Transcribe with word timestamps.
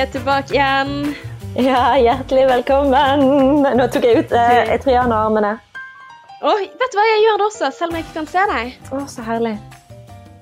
er 0.00 0.06
tilbake 0.08 0.54
igjen. 0.54 0.92
Ja, 1.60 1.96
hjertelig 2.00 2.46
velkommen. 2.48 3.24
Nå 3.76 3.86
tok 3.92 4.06
jeg 4.06 4.22
ut 4.22 4.30
eh, 4.32 4.70
Triana-armene. 4.80 5.58
Og 6.40 6.62
vet 6.62 6.94
du 6.94 6.96
hva, 6.96 7.04
jeg 7.04 7.24
gjør 7.26 7.40
det 7.40 7.46
også, 7.50 7.68
selv 7.76 7.90
om 7.90 7.98
jeg 7.98 8.06
ikke 8.06 8.16
kan 8.16 8.28
se 8.30 8.44
deg. 8.48 8.70
Å, 8.96 9.00
så 9.12 9.24
herlig. 9.26 9.52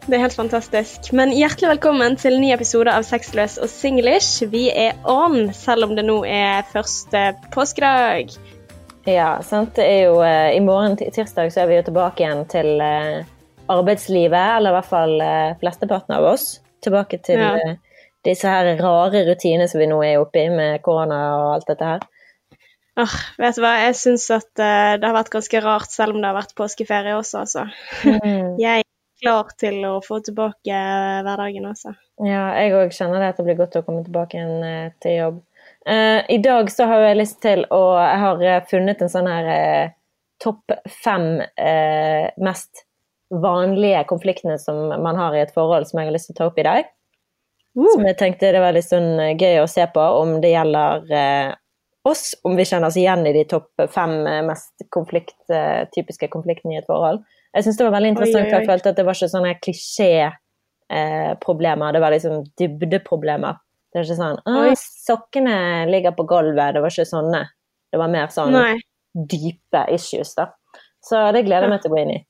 Det 0.04 0.14
er 0.14 0.22
helt 0.22 0.36
fantastisk. 0.38 1.08
Men 1.18 1.34
hjertelig 1.34 1.72
velkommen 1.72 2.14
til 2.20 2.36
en 2.36 2.44
ny 2.44 2.52
episode 2.54 2.92
av 2.94 3.08
Sexløs 3.08 3.56
og 3.58 3.72
singlish. 3.72 4.46
Vi 4.52 4.68
er 4.70 4.94
on, 5.10 5.50
selv 5.56 5.88
om 5.88 5.96
det 5.98 6.06
nå 6.06 6.20
er 6.28 6.62
første 6.70 7.24
påskedag. 7.56 8.30
Ja, 9.10 9.32
sant. 9.42 9.74
Det 9.80 9.88
er 9.88 10.00
jo 10.06 10.22
eh, 10.22 10.52
I 10.54 10.62
morgen, 10.62 10.94
tirsdag, 11.00 11.50
så 11.50 11.64
er 11.64 11.72
vi 11.72 11.80
jo 11.80 11.88
tilbake 11.90 12.22
igjen 12.22 12.46
til 12.52 12.78
eh, 12.84 13.26
arbeidslivet. 13.66 14.38
Eller 14.60 14.70
i 14.70 14.78
hvert 14.78 14.92
fall 14.94 15.18
eh, 15.18 15.52
flesteparten 15.58 16.14
av 16.20 16.30
oss. 16.36 16.48
Tilbake 16.84 17.18
til 17.26 17.42
Ja. 17.42 17.74
Disse 18.26 18.50
her 18.50 18.70
rare 18.80 19.24
rutinene 19.28 19.68
som 19.70 19.82
vi 19.82 19.88
nå 19.90 19.98
er 20.04 20.22
oppe 20.22 20.42
i 20.42 20.50
med 20.52 20.82
korona 20.84 21.20
og 21.38 21.48
alt 21.56 21.68
dette 21.70 21.90
her. 21.92 22.06
Åh, 22.98 23.16
vet 23.38 23.54
du 23.54 23.62
hva, 23.62 23.76
jeg 23.84 23.94
syns 23.94 24.26
at 24.34 24.58
eh, 24.58 24.96
det 24.98 25.06
har 25.06 25.14
vært 25.14 25.30
ganske 25.30 25.60
rart, 25.62 25.90
selv 25.94 26.16
om 26.16 26.22
det 26.22 26.30
har 26.32 26.38
vært 26.38 26.56
påskeferie 26.58 27.14
også, 27.14 27.44
altså. 27.44 27.66
Jeg 28.64 28.82
er 28.82 28.86
klar 29.22 29.52
til 29.58 29.84
å 29.86 29.98
få 30.02 30.18
tilbake 30.26 30.74
eh, 30.74 31.20
hverdagen, 31.26 31.68
altså. 31.70 31.94
Ja, 32.26 32.48
jeg 32.58 32.74
òg 32.74 32.90
kjenner 32.94 33.22
det 33.22 33.30
at 33.32 33.38
det 33.38 33.46
blir 33.46 33.60
godt 33.60 33.78
å 33.78 33.84
komme 33.86 34.02
tilbake 34.06 34.38
igjen 34.38 34.66
eh, 34.66 34.90
til 35.02 35.14
jobb. 35.14 35.38
Uh, 35.88 36.20
I 36.28 36.40
dag 36.42 36.68
så 36.72 36.88
har 36.90 37.04
jeg 37.06 37.16
lyst 37.16 37.38
til 37.40 37.62
å 37.72 37.80
Jeg 37.96 38.18
har 38.20 38.66
funnet 38.68 39.00
en 39.00 39.10
sånn 39.12 39.28
her 39.30 39.46
uh, 39.48 39.92
topp 40.42 40.74
fem 40.90 41.38
uh, 41.40 42.26
mest 42.44 42.82
vanlige 43.30 44.02
konfliktene 44.10 44.58
som 44.60 44.88
man 44.90 45.16
har 45.16 45.36
i 45.36 45.42
et 45.44 45.54
forhold, 45.54 45.86
som 45.88 46.00
jeg 46.00 46.10
har 46.10 46.16
lyst 46.16 46.30
til 46.30 46.36
å 46.36 46.40
ta 46.40 46.48
opp 46.50 46.60
i 46.60 46.66
dag. 46.66 46.90
Som 47.78 48.02
jeg 48.08 48.16
tenkte 48.18 48.50
det 48.54 48.60
var 48.62 48.72
litt 48.74 48.88
sånn 48.88 49.20
eh, 49.22 49.36
gøy 49.38 49.60
å 49.62 49.70
se 49.70 49.84
på 49.94 50.02
om 50.18 50.40
det 50.42 50.50
gjelder 50.50 51.12
eh, 51.14 51.50
oss, 52.08 52.34
om 52.42 52.56
vi 52.58 52.64
kjenner 52.66 52.88
oss 52.88 52.96
igjen 52.98 53.26
i 53.28 53.32
de 53.36 53.44
topp 53.48 53.70
fem 53.94 54.26
eh, 54.26 54.42
mest 54.46 54.74
konflikt, 54.94 55.50
eh, 55.52 55.82
typiske 55.94 56.28
konfliktene 56.32 56.74
i 56.74 56.78
et 56.80 56.88
forhold. 56.88 57.18
Jeg 57.54 57.62
syns 57.64 57.78
det 57.78 57.86
var 57.86 57.96
veldig 57.96 58.10
interessant, 58.14 58.44
Oi, 58.44 58.46
oi, 58.46 58.50
for 58.50 58.58
jeg 58.58 58.70
følte 58.72 58.88
at 58.90 58.98
det 58.98 59.06
var 59.06 59.14
ikke 59.16 59.34
sånne 59.34 59.60
klisjé-problemer, 59.64 61.88
det 61.94 62.02
var 62.04 62.12
liksom 62.14 62.34
dybdeproblemer. 62.60 63.54
Det 63.88 63.96
var 63.98 64.04
ikke 64.04 64.18
sånn 64.18 64.40
Å, 64.44 64.46
sokkene 65.08 65.56
ligger 65.88 66.12
på 66.16 66.24
gulvet. 66.28 66.74
Det 66.76 66.82
var 66.84 66.92
ikke 66.92 67.08
sånne. 67.08 67.42
Det 67.88 67.98
var 68.00 68.10
mer 68.12 68.28
sånn 68.32 68.52
Nei. 68.52 68.76
dype 69.16 69.82
issues, 69.94 70.30
da. 70.36 70.44
Så 71.00 71.32
det 71.32 71.46
gleder 71.46 71.64
jeg 71.64 71.72
meg 71.72 71.80
til 71.80 71.90
å 71.90 71.94
gå 71.94 72.00
inn 72.02 72.16
i. 72.18 72.20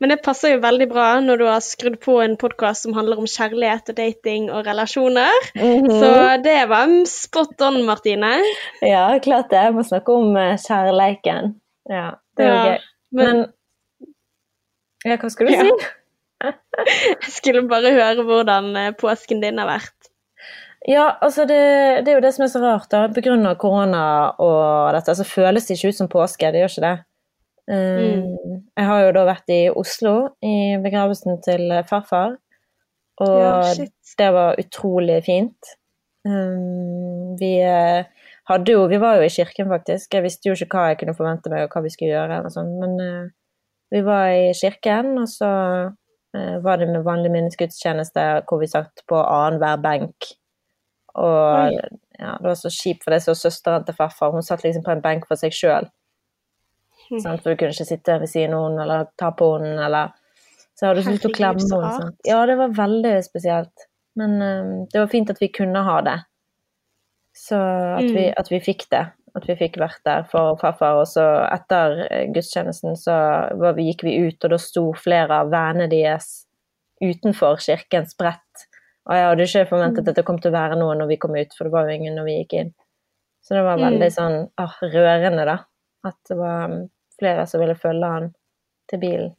Men 0.00 0.12
det 0.12 0.20
passer 0.24 0.54
jo 0.54 0.60
veldig 0.62 0.86
bra 0.90 1.06
når 1.24 1.40
du 1.40 1.44
har 1.48 1.62
skrudd 1.64 1.98
på 2.02 2.18
en 2.22 2.36
podkast 2.40 2.86
som 2.86 2.94
handler 2.96 3.18
om 3.22 3.26
kjærlighet 3.30 3.90
og 3.92 3.96
dating 3.98 4.50
og 4.50 4.66
relasjoner. 4.66 5.48
Mhm. 5.56 5.88
Så 6.00 6.12
det 6.44 6.58
var 6.70 6.92
spot 7.10 7.60
on, 7.68 7.80
Martine. 7.88 8.34
Ja, 8.82 9.06
klart 9.24 9.50
det. 9.50 9.62
Jeg 9.68 9.74
må 9.74 9.82
snakke 9.86 10.14
om 10.14 10.36
eh, 10.36 10.54
kjærleiken. 10.62 11.54
Ja, 11.90 12.10
det 12.38 12.46
er 12.46 12.52
jo 12.52 12.54
Ja, 12.54 12.64
gøy. 12.70 12.78
Men 13.12 13.36
Men 13.42 13.46
Ja, 15.04 15.16
hva 15.18 15.28
skulle 15.30 15.50
du 15.50 15.56
Ja. 15.56 15.62
si? 15.66 15.90
jeg 17.22 17.30
skulle 17.30 17.68
bare 17.70 17.90
høre 17.94 18.22
hvordan 18.26 18.76
eh, 18.76 18.92
påsken 18.98 19.42
din 19.42 19.58
har 19.58 19.66
vært. 19.66 20.08
Ja, 20.88 21.12
altså 21.22 21.44
det, 21.46 22.02
det 22.02 22.10
er 22.10 22.16
jo 22.18 22.22
det 22.24 22.32
som 22.34 22.42
er 22.42 22.50
så 22.50 22.58
rart, 22.62 22.88
da. 22.90 23.04
Av 23.06 23.56
korona 23.56 24.34
og 24.42 24.92
dette, 24.96 25.14
så 25.14 25.24
føles 25.26 25.66
det 25.68 25.76
ikke 25.76 25.92
ut 25.92 25.98
som 26.00 26.08
påske. 26.10 26.50
Det 26.50 26.58
gjør 26.62 26.72
ikke 26.72 26.86
det. 26.88 26.96
Um, 27.70 28.64
Jeg 28.74 28.86
har 28.88 29.04
jo 29.04 29.12
da 29.14 29.26
vært 29.28 29.52
i 29.54 29.60
Oslo 29.70 30.14
i 30.42 30.74
begravelsen 30.82 31.38
til 31.44 31.70
farfar, 31.86 32.34
og 33.22 33.38
Ja, 33.38 33.86
det 34.18 34.30
var 34.34 34.58
utrolig 34.58 35.20
fint. 35.28 35.76
Um, 36.26 37.36
vi 37.38 37.56
eh, 37.66 38.04
hadde 38.46 38.74
jo 38.74 38.86
Vi 38.90 38.98
var 39.02 39.16
jo 39.18 39.26
i 39.26 39.32
kirken, 39.32 39.68
faktisk. 39.70 40.14
Jeg 40.14 40.22
visste 40.22 40.48
jo 40.48 40.54
ikke 40.54 40.76
hva 40.76 40.90
jeg 40.90 41.00
kunne 41.00 41.16
forvente 41.18 41.50
meg, 41.50 41.66
og 41.66 41.74
hva 41.74 41.82
vi 41.86 41.94
skulle 41.94 42.14
gjøre, 42.14 42.42
sånn, 42.54 42.74
men 42.82 42.98
eh, 43.02 43.32
vi 43.92 44.04
var 44.06 44.34
i 44.34 44.52
kirken, 44.56 45.16
og 45.22 45.28
så 45.30 45.50
eh, 46.36 46.58
var 46.64 46.80
det 46.80 46.90
med 46.90 47.06
vanlig 47.06 47.32
minnesgudstjeneste 47.34 48.28
hvor 48.48 48.62
vi 48.62 48.70
satt 48.70 49.04
på 49.08 49.18
annenhver 49.22 49.82
benk. 49.82 50.30
Og 51.20 51.74
ja, 52.16 52.36
det 52.40 52.46
var 52.46 52.56
så 52.56 52.70
kjipt, 52.72 53.02
for 53.04 53.12
det 53.12 53.20
så 53.24 53.34
søsteren 53.36 53.84
til 53.84 53.96
farfar, 53.98 54.32
hun 54.32 54.46
satt 54.46 54.62
liksom 54.64 54.84
på 54.86 54.94
en 54.94 55.02
benk 55.04 55.26
for 55.28 55.40
seg 55.40 55.52
sjøl. 55.52 55.90
Mm. 57.10 57.22
For 57.42 57.50
du 57.50 57.56
kunne 57.56 57.72
ikke 57.74 57.86
sitte 57.88 58.18
ved 58.20 58.28
siden 58.30 58.54
av 58.54 58.68
henne 58.70 58.82
eller 58.86 59.06
ta 59.18 59.30
på 59.36 59.48
henne 59.58 59.84
eller 59.84 60.12
Så 60.74 60.86
hadde 60.88 61.02
du 61.02 61.10
lyst 61.10 61.22
til 61.22 61.30
å 61.30 61.34
klemme 61.36 61.60
henne. 61.60 61.90
sant. 62.00 62.16
Ja, 62.24 62.44
det 62.46 62.56
var 62.58 62.68
veldig 62.68 63.16
spesielt. 63.24 63.88
Men 64.16 64.42
eh, 64.42 64.86
det 64.92 64.98
var 65.00 65.06
fint 65.12 65.30
at 65.30 65.38
vi 65.40 65.48
kunne 65.48 65.82
ha 65.84 66.00
det. 66.00 66.18
Så 67.36 67.56
at, 67.56 68.02
vi, 68.04 68.26
Mm. 68.28 68.34
at 68.36 68.48
vi 68.50 68.60
fikk 68.60 68.88
det. 68.90 69.06
At 69.34 69.46
vi 69.48 69.54
fikk 69.56 69.76
vært 69.80 70.02
der 70.04 70.22
for 70.28 70.56
farfar. 70.60 70.98
Og 71.00 71.06
så 71.08 71.24
etter 71.52 72.06
eh, 72.10 72.26
gudstjenesten 72.32 72.96
så 72.96 73.14
var 73.58 73.72
vi, 73.74 73.86
gikk 73.92 74.02
vi 74.04 74.16
ut, 74.28 74.44
og 74.44 74.50
da 74.50 74.58
sto 74.58 74.92
flere 74.92 75.30
av 75.40 75.50
vennene 75.52 75.88
deres 75.88 76.46
utenfor 77.02 77.56
kirken 77.60 78.04
spredt. 78.06 78.66
Og 79.08 79.16
jeg 79.16 79.24
hadde 79.26 79.46
ikke 79.48 79.68
forventet 79.72 80.08
at 80.08 80.14
det 80.14 80.24
kom 80.24 80.38
til 80.38 80.52
å 80.52 80.58
være 80.58 80.76
noe 80.78 80.94
når 80.94 81.08
vi 81.08 81.16
kom 81.16 81.34
ut, 81.34 81.54
for 81.56 81.64
det 81.64 81.72
var 81.72 81.88
jo 81.88 81.96
ingen 81.96 82.14
når 82.14 82.24
vi 82.28 82.36
gikk 82.44 82.52
inn. 82.60 82.74
Så 83.42 83.56
det 83.56 83.64
var 83.64 83.76
veldig 83.80 84.10
Mm. 84.10 84.14
sånn 84.14 84.50
ah, 84.58 84.76
rørende, 84.82 85.44
da. 85.48 85.56
At 86.04 86.16
det 86.28 86.36
var 86.36 86.72
flere 87.18 87.46
som 87.46 87.60
ville 87.62 87.74
følge 87.78 88.08
han 88.14 88.34
til 88.90 88.98
bilen. 89.02 89.34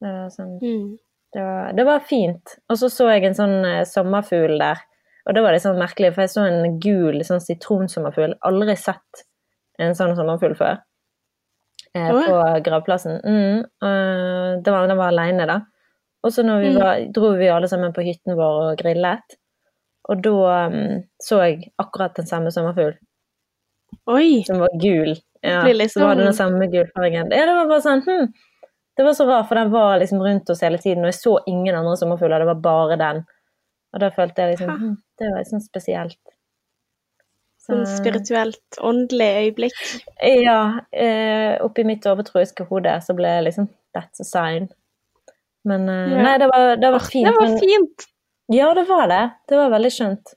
Det 0.00 0.10
var, 0.12 0.28
sånn, 0.30 0.58
Mm. 0.62 0.98
det 1.32 1.42
var, 1.42 1.72
det 1.72 1.84
var 1.86 2.00
fint. 2.00 2.56
Og 2.70 2.76
så 2.78 2.90
så 2.92 3.08
jeg 3.10 3.24
en 3.24 3.34
sånn 3.34 3.64
eh, 3.64 3.84
sommerfugl 3.84 4.58
der. 4.58 4.78
Og 5.26 5.34
det 5.34 5.42
var 5.42 5.52
litt 5.56 5.62
sånn 5.64 5.78
merkelig, 5.80 6.12
for 6.14 6.22
jeg 6.22 6.30
så 6.34 6.44
en 6.46 6.78
gul 6.78 7.22
sånn 7.24 7.40
sitronsommerfugl. 7.40 8.34
Aldri 8.44 8.76
sett 8.76 9.24
en 9.78 9.94
sånn 9.96 10.14
sommerfugl 10.16 10.54
før. 10.58 10.82
Eh, 11.94 12.10
på 12.10 12.62
gravplassen. 12.66 13.20
Mm, 13.24 13.58
eh, 13.82 14.62
det 14.62 14.70
var, 14.74 14.86
den 14.88 14.98
var 14.98 15.08
aleine, 15.12 15.46
da. 15.46 15.60
Og 16.24 16.32
så 16.32 16.42
Mm. 16.44 17.12
dro 17.12 17.32
vi 17.36 17.48
alle 17.48 17.68
sammen 17.68 17.92
på 17.92 18.02
hytten 18.04 18.36
vår 18.36 18.70
og 18.72 18.78
grillet. 18.78 19.36
Og 20.08 20.22
da 20.22 20.66
um, 20.66 21.02
så 21.22 21.38
jeg 21.44 21.72
akkurat 21.80 22.14
den 22.14 22.26
samme 22.26 22.50
sommerfugl, 22.52 22.94
Oi. 24.06 24.42
som 24.46 24.58
var 24.62 24.74
gul. 24.80 25.14
Ja, 25.44 25.62
litt 25.68 25.92
så 25.92 26.00
var 26.06 26.14
det 26.16 26.24
den 26.24 26.36
samme 26.36 26.66
gulfargen. 26.72 27.30
Ja, 27.30 27.44
det 27.46 27.54
var 27.58 27.66
bare 27.68 27.84
sånn 27.84 28.02
hm. 28.06 28.28
Det 28.96 29.02
var 29.04 29.12
så 29.18 29.24
rart, 29.26 29.48
for 29.48 29.58
den 29.58 29.72
var 29.72 29.98
liksom 29.98 30.20
rundt 30.22 30.50
oss 30.50 30.60
hele 30.62 30.78
tiden, 30.78 31.02
og 31.02 31.10
jeg 31.10 31.18
så 31.18 31.32
ingen 31.50 31.74
andre 31.74 31.96
sommerfugler, 31.98 32.38
det 32.44 32.46
var 32.46 32.60
bare 32.62 32.96
den. 33.00 33.24
Og 33.92 34.00
da 34.00 34.10
følte 34.14 34.42
jeg 34.44 34.54
liksom 34.54 34.70
hm, 34.70 34.94
Det 35.18 35.30
var 35.32 35.42
liksom 35.42 35.60
spesielt. 35.64 36.20
Sånn 37.64 37.84
spirituelt, 37.88 38.78
åndelig 38.84 39.28
øyeblikk. 39.40 39.78
Ja, 40.44 40.80
eh, 40.92 41.54
oppi 41.64 41.84
mitt 41.88 42.04
overtroiske 42.06 42.66
hode 42.68 42.92
så 43.06 43.16
ble 43.16 43.30
jeg 43.38 43.46
liksom 43.48 43.68
That's 43.96 44.20
a 44.20 44.24
sign. 44.26 44.68
Men 45.64 45.88
eh, 45.88 46.10
Ja. 46.12 46.22
nei, 46.26 46.38
det 46.42 46.48
var, 46.50 46.76
det 46.76 46.90
var 46.92 46.98
fint. 47.00 47.26
Det 47.28 47.34
var 47.36 47.48
men- 47.48 47.58
fint. 47.62 48.08
Ja, 48.52 48.74
det 48.74 48.84
var 48.88 49.08
det. 49.08 49.22
Det 49.48 49.56
var 49.56 49.70
veldig 49.72 49.90
skjønt. 49.94 50.34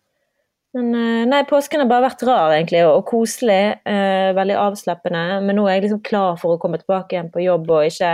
Men 0.78 0.96
eh, 0.96 1.26
nei, 1.26 1.42
påsken 1.50 1.82
har 1.82 1.90
bare 1.90 2.06
vært 2.06 2.24
rar, 2.28 2.52
egentlig, 2.54 2.84
og, 2.86 3.02
koselig. 3.10 3.80
eh, 3.90 4.30
veldig 4.38 4.58
avslappende. 4.62 5.24
Men 5.46 5.58
nå 5.58 5.66
er 5.66 5.78
jeg 5.78 5.88
liksom 5.88 6.04
klar 6.06 6.38
for 6.38 6.54
å 6.54 6.62
komme 6.62 6.78
tilbake 6.82 7.16
igjen 7.16 7.32
på 7.34 7.46
jobb, 7.46 7.72
og 7.72 7.90
ikke 7.90 8.12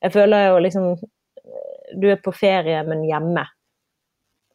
Jeg 0.00 0.12
føler 0.16 0.46
jo 0.48 0.58
liksom 0.64 0.94
Du 2.00 2.08
er 2.10 2.18
på 2.22 2.32
ferie, 2.32 2.82
men 2.86 3.04
hjemme. 3.06 3.44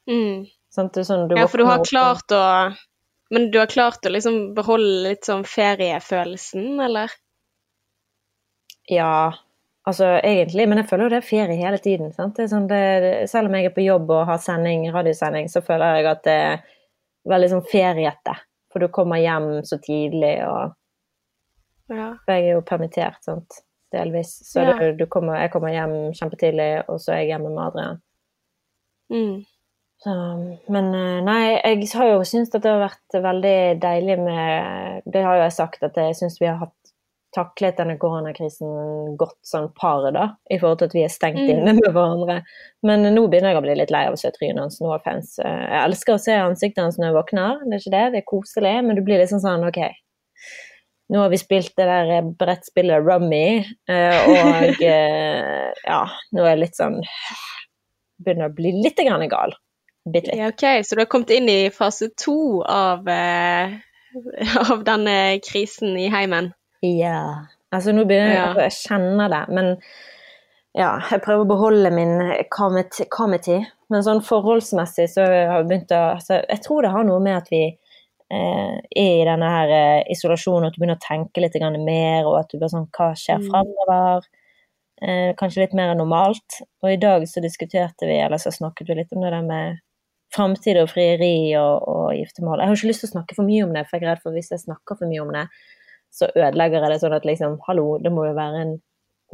Mm. 0.10 0.46
Sånn, 0.74 0.92
sånn, 0.92 1.28
du 1.30 1.38
Ja, 1.38 1.48
for 1.48 1.64
du 1.64 1.70
har 1.70 1.86
klart 1.88 2.36
å 2.36 2.44
Men 3.32 3.50
du 3.52 3.58
har 3.60 3.72
klart 3.72 4.06
å 4.06 4.12
liksom 4.12 4.54
beholde 4.58 5.10
litt 5.10 5.26
sånn 5.26 5.48
feriefølelsen, 5.48 6.76
eller? 6.84 7.14
Ja, 8.92 9.34
altså 9.88 10.12
egentlig, 10.20 10.68
men 10.70 10.78
jeg 10.78 10.90
føler 10.92 11.08
jo 11.08 11.14
det 11.16 11.22
er 11.24 11.26
ferie 11.26 11.58
hele 11.58 11.80
tiden. 11.82 12.12
Sant? 12.14 12.36
Det 12.38 12.46
er 12.46 12.52
sånn, 12.52 12.68
det, 12.70 12.84
selv 13.32 13.50
om 13.50 13.58
jeg 13.58 13.72
er 13.72 13.74
på 13.74 13.86
jobb 13.86 14.12
og 14.14 14.28
har 14.30 14.44
sending, 14.44 14.86
radiosending, 14.94 15.50
så 15.50 15.64
føler 15.66 15.98
jeg 15.98 16.12
at 16.12 16.22
det 16.28 16.40
veldig 17.30 17.50
sånn 17.52 17.68
feriete. 17.72 18.36
For 18.72 18.84
du 18.84 18.88
kommer 18.94 19.22
hjem 19.22 19.62
så 19.66 19.78
tidlig, 19.82 20.38
og 20.48 20.74
Ja. 21.90 22.16
for 22.26 22.34
jeg 22.34 22.44
er 22.50 22.54
jo 22.56 22.62
permittert, 22.62 23.24
sant? 23.24 23.62
delvis. 23.94 24.42
Så 24.44 24.62
Ja. 24.66 24.74
du, 24.80 24.92
du 24.98 25.06
kommer, 25.06 25.38
jeg 25.40 25.52
kommer 25.52 25.70
hjem 25.72 26.12
kjempetidlig, 26.12 26.84
og 26.90 26.98
så 27.00 27.14
er 27.14 27.18
jeg 27.24 27.28
hjemme 27.30 27.50
med 27.54 27.64
Adrian. 27.68 28.02
Mm. 29.12 29.46
Så, 30.04 30.12
men 30.70 30.90
eh, 30.94 31.22
nei, 31.24 31.62
jeg 31.64 31.88
har 31.94 32.08
jo 32.10 32.24
syntes 32.28 32.54
at 32.56 32.62
det 32.66 32.72
har 32.74 32.82
vært 32.90 33.16
veldig 33.24 33.80
deilig 33.80 34.18
med 34.20 35.04
Det 35.14 35.22
har 35.24 35.38
jo 35.38 35.44
jeg 35.46 35.54
sagt, 35.56 35.84
at 35.84 35.96
jeg 35.96 36.16
syns 36.20 36.36
vi 36.42 36.50
har 36.50 36.58
hatt 36.58 36.92
taklet 37.36 37.76
denne 37.78 37.98
koronakrisen 38.00 39.18
godt 39.20 39.36
sånn 39.46 39.68
par, 39.76 40.06
da, 40.16 40.30
i 40.48 40.58
forhold 40.62 40.80
til 40.80 40.88
at 40.90 40.96
vi 40.96 41.04
er 41.04 41.12
stengt 41.12 41.42
Mm. 41.44 41.50
inne 41.52 41.74
med 41.78 41.90
hverandre. 41.92 42.38
Men 42.88 43.04
nå 43.16 43.26
begynner 43.28 43.52
jeg 43.52 43.60
å 43.60 43.64
bli 43.66 43.76
litt 43.76 43.92
lei 43.92 44.06
av 44.08 44.16
å 44.16 44.20
se 44.22 44.32
trynet 44.32 44.62
hans. 44.64 44.80
No 44.82 44.94
offense. 44.96 45.38
Eh, 45.44 45.66
Jeg 45.76 45.82
elsker 45.90 46.16
å 46.16 46.22
se 46.24 46.32
ansiktet 46.40 46.82
hans 46.84 46.98
når 46.98 47.10
jeg 47.12 47.18
våkner, 47.20 47.60
det 47.66 47.74
er 47.76 47.84
ikke 47.84 47.96
det, 47.98 48.06
det 48.16 48.22
er 48.24 48.30
koselig, 48.32 48.74
men 48.88 48.96
du 48.96 49.02
blir 49.04 49.20
litt 49.20 49.30
sånn 49.34 49.68
OK. 49.68 49.82
Nå 51.14 51.20
har 51.22 51.30
vi 51.30 51.38
spilt 51.38 51.76
det 51.78 51.86
der 51.86 52.22
brettspillet 52.40 53.04
Rummy, 53.06 53.66
eh, 53.90 54.20
og 54.32 54.82
eh, 54.82 55.74
ja, 55.86 56.00
nå 56.34 56.42
er 56.46 56.56
jeg 56.56 56.64
litt 56.64 56.80
sånn 56.80 57.02
Begynner 58.26 58.48
å 58.50 58.56
bli 58.56 58.72
litt 58.72 58.96
grann 58.98 59.28
gal. 59.30 59.52
Bitte 60.08 60.32
litt. 60.32 60.40
Ja, 60.40 60.48
OK, 60.54 60.64
så 60.88 60.96
du 60.96 61.02
har 61.04 61.10
kommet 61.12 61.30
inn 61.36 61.50
i 61.52 61.70
fase 61.70 62.08
to 62.16 62.62
av, 62.64 63.04
av 64.72 64.84
denne 64.88 65.16
krisen 65.44 65.98
i 66.00 66.08
heimen? 66.14 66.54
Ja. 67.00 67.20
Altså, 67.76 67.94
nå 67.96 68.06
begynner 68.08 68.34
jeg 68.34 68.42
Ja. 68.42 68.68
Jeg 68.68 68.76
kjenner 68.78 69.32
det, 69.34 69.42
men 69.56 69.72
ja, 70.76 70.92
jeg 71.12 71.24
prøver 71.24 71.46
å 71.46 71.50
beholde 71.50 71.92
min 71.96 72.14
calmity. 72.52 73.58
Men 73.90 74.04
sånn 74.04 74.22
forholdsmessig 74.26 75.08
så 75.12 75.26
har 75.26 75.36
jeg 75.62 75.68
begynt 75.70 75.92
å 75.96 76.02
altså, 76.16 76.42
Jeg 76.50 76.62
tror 76.66 76.82
det 76.84 76.92
har 76.92 77.06
noe 77.08 77.20
med 77.24 77.38
at 77.38 77.52
vi 77.54 77.64
eh, 77.70 78.76
er 78.82 79.22
i 79.22 79.28
denne 79.28 79.52
her 79.58 79.74
eh, 79.76 80.04
isolasjonen, 80.12 80.68
at 80.68 80.76
du 80.76 80.82
begynner 80.82 80.98
å 81.00 81.06
tenke 81.06 81.44
litt 81.44 81.56
mer, 81.86 82.26
og 82.26 82.40
at 82.40 82.50
du 82.52 82.58
bare 82.60 82.74
sånn 82.74 82.90
Hva 82.92 83.12
skjer 83.16 83.40
Mm. 83.40 83.50
framover? 83.52 84.28
Eh, 85.02 85.32
kanskje 85.36 85.62
litt 85.66 85.74
mer 85.74 85.92
enn 85.92 86.00
normalt. 86.00 86.62
Og 86.84 86.92
i 86.92 86.98
dag 86.98 87.24
så 87.28 87.42
diskuterte 87.44 88.08
vi, 88.08 88.18
eller 88.20 88.38
så 88.38 88.52
snakket 88.52 88.88
vi 88.88 88.96
litt 88.96 89.14
om 89.14 89.22
det 89.22 89.32
der 89.32 89.44
med 89.44 89.80
framtid 90.36 90.78
og 90.82 90.90
frieri 90.90 91.56
og, 91.60 91.84
og 91.88 92.14
giftermål. 92.16 92.60
Jeg 92.60 92.68
har 92.68 92.76
ikke 92.80 92.88
lyst 92.92 93.04
til 93.06 93.10
å 93.12 93.16
snakke 93.16 93.36
for 93.38 93.48
mye 93.48 93.64
om 93.64 93.74
det, 93.76 93.86
for 93.88 93.98
jeg 93.98 94.04
er 94.08 94.12
redd 94.16 94.24
for 94.24 94.36
hvis 94.36 94.52
jeg 94.52 94.64
snakker 94.66 94.98
for 95.00 95.08
mye 95.08 95.22
om 95.24 95.32
det, 95.36 95.46
så 96.16 96.30
ødelegger 96.32 96.80
jeg 96.86 96.94
det 96.94 97.00
sånn 97.04 97.16
at 97.18 97.26
liksom, 97.28 97.58
hallo, 97.68 97.98
det 98.00 98.12
må 98.16 98.24
jo 98.30 98.36
være 98.38 98.62
en 98.64 98.74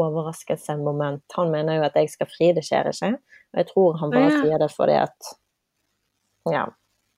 overraskelsesmoment. 0.02 1.24
Han 1.38 1.52
mener 1.54 1.78
jo 1.78 1.84
at 1.86 1.98
jeg 2.00 2.10
skal 2.10 2.30
fri, 2.32 2.52
det 2.58 2.64
skjer 2.66 2.90
ikke. 2.90 3.12
Og 3.54 3.60
jeg 3.62 3.68
tror 3.70 3.98
han 4.02 4.14
bare 4.14 4.30
Ja. 4.32 4.42
sier 4.42 4.58
det 4.64 4.72
fordi 4.74 4.96
at 5.02 5.32
Ja, 6.50 6.64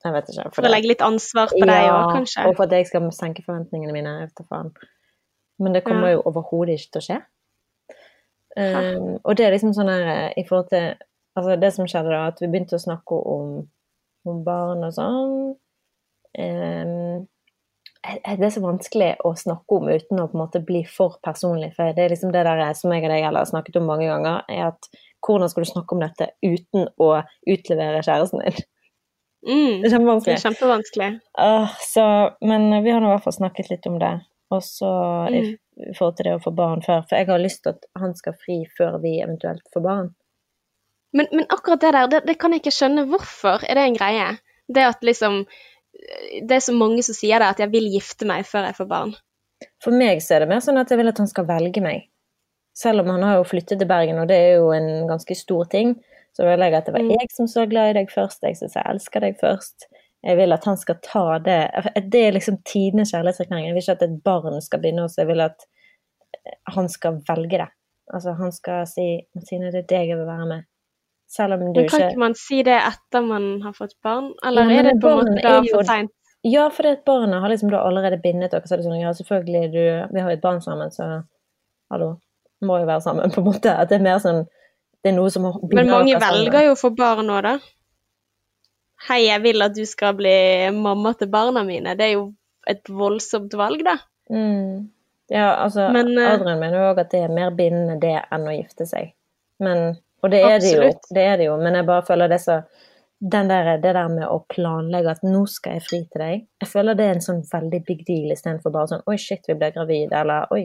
jeg 0.04 0.12
vet 0.12 0.28
ikke. 0.28 0.50
For 0.52 0.66
å 0.66 0.70
legge 0.70 0.88
litt 0.90 1.00
ansvar 1.00 1.48
på 1.48 1.64
deg 1.64 1.86
òg, 1.88 2.10
kanskje? 2.12 2.46
og 2.46 2.56
for 2.58 2.64
at 2.66 2.72
jeg 2.76 2.86
skal 2.90 3.08
senke 3.16 3.42
forventningene 3.46 3.92
mine. 3.96 4.18
Jeg 4.20 4.28
vet 4.28 4.34
da 4.42 4.44
faen. 4.50 4.74
Men 5.58 5.72
det 5.72 5.84
kommer 5.84 6.08
Ja. 6.10 6.16
jo 6.18 6.22
overhodet 6.26 6.76
ikke 6.76 6.92
til 6.92 7.00
å 7.00 7.06
skje. 7.08 7.22
Um, 8.56 9.18
og 9.24 9.34
det 9.36 9.46
er 9.46 9.50
liksom 9.50 9.72
sånn 9.74 9.88
her 9.90 10.06
eh, 10.28 10.32
i 10.36 10.44
forhold 10.46 10.68
til 10.70 10.94
Altså 11.36 11.56
det 11.60 11.72
som 11.74 11.86
skjedde 11.86 12.10
da, 12.12 12.26
at 12.28 12.38
vi 12.40 12.46
begynte 12.46 12.76
å 12.76 12.78
snakke 12.78 13.10
om, 13.26 13.68
om 14.24 14.44
barn 14.44 14.84
og 14.84 14.92
sånn. 14.94 15.56
Um, 16.38 17.26
det 18.04 18.44
er 18.46 18.52
så 18.52 18.60
vanskelig 18.60 19.14
å 19.24 19.32
snakke 19.38 19.78
om 19.78 19.88
uten 19.88 20.20
å 20.20 20.26
på 20.28 20.36
en 20.36 20.42
måte 20.42 20.60
bli 20.64 20.82
for 20.88 21.16
personlig. 21.24 21.72
For 21.76 21.94
det 21.96 22.04
er 22.04 22.12
liksom 22.12 22.32
det 22.34 22.44
der 22.44 22.60
som 22.76 22.92
jeg 22.92 23.04
og 23.06 23.10
deg 23.14 23.24
har 23.24 23.48
snakket 23.48 23.78
om 23.80 23.86
mange 23.88 24.08
ganger, 24.10 24.42
er 24.52 24.66
at 24.72 24.88
hvordan 25.24 25.48
skal 25.48 25.64
du 25.64 25.70
snakke 25.70 25.96
om 25.96 26.02
dette 26.04 26.26
uten 26.44 26.88
å 27.00 27.10
utlevere 27.48 28.02
kjæresten 28.04 28.44
din? 28.44 28.58
Mm, 29.44 29.80
Det 29.82 29.88
er 29.88 29.94
kjempevanskelig. 29.96 30.34
det 30.34 30.38
er 30.40 30.44
kjempevanskelig. 30.48 31.08
Uh, 31.40 31.72
så, 31.84 32.04
men 32.44 32.68
vi 32.84 32.92
har 32.92 33.00
nå 33.00 33.08
i 33.08 33.14
hvert 33.14 33.24
fall 33.24 33.38
snakket 33.38 33.70
litt 33.72 33.88
om 33.88 33.98
det. 34.00 34.14
Og 34.52 34.60
så 34.64 34.92
Mm. 35.30 35.56
i 35.88 35.94
forhold 35.96 36.16
til 36.16 36.24
det 36.28 36.34
å 36.36 36.42
få 36.44 36.52
barn 36.54 36.82
før. 36.84 37.02
For 37.08 37.16
jeg 37.16 37.26
har 37.26 37.40
lyst 37.42 37.62
til 37.64 37.72
at 37.74 37.84
han 37.98 38.14
skal 38.14 38.36
fri 38.44 38.60
før 38.78 39.00
vi 39.02 39.16
eventuelt 39.24 39.64
får 39.74 39.82
barn. 39.84 40.14
Men, 41.12 41.26
men 41.32 41.46
akkurat 41.48 41.80
det 41.80 41.92
der, 41.92 42.06
det, 42.12 42.20
det 42.26 42.38
kan 42.38 42.52
jeg 42.52 42.60
ikke 42.62 42.74
skjønne 42.74 43.06
hvorfor. 43.10 43.64
Er 43.68 43.74
det 43.74 43.84
en 43.88 43.96
greie? 43.98 44.28
Det 44.68 44.84
at 44.86 45.02
liksom 45.04 45.44
Det 46.44 46.56
er 46.56 46.64
så 46.64 46.74
mange 46.76 47.02
som 47.06 47.16
sier 47.16 47.40
det, 47.40 47.52
at 47.54 47.62
jeg 47.64 47.72
vil 47.72 47.86
gifte 47.92 48.26
meg 48.28 48.46
før 48.48 48.68
jeg 48.68 48.76
får 48.78 48.88
barn. 48.90 49.14
For 49.82 49.94
meg 49.96 50.20
så 50.22 50.36
er 50.36 50.44
det 50.44 50.50
mer 50.50 50.64
sånn 50.64 50.80
at 50.80 50.90
jeg 50.90 51.00
vil 51.00 51.12
at 51.12 51.20
han 51.22 51.30
skal 51.30 51.46
velge 51.48 51.82
meg. 51.84 52.08
Selv 52.76 53.04
om 53.04 53.12
han 53.14 53.22
har 53.22 53.38
jo 53.38 53.46
flyttet 53.46 53.78
til 53.78 53.88
Bergen, 53.88 54.18
og 54.18 54.28
det 54.28 54.36
er 54.36 54.56
jo 54.58 54.72
en 54.74 55.06
ganske 55.08 55.36
stor 55.38 55.68
ting, 55.70 55.94
så 56.34 56.46
vil 56.48 56.64
jeg 56.66 56.74
at 56.74 56.86
det 56.86 56.94
var 56.94 57.04
Mm. 57.04 57.10
jeg 57.14 57.30
som 57.30 57.46
så 57.46 57.66
glad 57.70 57.90
i 57.90 57.98
deg 58.00 58.10
først, 58.10 58.42
jeg 58.42 58.56
syns 58.58 58.74
jeg 58.74 58.90
elsker 58.90 59.20
deg 59.20 59.38
først. 59.40 59.86
Jeg 60.24 60.36
vil 60.36 60.52
at 60.52 60.64
han 60.64 60.76
skal 60.76 60.96
ta 61.02 61.38
det 61.38 61.70
Det 62.10 62.20
er 62.26 62.32
liksom 62.32 62.62
tidenes 62.64 63.12
kjærlighetserklæring. 63.12 63.66
Jeg 63.66 63.74
vil 63.74 63.82
ikke 63.82 63.92
at 63.92 64.02
et 64.02 64.22
barn 64.24 64.60
skal 64.62 64.80
begynne 64.80 65.04
også, 65.04 65.20
jeg 65.20 65.28
vil 65.28 65.40
at 65.40 65.66
han 66.74 66.88
skal 66.88 67.20
velge 67.28 67.58
det. 67.58 67.68
Altså 68.12 68.32
han 68.32 68.52
skal 68.52 68.86
si 68.86 69.20
'Martine, 69.34 69.72
det 69.72 69.84
er 69.84 69.88
deg 69.88 70.08
jeg 70.08 70.18
vil 70.18 70.26
være 70.26 70.46
med'. 70.46 70.64
Selv 71.30 71.56
om 71.56 71.72
du 71.72 71.80
Men 71.80 71.88
kan 71.88 72.00
ikke 72.00 72.10
ikke 72.12 72.20
man 72.22 72.36
si 72.38 72.60
det 72.66 72.76
etter 72.76 73.24
man 73.24 73.46
har 73.62 73.72
fått 73.76 73.96
barn, 74.04 74.32
eller 74.44 74.70
Ja, 74.70 74.78
er 74.78 74.88
det 74.90 75.00
på 75.02 75.10
en 75.10 75.22
måte 75.22 75.42
da 75.42 75.56
for 75.70 75.88
seint? 75.88 76.12
Ja, 76.44 76.68
for 76.68 76.84
det 76.84 77.04
barna 77.06 77.40
har 77.40 77.48
liksom 77.48 77.70
da 77.72 77.80
allerede 77.80 78.20
bindet 78.20 78.52
dere, 78.52 78.68
så 78.68 78.74
er 78.76 78.82
det 78.82 78.84
sånn 78.84 79.00
ja, 79.00 79.14
selvfølgelig, 79.16 79.62
du 79.72 79.84
Vi 80.12 80.20
har 80.20 80.28
jo 80.30 80.36
et 80.36 80.42
barn 80.42 80.60
sammen, 80.60 80.92
så 80.92 81.24
hallo, 81.90 82.10
må 82.60 82.78
jo 82.82 82.88
være 82.90 83.00
sammen, 83.00 83.32
på 83.32 83.40
en 83.40 83.48
måte. 83.48 83.72
At 83.72 83.88
det 83.88 83.98
er 83.98 84.04
mer 84.04 84.20
sånn 84.20 84.44
Det 85.04 85.12
er 85.12 85.16
noe 85.16 85.32
som 85.32 85.48
har 85.48 85.56
Men 85.72 85.88
mange 85.88 86.20
velger 86.20 86.68
jo 86.68 86.76
å 86.76 86.80
få 86.80 86.92
barn 86.96 87.26
nå, 87.28 87.40
da. 87.44 87.58
Hei, 89.08 89.24
jeg 89.26 89.42
vil 89.44 89.64
at 89.64 89.74
du 89.76 89.84
skal 89.88 90.14
bli 90.16 90.36
mamma 90.76 91.12
til 91.18 91.28
barna 91.32 91.64
mine. 91.64 91.96
Det 91.96 92.06
er 92.06 92.14
jo 92.14 92.28
et 92.68 92.88
voldsomt 92.88 93.52
valg, 93.60 93.82
da. 93.84 93.98
Mm. 94.32 94.88
Ja, 95.32 95.50
altså, 95.64 95.90
Men, 95.92 96.16
eh, 96.18 96.30
Adrian 96.32 96.60
mener 96.60 96.78
jo 96.78 96.88
òg 96.92 97.00
at 97.02 97.12
det 97.12 97.20
er 97.24 97.32
mer 97.32 97.52
bindende 97.56 97.98
det 98.00 98.16
enn 98.32 98.48
å 98.48 98.54
gifte 98.54 98.86
seg. 98.88 99.12
Men, 99.60 99.98
og 100.24 100.32
det 100.32 100.40
er 100.40 100.58
det 100.62 100.72
jo, 100.72 100.88
det 101.14 101.24
er 101.28 101.38
det 101.40 101.48
jo, 101.50 101.56
men 101.60 101.76
jeg 101.76 101.86
bare 101.88 102.04
føler 102.06 102.32
det 102.32 102.40
så 102.42 102.62
den 103.24 103.48
der, 103.48 103.76
det 103.80 103.94
der 103.96 104.08
med 104.12 104.26
å 104.28 104.40
planlegge 104.50 105.12
at 105.14 105.22
nå 105.24 105.44
skal 105.48 105.78
jeg 105.78 105.84
fri 105.86 106.00
til 106.12 106.20
deg, 106.20 106.46
jeg 106.60 106.68
føler 106.68 106.96
det 106.98 107.06
er 107.06 107.18
en 107.18 107.24
sånn 107.24 107.42
veldig 107.48 107.80
big 107.86 108.02
deal 108.08 108.32
istedenfor 108.34 108.74
bare 108.74 108.90
sånn 108.90 109.04
oi, 109.08 109.16
shit, 109.20 109.44
vi 109.48 109.56
ble 109.60 109.70
gravid, 109.76 110.12
eller 110.12 110.50
oi. 110.54 110.64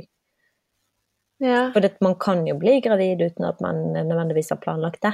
Ja, 1.39 1.69
For 1.71 1.79
det, 1.83 1.93
man 2.03 2.17
kan 2.19 2.41
jo 2.47 2.57
bli 2.59 2.79
gravid 2.83 3.21
uten 3.23 3.45
at 3.47 3.61
man 3.63 3.93
nødvendigvis 3.95 4.51
har 4.51 4.59
planlagt 4.63 5.05
det. 5.05 5.13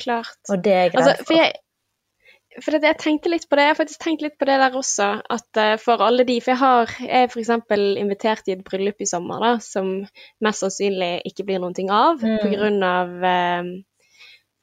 klart. 0.00 0.38
Og 0.48 0.62
det 0.64 0.72
er 0.72 0.92
greit. 0.92 1.02
Altså, 1.02 1.24
for. 1.26 1.36
jeg, 1.36 1.52
for 2.64 2.74
det, 2.74 2.82
jeg 2.86 2.98
tenkte 3.02 3.30
litt 3.32 3.46
på 3.48 3.56
det, 3.58 3.64
jeg 3.66 3.74
har 3.74 3.78
faktisk 3.78 4.02
tenkt 4.04 4.22
litt 4.24 4.36
på 4.38 4.46
det 4.48 4.56
der 4.60 4.76
også, 4.78 5.08
at 5.36 5.60
eh, 5.60 5.74
for 5.82 6.02
alle 6.04 6.24
de 6.28 6.38
For 6.44 6.52
jeg 6.54 6.60
har 6.62 6.94
jeg 7.00 7.28
f.eks. 7.28 7.32
for 7.32 7.42
eksempel 7.42 7.84
invitert 8.00 8.48
i 8.48 8.54
et 8.56 8.64
bryllup 8.66 9.00
i 9.00 9.08
sommer, 9.08 9.42
da, 9.44 9.52
som 9.64 9.92
mest 10.44 10.64
sannsynlig 10.64 11.12
ikke 11.30 11.46
blir 11.48 11.62
noen 11.62 11.76
ting 11.76 11.90
av 11.90 12.22
Mm. 12.22 12.82
av 12.82 13.24
eh, 13.24 13.62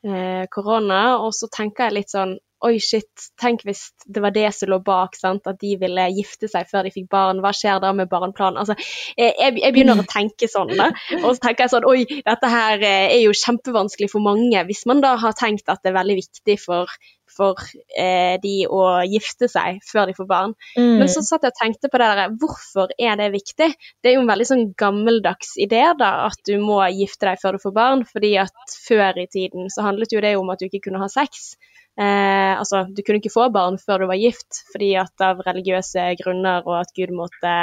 eh, 0.07 0.45
korona, 0.51 1.17
og 1.23 1.33
så 1.33 1.49
tenker 1.51 1.87
jeg 1.87 1.97
litt 1.99 2.13
sånn 2.13 2.37
Oi, 2.65 2.77
shit, 2.81 3.27
tenk 3.41 3.65
hvis 3.67 3.87
det 4.09 4.21
var 4.23 4.33
det 4.33 4.47
som 4.55 4.71
lå 4.71 4.79
bak, 4.85 5.17
sant? 5.19 5.45
at 5.49 5.59
de 5.61 5.75
ville 5.81 6.05
gifte 6.15 6.49
seg 6.49 6.69
før 6.69 6.87
de 6.87 6.93
fikk 6.93 7.09
barn. 7.11 7.41
Hva 7.43 7.51
skjer 7.53 7.81
da 7.83 7.91
med 7.93 8.09
barneplanen? 8.09 8.57
Altså, 8.61 8.77
jeg, 9.17 9.33
jeg 9.37 9.59
jeg 9.61 9.75
begynner 9.75 10.01
å 10.01 10.07
tenke 10.09 10.49
sånn, 10.49 10.73
da. 10.77 10.91
Og 11.21 11.35
så 11.35 11.43
tenker 11.43 11.65
jeg 11.65 11.73
sånn 11.75 11.89
Oi, 11.89 11.99
dette 12.25 12.49
her 12.49 12.81
eh, 12.81 13.11
er 13.17 13.21
jo 13.25 13.35
kjempevanskelig 13.37 14.09
for 14.11 14.25
mange. 14.25 14.63
Hvis 14.69 14.85
man 14.89 15.03
da 15.03 15.15
har 15.21 15.37
tenkt 15.37 15.69
at 15.69 15.83
det 15.83 15.91
er 15.91 15.99
veldig 15.99 16.17
viktig 16.17 16.57
for, 16.61 16.91
for 17.35 17.61
eh, 17.97 18.35
de 18.41 18.55
å 18.71 18.81
gifte 19.09 19.49
seg 19.51 19.81
før 19.85 20.09
de 20.09 20.17
får 20.17 20.29
barn. 20.29 20.55
Mm. 20.77 20.95
Men 21.01 21.11
så 21.11 21.23
satt 21.25 21.45
jeg 21.45 21.53
og 21.53 21.59
tenkte 21.59 21.91
på 21.91 22.01
det 22.01 22.09
der, 22.21 22.33
hvorfor 22.41 22.95
er 22.97 23.19
det 23.21 23.29
viktig? 23.35 23.69
Det 24.01 24.11
er 24.11 24.17
jo 24.17 24.25
en 24.25 24.31
veldig 24.31 24.49
sånn 24.51 24.65
gammeldags 24.79 25.55
idé 25.61 25.83
da, 25.99 26.11
at 26.29 26.41
du 26.47 26.55
må 26.63 26.81
gifte 26.95 27.29
deg 27.29 27.41
før 27.41 27.57
du 27.57 27.65
får 27.67 27.77
barn, 27.77 28.05
fordi 28.09 28.35
at 28.41 28.77
før 28.87 29.21
i 29.21 29.29
tiden 29.31 29.69
så 29.73 29.85
handlet 29.85 30.15
jo 30.15 30.23
det 30.25 30.35
om 30.39 30.51
at 30.53 30.61
du 30.61 30.69
ikke 30.69 30.87
kunne 30.89 31.03
ha 31.03 31.11
sex. 31.11 31.53
Eh, 31.95 32.53
altså, 32.59 32.83
du 32.91 33.01
kunne 33.01 33.21
ikke 33.21 33.33
få 33.33 33.47
barn 33.55 33.77
før 33.79 34.03
du 34.03 34.09
var 34.11 34.19
gift, 34.19 34.63
fordi 34.73 34.93
at 34.99 35.23
av 35.23 35.43
religiøse 35.45 36.09
grunner, 36.19 36.65
og 36.67 36.81
at 36.81 36.91
Gud 36.97 37.13
måtte 37.15 37.53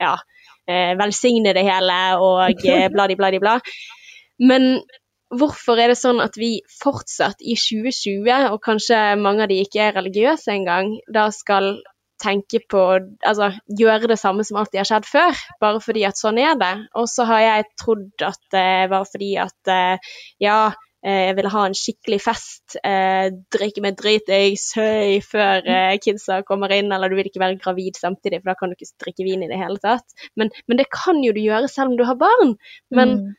ja, 0.00 0.16
eh, 0.68 0.92
velsigne 1.00 1.54
det 1.56 1.64
hele, 1.66 2.00
og 2.20 2.66
eh, 2.66 2.88
bladi, 2.94 3.16
bladi, 3.16 3.40
bla. 3.42 3.58
Men 4.42 4.82
hvorfor 5.32 5.80
er 5.80 5.92
det 5.92 6.00
sånn 6.00 6.20
at 6.20 6.36
vi 6.36 6.58
fortsatt 6.82 7.40
i 7.40 7.56
2020, 7.56 8.52
og 8.52 8.60
kanskje 8.64 9.00
mange 9.20 9.46
av 9.46 9.52
de 9.52 9.62
ikke 9.64 9.88
er 9.88 9.96
religiøse 9.96 10.52
engang, 10.52 10.92
da 11.08 11.30
skal 11.32 11.78
tenke 12.22 12.60
på 12.70 12.80
Altså 13.26 13.48
gjøre 13.80 14.10
det 14.12 14.18
samme 14.20 14.44
som 14.46 14.60
alltid 14.60 14.82
har 14.82 14.88
skjedd 14.88 15.08
før, 15.08 15.42
bare 15.62 15.80
fordi 15.82 16.04
at 16.06 16.20
sånn 16.20 16.38
er 16.42 16.54
det. 16.60 16.74
Og 16.98 17.08
så 17.10 17.26
har 17.26 17.42
jeg 17.42 17.68
trodd 17.80 18.26
at 18.28 18.40
det 18.54 18.68
var 18.92 19.08
fordi 19.08 19.32
at 19.42 19.72
eh, 19.72 20.12
ja, 20.42 20.58
eh, 20.70 20.80
jeg 21.02 21.34
ville 21.34 21.50
ha 21.50 21.64
en 21.66 21.74
skikkelig 21.74 22.20
fest, 22.22 22.76
eh, 22.86 23.28
drikke 23.50 23.82
meg 23.82 23.96
dritings 23.98 24.68
høy 24.78 25.18
før 25.26 25.66
eh, 25.66 25.96
kidsa 25.98 26.42
kommer 26.46 26.70
inn, 26.76 26.92
eller 26.94 27.10
du 27.10 27.16
vil 27.18 27.26
ikke 27.26 27.42
være 27.42 27.58
gravid 27.58 27.98
samtidig, 27.98 28.38
for 28.42 28.52
da 28.52 28.56
kan 28.60 28.70
du 28.70 28.76
ikke 28.78 29.04
drikke 29.06 29.26
vin 29.26 29.42
i 29.42 29.48
det 29.50 29.58
hele 29.58 29.82
tatt. 29.82 30.06
Men, 30.38 30.52
men 30.70 30.78
det 30.78 30.86
kan 30.94 31.18
jo 31.24 31.34
du 31.34 31.40
gjøre 31.42 31.68
selv 31.72 31.90
om 31.92 31.96
du 31.98 32.04
har 32.06 32.18
barn. 32.20 32.54
Men 32.94 33.16
Mm. 33.18 33.34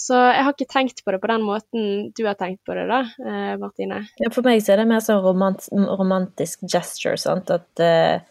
så 0.00 0.16
jeg 0.32 0.44
har 0.46 0.54
ikke 0.54 0.72
tenkt 0.72 1.04
på 1.04 1.12
det 1.12 1.20
på 1.20 1.28
den 1.28 1.42
måten 1.44 1.88
du 2.16 2.22
har 2.24 2.34
tenkt 2.40 2.62
på 2.64 2.72
det, 2.78 2.86
da, 2.88 3.02
eh, 3.28 3.56
Martine. 3.60 3.98
Ja, 4.22 4.30
for 4.32 4.46
meg 4.46 4.62
så 4.64 4.72
er 4.72 4.80
det 4.80 4.88
mer 4.88 5.02
sånn 5.04 5.20
romant 5.20 5.68
romantisk 5.74 6.64
gesture, 6.64 7.18
sant. 7.20 7.50
At 7.52 7.82
eh, 7.84 8.22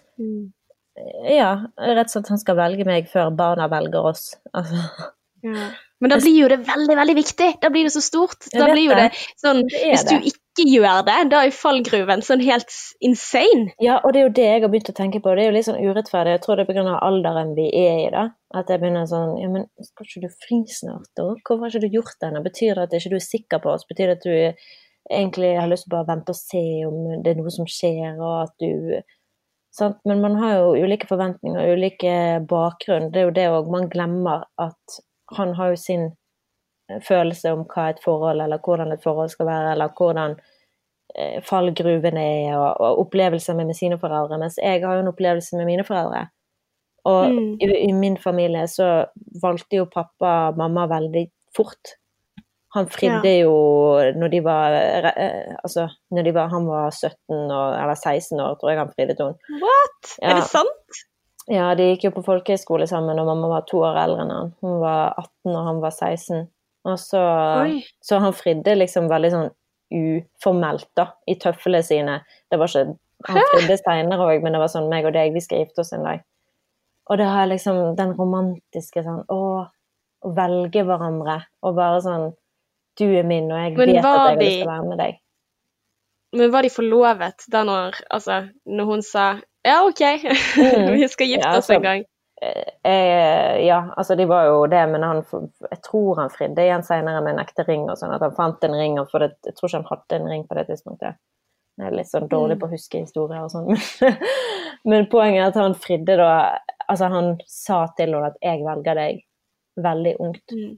ja, 1.29 1.51
rett 1.77 2.10
og 2.10 2.12
slett 2.12 2.34
han 2.34 2.41
skal 2.41 2.58
velge 2.58 2.86
meg 2.88 3.08
før 3.12 3.29
barna 3.36 3.70
velger 3.72 4.10
oss. 4.10 4.34
Altså, 4.58 4.82
Ja. 5.43 5.69
Men 6.00 6.13
da 6.13 6.17
blir 6.22 6.36
jo 6.38 6.48
det 6.48 6.62
veldig, 6.67 6.96
veldig 6.96 7.15
viktig. 7.17 7.48
Da 7.62 7.69
blir 7.74 7.88
det 7.88 7.91
så 7.91 8.01
stort. 8.03 8.48
Da 8.53 8.69
blir 8.72 8.86
jo 8.88 8.96
det. 8.96 9.10
sånn 9.41 9.65
det 9.67 9.81
Hvis 9.91 10.05
du 10.08 10.15
ikke 10.31 10.65
gjør 10.72 11.01
det, 11.08 11.17
da 11.34 11.41
er 11.43 11.55
fallgruven 11.55 12.24
sånn 12.24 12.43
helt 12.43 12.72
insane. 13.03 13.74
Ja, 13.84 13.98
og 14.00 14.15
det 14.15 14.22
er 14.22 14.27
jo 14.27 14.36
det 14.39 14.48
jeg 14.48 14.63
har 14.63 14.72
begynt 14.72 14.91
å 14.93 14.96
tenke 14.96 15.22
på. 15.24 15.36
Det 15.36 15.43
er 15.43 15.51
jo 15.51 15.55
litt 15.58 15.67
sånn 15.67 15.81
urettferdig. 15.84 16.38
Jeg 16.38 16.43
tror 16.46 16.60
det 16.60 16.65
er 16.65 16.72
pga. 16.72 16.96
alderen 17.10 17.53
vi 17.60 17.67
er 17.81 18.01
i, 18.05 18.10
da. 18.15 18.25
At 18.55 18.72
jeg 18.72 18.81
begynner 18.81 19.10
sånn 19.12 19.36
Ja, 19.41 19.51
men 19.51 19.67
skal 19.86 20.08
ikke 20.08 20.24
du 20.25 20.38
fri 20.48 20.62
snart, 20.72 21.12
da? 21.19 21.29
Hvorfor 21.36 21.65
har 21.65 21.75
ikke 21.75 21.88
du 21.88 22.00
gjort 22.00 22.15
det 22.15 22.31
ennå? 22.31 22.43
Betyr 22.48 22.79
det 22.79 22.88
at 22.88 22.98
ikke 23.00 23.13
du 23.13 23.19
er 23.19 23.27
sikker 23.27 23.63
på 23.63 23.74
oss? 23.75 23.88
Betyr 23.89 24.13
det 24.13 24.17
at 24.19 24.27
du 24.27 24.65
egentlig 25.10 25.53
har 25.58 25.69
lyst 25.69 25.88
til 25.89 26.00
å 26.00 26.08
vente 26.08 26.31
og 26.31 26.38
se 26.38 26.65
om 26.88 27.24
det 27.24 27.34
er 27.34 27.39
noe 27.39 27.51
som 27.53 27.67
skjer, 27.67 28.19
og 28.19 28.46
at 28.48 28.55
du 28.62 29.01
Sant? 29.75 30.00
Men 30.10 30.22
man 30.24 30.34
har 30.39 30.55
jo 30.58 30.86
ulike 30.86 31.05
forventninger, 31.05 31.75
ulike 31.77 32.13
bakgrunn. 32.50 33.12
Det 33.13 33.22
er 33.22 33.27
jo 33.27 33.36
det 33.36 33.46
òg. 33.53 33.69
Man 33.69 33.89
glemmer 33.91 34.48
at 34.58 34.96
han 35.38 35.53
har 35.57 35.74
jo 35.74 35.75
sin 35.75 36.09
følelse 37.05 37.51
om 37.53 37.65
hva 37.69 37.89
et 37.91 38.00
forhold, 38.03 38.41
eller 38.41 38.57
hvordan 38.65 38.91
et 38.95 39.03
forhold 39.03 39.29
skal 39.29 39.45
være, 39.45 39.71
eller 39.75 39.91
hvordan 39.98 40.36
eh, 41.15 41.38
fallgruvene 41.45 42.24
er, 42.48 42.57
og, 42.57 42.79
og 42.79 43.00
opplevelser 43.05 43.55
med, 43.55 43.69
med 43.69 43.77
sine 43.77 44.00
foreldre. 44.01 44.39
Mens 44.41 44.57
jeg 44.63 44.81
har 44.86 44.98
jo 44.98 45.03
en 45.05 45.12
opplevelse 45.13 45.57
med 45.57 45.65
mine 45.69 45.86
foreldre. 45.86 46.27
Og 47.05 47.31
Mm. 47.31 47.53
i, 47.62 47.67
i 47.89 47.91
min 47.95 48.17
familie 48.17 48.67
så 48.67 49.05
valgte 49.41 49.77
jo 49.79 49.86
pappa 49.86 50.51
mamma 50.57 50.88
veldig 50.91 51.27
fort. 51.55 51.93
Han 52.75 52.86
fridde 52.89 53.31
jo 53.39 53.53
når 54.19 54.27
de 54.29 54.41
var 54.45 54.75
eh, 54.77 55.55
Altså, 55.63 55.88
når 56.12 56.24
de 56.27 56.33
var, 56.36 56.50
han 56.51 56.67
var 56.67 56.91
17 56.91 57.51
år, 57.51 57.77
eller 57.81 57.95
16 57.95 58.39
år, 58.39 58.57
tror 58.59 58.69
jeg 58.69 58.79
han 58.79 58.91
fridde 58.98 59.15
til 59.15 59.25
henne. 59.31 59.62
What? 59.63 60.12
Ja. 60.21 60.29
Er 60.29 60.36
det 60.36 60.43
sant? 60.51 61.00
Ja, 61.50 61.72
de 61.75 61.88
gikk 61.91 62.03
jo 62.06 62.12
på 62.13 62.22
folkehøyskole 62.27 62.86
sammen, 62.88 63.18
og 63.20 63.25
mamma 63.25 63.48
var 63.56 63.63
to 63.70 63.79
år 63.82 63.98
eldre 64.03 64.22
enn 64.25 64.34
han. 64.36 64.51
Hun 64.62 64.75
var 64.84 65.15
18 65.18 65.56
og 65.56 65.63
han 65.65 65.79
var 65.82 65.94
16. 65.96 66.44
Og 66.86 66.98
så, 67.01 67.22
så 68.06 68.20
han 68.24 68.36
fridde 68.38 68.75
liksom 68.77 69.08
veldig 69.10 69.32
sånn 69.34 69.50
uformelt, 69.89 70.88
da, 70.98 71.08
i 71.27 71.36
tøflene 71.41 71.82
sine. 71.86 72.20
Det 72.51 72.60
var 72.62 72.70
ikke 72.72 72.98
Han 73.27 73.36
fridde 73.51 73.75
seinere 73.82 74.27
òg, 74.29 74.44
men 74.46 74.53
det 74.56 74.62
var 74.62 74.70
sånn 74.72 74.86
meg 74.91 75.06
og 75.10 75.12
deg, 75.18 75.34
vi 75.36 75.41
skal 75.44 75.63
gifte 75.65 75.82
oss 75.84 75.91
en 75.98 76.06
dag. 76.08 76.22
Og 77.10 77.18
det 77.20 77.25
har 77.27 77.50
liksom 77.50 77.79
den 77.98 78.13
romantiske 78.15 79.01
sånn 79.03 79.24
Å, 79.34 79.39
å 80.24 80.32
velge 80.38 80.84
hverandre 80.86 81.39
og 81.65 81.74
bare 81.75 82.03
sånn 82.06 82.27
Du 83.00 83.08
er 83.10 83.25
min, 83.25 83.50
og 83.51 83.58
jeg 83.58 83.74
Men 83.75 83.91
vet 83.96 84.06
at 84.06 84.29
jeg 84.29 84.39
de- 84.39 84.63
å 84.63 84.70
være 84.70 84.88
med 84.91 84.98
deg. 85.01 85.18
Men 86.38 86.51
var 86.53 86.62
de 86.62 86.70
forlovet 86.70 87.46
da 87.50 87.63
når 87.65 87.98
Altså, 88.13 88.38
når 88.70 88.86
hun 88.94 89.01
sa 89.01 89.25
ja, 89.63 89.84
OK, 89.86 90.01
Mm. 90.58 90.92
vi 91.00 91.08
skal 91.08 91.28
gifte 91.28 91.48
Ja, 91.48 91.58
oss 91.58 91.70
altså, 91.70 91.74
en 91.74 91.82
gang. 91.84 92.06
Eh, 92.42 93.66
ja, 93.68 93.80
altså 93.98 94.16
de 94.16 94.25
var 94.25 94.46
jo 94.48 94.66
det, 94.72 94.86
men 94.89 95.04
han, 95.04 95.18
jeg 95.72 95.82
tror 95.84 96.22
han 96.22 96.30
fridde 96.32 96.63
igjen 96.63 96.84
senere 96.88 97.22
med 97.22 97.34
en 97.36 97.42
ekte 97.44 97.66
ring 97.68 97.89
og 97.92 97.98
sånn, 98.00 98.13
at 98.16 98.22
han 98.24 98.36
fant 98.38 98.63
en 98.63 98.75
ring, 98.80 98.96
for 99.12 99.20
det, 99.20 99.34
jeg 99.46 99.56
tror 99.58 99.68
ikke 99.70 99.82
han 99.82 99.89
hadde 99.89 100.20
en 100.22 100.30
ring 100.32 100.46
på 100.48 100.56
det 100.56 100.68
tidspunktet. 100.70 101.20
Jeg 101.80 101.88
er 101.88 101.96
litt 101.96 102.08
sånn 102.12 102.28
dårlig 102.32 102.56
Mm. 102.58 102.60
på 102.62 102.68
å 102.68 102.72
huske 102.74 103.00
historier 103.04 103.44
og 103.44 103.51
sånn. 103.51 103.68
Men 104.89 105.08
poenget 105.12 105.42
er 105.44 105.48
at 105.51 105.56
han 105.60 105.75
fridde 105.75 106.16
da 106.20 106.60
Altså, 106.89 107.06
han 107.13 107.36
sa 107.48 107.86
til 107.98 108.13
henne 108.16 108.25
at 108.32 108.38
'jeg 108.42 108.63
velger 108.66 108.96
deg', 108.96 109.20
veldig 109.78 110.16
ungt. 110.20 110.51
Mm. 110.51 110.78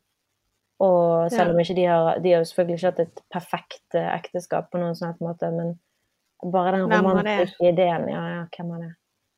Og 0.81 1.31
selv 1.31 1.51
om 1.53 1.59
ikke 1.59 1.75
de 1.75 1.85
har 1.85 2.19
De 2.19 2.31
har 2.33 2.39
jo 2.41 2.45
selvfølgelig 2.49 2.77
ikke 2.77 2.89
hatt 2.91 2.99
et 2.99 3.21
perfekt 3.31 3.95
eh, 3.95 4.09
ekteskap 4.17 4.71
på 4.71 4.77
noen 4.81 4.95
sånn 4.95 5.15
måte, 5.21 5.49
men 5.55 5.79
bare 6.43 6.71
den 6.77 6.89
romantiske 6.91 7.69
ideen 7.69 8.07
Ja, 8.09 8.21
ja, 8.29 8.41
hvem 8.57 8.73
det? 8.81 8.91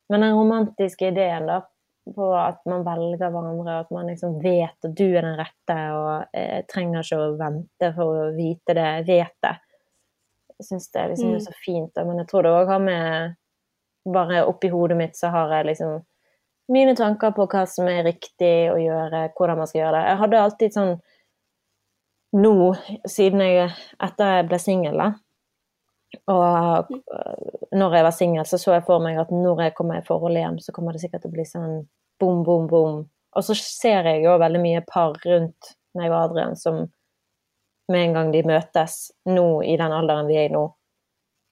Men 0.08 0.20
den 0.20 0.34
romantiske 0.36 1.08
ideen, 1.08 1.46
da, 1.48 1.60
på 2.14 2.26
at 2.36 2.60
man 2.68 2.84
velger 2.84 3.30
hverandre, 3.32 3.78
at 3.80 3.90
man 3.90 4.06
liksom 4.12 4.34
vet 4.42 4.84
at 4.84 4.94
du 4.96 5.06
er 5.16 5.22
den 5.24 5.38
rette, 5.40 5.76
og 5.96 6.26
eh, 6.36 6.60
trenger 6.68 7.00
ikke 7.00 7.20
å 7.20 7.30
vente 7.40 7.92
for 7.96 8.18
å 8.26 8.26
vite 8.36 8.76
det, 8.76 8.88
vet 9.08 9.32
det. 9.42 9.54
Jeg 10.58 10.66
syns 10.68 10.90
det 10.92 11.06
liksom 11.10 11.30
Mm. 11.30 11.34
er 11.36 11.40
så 11.46 11.54
fint, 11.64 11.90
da. 11.94 12.04
men 12.04 12.18
jeg 12.18 12.28
tror 12.28 12.42
det 12.42 12.52
òg 12.52 12.68
har 12.68 12.78
med 12.80 13.34
Bare 14.04 14.42
oppi 14.44 14.68
hodet 14.68 14.96
mitt 14.98 15.16
så 15.16 15.30
har 15.32 15.48
jeg 15.48 15.64
liksom 15.70 16.02
mine 16.68 16.92
tanker 16.96 17.30
på 17.32 17.46
hva 17.48 17.62
som 17.66 17.86
er 17.88 18.02
riktig 18.04 18.68
å 18.68 18.76
gjøre, 18.76 19.30
hvordan 19.32 19.56
man 19.56 19.66
skal 19.66 19.80
gjøre 19.80 19.96
det. 19.96 20.02
Jeg 20.10 20.18
hadde 20.20 20.40
alltid 20.42 20.74
sånn 20.74 20.92
nå, 22.36 22.74
siden 23.08 23.40
jeg 23.40 23.70
etter 24.02 24.32
jeg 24.36 24.46
ble 24.50 24.58
singel, 24.60 25.00
og 26.30 26.90
øh, 26.92 27.68
når 27.72 27.94
jeg 27.98 28.04
var 28.06 28.14
singel, 28.14 28.46
så 28.46 28.58
så 28.58 28.72
jeg 28.76 28.84
for 28.86 29.02
meg 29.02 29.18
at 29.20 29.30
når 29.34 29.62
jeg 29.66 29.74
kommer 29.78 30.00
i 30.00 30.06
forhold 30.06 30.36
igjen, 30.36 30.60
så 30.62 30.72
kommer 30.72 30.92
det 30.92 31.02
sikkert 31.04 31.24
til 31.24 31.32
å 31.32 31.36
bli 31.36 31.46
sånn 31.48 31.80
bom, 32.20 32.42
bom, 32.46 32.66
bom. 32.70 33.00
Og 33.34 33.44
så 33.46 33.56
ser 33.58 34.06
jeg 34.10 34.22
jo 34.24 34.36
veldig 34.38 34.60
mye 34.62 34.84
par 34.86 35.16
rundt 35.24 35.74
meg 35.98 36.10
og 36.10 36.20
Adrian 36.20 36.54
som 36.58 36.84
med 37.90 38.00
en 38.00 38.14
gang 38.16 38.30
de 38.32 38.42
møtes 38.48 39.10
nå 39.28 39.62
i 39.66 39.74
den 39.76 39.92
alderen 39.92 40.28
vi 40.30 40.38
er 40.40 40.48
i 40.48 40.54
nå, 40.54 40.62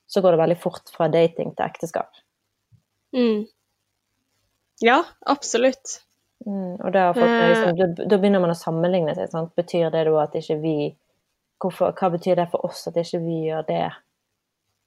så 0.09 0.21
går 0.23 0.33
det 0.35 0.41
veldig 0.43 0.59
fort 0.61 0.89
fra 0.95 1.07
dating 1.13 1.53
til 1.53 1.65
ekteskap. 1.65 2.09
Mm. 3.13 3.43
Ja, 4.81 5.03
absolutt. 5.29 5.99
Mm, 6.45 6.79
og 6.81 6.89
da, 6.91 7.09
Eh. 7.15 7.49
liksom, 7.49 7.77
da, 7.77 8.05
da 8.09 8.17
begynner 8.17 8.41
man 8.43 8.51
å 8.51 8.57
sammenligne 8.57 9.13
seg. 9.15 9.29
Sant? 9.31 9.53
Betyr 9.55 9.91
det 9.93 10.05
da 10.09 10.15
at 10.23 10.33
ikke 10.35 10.57
vi 10.59 10.75
hvorfor, 11.61 11.93
Hva 11.95 12.09
betyr 12.11 12.35
det 12.35 12.49
for 12.51 12.65
oss 12.65 12.87
at 12.87 12.97
ikke 12.99 13.21
vi 13.23 13.37
gjør 13.47 13.63
det? 13.67 13.85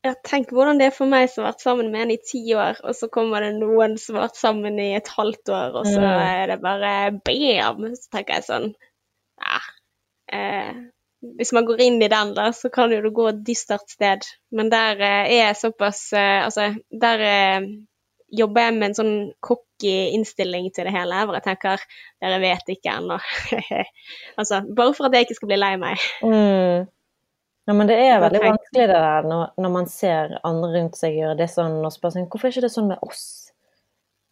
Ja, 0.06 0.12
tenk 0.28 0.52
hvordan 0.54 0.78
det 0.78 0.90
er 0.90 0.94
for 0.94 1.10
meg 1.10 1.28
som 1.32 1.42
har 1.44 1.52
vært 1.56 1.64
sammen 1.66 1.88
med 1.90 2.04
en 2.06 2.12
i 2.14 2.18
ti 2.22 2.42
år, 2.54 2.78
og 2.86 2.94
så 2.94 3.08
kommer 3.12 3.42
det 3.42 3.54
noen 3.58 3.96
som 3.98 4.18
har 4.18 4.28
vært 4.28 4.38
sammen 4.38 4.76
i 4.82 4.92
et 4.94 5.08
halvt 5.16 5.50
år, 5.50 5.78
og 5.80 5.88
så 5.88 5.98
Mm. 6.02 6.20
er 6.26 6.52
det 6.52 6.60
bare 6.62 6.92
bam! 7.26 7.88
Så 7.96 8.12
tenker 8.12 8.34
jeg 8.38 8.46
sånn 8.46 8.68
Ja. 9.42 9.58
Eh, 10.32 10.72
hvis 11.40 11.52
man 11.56 11.66
går 11.66 11.80
inn 11.80 11.98
i 12.02 12.08
den, 12.12 12.34
da, 12.36 12.50
så 12.54 12.70
kan 12.70 12.92
jo 12.92 13.00
det 13.02 13.12
gå 13.16 13.28
et 13.28 13.42
dystert 13.46 13.88
sted. 13.90 14.22
Men 14.52 14.70
der 14.70 15.00
eh, 15.00 15.26
er 15.32 15.46
jeg 15.48 15.56
såpass 15.64 16.12
eh, 16.12 16.44
Altså, 16.44 16.68
der 16.92 17.20
eh, 17.26 17.66
jobber 18.30 18.60
jeg 18.68 18.74
med 18.74 18.88
en 18.90 18.94
sånn 18.98 19.16
cocky 19.40 19.94
innstilling 20.14 20.70
til 20.74 20.84
det 20.88 20.92
hele, 20.94 21.24
hvor 21.26 21.34
jeg 21.38 21.44
tenker 21.46 21.82
dere 22.22 22.40
vet 22.42 22.68
ikke 22.74 22.94
ennå. 22.98 23.18
altså, 24.38 24.62
bare 24.76 24.94
for 24.94 25.06
at 25.08 25.14
jeg 25.14 25.26
ikke 25.26 25.38
skal 25.40 25.50
bli 25.52 25.58
lei 25.60 25.74
meg. 25.82 26.06
Mm. 26.22 26.86
Ja, 27.66 27.74
men 27.74 27.88
det 27.90 27.96
er 27.98 28.20
veldig 28.22 28.40
vanskelig 28.44 28.84
det 28.86 28.94
der 28.94 29.26
når, 29.26 29.48
når 29.58 29.72
man 29.74 29.88
ser 29.90 30.36
andre 30.46 30.68
rundt 30.76 30.98
seg 30.98 31.16
gjøre 31.18 31.38
det 31.40 31.48
sånn, 31.50 31.80
og 31.82 31.90
spør 31.94 32.12
sånn 32.14 32.28
Hvorfor 32.30 32.46
er 32.46 32.54
ikke 32.54 32.66
det 32.68 32.74
sånn 32.74 32.92
med 32.92 33.02
oss? 33.02 33.24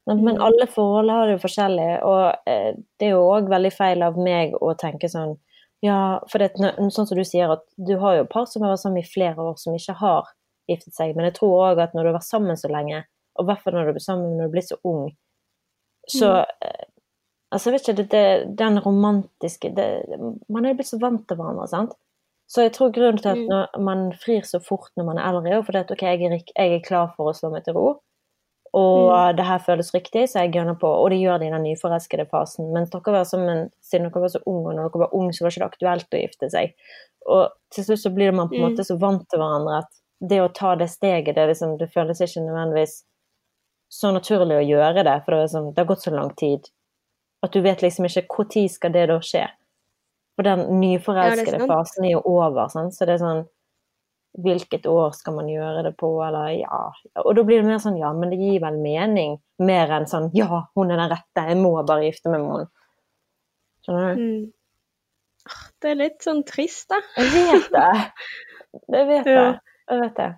Men, 0.07 0.21
Mm. 0.21 0.43
alle 0.45 0.67
forhold 0.69 1.11
har 1.11 1.27
det 1.27 1.39
jo 1.39 1.43
forskjellig, 1.47 2.03
og 2.05 2.37
eh, 2.47 2.75
det 3.01 3.07
er 3.07 3.15
jo 3.15 3.23
òg 3.25 3.49
veldig 3.49 3.71
feil 3.73 4.03
av 4.05 4.19
meg 4.21 4.53
å 4.61 4.75
tenke 4.77 5.09
sånn 5.09 5.39
Ja, 5.85 6.21
for 6.29 6.39
det, 6.39 6.53
er 6.61 6.77
sånn 6.93 7.09
som 7.09 7.17
du 7.17 7.25
sier, 7.25 7.51
at 7.53 7.65
du 7.77 7.97
har 8.01 8.17
jo 8.17 8.27
par 8.29 8.47
som 8.47 8.63
har 8.63 8.71
vært 8.73 8.85
sammen 8.85 9.03
i 9.03 9.09
flere 9.09 9.37
år, 9.37 9.57
som 9.61 9.75
ikke 9.75 9.97
har 10.01 10.29
giftet 10.69 10.95
seg, 10.95 11.17
men 11.17 11.25
jeg 11.29 11.35
tror 11.41 11.57
òg 11.73 11.81
at 11.83 11.93
når 11.97 12.03
du 12.05 12.09
har 12.13 12.19
vært 12.19 12.29
sammen 12.29 12.57
så 12.57 12.69
lenge, 12.73 13.03
og 13.37 13.45
i 13.45 13.49
hvert 13.49 13.65
fall 13.65 13.75
når 13.77 13.87
du 13.91 13.93
blir 13.97 14.05
sammen 14.05 14.37
når 14.39 14.49
du 14.49 14.55
blir 14.55 14.65
så 14.69 14.79
ung, 14.85 15.11
så 16.09 16.31
mm. 16.45 16.91
Altså, 17.55 17.71
jeg 17.71 17.75
vet 17.75 17.89
ikke, 17.89 17.97
det, 17.97 18.07
det, 18.11 18.57
den 18.59 18.79
romantiske 18.83 19.69
det, 19.77 19.85
Man 20.51 20.65
er 20.67 20.75
blitt 20.75 20.89
så 20.89 20.99
vant 20.99 21.23
til 21.29 21.39
hverandre, 21.39 21.69
sant? 21.71 21.93
Så 22.47 22.63
jeg 22.67 22.73
tror 22.77 22.93
grunnen 22.93 23.19
til 23.19 23.29
at 23.33 23.39
Mm. 23.39 23.49
når 23.49 23.81
man 23.81 24.13
frir 24.13 24.43
så 24.45 24.61
fort 24.63 24.91
når 24.97 25.05
man 25.05 25.19
er 25.19 25.29
eldre, 25.31 25.51
er 25.51 25.57
jo 25.57 25.63
fordi 25.63 25.79
at 25.79 25.91
ok, 25.91 26.03
jeg 26.03 26.23
er, 26.23 26.39
jeg 26.57 26.75
er 26.75 26.81
klar 26.87 27.15
for 27.17 27.31
å 27.31 27.35
slå 27.35 27.51
meg 27.51 27.65
til 27.65 27.75
ro, 27.75 28.01
og 28.75 29.37
det 29.37 29.45
her 29.47 29.59
føles 29.63 29.95
riktig, 29.95 30.25
så 30.29 30.41
jeg 30.43 30.53
gønner 30.53 30.75
på. 30.75 30.89
Og 30.89 31.11
det 31.11 31.21
gjør 31.21 31.39
det 31.39 31.47
i 31.47 31.51
den 31.55 31.63
nyforelskede 31.63 32.27
fasen. 32.29 32.73
Mens 32.75 32.91
dere 32.91 33.13
var 33.15 33.25
en, 33.39 33.71
siden 33.81 34.09
dere 34.11 34.21
var 34.25 34.29
så 34.33 34.41
unge, 34.51 34.67
og 34.69 34.75
når 34.75 34.89
dere 34.91 35.03
var 35.05 35.15
unge, 35.15 35.33
så 35.33 35.45
var 35.45 35.51
det 35.51 35.57
ikke 35.57 35.69
aktuelt 35.71 36.17
å 36.17 36.23
gifte 36.23 36.51
seg. 36.51 36.73
Og 37.31 37.53
til 37.71 37.85
slutt 37.87 38.03
så 38.03 38.11
blir 38.15 38.33
man 38.35 38.49
på 38.49 38.57
en 38.57 38.61
Mm. 38.63 38.73
måte 38.73 38.85
så 38.85 38.99
vant 38.99 39.29
til 39.31 39.39
hverandre 39.39 39.79
at 39.79 39.91
det 40.29 40.41
å 40.43 40.53
ta 40.53 40.75
det 40.75 40.91
steget, 40.91 41.35
det, 41.37 41.47
liksom, 41.49 41.79
det 41.79 41.93
føles 41.95 42.21
ikke 42.21 42.43
nødvendigvis 42.43 43.05
så 43.93 44.11
naturlig 44.13 44.57
å 44.59 44.69
gjøre 44.69 45.05
det, 45.05 45.23
for 45.25 45.31
det, 45.33 45.41
liksom, 45.45 45.75
det 45.75 45.79
har 45.79 45.87
gått 45.95 46.03
så 46.03 46.11
lang 46.11 46.35
tid 46.35 46.69
at 47.45 47.53
du 47.53 47.61
vet 47.61 47.81
liksom 47.83 48.05
ikke 48.07 48.27
når 48.27 48.69
skal 48.71 48.93
det 48.93 49.07
da 49.09 49.19
skje. 49.21 49.47
For 50.35 50.47
den 50.47 50.65
nyforelskede 50.81 51.61
ja, 51.63 51.67
fasen 51.71 52.07
er 52.09 52.17
jo 52.17 52.23
over, 52.27 52.67
sånn. 52.73 52.91
så 52.95 53.07
det 53.07 53.19
er 53.19 53.25
sånn 53.25 53.45
Hvilket 54.35 54.89
år 54.91 55.13
skal 55.15 55.37
man 55.37 55.47
gjøre 55.47 55.85
det 55.87 55.93
på, 55.95 56.09
eller 56.27 56.49
ja 56.57 56.79
Og 57.23 57.37
da 57.39 57.45
blir 57.47 57.61
det 57.61 57.69
mer 57.69 57.79
sånn 57.79 58.01
ja, 58.01 58.11
men 58.19 58.33
det 58.33 58.41
gir 58.41 58.59
vel 58.65 58.81
mening, 58.83 59.37
mer 59.63 59.93
enn 59.95 60.09
sånn 60.11 60.33
ja, 60.35 60.65
hun 60.75 60.91
er 60.91 60.99
den 60.99 61.13
rette, 61.13 61.45
jeg 61.53 61.61
må 61.61 61.71
bare 61.87 62.09
gifte 62.09 62.33
meg 62.33 62.43
med 62.43 62.57
henne. 62.57 62.71
Skjønner 63.85 64.09
du? 64.19 64.25
Mm. 64.25 65.55
Det 65.85 65.93
er 65.93 66.01
litt 66.01 66.25
sånn 66.25 66.41
trist, 66.49 66.89
da. 66.91 66.99
Jeg 67.21 67.31
vet 67.35 67.71
det. 67.75 67.91
Det 68.91 69.05
vet 69.11 69.29
jeg. 69.35 69.39
Ja. 69.39 69.53
Jeg 69.93 70.01
vet 70.01 70.19
det. 70.19 70.31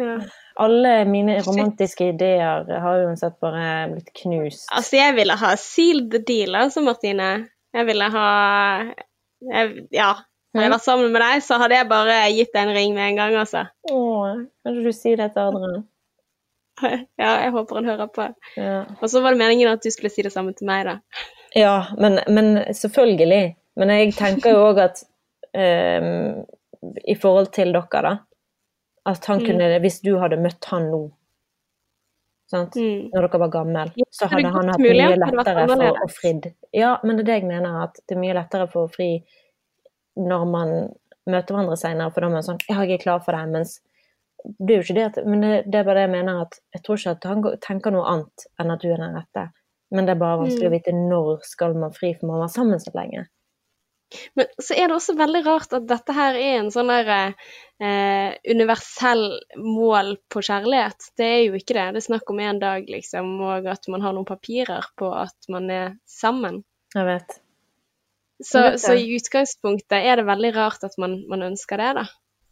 Ja. 0.00 0.16
Alle 0.64 0.92
mine 1.04 1.40
romantiske 1.44 2.12
ideer 2.14 2.64
har 2.80 3.02
uansett 3.04 3.40
bare 3.42 3.88
blitt 3.90 4.12
knust. 4.22 4.68
Altså, 4.72 4.96
jeg 4.96 5.16
ville 5.18 5.36
ha 5.36 5.50
sealed 5.60 6.12
the 6.14 6.22
deal, 6.24 6.56
altså, 6.56 6.80
Martine. 6.84 7.30
Jeg 7.74 7.86
ville 7.86 8.08
ha 8.10 8.26
jeg, 9.40 9.86
Ja. 9.94 10.10
Hadde 10.50 10.64
jeg 10.66 10.72
vært 10.72 10.82
sammen 10.82 11.12
med 11.14 11.22
deg, 11.22 11.42
så 11.46 11.60
hadde 11.62 11.76
jeg 11.78 11.86
bare 11.88 12.14
gitt 12.34 12.50
deg 12.52 12.64
en 12.66 12.74
ring 12.74 12.94
med 12.96 13.04
en 13.12 13.18
gang, 13.20 13.34
altså. 13.38 13.60
Åh, 13.86 14.40
kanskje 14.66 14.82
du 14.82 14.92
si 14.96 15.12
det 15.20 15.28
til 15.36 15.46
Adrian? 15.46 15.84
Ja, 17.20 17.30
jeg 17.44 17.52
håper 17.54 17.76
han 17.78 17.84
hører 17.86 18.08
på. 18.10 18.24
Ja. 18.56 18.80
Og 18.98 19.10
så 19.12 19.20
var 19.22 19.30
det 19.36 19.38
meningen 19.42 19.68
at 19.70 19.84
du 19.84 19.90
skulle 19.94 20.10
si 20.10 20.24
det 20.26 20.32
samme 20.34 20.54
til 20.58 20.66
meg, 20.66 20.88
da. 20.88 20.96
Ja, 21.54 21.76
men, 22.00 22.18
men 22.32 22.64
selvfølgelig. 22.74 23.54
Men 23.78 23.92
jeg 23.94 24.14
tenker 24.18 24.56
jo 24.56 24.64
òg 24.72 24.80
at 24.88 25.02
um, 25.54 26.42
i 27.06 27.14
forhold 27.20 27.52
til 27.54 27.70
dere, 27.76 28.02
da 28.02 28.16
At 29.06 29.24
han 29.30 29.38
Mm. 29.40 29.46
kunne 29.46 29.78
Hvis 29.80 30.00
du 30.04 30.16
hadde 30.18 30.36
møtt 30.40 30.64
han 30.72 30.90
nå? 30.90 31.02
Mm. 32.52 33.10
når 33.14 33.26
dere 33.28 33.38
var 33.44 33.50
gammel, 33.54 33.92
så 34.10 34.26
hadde 34.30 34.50
han 34.54 34.68
hatt 34.72 34.80
mye 34.82 35.16
lettere 35.16 35.66
for 35.68 36.00
å 36.06 36.08
fri. 36.10 36.32
Ja, 36.72 36.96
men 37.04 37.16
det 37.16 37.22
er 37.22 37.28
det 37.28 37.36
jeg 37.40 37.48
mener, 37.50 37.82
at 37.84 38.00
det 38.08 38.16
er 38.16 38.20
mye 38.20 38.34
lettere 38.34 38.66
for 38.70 38.88
å 38.88 38.92
fri 38.92 39.10
når 40.18 40.44
man 40.50 40.72
møter 41.30 41.54
hverandre 41.54 41.76
senere, 41.78 42.10
for 42.10 42.20
da 42.20 42.26
er 42.26 42.34
man 42.34 42.42
sånn 42.42 42.58
Ja, 42.68 42.82
jeg 42.82 42.98
er 42.98 43.04
klar 43.04 43.20
for 43.24 43.32
det, 43.36 43.44
mens 43.52 43.78
det 44.58 44.74
er 44.74 44.78
jo 44.80 44.84
ikke 44.86 44.94
det 44.96 45.04
at 45.04 45.26
Men 45.26 45.40
det, 45.44 45.64
det 45.70 45.78
er 45.78 45.84
bare 45.84 46.00
det 46.00 46.06
jeg 46.08 46.14
mener, 46.16 46.40
at 46.42 46.58
jeg 46.74 46.82
tror 46.86 46.96
ikke 46.98 47.10
at 47.16 47.24
han 47.28 47.42
tenker 47.60 47.92
noe 47.94 48.06
annet 48.08 48.46
enn 48.58 48.70
at 48.74 48.80
du 48.80 48.88
er 48.90 48.96
den 49.02 49.14
rette. 49.18 49.50
Men 49.92 50.06
det 50.06 50.14
er 50.14 50.20
bare 50.22 50.38
vanskelig 50.44 50.66
Mm. 50.66 50.70
å 50.70 50.76
vite 50.78 50.92
når 50.96 51.44
skal 51.44 51.74
man 51.74 51.92
fri, 51.92 52.14
for 52.14 52.26
man 52.30 52.40
var 52.40 52.48
sammen 52.48 52.80
så 52.80 52.90
lenge. 52.94 53.26
Men 54.34 54.46
så 54.58 54.74
er 54.74 54.88
det 54.90 54.96
også 54.96 55.14
veldig 55.18 55.42
rart 55.46 55.72
at 55.76 55.84
dette 55.90 56.14
her 56.16 56.34
er 56.34 56.56
en 56.60 56.70
sånn 56.74 56.88
der 56.90 57.10
eh, 57.80 58.32
universell 58.50 59.26
mål 59.56 60.16
på 60.32 60.42
kjærlighet. 60.42 61.10
Det 61.16 61.28
er 61.28 61.42
jo 61.46 61.54
ikke 61.60 61.76
det. 61.76 61.84
Det 61.94 62.02
er 62.02 62.06
snakk 62.08 62.30
om 62.34 62.40
en 62.42 62.58
dag, 62.62 62.88
liksom, 62.90 63.30
og 63.46 63.66
at 63.70 63.86
man 63.92 64.02
har 64.02 64.16
noen 64.16 64.26
papirer 64.28 64.88
på 64.98 65.12
at 65.14 65.48
man 65.52 65.70
er 65.70 65.94
sammen. 66.10 66.62
Jeg 66.94 67.06
vet. 67.06 67.38
Så, 68.42 68.58
Jeg 68.64 68.72
vet 68.72 68.80
så 68.82 68.94
i 68.96 69.08
utgangspunktet 69.18 69.98
er 70.10 70.16
det 70.16 70.26
veldig 70.26 70.50
rart 70.56 70.84
at 70.88 70.94
man, 70.98 71.18
man 71.28 71.42
ønsker 71.52 71.76
det, 71.82 71.94
da. 72.02 72.06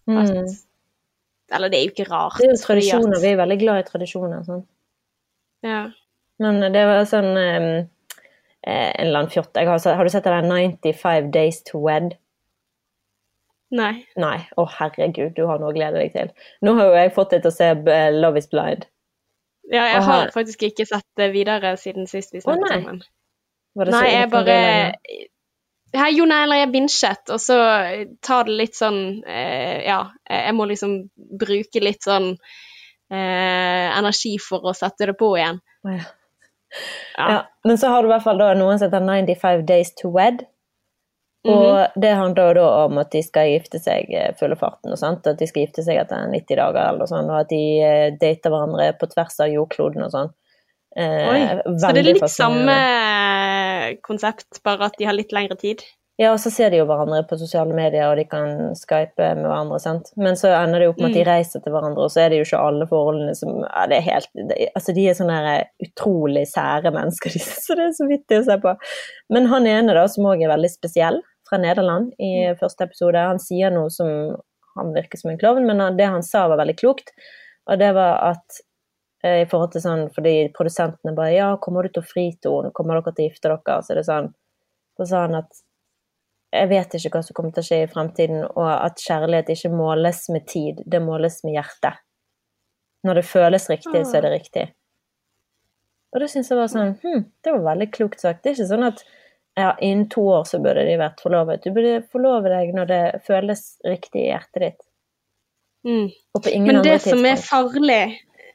At, 0.08 0.32
Mm. 0.34 0.48
Eller 1.56 1.68
det 1.72 1.78
er 1.78 1.84
jo 1.86 1.90
ikke 1.94 2.04
rart. 2.10 2.36
Det 2.38 2.44
er 2.46 2.50
jo 2.52 2.60
tradisjoner. 2.60 3.16
at- 3.16 3.22
Vi 3.22 3.28
er 3.32 3.36
veldig 3.40 3.56
glad 3.60 3.78
i 3.80 3.84
tradisjoner. 3.88 4.42
Sånn. 4.44 4.66
Ja. 5.64 5.90
Men 6.38 6.60
det 6.72 6.82
var 6.86 7.06
sånn 7.08 7.36
eh, 7.40 7.86
eh, 8.66 8.90
En 8.90 9.06
eller 9.06 9.24
annen 9.24 9.32
fjott 9.32 9.56
har, 9.56 9.78
har 9.98 10.04
du 10.04 10.12
sett 10.12 10.26
der 10.28 10.42
95 10.42 11.30
Days 11.34 11.62
to 11.68 11.82
Wed? 11.84 12.16
Nei. 13.74 13.92
Nei. 14.16 14.38
Å, 14.56 14.64
herregud, 14.78 15.34
du 15.36 15.44
har 15.48 15.60
noe 15.60 15.72
å 15.72 15.76
glede 15.76 16.00
deg 16.00 16.14
til. 16.14 16.30
Nå 16.64 16.72
har 16.78 16.88
jo 16.88 17.00
jeg 17.02 17.14
fått 17.16 17.34
deg 17.34 17.44
til 17.44 17.52
å 17.52 17.56
se 17.58 17.72
eh, 17.76 18.10
Love 18.16 18.40
is 18.40 18.48
Blind. 18.50 18.86
Ja, 19.68 19.84
jeg 19.92 20.04
har 20.06 20.30
faktisk 20.32 20.62
ikke 20.70 20.86
sett 20.88 21.04
det 21.20 21.28
videre 21.34 21.74
siden 21.76 22.08
sist 22.08 22.32
vi 22.32 22.40
snakket 22.40 22.64
nei. 22.64 22.78
sammen. 22.78 23.02
Nei, 23.92 24.06
jeg 24.14 24.30
bare? 24.32 24.54
Hei, 25.92 26.08
jo, 26.16 26.24
nei, 26.28 26.42
eller 26.44 26.62
jeg 26.62 26.70
binsjet, 26.72 27.30
og 27.32 27.40
så 27.40 27.56
tar 28.24 28.48
det 28.48 28.56
litt 28.58 28.76
sånn 28.76 28.98
eh, 29.24 29.84
Ja, 29.86 30.02
jeg 30.28 30.56
må 30.56 30.66
liksom 30.68 30.98
bruke 31.16 31.80
litt 31.84 32.04
sånn 32.04 32.34
eh, 32.34 33.86
energi 33.88 34.34
for 34.42 34.68
å 34.68 34.74
sette 34.76 35.08
det 35.08 35.16
på 35.20 35.30
igjen. 35.36 35.60
Å, 35.84 35.94
ja. 35.94 36.06
Ja. 37.16 37.26
Ja, 37.32 37.40
men 37.64 37.78
så 37.80 37.90
har 37.92 38.02
du 38.02 38.10
i 38.10 38.12
hvert 38.12 38.26
fall 38.26 38.40
noen 38.58 38.78
som 38.78 38.88
heter 38.88 39.04
95 39.04 39.66
Days 39.66 39.94
to 39.98 40.12
Wed. 40.14 40.44
Og 41.48 42.00
det 42.02 42.10
handler 42.18 42.56
da 42.58 42.66
om 42.84 42.98
at 43.00 43.12
de 43.14 43.22
skal 43.24 43.52
gifte 43.52 43.78
seg 43.80 44.10
eh, 44.12 44.32
fulle 44.38 44.56
farten, 44.58 44.90
og 44.92 44.98
sant? 45.00 45.26
at 45.30 45.38
de 45.38 45.46
skal 45.48 45.64
gifte 45.64 45.84
seg 45.86 46.00
etter 46.00 46.26
90 46.32 46.58
dager 46.58 46.80
eller 46.82 47.08
sånt, 47.08 47.30
og 47.30 47.44
at 47.44 47.52
de 47.52 47.62
eh, 47.84 48.08
dater 48.20 48.52
hverandre 48.52 48.90
på 48.98 49.08
tvers 49.14 49.38
av 49.44 49.52
jordkloden 49.52 50.04
og 50.04 50.12
sånn. 50.12 50.32
Eh, 50.98 51.62
så 51.78 51.92
det 51.94 52.02
er 52.02 52.08
litt 52.10 52.26
samme 52.32 52.76
konsept, 54.04 54.60
bare 54.66 54.90
at 54.90 54.98
de 54.98 55.06
har 55.08 55.16
litt 55.16 55.32
lengre 55.36 55.56
tid. 55.60 55.86
Ja, 56.18 56.32
og 56.34 56.40
så 56.42 56.50
ser 56.50 56.72
de 56.74 56.80
jo 56.80 56.86
hverandre 56.88 57.20
på 57.30 57.36
sosiale 57.38 57.70
medier, 57.78 58.08
og 58.10 58.16
de 58.18 58.24
kan 58.26 58.72
skype 58.74 59.22
med 59.38 59.44
hverandre, 59.46 59.78
sant. 59.78 60.08
Men 60.18 60.34
så 60.34 60.50
ender 60.50 60.80
det 60.82 60.88
jo 60.88 60.92
opp 60.96 60.98
med 61.04 61.12
at 61.12 61.14
de 61.14 61.22
Mm. 61.22 61.28
reiser 61.30 61.62
til 61.62 61.72
hverandre, 61.72 62.02
og 62.02 62.10
så 62.10 62.20
er 62.24 62.28
det 62.32 62.38
jo 62.40 62.46
ikke 62.48 62.62
alle 62.66 62.86
forholdene 62.90 63.34
som 63.38 63.60
ja, 63.62 63.84
det 63.86 63.96
er 64.00 64.06
helt, 64.08 64.28
det, 64.34 64.56
Altså, 64.74 64.94
de 64.96 65.04
er 65.08 65.14
sånne 65.14 65.52
utrolig 65.86 66.42
sære 66.50 66.90
mennesker, 66.90 67.30
de, 67.36 67.38
så 67.38 67.76
det 67.78 67.84
er 67.86 67.94
så 67.94 68.08
vittig 68.10 68.40
å 68.40 68.44
se 68.48 68.56
på. 68.58 68.74
Men 69.30 69.46
han 69.46 69.66
ene, 69.70 69.94
da, 69.94 70.06
som 70.10 70.24
òg 70.26 70.42
er 70.42 70.50
veldig 70.50 70.70
spesiell, 70.74 71.20
fra 71.48 71.56
Nederland, 71.62 72.10
i 72.18 72.48
Mm. 72.50 72.58
første 72.58 72.82
episode, 72.84 73.16
han 73.16 73.38
sier 73.38 73.70
noe 73.70 73.88
som 73.90 74.36
Han 74.76 74.92
virker 74.94 75.18
som 75.18 75.30
en 75.32 75.38
klovn, 75.38 75.64
men 75.66 75.96
det 75.96 76.06
han 76.06 76.22
sa, 76.22 76.46
var 76.46 76.58
veldig 76.58 76.76
klokt, 76.78 77.08
og 77.66 77.78
det 77.80 77.92
var 77.94 78.18
at 78.30 78.60
eh, 79.24 79.40
i 79.42 79.46
forhold 79.50 79.72
til 79.72 79.80
sånn, 79.82 80.04
fordi 80.14 80.52
produsentene 80.54 81.14
bare 81.16 81.32
Ja, 81.34 81.56
kommer 81.56 81.82
du 81.82 81.88
til 81.88 82.02
å 82.02 82.06
fri 82.06 82.30
til 82.40 82.52
henne? 82.62 82.70
Kommer 82.72 82.94
dere 82.94 83.10
til 83.14 83.24
å 83.26 83.30
gifte 83.30 83.48
dere? 83.48 83.82
Så 83.82 83.90
er 83.90 83.94
det 83.96 84.04
sånn 84.06 84.28
Så 84.98 85.06
sa 85.08 85.22
han 85.26 85.34
at 85.34 85.50
jeg 86.54 86.68
vet 86.70 86.94
ikke 86.96 87.12
hva 87.12 87.22
som 87.24 87.36
kommer 87.36 87.52
til 87.54 87.64
å 87.64 87.68
skje 87.68 87.78
i 87.84 87.90
fremtiden, 87.90 88.42
og 88.48 88.68
at 88.72 89.02
kjærlighet 89.04 89.52
ikke 89.52 89.72
måles 89.74 90.24
med 90.32 90.46
tid, 90.48 90.80
det 90.88 91.00
måles 91.04 91.42
med 91.44 91.58
hjertet. 91.58 92.00
Når 93.06 93.20
det 93.20 93.28
føles 93.28 93.68
riktig, 93.70 94.02
så 94.08 94.18
er 94.18 94.26
det 94.26 94.34
riktig. 94.34 94.64
Og 96.14 96.22
det 96.22 96.30
syns 96.32 96.48
jeg 96.50 96.56
var 96.58 96.70
sånn 96.72 96.94
hm, 97.02 97.24
Det 97.44 97.52
var 97.52 97.64
veldig 97.66 97.88
klokt 97.92 98.22
sagt. 98.22 98.40
Det 98.42 98.50
er 98.50 98.56
ikke 98.56 98.70
sånn 98.70 98.86
at 98.86 99.02
ja, 99.58 99.72
innen 99.84 100.06
to 100.10 100.22
år 100.30 100.46
så 100.48 100.60
burde 100.62 100.86
de 100.86 100.94
vært 101.00 101.20
forlovet. 101.22 101.64
Du 101.64 101.74
burde 101.74 102.00
forlove 102.12 102.50
deg 102.52 102.72
når 102.76 102.88
det 102.88 103.02
føles 103.26 103.64
riktig 103.86 104.24
i 104.24 104.30
hjertet 104.30 104.64
ditt. 104.64 104.80
Mm. 105.86 106.08
Og 106.34 106.42
på 106.42 106.52
ingen 106.52 106.72
Men 106.72 106.80
det 106.82 106.96
andre 106.96 107.12
som 107.12 107.28
er 107.28 107.38
farlig 107.38 108.00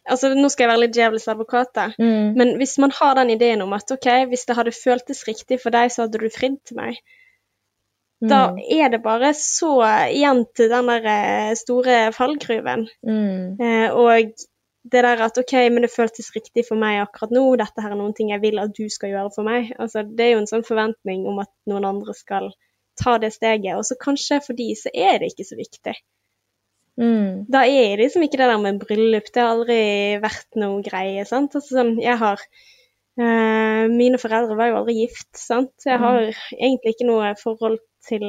altså 0.03 0.33
Nå 0.35 0.49
skal 0.51 0.65
jeg 0.65 0.69
være 0.73 0.81
litt 0.81 0.95
djevelens 0.97 1.29
advokat, 1.31 1.69
da. 1.77 1.85
Mm. 1.95 2.33
Men 2.35 2.49
hvis 2.59 2.73
man 2.83 2.91
har 2.91 3.13
den 3.15 3.29
ideen 3.31 3.61
om 3.63 3.71
at 3.71 3.91
ok, 3.93 4.09
hvis 4.27 4.43
det 4.49 4.57
hadde 4.57 4.73
føltes 4.75 5.21
riktig 5.29 5.61
for 5.63 5.71
deg, 5.71 5.93
så 5.93 6.03
hadde 6.03 6.19
du 6.19 6.27
fridd 6.33 6.57
til 6.67 6.75
meg, 6.81 6.97
da 8.23 8.39
Mm. 8.53 8.59
er 8.79 8.89
det 8.93 9.01
bare 9.03 9.33
så 9.35 9.73
igjen 10.13 10.45
til 10.55 10.69
den 10.71 10.87
der 10.87 11.05
eh, 11.11 11.53
store 11.59 11.99
fallgruven. 12.15 12.85
Mm. 13.05 13.59
Eh, 13.59 13.89
og 13.91 14.33
det 14.83 15.01
der 15.03 15.21
at 15.25 15.37
ok, 15.39 15.53
men 15.71 15.81
det 15.85 15.91
føltes 15.91 16.31
riktig 16.35 16.65
for 16.67 16.75
meg 16.79 17.01
akkurat 17.01 17.31
nå, 17.35 17.43
dette 17.59 17.81
her 17.83 17.91
er 17.91 17.99
noen 17.99 18.13
ting 18.15 18.31
jeg 18.31 18.41
vil 18.43 18.59
at 18.59 18.73
du 18.75 18.87
skal 18.91 19.13
gjøre 19.13 19.31
for 19.35 19.47
meg. 19.47 19.73
Altså, 19.79 20.03
det 20.07 20.25
er 20.25 20.31
jo 20.33 20.41
en 20.43 20.49
sånn 20.49 20.65
forventning 20.67 21.25
om 21.27 21.39
at 21.43 21.51
noen 21.71 21.85
andre 21.87 22.13
skal 22.15 22.49
ta 22.99 23.17
det 23.17 23.31
steget, 23.33 23.75
og 23.75 23.85
så 23.87 23.95
kanskje 23.99 24.41
for 24.45 24.53
de 24.53 24.67
så 24.77 24.91
er 24.93 25.19
det 25.19 25.31
ikke 25.33 25.47
så 25.47 25.55
viktig. 25.57 25.95
Mm. 26.99 27.45
Da 27.49 27.63
er 27.65 27.95
det 27.97 28.03
liksom 28.05 28.21
ikke 28.27 28.37
det 28.37 28.49
der 28.51 28.59
med 28.61 28.79
bryllup, 28.83 29.31
det 29.33 29.41
har 29.41 29.55
aldri 29.55 29.79
vært 30.21 30.59
noe 30.61 30.83
greie, 30.85 31.23
sant. 31.25 31.55
Altså 31.57 31.79
sånn, 31.79 31.95
jeg 32.03 32.19
har 32.21 32.43
eh, 33.19 33.87
Mine 33.89 34.19
foreldre 34.21 34.55
var 34.59 34.69
jo 34.69 34.77
aldri 34.81 34.99
gift, 34.99 35.31
sant. 35.37 35.73
Jeg 35.87 35.97
har 35.99 36.21
egentlig 36.53 36.93
ikke 36.93 37.07
noe 37.09 37.33
forhold 37.39 37.79
til, 38.07 38.25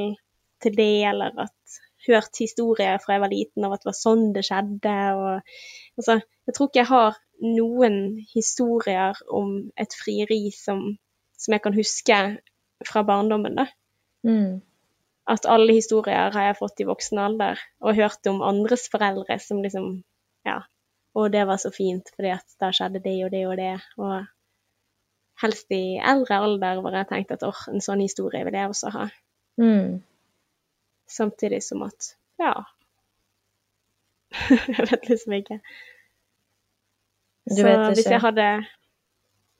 til 0.62 0.76
det, 0.76 1.04
eller 1.10 1.34
at 1.46 1.78
hørt 2.06 2.36
historier 2.38 2.98
fra 3.00 3.16
jeg 3.16 3.22
var 3.22 3.32
liten 3.32 3.64
av 3.64 3.74
at 3.74 3.84
det 3.84 3.88
var 3.88 3.96
sånn 3.96 4.26
det 4.34 4.44
skjedde, 4.46 4.96
og 5.16 6.00
altså 6.00 6.20
Jeg 6.44 6.54
tror 6.54 6.68
ikke 6.68 6.82
jeg 6.82 6.90
har 6.90 7.14
noen 7.40 7.94
historier 8.34 9.20
om 9.32 9.54
et 9.80 9.94
frieri 9.96 10.50
som, 10.52 10.82
som 11.40 11.56
jeg 11.56 11.62
kan 11.64 11.76
huske 11.76 12.18
fra 12.84 13.02
barndommen, 13.02 13.56
da 13.56 13.66
Mm. 14.24 14.62
at 15.28 15.44
alle 15.44 15.72
historier 15.76 16.32
har 16.32 16.46
jeg 16.46 16.56
fått 16.56 16.80
i 16.80 16.86
voksen 16.88 17.18
alder, 17.20 17.58
og 17.80 17.96
hørt 17.96 18.26
om 18.26 18.42
andres 18.42 18.88
foreldre 18.92 19.38
som 19.40 19.60
liksom 19.62 20.02
Ja, 20.46 20.62
og 21.14 21.32
det 21.32 21.46
var 21.46 21.56
så 21.56 21.70
fint, 21.72 22.08
fordi 22.16 22.30
at 22.34 22.56
da 22.60 22.70
skjedde 22.72 23.00
det 23.04 23.24
og 23.24 23.30
det 23.32 23.46
og 23.48 23.56
det. 23.56 23.80
Og 23.96 24.26
helst 25.42 25.72
i 25.72 25.96
eldre 25.96 26.40
alder 26.46 26.80
hvor 26.80 26.96
jeg 26.96 27.08
tenkte 27.08 27.38
at 27.38 27.46
åh, 27.48 27.62
en 27.72 27.84
sånn 27.84 28.02
historie 28.04 28.44
vil 28.44 28.58
jeg 28.58 28.68
også 28.68 28.92
ha. 28.92 29.06
Mm. 29.60 30.02
Samtidig 31.10 31.62
som 31.62 31.84
at 31.86 32.14
ja. 32.40 32.54
jeg 34.50 34.86
vet 34.90 35.10
liksom 35.10 35.36
ikke. 35.38 35.58
Du 37.50 37.60
så 37.60 37.66
vet 37.66 37.84
hvis 37.98 38.08
jeg 38.08 38.22
hadde 38.24 38.48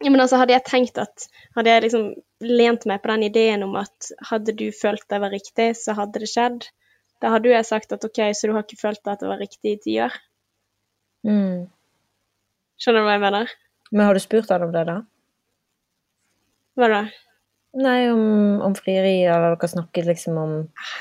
ja, 0.03 0.11
men 0.11 0.21
altså, 0.21 0.41
hadde 0.41 0.53
jeg 0.57 0.65
tenkt 0.67 0.99
at 1.01 1.27
Hadde 1.55 1.71
jeg 1.71 1.85
liksom 1.85 2.07
lent 2.45 2.85
meg 2.89 3.03
på 3.03 3.13
den 3.13 3.27
ideen 3.29 3.63
om 3.65 3.77
at 3.79 4.11
hadde 4.29 4.53
du 4.59 4.67
følt 4.75 5.05
det 5.09 5.21
var 5.23 5.33
riktig, 5.33 5.71
så 5.79 5.95
hadde 5.97 6.21
det 6.21 6.29
skjedd, 6.29 6.67
da 7.23 7.31
hadde 7.33 7.49
jo 7.49 7.55
jeg 7.55 7.69
sagt 7.69 7.95
at 7.95 8.05
OK, 8.05 8.21
så 8.37 8.51
du 8.51 8.57
har 8.57 8.67
ikke 8.67 8.81
følt 8.81 9.09
at 9.09 9.23
det 9.23 9.31
var 9.31 9.41
riktig 9.41 9.77
i 9.77 9.81
ti 9.81 9.95
år. 10.05 10.17
Mm. 11.25 11.71
Skjønner 12.77 13.01
du 13.01 13.07
hva 13.07 13.15
jeg 13.15 13.23
mener? 13.23 13.55
Men 13.93 14.09
har 14.09 14.19
du 14.19 14.21
spurt 14.21 14.51
han 14.53 14.67
om 14.67 14.75
det, 14.75 14.83
da? 14.91 14.99
Hva 16.77 16.91
da? 16.91 17.01
Nei, 17.75 18.07
om, 18.13 18.61
om 18.63 18.75
frieri, 18.79 19.25
eller 19.27 19.57
dere 19.57 19.69
snakket 19.71 20.07
liksom 20.07 20.37
om 20.39 20.53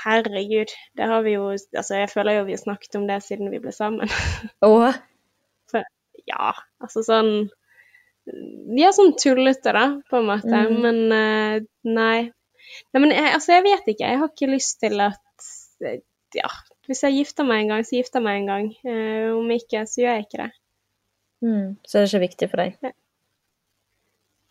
Herregud, 0.04 0.72
det 0.98 1.10
har 1.10 1.22
vi 1.26 1.36
jo 1.36 1.52
Altså, 1.54 2.00
jeg 2.00 2.10
føler 2.10 2.40
jo 2.40 2.48
vi 2.48 2.56
har 2.56 2.64
snakket 2.64 2.98
om 2.98 3.06
det 3.10 3.20
siden 3.26 3.52
vi 3.54 3.62
ble 3.62 3.74
sammen. 3.76 4.10
Å? 4.66 4.94
ja, 6.30 6.54
altså 6.84 7.04
sånn 7.06 7.34
Ja, 8.80 8.94
sånn 8.96 9.14
tullete, 9.20 9.74
da, 9.76 9.86
på 10.10 10.22
en 10.22 10.30
måte. 10.30 10.64
Mm. 10.70 10.76
Men 10.86 11.00
eh, 11.18 11.66
nei. 11.84 12.32
Nei, 12.94 13.02
men 13.02 13.12
jeg, 13.12 13.34
altså, 13.36 13.58
jeg 13.58 13.66
vet 13.66 13.90
ikke. 13.92 14.10
Jeg 14.10 14.22
har 14.22 14.32
ikke 14.32 14.52
lyst 14.54 14.80
til 14.84 15.04
at 15.04 15.48
eh, 15.84 16.00
Ja, 16.38 16.50
hvis 16.88 17.04
jeg 17.06 17.20
gifter 17.20 17.48
meg 17.48 17.64
en 17.64 17.74
gang, 17.74 17.86
så 17.88 18.00
gifter 18.00 18.22
jeg 18.22 18.26
meg 18.26 18.42
en 18.42 18.50
gang. 18.50 18.70
Uh, 18.88 19.36
om 19.38 19.52
ikke, 19.54 19.84
så 19.88 20.02
gjør 20.02 20.18
jeg 20.18 20.26
ikke 20.26 20.40
det. 20.42 20.50
Mm. 21.44 21.68
Så 21.86 22.00
er 22.00 22.06
det 22.06 22.10
ikke 22.10 22.24
viktig 22.24 22.50
for 22.52 22.64
deg? 22.64 22.80
Eh, 22.84 22.96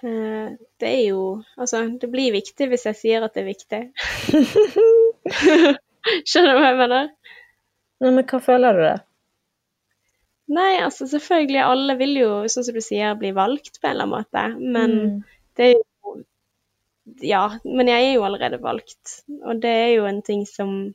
det 0.02 0.88
er 0.88 1.02
jo 1.12 1.22
Altså, 1.56 1.84
det 2.00 2.08
blir 2.10 2.32
viktig 2.34 2.66
hvis 2.72 2.86
jeg 2.88 2.98
sier 2.98 3.22
at 3.26 3.34
det 3.36 3.44
er 3.44 3.50
viktig. 3.52 3.82
Skjønner 6.28 6.52
du 6.52 6.58
hva 6.58 6.68
jeg 6.72 6.78
mener? 6.80 7.10
Nei, 8.02 8.10
men 8.10 8.26
hva 8.26 8.40
føler 8.42 8.78
du 8.78 8.82
det? 8.82 8.96
Nei, 10.52 10.72
altså 10.84 11.06
selvfølgelig, 11.08 11.60
alle 11.64 11.94
vil 12.00 12.16
jo, 12.18 12.30
sånn 12.50 12.66
som 12.66 12.76
du 12.76 12.82
sier, 12.84 13.14
bli 13.20 13.30
valgt 13.36 13.78
på 13.80 13.88
en 13.88 13.94
eller 13.94 14.08
annen 14.08 14.16
måte. 14.18 14.42
Men 14.58 14.96
Mm. 14.98 15.22
det 15.56 15.68
er 15.70 15.74
jo 15.78 16.16
Ja, 17.22 17.44
men 17.64 17.88
jeg 17.90 18.08
er 18.08 18.12
jo 18.14 18.24
allerede 18.26 18.60
valgt. 18.62 19.22
Og 19.44 19.62
det 19.62 19.70
er 19.70 19.88
jo 19.96 20.04
en 20.06 20.20
ting 20.22 20.44
som 20.46 20.94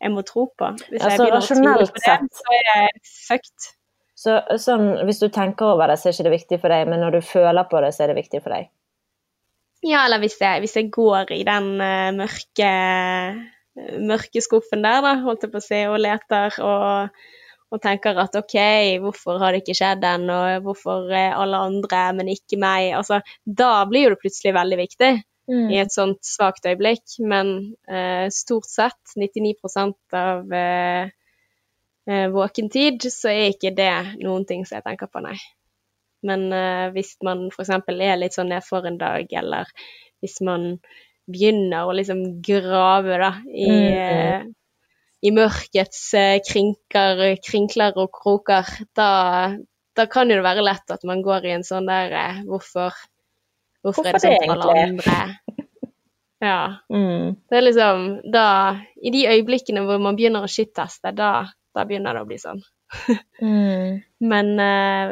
jeg 0.00 0.12
må 0.12 0.22
tro 0.22 0.46
på. 0.58 0.68
Hvis 0.90 1.00
Altså, 1.02 1.08
jeg 1.10 1.18
begynner 1.18 1.82
å 1.82 1.86
på 1.92 2.02
det, 2.04 2.16
så 2.36 2.56
er 2.56 2.66
jeg 2.68 2.90
fucked. 3.28 3.68
Så, 4.16 4.38
sånn, 4.62 4.88
hvis 5.04 5.20
du 5.20 5.28
tenker 5.32 5.74
over 5.74 5.90
det, 5.92 5.98
så 6.00 6.08
er 6.08 6.16
ikke 6.16 6.26
det 6.26 6.36
viktig 6.38 6.58
for 6.62 6.72
deg, 6.72 6.88
men 6.88 7.02
når 7.04 7.18
du 7.18 7.26
føler 7.26 7.68
på 7.68 7.82
det, 7.84 7.92
så 7.92 8.04
er 8.04 8.12
det 8.12 8.20
viktig 8.22 8.40
for 8.40 8.56
deg? 8.56 8.70
Ja, 9.84 10.06
eller 10.06 10.22
hvis 10.22 10.38
jeg, 10.40 10.62
hvis 10.64 10.76
jeg 10.78 10.88
går 10.94 11.34
i 11.36 11.42
den 11.46 11.68
uh, 11.82 12.08
mørke, 12.16 12.70
mørke 14.00 14.42
skuffen 14.42 14.86
der, 14.86 15.02
da, 15.04 15.18
holdt 15.26 15.44
jeg 15.44 15.52
på 15.52 15.60
å 15.60 15.66
si, 15.66 15.82
og 15.90 16.00
leter 16.00 16.56
og, 16.64 17.20
og 17.68 17.82
tenker 17.84 18.16
at 18.24 18.40
OK, 18.40 18.56
hvorfor 19.04 19.42
har 19.42 19.52
det 19.52 19.60
ikke 19.62 19.76
skjedd 19.76 20.08
ennå, 20.08 20.40
hvorfor 20.64 21.12
alle 21.12 21.62
andre, 21.68 22.02
men 22.16 22.32
ikke 22.32 22.58
meg? 22.62 22.94
Altså, 22.96 23.20
da 23.44 23.72
blir 23.90 24.08
jo 24.08 24.14
det 24.16 24.22
plutselig 24.24 24.56
veldig 24.56 24.80
viktig. 24.80 25.14
Mm. 25.46 25.68
i 25.70 25.76
et 25.78 25.94
sånt 25.94 26.26
svakt 26.26 26.64
øyeblikk, 26.66 27.04
men 27.22 27.52
uh, 27.86 28.26
stort 28.34 28.66
sett, 28.66 29.12
99% 29.14 30.16
av 30.18 30.50
eh, 30.50 31.12
eh, 32.08 32.26
våken 32.32 32.70
tid, 32.72 33.02
så 33.12 33.30
er 33.32 33.52
ikke 33.52 33.74
det 33.76 33.92
noen 34.22 34.46
ting 34.48 34.64
som 34.66 34.78
jeg 34.78 34.86
tenker 34.86 35.10
på, 35.12 35.22
nei. 35.24 35.36
Men 36.26 36.48
eh, 36.52 36.86
hvis 36.94 37.16
man 37.26 37.46
f.eks. 37.52 37.70
er 37.92 38.18
litt 38.18 38.34
sånn 38.34 38.50
nedfor 38.50 38.86
en 38.88 38.98
dag, 38.98 39.26
eller 39.30 39.68
hvis 40.24 40.40
man 40.46 40.76
begynner 41.26 41.86
å 41.86 41.94
liksom 41.94 42.40
grave 42.46 43.18
da, 43.20 43.32
i, 43.50 43.66
Mm. 43.66 43.96
eh, 43.98 44.46
i 45.26 45.32
mørkets 45.34 46.02
eh, 46.14 46.38
krinker, 46.46 47.36
krinkler 47.42 47.96
og 47.98 48.12
kroker, 48.14 48.68
da, 48.94 49.10
da 49.96 50.06
kan 50.06 50.30
jo 50.30 50.36
det 50.38 50.44
være 50.46 50.64
lett 50.66 50.92
at 50.94 51.04
man 51.08 51.22
går 51.24 51.46
i 51.48 51.54
en 51.56 51.64
sånn 51.66 51.88
der 51.88 52.12
eh, 52.14 52.42
Hvorfor, 52.46 52.94
hvorfor, 53.82 54.04
Hvorfor 54.04 54.08
er 54.08 54.18
det 54.18 54.22
sånn 54.22 54.36
for 54.44 54.54
alle 54.54 54.82
andre? 54.86 55.20
Ja. 56.44 56.58
Mm. 56.92 57.36
Det 57.48 57.56
er 57.56 57.64
liksom 57.64 58.02
da 58.30 58.46
I 59.00 59.10
de 59.14 59.22
øyeblikkene 59.32 59.82
hvor 59.88 59.98
man 60.04 60.18
begynner 60.18 60.44
å 60.44 60.50
shitteste, 60.52 61.14
da, 61.16 61.48
da 61.76 61.84
begynner 61.88 62.16
det 62.16 62.24
å 62.24 62.28
bli 62.32 62.40
sånn. 62.42 62.62
Mm. 63.42 63.98
Men 64.24 64.52
eh, 64.62 65.10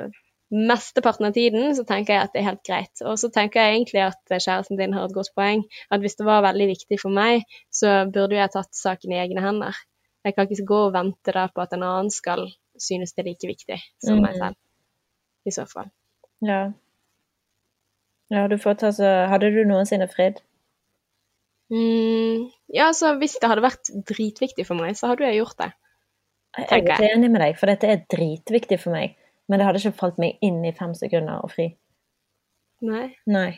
mesteparten 0.55 1.27
av 1.29 1.35
tiden 1.37 1.75
så 1.77 1.83
tenker 1.85 2.15
jeg 2.15 2.23
at 2.25 2.33
det 2.33 2.41
er 2.41 2.47
helt 2.47 2.63
greit. 2.65 3.03
Og 3.05 3.19
så 3.21 3.29
tenker 3.35 3.61
jeg 3.61 3.75
egentlig 3.75 4.01
at 4.07 4.33
kjæresten 4.33 4.79
din 4.81 4.95
har 4.97 5.05
et 5.09 5.15
godt 5.17 5.33
poeng. 5.37 5.65
At 5.93 6.01
hvis 6.01 6.17
det 6.17 6.25
var 6.29 6.45
veldig 6.47 6.69
viktig 6.71 6.99
for 7.03 7.13
meg, 7.13 7.45
så 7.75 8.05
burde 8.09 8.39
jeg 8.39 8.53
tatt 8.55 8.73
saken 8.79 9.13
i 9.13 9.21
egne 9.21 9.43
hender. 9.45 9.77
Jeg 10.25 10.37
kan 10.39 10.49
ikke 10.49 10.65
gå 10.71 10.79
og 10.87 10.95
vente 10.95 11.35
da 11.37 11.49
på 11.53 11.61
at 11.67 11.75
en 11.77 11.85
annen 11.85 12.09
skal 12.15 12.47
synes 12.81 13.13
det 13.13 13.25
er 13.27 13.29
like 13.33 13.51
viktig 13.53 13.77
som 14.03 14.23
meg 14.25 14.39
Mm. 14.39 14.41
selv. 14.41 14.57
I 15.45 15.53
så 15.53 15.67
fall. 15.69 15.91
Ja. 16.41 16.63
Ja, 18.33 18.47
du 18.49 18.57
får 18.57 18.81
ta 18.81 18.89
så 18.97 19.11
Hadde 19.29 19.51
du 19.53 19.61
noensinne 19.69 20.09
fridd? 20.09 20.41
Mm, 21.73 22.49
ja, 22.73 22.91
så 22.97 23.15
hvis 23.21 23.37
det 23.41 23.49
hadde 23.51 23.65
vært 23.65 23.89
dritviktig 24.09 24.67
for 24.69 24.79
meg, 24.81 24.97
så 24.97 25.11
hadde 25.13 25.27
jeg 25.29 25.41
gjort 25.43 25.59
det. 25.61 25.71
Jeg 26.59 26.67
er 26.71 26.83
ikke 26.85 27.11
enig 27.15 27.31
med 27.35 27.43
deg, 27.43 27.57
for 27.59 27.71
dette 27.71 27.91
er 27.91 28.05
dritviktig 28.13 28.79
for 28.83 28.95
meg. 28.95 29.17
Men 29.51 29.61
det 29.61 29.67
hadde 29.69 29.83
ikke 29.83 29.99
falt 29.99 30.21
meg 30.23 30.39
inn 30.45 30.63
i 30.65 30.73
fem 30.77 30.95
sekunder 30.97 31.43
å 31.45 31.51
fri. 31.53 31.69
Nei. 32.85 33.09
Nei. 33.27 33.51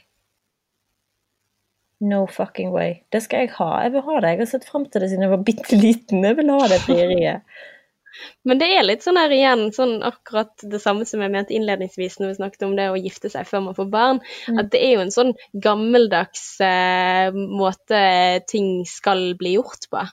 No 2.01 2.27
fucking 2.29 2.73
way. 2.75 3.01
Det 3.13 3.23
skal 3.25 3.47
jeg 3.47 3.55
ha. 3.57 3.71
Jeg 3.87 3.95
vil 3.95 4.05
ha 4.05 4.19
det. 4.21 4.35
Jeg 4.35 4.43
har 4.43 4.51
sett 4.51 4.69
fram 4.69 4.85
til 4.89 5.01
det 5.03 5.09
siden 5.13 5.25
jeg 5.25 5.33
var 5.33 5.47
bitte 5.47 5.79
liten. 5.81 6.25
Jeg 6.27 6.37
vil 6.41 6.53
ha 6.53 6.69
det 6.73 6.83
frieriet. 6.85 7.47
Men 8.49 8.61
det 8.61 8.69
er 8.73 8.85
litt 8.85 9.05
sånn 9.05 9.19
her 9.21 9.33
igjen, 9.33 9.67
sånn 9.77 9.99
akkurat 10.07 10.63
det 10.73 10.79
samme 10.81 11.05
som 11.09 11.21
jeg 11.21 11.33
mente 11.35 11.53
innledningsvis 11.57 12.17
når 12.21 12.31
vi 12.31 12.37
snakket 12.39 12.63
om 12.65 12.77
det 12.79 12.87
å 12.89 12.97
gifte 12.97 13.29
seg 13.33 13.45
før 13.49 13.67
man 13.67 13.77
får 13.77 13.91
barn, 13.93 14.21
Mm. 14.49 14.61
at 14.63 14.71
det 14.73 14.81
er 14.87 14.95
jo 14.95 15.03
en 15.05 15.13
sånn 15.13 15.33
gammeldags 15.53 16.45
eh, 16.65 17.29
måte 17.35 18.01
ting 18.49 18.87
skal 18.89 19.35
bli 19.37 19.57
gjort 19.59 19.85
på. 19.93 20.05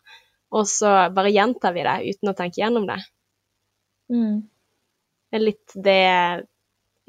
Og 0.53 0.67
så 0.69 0.89
bare 1.13 1.33
gjentar 1.33 1.73
vi 1.75 1.85
det 1.85 1.97
uten 2.13 2.31
å 2.31 2.35
tenke 2.37 2.61
gjennom 2.61 2.85
det. 2.89 2.99
Mm. 4.13 4.41
Det 5.29 5.39
er 5.39 5.45
litt 5.47 5.75
det 5.87 6.01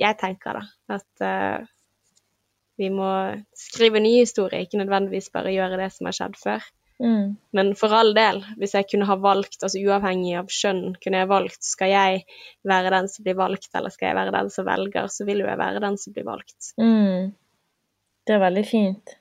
jeg 0.01 0.19
tenker, 0.21 0.61
da. 0.61 0.97
At 0.97 1.25
uh, 1.25 1.67
vi 2.81 2.89
må 2.91 3.11
skrive 3.59 4.01
ny 4.03 4.17
historie, 4.17 4.65
ikke 4.65 4.81
nødvendigvis 4.81 5.31
bare 5.35 5.53
gjøre 5.55 5.79
det 5.83 5.91
som 5.95 6.09
har 6.09 6.17
skjedd 6.17 6.41
før. 6.41 6.65
Mm. 7.03 7.35
Men 7.51 7.73
for 7.79 7.95
all 7.95 8.13
del, 8.17 8.41
hvis 8.59 8.75
jeg 8.77 8.89
kunne 8.91 9.07
ha 9.09 9.17
valgt, 9.19 9.61
altså 9.63 9.83
uavhengig 9.83 10.37
av 10.39 10.51
skjønn, 10.53 10.95
kunne 11.03 11.23
jeg 11.23 11.31
valgt 11.31 11.67
skal 11.67 11.91
jeg 11.91 12.23
være 12.71 12.93
den 12.95 13.11
som 13.11 13.27
blir 13.27 13.39
valgt, 13.39 13.71
eller 13.75 13.95
skal 13.95 14.11
jeg 14.11 14.19
være 14.21 14.35
den 14.37 14.51
som 14.55 14.69
velger, 14.69 15.11
så 15.11 15.27
vil 15.29 15.43
jo 15.43 15.51
jeg 15.51 15.61
være 15.61 15.83
den 15.85 15.99
som 16.01 16.15
blir 16.15 16.27
valgt. 16.29 16.73
Mm. 16.81 17.35
Det 18.25 18.35
er 18.35 18.43
veldig 18.43 18.65
fint. 18.67 19.17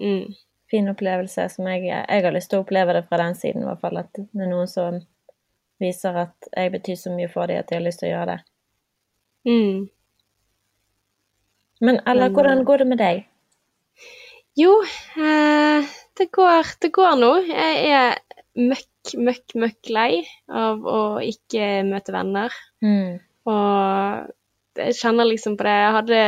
Mm. 0.00 0.32
Fin 0.72 0.88
opplevelse 0.88 1.48
som 1.52 1.66
jeg, 1.68 1.84
jeg 1.90 2.24
har 2.24 2.32
lyst 2.32 2.48
til 2.52 2.60
å 2.60 2.64
oppleve 2.64 2.94
det 2.96 3.04
fra 3.08 3.20
den 3.20 3.34
siden, 3.36 3.64
i 3.64 3.68
hvert 3.68 3.82
fall. 3.82 4.00
At 4.00 4.12
det 4.16 4.46
er 4.46 4.48
noen 4.48 4.70
som 4.70 5.02
viser 5.82 6.16
at 6.24 6.48
jeg 6.52 6.72
betyr 6.72 6.96
så 6.96 7.12
mye 7.12 7.28
for 7.32 7.50
dem 7.50 7.60
at 7.60 7.68
de 7.68 7.76
har 7.76 7.84
lyst 7.84 8.00
til 8.02 8.08
å 8.08 8.14
gjøre 8.14 8.30
det. 8.32 8.38
Mm. 9.48 9.78
Men 11.82 11.98
eller 12.06 12.28
Men, 12.28 12.36
hvordan 12.36 12.58
eh, 12.62 12.66
går 12.70 12.82
det 12.82 12.88
med 12.92 13.02
deg? 13.02 13.24
Jo, 14.62 14.72
eh, 15.16 15.92
det, 16.18 16.28
går, 16.32 16.76
det 16.84 16.92
går 16.94 17.16
nå. 17.18 17.32
Jeg 17.48 17.90
er 17.90 18.20
møkk, 18.60 19.14
møkk, 19.18 19.56
møkk 19.58 19.92
lei 19.92 20.22
av 20.48 20.86
å 20.86 21.02
ikke 21.24 21.82
møte 21.88 22.14
venner. 22.14 22.54
Mm. 22.84 23.18
Og 23.50 24.32
jeg 24.78 24.96
kjenner 24.98 25.28
liksom 25.28 25.56
på 25.58 25.66
det. 25.66 25.72
Jeg 25.82 25.94
hadde 25.96 26.20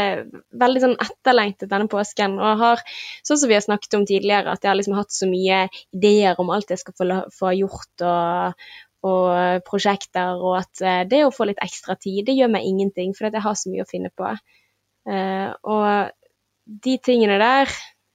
veldig 0.62 0.82
sånn 0.82 0.96
etterlengtet 1.00 1.70
denne 1.70 1.90
påsken. 1.90 2.38
Og 2.40 2.48
jeg 2.50 2.60
har, 2.62 2.82
sånn 3.26 3.40
som 3.40 3.50
vi 3.50 3.56
har 3.56 3.64
snakket 3.64 3.96
om 3.98 4.06
tidligere, 4.08 4.52
at 4.52 4.64
jeg 4.64 4.72
har 4.72 4.78
liksom 4.78 4.96
hatt 4.98 5.14
så 5.14 5.28
mye 5.30 5.60
ideer 5.96 6.40
om 6.42 6.52
alt 6.54 6.72
jeg 6.74 6.82
skal 6.82 6.96
få, 6.98 7.08
få 7.34 7.54
gjort 7.58 8.04
og, 8.08 8.66
og 9.04 9.64
prosjekter, 9.68 10.40
og 10.40 10.58
at 10.62 10.84
eh, 10.84 11.02
det 11.08 11.24
å 11.26 11.32
få 11.34 11.48
litt 11.50 11.62
ekstra 11.64 11.96
tid, 12.00 12.24
det 12.28 12.36
gjør 12.38 12.52
meg 12.56 12.68
ingenting, 12.68 13.12
for 13.16 13.28
jeg 13.28 13.44
har 13.44 13.58
så 13.58 13.72
mye 13.72 13.84
å 13.84 13.90
finne 13.90 14.12
på. 14.16 14.34
Uh, 15.04 15.50
og 15.68 16.14
de 16.84 16.94
tingene 17.04 17.36
der, 17.40 17.72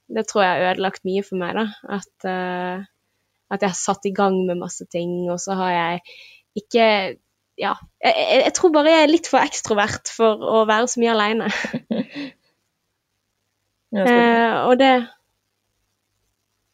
det 0.09 0.25
tror 0.25 0.41
jeg 0.41 0.55
har 0.55 0.71
ødelagt 0.71 1.05
mye 1.05 1.25
for 1.25 1.37
meg, 1.41 1.57
da. 1.59 1.67
At, 1.99 2.13
uh, 2.25 2.87
at 3.53 3.65
jeg 3.65 3.69
har 3.69 3.77
satt 3.77 4.09
i 4.09 4.13
gang 4.17 4.39
med 4.47 4.61
masse 4.61 4.87
ting, 4.89 5.27
og 5.29 5.37
så 5.41 5.57
har 5.59 5.75
jeg 5.75 6.01
ikke 6.63 6.87
ja, 7.59 7.75
jeg, 8.03 8.15
jeg, 8.15 8.41
jeg 8.47 8.55
tror 8.57 8.73
bare 8.75 8.93
jeg 8.93 9.05
er 9.05 9.11
litt 9.11 9.29
for 9.29 9.43
ekstrovert 9.43 10.11
for 10.15 10.39
å 10.39 10.65
være 10.69 10.91
så 10.91 11.03
mye 11.03 11.15
aleine. 11.15 11.49
Eh, 13.89 14.55
og 14.69 14.75
det 14.77 14.91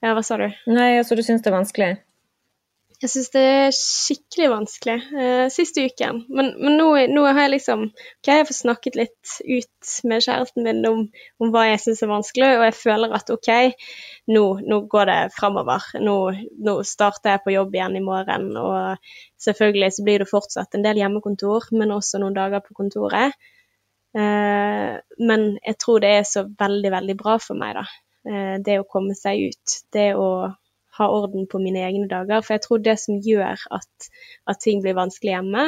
Ja, 0.03 0.09
hva 0.11 0.19
sa 0.19 0.35
du? 0.35 0.49
Nei, 0.67 0.97
altså 0.99 1.15
du 1.15 1.21
syns 1.23 1.45
det 1.45 1.47
er 1.47 1.55
vanskelig? 1.55 1.87
Jeg 3.01 3.11
syns 3.11 3.31
det 3.33 3.41
er 3.43 3.73
skikkelig 3.75 4.47
vanskelig 4.53 4.93
Uh, 5.15 5.47
siste 5.51 5.83
uken. 5.85 6.21
Men, 6.31 6.53
men 6.61 6.77
nå, 6.79 6.87
nå 7.11 7.23
har 7.27 7.45
jeg 7.45 7.53
liksom 7.55 7.83
Ok, 7.89 8.29
jeg 8.29 8.47
får 8.47 8.57
snakket 8.57 8.97
litt 8.99 9.33
ut 9.43 9.91
med 10.07 10.23
kjæresten 10.23 10.65
min 10.65 10.81
om, 10.87 11.03
om 11.43 11.51
hva 11.53 11.65
jeg 11.69 11.81
syns 11.83 12.03
er 12.05 12.11
vanskelig, 12.11 12.49
og 12.57 12.65
jeg 12.67 12.77
føler 12.79 13.15
at 13.17 13.31
ok, 13.33 13.51
nå, 14.31 14.43
nå 14.65 14.79
går 14.91 15.11
det 15.11 15.19
framover. 15.35 15.85
Nå, 16.01 16.15
nå 16.67 16.77
starter 16.87 17.35
jeg 17.35 17.43
på 17.45 17.55
jobb 17.55 17.75
igjen 17.75 17.99
i 17.99 18.03
morgen, 18.05 18.49
og 18.59 19.11
selvfølgelig 19.45 19.91
så 19.97 20.07
blir 20.07 20.23
det 20.23 20.31
fortsatt 20.31 20.77
en 20.77 20.85
del 20.87 21.03
hjemmekontor, 21.03 21.69
men 21.77 21.93
også 21.95 22.23
noen 22.23 22.37
dager 22.37 22.63
på 22.65 22.77
kontoret. 22.77 23.35
Uh, 24.15 24.95
men 25.19 25.49
jeg 25.59 25.79
tror 25.83 26.03
det 26.03 26.13
er 26.21 26.27
så 26.27 26.47
veldig, 26.47 26.91
veldig 26.95 27.17
bra 27.19 27.39
for 27.43 27.59
meg, 27.59 27.77
da. 27.77 27.87
Uh, 28.25 28.55
det 28.65 28.79
å 28.81 28.89
komme 28.89 29.17
seg 29.17 29.51
ut. 29.51 29.79
Det 29.93 30.13
å 30.17 30.29
ha 30.97 31.07
orden 31.11 31.47
på 31.51 31.59
mine 31.61 31.83
egne 31.85 32.07
dager. 32.11 32.41
For 32.45 32.55
jeg 32.55 32.63
tror 32.65 32.83
det 32.85 32.97
som 33.01 33.19
gjør 33.23 33.67
at, 33.77 34.09
at 34.47 34.61
ting 34.63 34.81
blir 34.83 34.97
vanskelig 34.97 35.35
hjemme, 35.35 35.67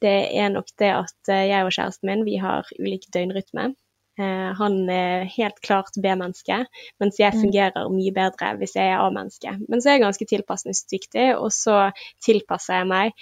det 0.00 0.16
er 0.40 0.48
nok 0.54 0.70
det 0.80 0.90
at 0.96 1.28
eh, 1.32 1.46
jeg 1.50 1.66
og 1.66 1.74
kjæresten 1.76 2.08
min 2.08 2.24
vi 2.24 2.38
har 2.40 2.68
ulik 2.78 3.04
døgnrytme. 3.12 3.74
Eh, 4.20 4.48
han 4.56 4.78
er 4.92 5.26
helt 5.32 5.60
klart 5.64 5.96
B-menneske, 6.00 6.62
mens 7.00 7.18
jeg 7.20 7.34
Mm. 7.34 7.40
fungerer 7.44 7.90
mye 7.92 8.12
bedre 8.12 8.54
hvis 8.60 8.74
jeg 8.76 8.88
er 8.88 9.02
A-menneske. 9.04 9.52
Men 9.68 9.80
så 9.80 9.90
er 9.90 9.98
jeg 9.98 10.06
ganske 10.06 10.26
tilpasningsdyktig, 10.32 11.28
og 11.36 11.52
så 11.52 11.90
tilpasser 12.24 12.80
jeg 12.80 12.88
meg 12.90 13.12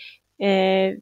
eh, 0.42 0.96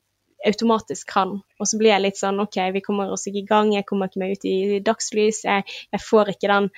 automatisk 0.46 1.10
han. 1.16 1.40
Og 1.60 1.66
så 1.68 1.78
blir 1.80 1.92
jeg 1.94 2.04
litt 2.04 2.20
sånn 2.20 2.40
OK, 2.40 2.56
vi 2.72 2.82
kommer 2.84 3.10
oss 3.12 3.26
ikke 3.28 3.42
i 3.44 3.48
gang, 3.48 3.72
jeg 3.74 3.86
kommer 3.88 4.08
ikke 4.10 4.22
meg 4.22 4.36
ut 4.36 4.44
i 4.48 4.80
dagslys, 4.84 5.44
jeg, 5.44 5.64
jeg 5.92 6.02
får 6.08 6.32
ikke 6.34 6.50
den 6.52 6.70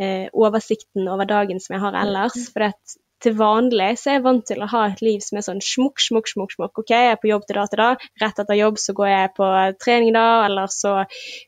eh, 0.00 0.26
oversikten 0.32 1.08
over 1.08 1.28
dagen 1.28 1.60
som 1.60 1.76
jeg 1.76 1.84
har 1.84 1.96
ellers. 2.00 2.48
For 2.52 2.68
at 2.70 2.96
til 3.24 3.36
vanlig 3.38 3.94
så 4.00 4.10
er 4.10 4.18
jeg 4.18 4.24
vant 4.26 4.44
til 4.48 4.62
å 4.62 4.68
ha 4.70 4.82
et 4.90 5.00
liv 5.04 5.22
som 5.24 5.38
er 5.38 5.46
sånn 5.46 5.62
smukk, 5.64 6.02
smukk, 6.02 6.28
smukk. 6.30 6.54
smukk. 6.56 6.82
OK, 6.82 6.92
jeg 6.92 7.14
er 7.14 7.20
på 7.20 7.30
jobb 7.30 7.46
til 7.48 7.58
da 7.58 7.64
til 7.70 7.80
da. 7.80 7.88
Rett 8.22 8.42
etter 8.42 8.58
jobb 8.58 8.78
så 8.82 8.94
går 8.96 9.10
jeg 9.10 9.32
på 9.38 9.48
trening 9.82 10.14
da, 10.16 10.26
eller 10.48 10.70
så 10.72 10.94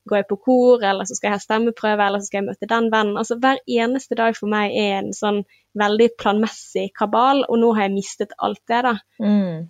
går 0.08 0.20
jeg 0.20 0.28
på 0.32 0.40
kor, 0.48 0.82
eller 0.82 1.08
så 1.08 1.18
skal 1.18 1.30
jeg 1.30 1.36
ha 1.36 1.44
stemmeprøve, 1.44 2.08
eller 2.08 2.22
så 2.22 2.30
skal 2.30 2.42
jeg 2.42 2.48
møte 2.48 2.70
den 2.72 2.90
vennen. 2.94 3.20
Altså 3.20 3.38
hver 3.42 3.62
eneste 3.66 4.18
dag 4.18 4.38
for 4.38 4.52
meg 4.52 4.74
er 4.74 4.98
en 5.02 5.12
sånn 5.16 5.44
veldig 5.76 6.10
planmessig 6.20 6.88
kabal, 6.96 7.44
og 7.46 7.60
nå 7.60 7.72
har 7.76 7.88
jeg 7.88 7.96
mistet 7.98 8.36
alt 8.40 8.62
det, 8.70 8.82
da. 8.88 8.96
Mm. 9.20 9.66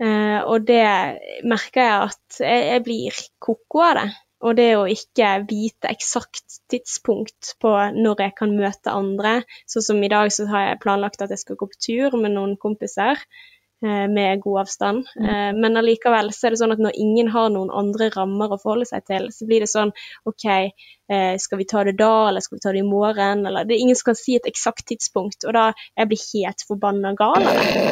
Uh, 0.00 0.40
og 0.48 0.64
det 0.64 0.84
merker 1.44 1.84
jeg 1.84 1.96
at 2.06 2.40
jeg, 2.40 2.60
jeg 2.70 2.84
blir 2.86 3.22
koko 3.44 3.84
av 3.84 3.98
det. 3.98 4.08
Og 4.40 4.56
det 4.56 4.70
å 4.78 4.88
ikke 4.88 5.34
vite 5.48 5.90
eksakt 5.92 6.60
tidspunkt 6.72 7.54
på 7.60 7.72
når 7.96 8.24
jeg 8.24 8.36
kan 8.38 8.56
møte 8.56 8.94
andre. 8.94 9.40
Sånn 9.68 9.84
som 9.90 10.02
i 10.02 10.10
dag 10.12 10.32
så 10.32 10.48
har 10.50 10.70
jeg 10.70 10.82
planlagt 10.84 11.22
at 11.24 11.32
jeg 11.34 11.42
skal 11.42 11.58
gå 11.60 11.68
på 11.68 11.80
tur 11.86 12.16
med 12.16 12.32
noen 12.36 12.56
kompiser 12.60 13.20
eh, 13.20 14.06
med 14.08 14.40
god 14.44 14.62
avstand. 14.62 15.10
Eh, 15.20 15.50
men 15.56 15.76
allikevel 15.76 16.32
så 16.32 16.48
er 16.48 16.56
det 16.56 16.62
sånn 16.62 16.72
at 16.76 16.80
når 16.80 16.96
ingen 17.04 17.28
har 17.34 17.52
noen 17.52 17.72
andre 17.82 18.08
rammer 18.16 18.56
å 18.56 18.60
forholde 18.62 18.88
seg 18.88 19.04
til, 19.10 19.28
så 19.34 19.48
blir 19.50 19.66
det 19.66 19.72
sånn 19.72 19.92
OK, 20.30 20.46
eh, 20.48 21.34
skal 21.44 21.60
vi 21.60 21.68
ta 21.68 21.84
det 21.84 21.98
da, 22.00 22.30
eller 22.30 22.44
skal 22.44 22.56
vi 22.56 22.64
ta 22.64 22.72
det 22.76 22.84
i 22.84 22.88
morgen? 22.88 23.44
Eller 23.50 23.68
det 23.68 23.76
er 23.76 23.84
ingen 23.84 23.98
som 23.98 24.14
kan 24.14 24.22
si 24.22 24.40
et 24.40 24.48
eksakt 24.48 24.88
tidspunkt, 24.88 25.44
og 25.44 25.56
da 25.58 25.72
jeg 25.76 26.12
blir 26.14 26.28
helt 26.30 26.70
forbanna 26.70 27.12
gal 27.18 27.44
av 27.44 27.60
det. 27.60 27.90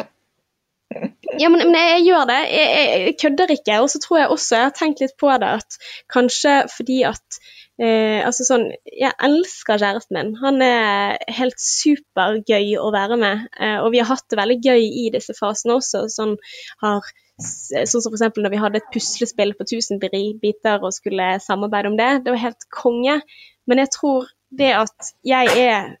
Ja, 1.39 1.49
men, 1.51 1.61
men 1.69 1.77
jeg 1.77 2.05
gjør 2.07 2.25
det. 2.29 2.39
Jeg, 2.49 2.67
jeg, 2.73 3.01
jeg 3.05 3.15
kødder 3.21 3.51
ikke. 3.53 3.79
Og 3.83 3.89
så 3.93 4.01
tror 4.03 4.17
jeg 4.19 4.33
også, 4.33 4.55
jeg 4.55 4.67
har 4.67 4.75
tenkt 4.75 5.03
litt 5.03 5.15
på 5.21 5.29
det, 5.41 5.51
at 5.61 5.79
kanskje 6.11 6.55
fordi 6.73 7.03
at 7.07 7.41
Eh, 7.79 8.19
altså 8.27 8.43
sånn, 8.43 8.65
Jeg 8.91 9.15
elsker 9.23 9.79
kjæresten 9.79 10.17
min. 10.17 10.33
Han 10.41 10.59
er 10.65 11.15
helt 11.31 11.61
supergøy 11.63 12.73
å 12.81 12.89
være 12.91 13.17
med. 13.21 13.45
Eh, 13.55 13.77
og 13.79 13.93
vi 13.93 14.01
har 14.01 14.09
hatt 14.11 14.27
det 14.27 14.39
veldig 14.39 14.57
gøy 14.65 14.83
i 14.83 15.05
disse 15.13 15.35
fasene 15.37 15.77
også. 15.79 16.03
Sånn, 16.11 16.35
har, 16.83 17.07
sånn 17.39 18.03
som 18.03 18.11
f.eks. 18.11 18.25
når 18.35 18.51
vi 18.51 18.61
hadde 18.65 18.81
et 18.81 18.91
puslespill 18.91 19.55
på 19.55 19.67
1000 19.69 20.03
biter 20.43 20.83
og 20.83 20.95
skulle 20.97 21.37
samarbeide 21.45 21.93
om 21.93 21.97
det. 21.99 22.11
Det 22.25 22.35
var 22.35 22.43
helt 22.49 22.67
konge. 22.73 23.21
Men 23.69 23.83
jeg 23.85 23.93
tror 23.95 24.27
det 24.59 24.73
at 24.75 25.13
jeg 25.23 25.55
er 25.63 25.93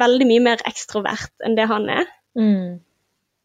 veldig 0.00 0.30
mye 0.30 0.46
mer 0.46 0.62
ekstrovert 0.70 1.44
enn 1.44 1.58
det 1.58 1.68
han 1.68 1.90
er. 1.92 2.08
Mm. 2.38 2.80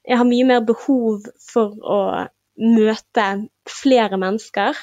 Jeg 0.05 0.19
har 0.21 0.27
mye 0.29 0.47
mer 0.47 0.65
behov 0.65 1.25
for 1.41 1.73
å 1.81 2.01
møte 2.55 3.25
flere 3.69 4.19
mennesker. 4.21 4.77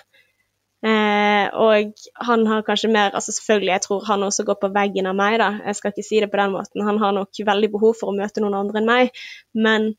Eh, 0.82 1.46
og 1.62 1.92
han 2.26 2.42
har 2.50 2.64
kanskje 2.66 2.90
mer 2.90 3.12
altså 3.14 3.30
Selvfølgelig, 3.30 3.70
jeg 3.70 3.82
tror 3.84 4.06
han 4.08 4.24
også 4.26 4.42
går 4.48 4.58
på 4.58 4.72
veggen 4.74 5.06
av 5.06 5.14
meg, 5.14 5.38
da. 5.38 5.52
Jeg 5.68 5.78
skal 5.78 5.92
ikke 5.92 6.06
si 6.08 6.20
det 6.20 6.30
på 6.32 6.40
den 6.40 6.56
måten. 6.56 6.82
Han 6.86 6.98
har 6.98 7.14
nok 7.14 7.42
veldig 7.46 7.70
behov 7.70 7.94
for 8.00 8.10
å 8.10 8.16
møte 8.16 8.42
noen 8.42 8.58
andre 8.58 8.82
enn 8.82 8.90
meg. 8.90 9.22
Men 9.54 9.92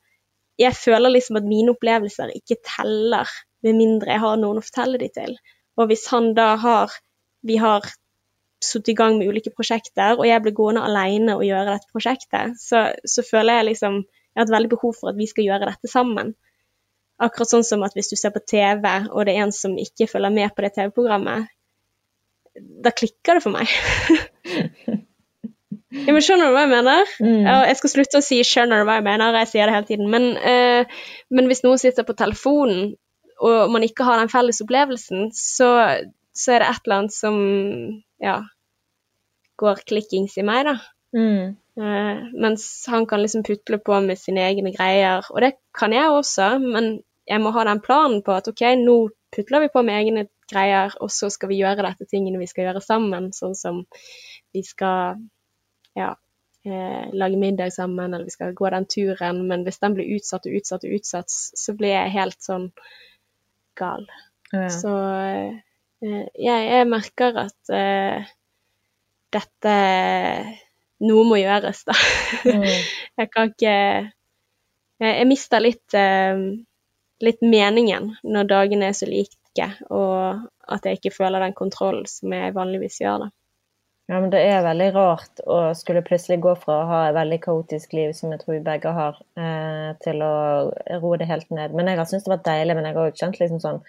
jeg 0.60 0.76
føler 0.78 1.16
liksom 1.16 1.40
at 1.40 1.48
mine 1.48 1.74
opplevelser 1.74 2.36
ikke 2.36 2.60
teller 2.68 3.32
med 3.64 3.80
mindre 3.80 4.12
jeg 4.12 4.22
har 4.26 4.40
noen 4.42 4.60
å 4.60 4.66
fortelle 4.66 5.00
de 5.02 5.10
til. 5.16 5.38
Og 5.80 5.88
hvis 5.90 6.06
han 6.12 6.34
da 6.38 6.54
har 6.62 7.00
Vi 7.44 7.58
har 7.60 7.84
satt 8.64 8.88
i 8.88 8.94
gang 8.96 9.18
med 9.20 9.28
ulike 9.28 9.52
prosjekter, 9.52 10.16
og 10.16 10.24
jeg 10.24 10.40
blir 10.40 10.54
gående 10.56 10.86
alene 10.88 11.34
og 11.36 11.44
gjøre 11.44 11.74
dette 11.74 11.90
prosjektet, 11.92 12.54
så, 12.56 12.86
så 13.04 13.26
føler 13.28 13.58
jeg 13.58 13.66
liksom 13.74 13.98
Jeg 14.34 14.42
har 14.42 14.48
et 14.48 14.56
veldig 14.56 14.72
behov 14.74 14.96
for 14.98 15.12
at 15.12 15.20
vi 15.20 15.30
skal 15.30 15.46
gjøre 15.46 15.70
dette 15.70 15.90
sammen. 15.92 16.34
Akkurat 17.22 17.52
sånn 17.52 17.66
som 17.68 17.84
at 17.86 17.94
hvis 17.96 18.10
du 18.10 18.18
ser 18.18 18.34
på 18.34 18.42
TV, 18.42 18.88
og 19.14 19.28
det 19.28 19.36
er 19.36 19.46
en 19.46 19.54
som 19.56 19.76
ikke 19.80 20.10
følger 20.10 20.34
med 20.34 20.56
på 20.56 20.66
det 20.66 20.74
TV-programmet, 20.78 21.52
da 22.54 22.94
klikker 22.94 23.38
det 23.38 23.44
for 23.46 23.54
meg. 23.54 23.70
ja, 26.06 26.10
men 26.10 26.22
Skjønner 26.26 26.50
du 26.50 26.56
hva 26.56 26.66
jeg 26.66 26.74
mener? 26.74 27.14
Mm. 27.22 27.46
Jeg 27.70 27.78
skal 27.80 27.94
slutte 27.94 28.22
å 28.22 28.26
si 28.26 28.42
'skjønner 28.46 28.82
du 28.82 28.90
hva 28.90 28.98
jeg 29.00 29.08
mener', 29.08 29.40
jeg 29.44 29.52
sier 29.54 29.70
det 29.70 29.78
hele 29.78 29.90
tiden. 29.90 30.10
Men, 30.14 30.28
eh, 30.38 31.06
men 31.30 31.50
hvis 31.50 31.64
noen 31.66 31.82
sitter 31.82 32.06
på 32.08 32.18
telefonen, 32.18 32.96
og 33.44 33.72
man 33.74 33.86
ikke 33.86 34.06
har 34.08 34.22
den 34.22 34.32
felles 34.32 34.62
opplevelsen, 34.64 35.32
så, 35.38 35.70
så 36.34 36.56
er 36.56 36.64
det 36.64 36.70
et 36.70 36.86
eller 36.86 37.02
annet 37.02 37.16
som 37.16 37.38
ja, 38.22 38.38
går 39.60 39.84
klikkings 39.90 40.38
i 40.40 40.46
meg, 40.48 40.70
da. 40.70 40.78
Mm. 41.14 41.56
Uh, 41.74 42.30
mens 42.38 42.86
han 42.88 43.06
kan 43.10 43.22
liksom 43.22 43.44
putle 43.44 43.80
på 43.82 43.98
med 44.06 44.20
sine 44.22 44.46
egne 44.46 44.74
greier. 44.76 45.26
Og 45.34 45.42
det 45.42 45.56
kan 45.74 45.94
jeg 45.94 46.12
også, 46.14 46.58
men 46.62 47.00
jeg 47.30 47.42
må 47.42 47.54
ha 47.56 47.64
den 47.66 47.82
planen 47.82 48.22
på 48.26 48.36
at 48.36 48.50
OK, 48.52 48.62
nå 48.78 48.98
putler 49.34 49.64
vi 49.64 49.72
på 49.74 49.82
med 49.86 49.98
egne 49.98 50.28
greier, 50.52 50.94
og 51.02 51.10
så 51.12 51.32
skal 51.34 51.50
vi 51.50 51.62
gjøre 51.64 51.86
dette 51.88 52.06
tingene 52.12 52.42
vi 52.42 52.50
skal 52.52 52.68
gjøre 52.68 52.84
sammen, 52.84 53.32
sånn 53.34 53.56
som 53.58 53.80
vi 54.54 54.62
skal 54.68 55.24
ja, 55.98 56.12
uh, 56.14 57.06
lage 57.16 57.40
middag 57.42 57.74
sammen, 57.74 58.14
eller 58.14 58.28
vi 58.30 58.36
skal 58.36 58.54
gå 58.58 58.70
den 58.76 58.86
turen. 58.86 59.42
Men 59.50 59.66
hvis 59.66 59.82
den 59.82 59.98
blir 59.98 60.14
utsatt 60.20 60.46
og 60.46 60.60
utsatt 60.60 60.86
og 60.86 60.98
utsatt, 61.00 61.34
så 61.34 61.74
blir 61.80 61.96
jeg 61.96 62.14
helt 62.20 62.38
sånn 62.46 62.68
gal. 63.80 64.06
Ja. 64.54 64.68
Så 64.70 64.94
uh, 64.94 65.58
jeg, 66.06 66.38
jeg, 66.38 66.86
merker 66.92 67.48
at 67.48 67.74
dette 69.34 69.74
noe 71.04 71.24
må 71.28 71.40
gjøres, 71.42 71.84
da. 71.90 71.96
Mm. 72.46 72.68
jeg 73.20 73.32
kan 73.34 73.54
ikke 73.54 73.78
Jeg, 75.04 75.28
mister 75.28 75.60
litt, 75.60 75.96
uh, 75.98 76.38
litt 77.26 77.42
meningen 77.44 78.14
når 78.24 78.50
dagene 78.52 78.92
er 78.92 78.98
så 78.98 79.10
like, 79.10 79.70
og 79.90 80.46
at 80.72 80.86
jeg 80.88 81.00
ikke 81.00 81.16
føler 81.18 81.44
den 81.44 81.56
kontrollen 81.58 82.06
som 82.08 82.32
jeg 82.32 82.56
vanligvis 82.56 83.02
gjør, 83.02 83.26
da. 83.26 83.34
Ja, 84.12 84.20
men 84.20 84.32
det 84.34 84.42
er 84.44 84.66
veldig 84.66 84.90
rart 84.98 85.42
å 85.48 85.58
skulle 85.80 86.04
plutselig 86.04 86.42
gå 86.44 86.54
fra 86.60 86.82
å 86.82 86.88
ha 86.90 86.98
et 87.08 87.16
veldig 87.16 87.38
kaotisk 87.46 87.94
liv, 87.96 88.12
som 88.16 88.34
jeg 88.34 88.42
tror 88.42 88.58
vi 88.58 88.64
begge 88.66 88.92
har, 88.92 89.20
eh, 89.40 89.94
til 90.04 90.20
å 90.26 90.34
roe 91.00 91.20
det 91.22 91.30
helt 91.30 91.50
ned. 91.56 91.72
Men 91.72 91.88
jeg 91.88 92.02
har 92.02 92.10
syntes 92.10 92.28
det 92.28 92.34
var 92.34 92.44
deilig, 92.50 92.76
men 92.76 92.90
jeg 92.90 92.98
har 92.98 93.08
òg 93.08 93.22
kjent 93.22 93.40
liksom 93.40 93.62
sånn 93.64 93.80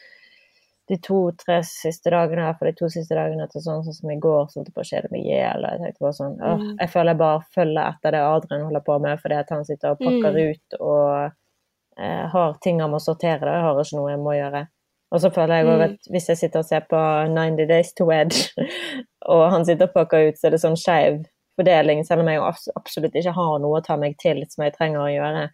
de 0.88 0.96
to-tre 1.00 1.62
siste 1.64 2.10
dagene, 2.12 2.50
for 2.58 2.66
de 2.68 2.72
to 2.76 2.88
siste 2.92 3.14
dagene 3.16 3.46
til 3.50 3.62
sånn, 3.64 3.82
sånn 3.86 3.94
som 3.96 4.10
i 4.10 4.18
går, 4.20 4.46
sånn 4.52 4.66
på 4.68 4.82
å 4.82 4.84
kjede 4.84 5.08
meg 5.10 5.24
i 5.24 5.30
hjel. 5.32 5.62
Jeg 5.64 5.80
tenkte 5.80 6.00
bare 6.04 6.12
sånn 6.18 6.36
åh, 6.42 6.58
Mm. 6.60 6.76
Jeg 6.80 6.90
føler 6.90 7.10
jeg 7.14 7.18
bare 7.18 7.40
følger 7.54 7.88
etter 7.88 8.10
det 8.12 8.20
Adrian 8.20 8.64
holder 8.68 8.80
på 8.84 8.98
med, 9.00 9.18
fordi 9.22 9.34
at 9.38 9.48
han 9.50 9.64
sitter 9.64 9.90
og 9.90 9.98
pakker 9.98 10.32
Mm. 10.34 10.50
ut 10.50 10.80
og 10.80 11.32
eh, 11.96 12.26
har 12.28 12.54
ting 12.60 12.80
han 12.80 12.90
må 12.90 12.98
sortere. 13.00 13.38
Det 13.40 13.62
har 13.64 13.74
ikke 13.80 13.96
noe 13.96 14.10
jeg 14.10 14.18
må 14.18 14.32
gjøre. 14.34 14.66
Og 15.12 15.20
så 15.20 15.30
føler 15.32 15.54
jeg 15.56 15.66
òg 15.66 15.78
Mm. 15.78 15.84
at 15.84 15.98
hvis 16.10 16.26
jeg 16.28 16.36
sitter 16.36 16.58
og 16.58 16.64
ser 16.66 16.80
på 16.90 16.96
90 17.32 17.66
Days 17.68 17.92
to 17.94 18.04
Wed, 18.04 18.32
og 19.28 19.50
han 19.50 19.64
sitter 19.64 19.86
og 19.86 19.94
pakker 19.94 20.28
ut, 20.28 20.34
så 20.36 20.46
er 20.46 20.50
det 20.50 20.60
sånn 20.60 20.76
skeiv 20.76 21.24
fordeling, 21.56 22.04
selv 22.04 22.20
om 22.22 22.28
jeg 22.28 22.40
absolutt 22.76 23.14
ikke 23.14 23.32
har 23.32 23.58
noe 23.60 23.80
å 23.80 23.84
ta 23.84 23.96
meg 23.96 24.18
til 24.18 24.44
som 24.50 24.64
jeg 24.64 24.74
trenger 24.74 24.98
å 25.00 25.12
gjøre. 25.14 25.48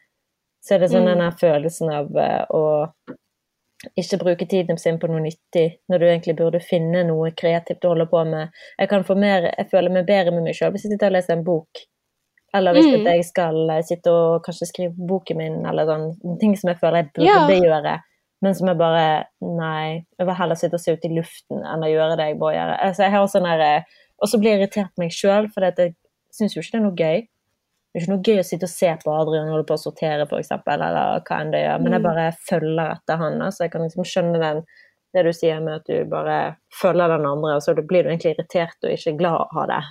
Så 0.65 0.75
er 0.75 0.79
det 0.79 0.91
sånn 0.91 1.05
Mm. 1.07 1.19
den 1.19 1.33
følelsen 1.33 1.91
av 1.93 2.17
eh, 2.17 2.47
å 2.51 2.93
ikke 3.97 4.19
bruke 4.21 4.47
tiden 4.49 4.79
sin 4.79 4.99
på 5.01 5.09
noe 5.09 5.21
nyttig, 5.25 5.79
når 5.89 5.99
du 5.99 6.05
egentlig 6.07 6.37
burde 6.37 6.61
finne 6.61 7.05
noe 7.09 7.31
kreativt 7.33 7.85
å 7.85 7.95
holde 7.95 8.07
på 8.11 8.25
med. 8.29 8.51
Jeg 8.79 8.89
kan 8.91 9.05
få 9.05 9.17
mer, 9.17 9.49
jeg 9.57 9.71
føler 9.71 9.91
meg 9.95 10.07
bedre 10.07 10.35
med 10.35 10.45
meg 10.45 10.55
sjøl 10.59 10.73
hvis 10.75 10.85
jeg 10.85 10.93
sitter 10.93 11.09
og 11.09 11.17
leser 11.17 11.37
en 11.39 11.45
bok. 11.47 11.69
Eller 12.53 12.75
hvis 12.75 12.87
Mm. 12.91 13.05
jeg 13.07 13.25
skal 13.25 13.71
eh, 13.71 13.83
sitte 13.87 14.11
og 14.11 14.43
kanskje 14.45 14.67
skrive 14.67 14.93
boken 15.09 15.37
min, 15.39 15.67
eller 15.67 15.87
sånn 15.87 16.39
ting 16.41 16.57
som 16.57 16.69
jeg 16.69 16.79
føler 16.81 16.97
jeg 17.05 17.13
burde 17.15 17.27
Ja. 17.27 17.61
gjøre. 17.63 18.01
Men 18.43 18.55
som 18.55 18.69
jeg 18.69 18.79
bare 18.79 19.27
Nei, 19.43 20.05
jeg 20.19 20.27
vil 20.27 20.35
heller 20.35 20.55
sitte 20.57 20.75
og 20.75 20.81
se 20.81 20.93
ut 20.93 21.05
i 21.05 21.09
luften 21.15 21.63
enn 21.65 21.83
å 21.85 21.91
gjøre 21.93 22.17
det 22.17 22.27
jeg 22.27 22.39
bør 22.39 22.53
gjøre. 22.57 22.79
Altså, 22.83 23.03
jeg 23.05 23.11
har 23.13 23.27
sånn 23.27 23.45
der, 23.45 23.61
eh, 23.61 23.83
Og 24.23 24.29
så 24.29 24.39
blir 24.39 24.51
jeg 24.51 24.61
irritert 24.61 24.91
på 24.95 24.99
meg 25.01 25.11
sjøl, 25.13 25.49
for 25.55 25.61
jeg 25.65 25.95
syns 26.31 26.53
jo 26.55 26.61
ikke 26.61 26.73
det 26.73 26.81
er 26.81 26.85
noe 26.85 26.95
gøy. 26.95 27.29
Det 27.91 27.99
er 27.99 28.05
ikke 28.05 28.13
noe 28.15 28.23
gøy 28.23 28.39
å 28.39 28.47
sitte 28.47 28.69
og 28.69 28.71
se 28.71 28.91
på 29.03 29.11
Adrian 29.13 29.49
holde 29.51 29.67
på 29.67 29.75
å 29.75 29.83
sortere, 29.83 30.23
f.eks., 30.29 30.51
eller 30.55 31.25
hva 31.27 31.39
enn 31.41 31.51
det 31.51 31.65
gjør. 31.65 31.81
Men 31.83 31.93
jeg 31.97 32.01
Mm. 32.01 32.07
bare 32.07 32.27
følger 32.49 32.93
etter 32.93 33.17
han. 33.19 33.41
Altså, 33.43 33.65
jeg 33.65 33.73
kan 33.73 33.83
liksom 33.83 34.05
skjønne 34.07 34.39
den, 34.41 34.61
det 35.13 35.25
du 35.27 35.33
sier 35.35 35.61
med 35.61 35.75
at 35.81 35.87
du 35.91 36.05
bare 36.05 36.57
følger 36.81 37.09
den 37.17 37.27
andre, 37.27 37.57
og 37.57 37.63
så 37.63 37.75
blir 37.75 38.05
du 38.05 38.11
egentlig 38.13 38.37
irritert 38.37 38.79
og 38.87 38.91
ikke 38.95 39.17
glad 39.19 39.57
av 39.57 39.67
det. 39.73 39.83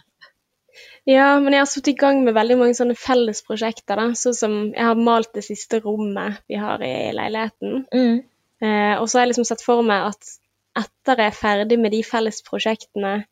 Ja, 1.09 1.39
men 1.41 1.51
jeg 1.51 1.59
har 1.59 1.65
satt 1.67 1.87
i 1.91 1.95
gang 1.97 2.23
med 2.23 2.35
veldig 2.37 2.55
mange 2.57 2.75
sånne 2.77 2.95
fellesprosjekter. 2.95 3.95
da, 3.99 4.07
Sånn 4.15 4.35
som 4.37 4.53
jeg 4.71 4.85
har 4.85 4.95
malt 4.95 5.33
det 5.33 5.43
siste 5.43 5.81
rommet 5.83 6.39
vi 6.47 6.55
har 6.55 6.79
i 6.79 7.11
leiligheten. 7.11 7.83
Eh, 8.61 8.95
og 9.01 9.07
så 9.09 9.17
har 9.19 9.25
jeg 9.25 9.33
liksom 9.33 9.45
sett 9.49 9.61
for 9.65 9.81
meg 9.83 10.07
at 10.13 10.37
etter 10.77 11.17
jeg 11.17 11.33
er 11.33 11.35
ferdig 11.35 11.79
med 11.79 11.91
de 11.91 12.01
fellesprosjektene, 12.03 13.25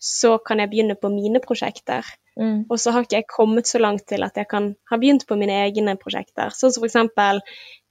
så 0.00 0.38
kan 0.44 0.58
jeg 0.58 0.70
begynne 0.72 0.96
på 1.00 1.08
mine 1.12 1.40
prosjekter. 1.40 2.04
Mm. 2.40 2.60
Og 2.72 2.78
så 2.80 2.92
har 2.94 3.04
ikke 3.04 3.18
jeg 3.18 3.28
kommet 3.28 3.68
så 3.68 3.78
langt 3.82 4.06
til 4.08 4.22
at 4.24 4.38
jeg 4.40 4.48
kan 4.48 4.70
ha 4.88 4.96
begynt 4.96 5.26
på 5.28 5.36
mine 5.36 5.58
egne 5.66 5.92
prosjekter. 6.00 6.54
Sånn 6.56 6.72
som 6.72 6.80
for 6.80 6.88
eksempel, 6.88 7.42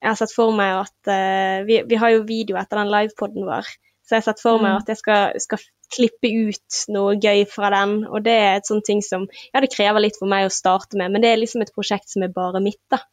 jeg 0.02 0.10
har 0.10 0.18
sett 0.18 0.34
for 0.34 0.56
meg 0.58 0.80
at 0.80 1.12
uh, 1.12 1.60
vi, 1.68 1.84
vi 1.86 2.00
har 2.02 2.16
jo 2.16 2.24
video 2.26 2.58
etter 2.58 2.82
den 2.82 2.90
livepoden 2.90 3.46
vår, 3.46 3.70
så 4.08 4.16
jeg 4.16 4.24
har 4.24 4.28
sett 4.32 4.42
for 4.42 4.58
meg 4.64 4.74
Mm. 4.74 4.80
at 4.82 4.88
jeg 4.90 4.98
skal, 5.04 5.38
skal 5.44 5.62
klippe 5.94 6.32
ut 6.50 6.80
noe 6.94 7.14
gøy 7.22 7.44
fra 7.50 7.70
den, 7.76 7.94
og 8.10 8.24
det 8.26 8.34
er 8.42 8.58
et 8.58 8.66
sånt 8.70 8.86
ting 8.86 9.04
som 9.06 9.28
Ja, 9.54 9.62
det 9.62 9.70
krever 9.74 10.02
litt 10.02 10.18
for 10.18 10.30
meg 10.30 10.48
å 10.48 10.54
starte 10.54 10.98
med, 10.98 11.12
men 11.14 11.22
det 11.22 11.30
er 11.30 11.42
liksom 11.42 11.62
et 11.62 11.74
prosjekt 11.76 12.10
som 12.10 12.26
er 12.26 12.34
bare 12.34 12.62
mitt, 12.62 12.82
da. 12.90 13.04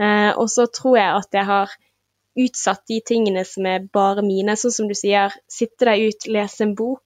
Uh, 0.00 0.32
og 0.36 0.48
så 0.52 0.66
tror 0.68 0.98
jeg 0.98 1.10
at 1.22 1.36
jeg 1.40 1.48
har 1.48 1.72
utsatt 2.44 2.82
de 2.90 2.98
tingene 3.06 3.44
som 3.46 3.66
er 3.70 3.84
bare 3.94 4.24
mine, 4.26 4.56
sånn 4.58 4.72
som 4.74 4.88
du 4.90 4.94
sier, 4.98 5.32
sitte 5.48 5.86
deg 5.86 6.08
ut, 6.10 6.28
lese 6.28 6.64
en 6.66 6.74
bok. 6.76 7.04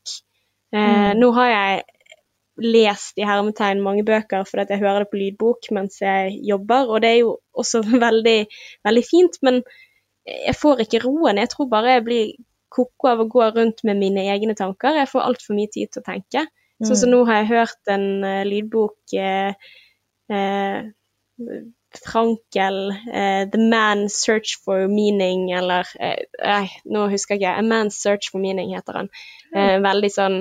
Uh, 0.74 0.78
Mm. 0.78 1.20
Nå 1.20 1.30
har 1.32 1.48
jeg 1.48 1.84
lest 2.58 3.18
i 3.18 3.26
hermetegn 3.26 3.80
mange 3.84 4.04
bøker 4.06 4.44
fordi 4.48 4.74
jeg 4.74 4.82
hører 4.82 5.04
det 5.04 5.10
på 5.12 5.20
lydbok 5.20 5.70
mens 5.76 6.00
jeg 6.02 6.34
jobber, 6.48 6.88
og 6.90 7.02
det 7.02 7.10
er 7.10 7.20
jo 7.22 7.38
også 7.54 7.82
veldig, 8.06 8.38
veldig 8.84 9.04
fint, 9.06 9.38
men 9.42 9.62
jeg 10.28 10.54
får 10.60 10.82
ikke 10.84 11.00
roen. 11.06 11.38
Jeg 11.40 11.48
tror 11.54 11.68
bare 11.72 11.94
jeg 11.96 12.04
blir 12.04 12.32
ko-ko 12.74 13.08
av 13.08 13.22
å 13.22 13.28
gå 13.32 13.46
rundt 13.56 13.80
med 13.88 13.96
mine 13.96 14.26
egne 14.28 14.54
tanker. 14.58 14.98
Jeg 14.98 15.08
får 15.08 15.24
altfor 15.24 15.56
mye 15.56 15.70
tid 15.72 15.88
til 15.88 16.02
å 16.02 16.08
tenke. 16.10 16.42
Sånn 16.84 16.98
som 17.00 17.08
Mm. 17.08 17.14
nå 17.14 17.24
har 17.26 17.38
jeg 17.40 17.48
hørt 17.48 17.90
en 17.94 18.04
uh, 18.22 18.42
lydbok 18.44 19.14
uh, 19.18 19.52
uh, 20.30 20.82
Frankel, 22.04 22.90
uh, 22.92 23.44
'The 23.48 23.58
Man 23.70 24.08
Search 24.12 24.58
for 24.64 24.86
Meaning', 24.92 25.48
eller 25.56 25.88
Nei, 25.98 26.68
nå 26.84 27.08
husker 27.08 27.34
jeg 27.34 27.40
ikke. 27.40 27.56
'A 27.56 27.62
Man's 27.62 27.96
Search 27.98 28.30
for 28.30 28.38
Meaning' 28.38 28.74
heter 28.76 28.92
den. 29.00 29.08
Mm. 29.54 29.82
veldig 29.82 30.10
sånn 30.12 30.38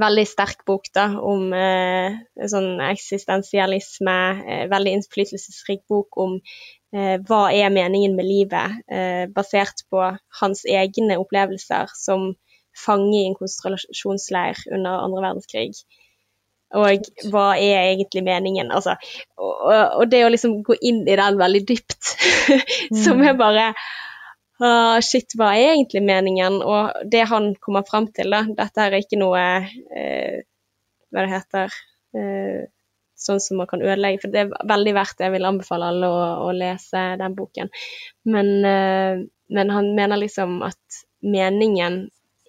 Veldig 0.00 0.24
sterk 0.28 0.62
bok 0.68 0.86
da, 0.94 1.08
om 1.20 1.50
eh, 1.56 2.20
sånn 2.48 2.80
eksistensialisme. 2.86 4.18
Eh, 4.46 4.62
veldig 4.72 4.94
innflytelsesrik 4.98 5.82
bok 5.90 6.18
om 6.22 6.38
eh, 6.38 7.18
hva 7.28 7.42
er 7.52 7.72
meningen 7.74 8.16
med 8.16 8.28
livet, 8.28 8.78
eh, 8.88 9.24
basert 9.32 9.84
på 9.92 10.04
hans 10.40 10.64
egne 10.68 11.18
opplevelser 11.20 11.92
som 11.98 12.32
fange 12.72 13.18
i 13.18 13.26
en 13.28 13.36
konsentrasjonsleir 13.36 14.62
under 14.72 15.02
andre 15.04 15.26
verdenskrig. 15.26 15.82
Og 16.72 17.10
hva 17.28 17.50
er 17.60 17.90
egentlig 17.90 18.22
meningen? 18.24 18.70
Altså, 18.72 18.94
og, 19.36 19.66
og 20.00 20.06
det 20.08 20.22
å 20.24 20.30
liksom 20.32 20.62
gå 20.64 20.78
inn 20.80 21.02
i 21.04 21.18
den 21.20 21.36
veldig 21.40 21.66
dypt, 21.68 22.14
som 23.04 23.20
er 23.20 23.36
bare 23.36 23.72
ah, 24.62 24.98
shit, 25.04 25.34
hva 25.38 25.52
er 25.58 25.74
egentlig 25.74 26.02
meningen? 26.06 26.60
Og 26.62 27.08
det 27.10 27.24
han 27.30 27.52
kommer 27.62 27.86
fram 27.88 28.08
til, 28.14 28.32
da, 28.34 28.44
dette 28.58 28.86
er 28.86 28.98
ikke 29.00 29.20
noe 29.20 29.42
uh, 29.62 30.38
Hva 31.12 31.26
det 31.26 31.32
heter 31.34 31.74
uh, 32.16 32.62
Sånn 33.22 33.38
som 33.42 33.60
man 33.60 33.68
kan 33.70 33.82
ødelegge. 33.84 34.22
For 34.24 34.34
det 34.34 34.40
er 34.42 34.54
veldig 34.66 34.94
verdt 34.96 35.18
det. 35.18 35.28
Jeg 35.28 35.34
vil 35.36 35.46
anbefale 35.46 35.92
alle 35.92 36.08
å, 36.10 36.22
å 36.48 36.54
lese 36.56 37.02
den 37.20 37.36
boken. 37.38 37.68
Men, 38.34 38.48
eh, 38.66 39.20
men 39.54 39.70
han 39.70 39.92
mener 39.94 40.18
liksom 40.18 40.56
at 40.66 41.02
meningen 41.22 42.00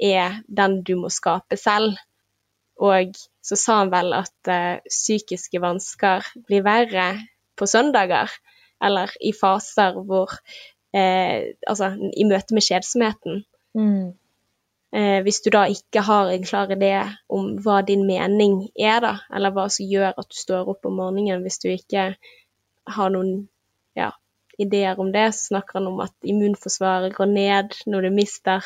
er 0.01 0.39
den 0.47 0.79
du 0.87 0.95
må 0.97 1.11
skape 1.13 1.59
selv. 1.61 1.99
Og 2.81 3.13
så 3.45 3.59
sa 3.59 3.77
han 3.83 3.91
vel 3.93 4.15
at 4.17 4.49
uh, 4.49 4.81
psykiske 4.89 5.61
vansker 5.61 6.25
blir 6.47 6.65
verre 6.65 7.07
på 7.59 7.67
søndager, 7.69 8.33
eller 8.83 9.13
i 9.21 9.29
faser 9.37 9.99
hvor 10.07 10.33
eh, 10.93 11.53
Altså 11.69 11.93
i 12.13 12.25
møte 12.29 12.55
med 12.55 12.65
kjedsomheten. 12.65 13.43
Mm. 13.77 14.13
Eh, 14.93 15.19
hvis 15.25 15.41
du 15.41 15.49
da 15.53 15.65
ikke 15.71 16.03
har 16.05 16.29
en 16.29 16.45
klar 16.45 16.71
idé 16.75 16.93
om 17.29 17.55
hva 17.65 17.81
din 17.85 18.05
mening 18.05 18.67
er, 18.77 18.99
da, 19.01 19.13
eller 19.33 19.55
hva 19.55 19.65
som 19.73 19.89
gjør 19.89 20.13
at 20.13 20.29
du 20.29 20.37
står 20.37 20.69
opp 20.75 20.85
om 20.85 20.99
morgenen, 21.01 21.41
hvis 21.41 21.57
du 21.63 21.71
ikke 21.73 22.11
har 22.97 23.13
noen 23.13 23.47
ja, 23.97 24.11
ideer 24.61 24.99
om 25.01 25.09
det, 25.15 25.31
så 25.33 25.53
snakker 25.53 25.79
han 25.79 25.89
om 25.89 26.03
at 26.05 26.13
immunforsvaret 26.21 27.15
går 27.17 27.31
ned 27.31 27.73
når 27.89 28.05
du 28.05 28.13
mister 28.13 28.61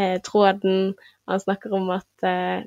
eh, 0.00 0.16
tråden. 0.24 0.94
Han 1.28 1.44
snakker 1.44 1.76
om 1.76 1.92
at 1.98 2.28
eh, 2.28 2.64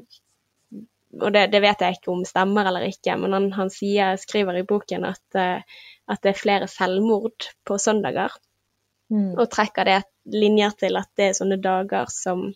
og 1.17 1.31
det, 1.33 1.47
det, 1.53 1.61
vet 1.63 1.81
jeg 1.81 1.97
ikke 1.97 2.11
om 2.13 2.23
stemmer 2.27 2.67
eller 2.67 2.87
ikke, 2.87 3.15
men 3.17 3.33
han, 3.33 3.47
han 3.55 3.71
sier, 3.73 4.17
skriver 4.21 4.59
i 4.59 4.65
boken 4.67 5.07
at, 5.07 5.23
uh, 5.39 5.63
at, 6.11 6.21
det 6.23 6.33
er 6.33 6.41
flere 6.41 6.67
selvmord 6.71 7.47
på 7.65 7.77
søndager. 7.81 8.35
Mm. 9.13 9.31
Og 9.37 9.47
trekker 9.51 9.87
det 9.87 10.01
linjer 10.33 10.75
til 10.81 10.99
at 10.99 11.09
det 11.15 11.29
er 11.29 11.37
sånne 11.37 11.59
dager 11.63 12.09
som 12.11 12.49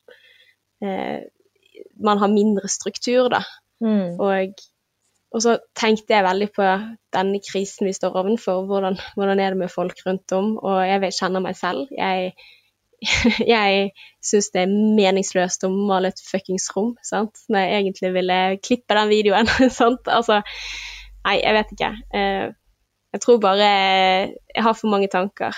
eh, 0.84 1.24
man 2.04 2.22
har 2.22 2.32
mindre 2.32 2.70
struktur, 2.72 3.30
da. 3.32 3.42
Mm. 3.82 4.20
Og, 4.20 4.64
og, 5.32 5.42
så 5.44 5.58
tenkte 5.78 6.14
jeg 6.14 6.28
veldig 6.28 6.50
på 6.56 6.68
denne 7.16 7.42
krisen 7.46 7.88
vi 7.88 7.96
står 7.96 8.18
ovenfor. 8.22 8.66
hvordan, 8.70 9.00
hvordan 9.16 9.40
er 9.40 9.54
det 9.56 9.62
med 9.64 9.74
folk 9.74 10.04
rundt 10.06 10.36
om. 10.38 10.58
Og 10.58 10.82
jeg 10.88 11.14
kjenner 11.20 11.44
meg 11.44 11.56
selv. 11.58 11.88
Jeg 11.98 12.34
jeg 13.56 13.92
syns 14.22 14.52
det 14.54 14.64
er 14.64 14.74
meningsløst 14.98 15.66
å 15.66 15.72
male 15.74 16.12
et 16.12 16.22
fuckings 16.22 16.68
rom, 16.76 16.94
sant, 17.06 17.40
når 17.50 17.66
jeg 17.66 17.78
egentlig 17.80 18.12
ville 18.14 18.40
klippe 18.62 18.98
den 18.98 19.10
videoen. 19.10 19.50
sant? 19.80 20.06
Altså, 20.06 20.42
nei, 21.26 21.40
jeg 21.42 21.58
vet 21.58 21.76
ikke. 21.76 21.92
Eh, 22.18 22.48
jeg 23.12 23.24
tror 23.26 23.42
bare 23.44 23.68
jeg 23.68 24.64
har 24.64 24.78
for 24.78 24.94
mange 24.94 25.10
tanker. 25.12 25.58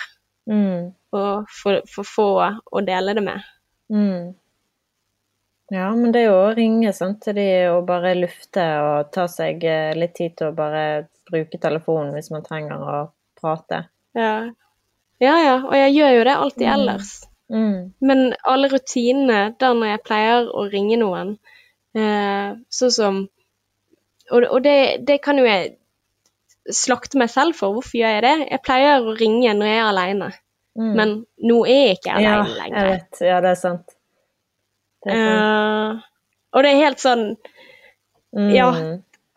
Mm. 0.49 0.93
Og 1.13 1.51
for, 1.53 1.83
for, 1.89 2.07
få 2.07 2.29
å 2.43 2.81
dele 2.85 3.15
det 3.17 3.23
med. 3.25 3.51
Mm. 3.93 4.33
Ja, 5.73 5.87
men 5.95 6.11
det 6.13 6.23
er 6.23 6.29
jo 6.29 6.39
å 6.41 6.55
ringe 6.57 6.91
sant, 6.93 7.21
til 7.23 7.37
de 7.37 7.47
og 7.71 7.85
bare 7.87 8.13
lufte 8.17 8.63
og 8.83 9.11
ta 9.15 9.25
seg 9.31 9.63
eh, 9.65 9.93
litt 9.97 10.15
tid 10.17 10.35
til 10.37 10.51
å 10.51 10.57
bare 10.57 11.07
bruke 11.29 11.57
telefonen 11.61 12.11
hvis 12.17 12.29
man 12.33 12.43
trenger 12.45 12.83
å 12.83 12.97
prate. 13.39 13.85
Ja. 14.17 14.51
Ja, 15.23 15.35
ja, 15.39 15.55
og 15.63 15.75
jeg 15.77 15.93
gjør 15.95 16.17
jo 16.17 16.25
det 16.27 16.35
alltid 16.35 16.67
mm. 16.67 16.73
ellers. 16.73 17.11
Mm. 17.53 17.77
Men 18.03 18.21
alle 18.49 18.69
rutinene 18.71 19.39
der 19.59 19.77
når 19.77 19.93
jeg 19.93 20.03
pleier 20.07 20.49
å 20.49 20.65
ringe 20.71 20.97
noen, 20.99 21.37
eh, 21.95 22.59
sånn 22.69 22.97
som 22.99 23.23
Og, 24.31 24.45
og 24.47 24.61
det, 24.63 25.03
det, 25.03 25.17
kan 25.21 25.37
jo 25.37 25.43
jeg 25.43 25.73
slakte 26.71 27.19
meg 27.19 27.31
selv 27.33 27.57
for. 27.57 27.75
Hvorfor 27.75 27.99
gjør 27.99 28.17
jeg 28.17 28.23
det? 28.25 28.35
Jeg 28.51 28.63
pleier 28.63 29.03
å 29.03 29.15
ringe 29.19 29.53
når 29.57 29.69
jeg 29.69 29.79
er 29.81 29.89
alene. 29.89 30.29
Mm. 30.79 30.91
Men 30.97 31.13
nå 31.45 31.59
er 31.69 31.79
jeg 31.79 31.99
ikke 31.99 32.17
alene 32.17 32.33
ja, 32.33 32.57
lenger. 32.59 32.77
Jeg 32.77 32.91
vet. 32.93 33.23
Ja, 33.27 33.39
det 33.43 33.51
er 33.51 33.59
sant. 33.59 33.95
Det 35.03 35.15
er 35.15 35.25
sant. 35.27 35.41
Uh, 35.43 36.09
og 36.53 36.63
det 36.63 36.69
er 36.71 36.83
helt 36.83 37.01
sånn 37.01 37.25
mm. 37.33 38.51
Ja. 38.53 38.69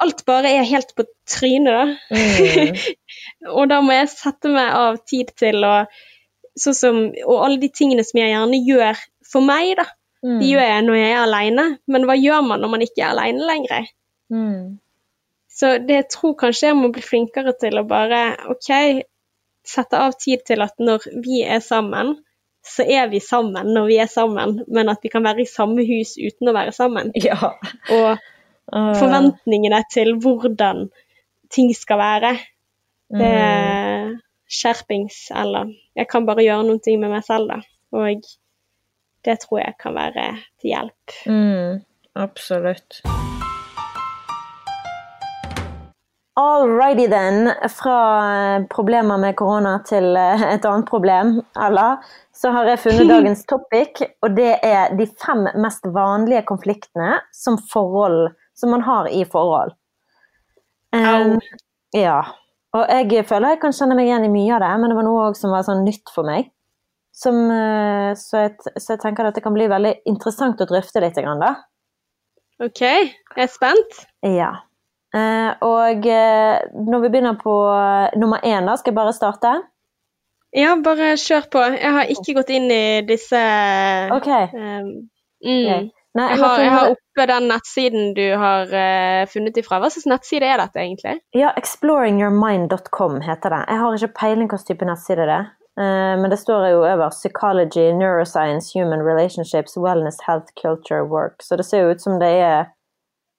Alt 0.04 0.26
bare 0.28 0.50
er 0.52 0.66
helt 0.68 0.92
på 0.96 1.06
trynet, 1.28 1.72
da. 1.72 1.84
Mm. 2.12 2.76
og 3.56 3.70
da 3.72 3.80
må 3.84 3.96
jeg 3.96 4.12
sette 4.12 4.52
meg 4.52 4.74
av 4.76 5.00
tid 5.08 5.32
til 5.40 5.64
å 5.64 5.76
sånn 6.56 6.76
som, 6.76 6.98
og 7.24 7.44
alle 7.44 7.60
de 7.60 7.70
tingene 7.72 8.04
som 8.04 8.20
jeg 8.20 8.32
gjerne 8.32 8.60
gjør 8.64 9.00
for 9.28 9.44
meg, 9.44 9.74
da, 9.78 9.86
mm. 10.24 10.38
de 10.40 10.50
gjør 10.50 10.68
jeg 10.68 10.84
når 10.86 10.98
jeg 11.00 11.12
er 11.12 11.22
alene. 11.22 11.66
Men 11.92 12.08
hva 12.08 12.16
gjør 12.18 12.44
man 12.48 12.64
når 12.64 12.72
man 12.74 12.84
ikke 12.86 13.02
er 13.02 13.12
alene 13.12 13.48
lenger? 13.48 13.88
Mm. 14.32 14.60
Så 15.56 15.76
det 15.88 15.94
jeg 15.94 16.08
tror 16.12 16.36
kanskje 16.40 16.70
jeg 16.70 16.76
må 16.78 16.90
bli 16.92 17.02
flinkere 17.04 17.54
til 17.56 17.80
å 17.80 17.86
bare 17.88 18.22
OK, 18.52 18.70
sette 19.66 19.98
av 19.98 20.16
tid 20.20 20.44
til 20.46 20.62
at 20.64 20.76
når 20.82 21.08
vi 21.24 21.40
er 21.42 21.62
sammen, 21.64 22.14
så 22.66 22.84
er 22.84 23.08
vi 23.08 23.22
sammen 23.22 23.70
når 23.74 23.88
vi 23.88 23.98
er 24.02 24.10
sammen, 24.10 24.58
men 24.68 24.90
at 24.92 25.02
vi 25.02 25.10
kan 25.12 25.24
være 25.24 25.44
i 25.44 25.50
samme 25.50 25.86
hus 25.86 26.16
uten 26.18 26.50
å 26.50 26.56
være 26.56 26.74
sammen. 26.76 27.12
Ja. 27.16 27.54
Og 27.94 28.20
forventningene 28.98 29.80
til 29.92 30.16
hvordan 30.22 30.88
ting 31.54 31.72
skal 31.78 32.02
være. 32.02 32.36
Det, 33.16 33.26
er 33.26 34.16
skjerpings, 34.50 35.28
eller 35.30 35.70
jeg 35.94 36.08
kan 36.10 36.26
bare 36.26 36.44
gjøre 36.46 36.66
noen 36.66 36.82
ting 36.82 36.98
med 37.02 37.14
meg 37.14 37.22
selv, 37.26 37.52
da. 37.52 37.60
Og 37.94 38.26
det 39.26 39.38
tror 39.42 39.62
jeg 39.62 39.78
kan 39.82 39.94
være 39.94 40.26
til 40.60 40.74
hjelp. 40.74 41.16
Mm, 41.30 41.86
absolutt. 42.26 43.00
Alrighty 46.36 47.06
then. 47.08 47.52
Fra 47.72 47.98
problemer 48.68 49.16
med 49.16 49.36
korona 49.36 49.78
til 49.88 50.10
eh, 50.20 50.42
et 50.52 50.66
annet 50.68 50.88
problem, 50.88 51.38
eller, 51.64 52.02
så 52.36 52.52
har 52.52 52.68
jeg 52.68 52.82
funnet 52.82 53.08
dagens 53.14 53.46
topic, 53.48 54.02
og 54.20 54.36
det 54.36 54.58
er 54.60 54.92
de 54.98 55.06
fem 55.22 55.46
mest 55.56 55.88
vanlige 55.94 56.44
konfliktene 56.48 57.14
som, 57.32 57.56
forhold, 57.72 58.34
som 58.52 58.74
man 58.76 58.84
har 58.84 59.08
i 59.08 59.24
forhold. 59.24 59.72
Um, 60.96 61.38
ja. 61.96 62.20
Og 62.76 62.84
jeg 62.92 63.24
føler 63.28 63.54
jeg 63.54 63.62
kan 63.64 63.74
kjenne 63.74 63.96
meg 63.96 64.10
igjen 64.10 64.28
i 64.28 64.32
mye 64.32 64.52
av 64.58 64.62
det, 64.66 64.74
men 64.82 64.92
det 64.92 64.98
var 64.98 65.08
noe 65.08 65.32
som 65.38 65.56
var 65.56 65.64
sånn 65.64 65.86
nytt 65.86 66.12
for 66.12 66.28
meg. 66.28 66.52
Som, 67.16 67.46
eh, 67.48 68.12
så, 68.20 68.44
jeg, 68.44 68.58
så, 68.76 68.92
jeg, 68.92 69.00
tenker 69.00 69.24
at 69.24 69.38
det 69.38 69.44
kan 69.46 69.56
bli 69.56 69.70
veldig 69.72 69.94
interessant 70.04 70.60
å 70.60 70.68
drøfte 70.68 71.00
litt. 71.00 71.16
Da. 71.16 71.54
OK, 72.60 72.82
jeg 72.84 73.46
er 73.48 73.52
spent. 73.52 74.02
Ja. 74.20 74.52
Eh, 75.16 75.50
og 75.64 76.06
eh, 76.12 76.66
når 76.76 77.04
vi 77.04 77.10
begynner 77.14 77.38
på 77.40 77.56
nummer 78.20 78.44
én, 78.44 78.68
da, 78.68 78.76
skal 78.76 78.92
jeg 78.92 79.00
bare 79.00 79.16
starte? 79.16 79.54
Ja, 80.56 80.76
bare 80.84 81.14
kjør 81.20 81.50
på. 81.52 81.62
Jeg 81.76 81.92
har 81.98 82.10
ikke 82.12 82.38
gått 82.38 82.50
inn 82.54 82.70
i 82.72 83.02
disse 83.06 83.40
Ok. 84.14 84.28
Um, 84.54 84.88
mm. 85.44 85.50
okay. 85.50 85.88
Nei, 86.16 86.30
jeg, 86.32 86.40
har, 86.40 86.60
jeg, 86.62 86.70
har, 86.72 86.92
oppe 86.94 87.24
den 87.28 87.48
nettsiden 87.50 88.14
du 88.16 88.24
har 88.40 88.70
uh, 88.72 89.26
funnet 89.28 89.58
ifra. 89.60 89.82
Hva 89.82 89.90
slags 89.92 90.08
nettside 90.08 90.48
er 90.48 90.62
dette 90.62 90.80
egentlig? 90.80 91.18
Ja, 91.36 91.50
exploringyourmind.com 91.60 93.20
heter 93.26 93.52
det. 93.52 93.60
Jeg 93.68 93.82
har 93.82 93.98
ikke 93.98 94.16
peiling 94.22 94.48
hvilken 94.48 94.70
type 94.70 94.88
nettside 94.88 95.26
det 95.28 95.34
er. 95.34 95.50
Uh, 95.76 96.14
men 96.22 96.32
det 96.32 96.38
står 96.40 96.70
jo 96.70 96.80
over 96.88 97.12
Psychology, 97.12 97.90
Neuroscience, 97.98 98.72
Human 98.72 99.04
Relationships, 99.04 99.76
Wellness, 99.76 100.22
Health, 100.24 100.56
Culture, 100.56 101.04
Work. 101.04 101.44
Så 101.44 101.60
det 101.60 101.68
ser 101.68 101.84
jo 101.84 101.92
ut 101.92 102.00
som 102.00 102.16
det 102.22 102.32
er 102.40 102.72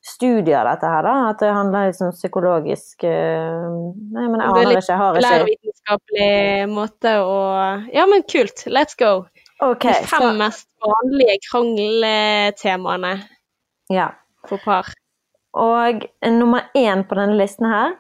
studier 0.08 0.62
av 0.62 0.70
dette 0.72 0.92
her, 0.92 1.08
da. 1.08 1.16
At 1.32 1.42
det 1.44 1.50
handler 1.52 1.90
liksom 1.90 2.14
psykologisk 2.16 3.04
uh, 3.04 3.68
Nei, 4.16 4.28
men 4.28 4.40
jeg 4.42 4.54
aner 4.54 4.72
ikke. 4.72 4.86
Jeg 4.88 5.02
har 5.02 5.20
ikke 5.20 5.26
Lærvitenskapelig 5.28 6.70
måte 6.72 7.18
å 7.24 7.42
Ja, 7.96 8.08
men 8.10 8.24
kult. 8.30 8.66
Let's 8.72 8.98
go. 9.00 9.28
Okay, 9.64 10.02
De 10.02 10.08
fem 10.08 10.22
så... 10.22 10.34
mest 10.38 10.68
vanlige 10.86 11.40
krangletemaene 11.50 13.14
ja. 13.94 14.12
for 14.48 14.62
par. 14.64 14.92
Og 15.58 16.04
nummer 16.30 16.70
én 16.78 17.02
på 17.08 17.18
denne 17.18 17.38
listen 17.40 17.66
her, 17.66 17.96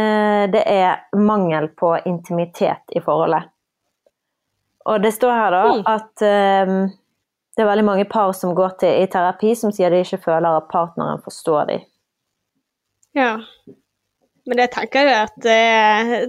eh, 0.00 0.44
det 0.52 0.62
er 0.64 1.02
mangel 1.18 1.68
på 1.76 1.92
intimitet 2.08 2.96
i 2.96 3.02
forholdet. 3.04 3.50
Og 4.88 5.02
det 5.02 5.12
står 5.14 5.36
her 5.36 5.54
da 5.54 5.62
mm. 5.68 5.82
at 5.92 6.24
um, 6.68 6.78
det 7.56 7.62
er 7.62 7.68
veldig 7.68 7.84
mange 7.84 8.08
par 8.08 8.32
som 8.36 8.54
går 8.56 8.76
til 8.80 9.02
i 9.02 9.08
terapi 9.12 9.52
som 9.58 9.72
sier 9.74 9.92
de 9.92 10.00
ikke 10.04 10.22
føler 10.24 10.56
at 10.56 10.68
partneren 10.72 11.20
forstår 11.24 11.68
dem. 11.68 11.86
Ja. 13.16 13.32
Men 14.48 14.58
det 14.58 14.72
tenker 14.74 15.06
jeg 15.06 15.26
at 15.28 15.34
det, 15.44 15.58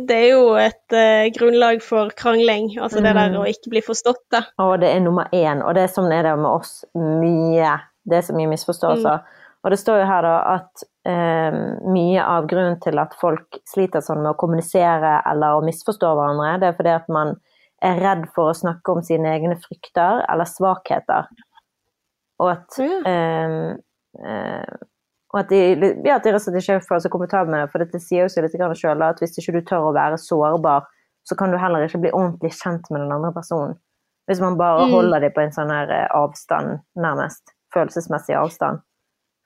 det 0.10 0.18
er 0.18 0.28
jo 0.36 0.42
et 0.62 0.94
uh, 0.94 1.30
grunnlag 1.34 1.80
for 1.82 2.12
krangling. 2.18 2.74
Altså 2.78 3.02
det 3.02 3.16
der 3.16 3.32
mm. 3.34 3.40
å 3.42 3.48
ikke 3.50 3.72
bli 3.74 3.82
forstått, 3.86 4.22
da. 4.36 4.44
Og 4.62 4.76
det 4.84 4.92
er 4.94 5.02
nummer 5.02 5.32
én, 5.34 5.64
og 5.66 5.74
det 5.78 5.88
er 5.88 5.96
sånn 5.96 6.12
er 6.14 6.28
det 6.28 6.36
med 6.38 6.52
oss 6.52 6.84
mye. 6.94 7.72
Det 8.04 8.20
er 8.20 8.28
så 8.28 8.36
mye 8.38 8.52
misforståelser. 8.52 9.24
Mm. 9.24 9.40
Og 9.64 9.72
det 9.72 9.80
står 9.80 10.02
jo 10.02 10.10
her 10.12 10.28
da 10.28 10.36
at 10.52 10.86
um, 11.08 11.58
mye 11.96 12.28
av 12.28 12.52
grunnen 12.52 12.78
til 12.84 13.00
at 13.02 13.16
folk 13.18 13.62
sliter 13.72 14.04
sånn 14.04 14.22
med 14.22 14.34
å 14.34 14.38
kommunisere 14.38 15.16
eller 15.32 15.56
å 15.56 15.66
misforstå 15.66 16.14
hverandre, 16.20 16.58
det 16.60 16.70
er 16.70 16.78
fordi 16.78 16.94
at 17.00 17.10
man 17.16 17.38
er 17.84 18.00
redd 18.02 18.28
for 18.36 18.52
å 18.52 18.58
snakke 18.58 18.94
om 18.94 19.04
sine 19.06 19.34
egne 19.36 19.58
frykter 19.62 20.24
eller 20.32 20.50
svakheter. 20.50 21.28
Og 22.42 22.50
at 22.54 22.80
um, 22.80 23.78
uh, 24.24 24.82
og 25.34 25.40
at 25.42 25.50
de, 25.50 25.60
ja, 26.06 26.20
at 26.20 26.26
de 26.26 26.30
rett 26.30 26.38
og 26.38 26.44
slett 26.44 26.60
ikke 26.60 26.82
føler 26.86 27.02
seg 27.02 27.14
komfortable 27.14 27.50
med 27.50 27.64
det. 27.64 27.70
For 27.74 27.82
det 27.82 28.02
sier 28.04 28.28
jo 28.28 28.30
seg 28.30 28.46
litt 28.46 28.78
sjøl 28.78 29.02
at 29.02 29.22
hvis 29.22 29.40
ikke 29.42 29.56
du 29.56 29.64
tør 29.66 29.88
å 29.90 29.96
være 29.96 30.20
sårbar, 30.22 30.86
så 31.26 31.38
kan 31.40 31.50
du 31.50 31.58
heller 31.58 31.88
ikke 31.88 32.04
bli 32.04 32.12
ordentlig 32.14 32.52
kjent 32.60 32.90
med 32.94 33.02
den 33.02 33.14
andre 33.16 33.32
personen. 33.34 33.74
Hvis 34.30 34.40
man 34.44 34.60
bare 34.60 34.86
Mm. 34.86 34.92
holder 34.94 35.20
dem 35.20 35.34
på 35.34 35.42
en 35.42 35.52
sånn 35.52 35.72
her 35.74 35.90
eh, 35.90 36.08
avstand, 36.14 36.80
nærmest. 36.96 37.42
Følelsesmessig 37.74 38.38
avstand. 38.38 38.80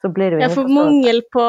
Så 0.04 0.12
blir 0.14 0.30
det 0.30 0.38
jo 0.38 0.44
Ja, 0.44 0.50
for 0.54 0.68
mangel 0.68 1.24
på 1.34 1.46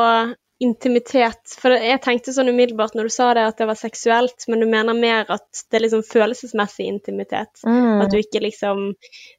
intimitet 0.65 1.55
For 1.61 1.75
jeg 1.77 2.01
tenkte 2.03 2.35
sånn 2.35 2.51
umiddelbart 2.51 2.97
når 2.99 3.09
du 3.09 3.15
sa 3.15 3.29
det, 3.37 3.47
at 3.51 3.61
det 3.61 3.69
var 3.71 3.79
seksuelt, 3.79 4.47
men 4.51 4.63
du 4.63 4.67
mener 4.71 4.97
mer 4.99 5.31
at 5.31 5.63
det 5.69 5.79
er 5.79 5.85
liksom 5.87 6.03
følelsesmessig 6.07 6.89
intimitet. 6.91 7.63
Mm, 7.67 8.03
At 8.03 8.13
du 8.13 8.19
ikke 8.19 8.43
liksom 8.43 8.91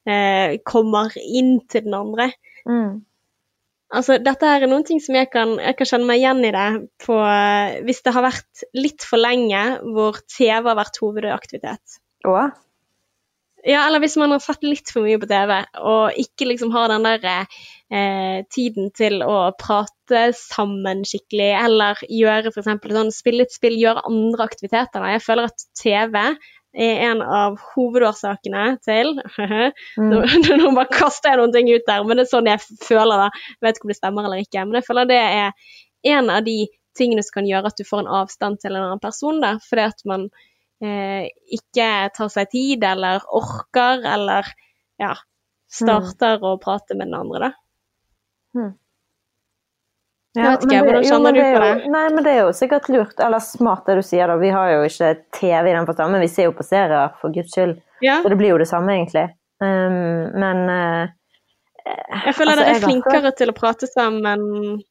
eh, 0.08 0.58
kommer 0.68 1.16
inn 1.20 1.58
til 1.68 1.88
den 1.90 1.98
andre. 2.00 2.32
mm, 2.70 2.98
Altså, 3.90 4.20
dette 4.22 4.46
her 4.46 4.62
er 4.62 4.70
noen 4.70 4.84
ting 4.86 5.00
som 5.02 5.16
jeg 5.18 5.32
kan, 5.34 5.56
jeg 5.58 5.74
kan 5.80 5.88
kjenne 5.90 6.06
meg 6.06 6.20
igjen 6.22 6.44
i 6.46 6.52
det 6.54 6.66
på 7.02 7.16
eh, 7.26 7.80
Hvis 7.88 8.04
det 8.06 8.14
har 8.14 8.28
vært 8.28 8.66
litt 8.78 9.02
for 9.02 9.18
lenge 9.18 9.64
hvor 9.96 10.20
TV 10.30 10.62
har 10.70 10.78
vært 10.78 11.00
hovedaktivitet. 11.02 11.96
Å? 12.30 12.52
Ja, 13.70 13.84
eller 13.86 14.02
hvis 14.02 14.16
man 14.18 14.32
har 14.34 14.42
sett 14.42 14.64
litt 14.66 14.90
for 14.90 15.06
mye 15.06 15.20
på 15.22 15.28
TV, 15.30 15.52
og 15.86 16.18
ikke 16.18 16.48
liksom 16.50 16.72
har 16.74 16.90
den 16.90 17.06
der 17.06 17.26
eh, 17.30 18.40
tiden 18.54 18.90
til 18.98 19.22
å 19.26 19.52
prate 19.60 20.30
sammen 20.38 21.04
skikkelig, 21.06 21.50
eller 21.66 22.02
gjøre 22.10 22.50
eksempel 22.54 22.96
sånn, 22.98 23.12
spille 23.14 23.46
et 23.46 23.54
spill, 23.54 23.78
gjøre 23.78 24.06
andre 24.10 24.48
aktiviteter. 24.50 25.04
da. 25.04 25.12
Jeg 25.14 25.26
føler 25.28 25.52
at 25.52 25.68
TV 25.78 26.18
er 26.80 27.00
en 27.10 27.22
av 27.26 27.56
hovedårsakene 27.76 28.66
til 28.86 29.16
Nå, 29.98 30.20
Mm. 30.22 30.60
nå 30.62 30.74
bare 30.78 30.90
kaster 30.94 31.34
jeg 31.34 31.40
noen 31.42 31.54
ting 31.56 31.70
ut 31.74 31.86
der, 31.88 32.04
men 32.06 32.18
det 32.20 32.28
er 32.28 32.34
sånn 32.34 32.50
jeg 32.50 32.62
føler 32.86 33.26
det. 33.26 33.30
Jeg 33.58 33.66
vet 33.68 33.80
ikke 33.80 33.88
om 33.90 33.94
det 33.94 34.02
stemmer 34.02 34.28
eller 34.30 34.44
ikke, 34.46 34.66
men 34.66 34.78
jeg 34.80 34.86
føler 34.90 35.10
det 35.10 35.22
er 35.24 35.52
en 36.18 36.30
av 36.30 36.46
de 36.46 36.60
tingene 36.98 37.24
som 37.26 37.40
kan 37.40 37.48
gjøre 37.50 37.70
at 37.72 37.78
du 37.80 37.86
får 37.88 38.04
en 38.04 38.14
avstand 38.22 38.60
til 38.62 38.74
en 38.76 38.84
annen 38.86 39.02
person, 39.02 39.42
da, 39.42 39.56
fordi 39.70 39.86
at 39.94 40.06
man 40.10 40.30
ikke 40.82 41.88
tar 42.16 42.30
seg 42.32 42.50
tid 42.54 42.84
eller 42.88 43.24
orker, 43.36 44.00
eller 44.08 44.48
ja, 45.00 45.14
starter 45.70 46.40
å 46.46 46.54
prate 46.62 46.96
med 46.96 47.08
den 47.12 47.18
andre, 47.20 47.50
da. 47.50 47.52
Ja, 50.38 50.44
Jeg 50.44 50.46
vet 50.54 50.64
ikke, 50.68 50.82
hvordan 50.86 51.06
kjenner 51.10 51.34
du 51.34 51.40
på 51.42 51.48
jo- 51.52 51.62
det? 51.64 51.90
Nei, 51.90 52.04
men 52.14 52.24
det 52.24 52.32
er 52.32 52.40
jo 52.46 52.52
sikkert 52.54 52.90
lurt, 52.94 53.20
eller 53.20 53.42
smart 53.44 53.86
det 53.90 53.96
du 53.98 54.02
sier 54.06 54.28
da. 54.30 54.36
Vi 54.38 54.50
har 54.54 54.70
jo 54.72 54.84
ikke 54.86 55.10
TV 55.36 55.72
i 55.72 55.74
den 55.74 55.88
forstand, 55.90 56.12
men 56.14 56.22
vi 56.22 56.28
ser 56.32 56.44
jo 56.48 56.54
på 56.54 56.64
serier, 56.64 57.16
for 57.20 57.34
guds 57.34 57.52
skyld. 57.56 57.80
Ja, 58.02 58.22
Så 58.22 58.30
det 58.30 58.38
blir 58.38 58.54
jo 58.54 58.60
det 58.62 58.68
samme, 58.70 58.94
egentlig. 58.94 59.26
Um, 59.60 60.30
men 60.40 60.70
uh, 60.70 61.10
jeg 62.24 62.36
føler 62.38 62.54
altså, 62.54 62.64
dere 62.64 62.76
er 62.78 62.86
flinkere 62.86 63.32
til 63.36 63.50
å 63.52 63.56
prate 63.58 63.88
sammen. 63.90 64.84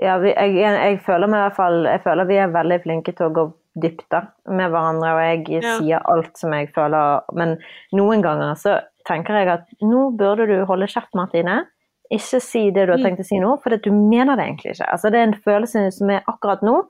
ja, 0.00 0.14
vi, 0.22 0.30
jeg, 0.30 0.54
jeg, 0.56 0.78
jeg 0.78 1.00
føler 1.04 1.26
meg 1.28 1.38
i 1.38 1.42
hvert 1.48 1.56
fall 1.56 1.84
Jeg 1.84 2.00
føler 2.04 2.24
vi 2.24 2.36
er 2.38 2.52
veldig 2.54 2.78
flinke 2.84 3.12
til 3.12 3.26
å 3.26 3.34
gå 3.34 3.44
dypt 3.80 4.06
da, 4.10 4.20
med 4.48 4.70
hverandre, 4.70 5.14
og 5.14 5.20
jeg 5.48 5.62
Ja. 5.62 5.78
sier 5.78 6.02
alt 6.08 6.36
som 6.38 6.52
jeg 6.52 6.72
føler. 6.74 7.22
Men 7.34 7.56
noen 7.92 8.22
ganger 8.22 8.54
så 8.56 8.80
tenker 9.06 9.34
jeg 9.38 9.48
at 9.48 9.64
nå 9.82 10.16
burde 10.16 10.46
du 10.46 10.64
holde 10.66 10.86
kjeft, 10.86 11.14
Martine. 11.14 11.66
Ikke 12.10 12.40
si 12.40 12.70
det 12.70 12.86
du 12.86 12.92
har 12.92 12.98
Mm. 12.98 13.04
tenkt 13.04 13.20
å 13.20 13.24
si 13.26 13.38
nå, 13.38 13.60
for 13.62 13.70
du 13.76 13.90
mener 13.92 14.36
det 14.36 14.46
egentlig 14.46 14.72
ikke. 14.76 14.88
Altså, 14.92 15.10
det 15.10 15.18
er 15.20 15.26
en 15.28 15.42
følelse 15.44 15.92
som 15.92 16.10
er 16.10 16.22
akkurat 16.28 16.62
nå. 16.62 16.82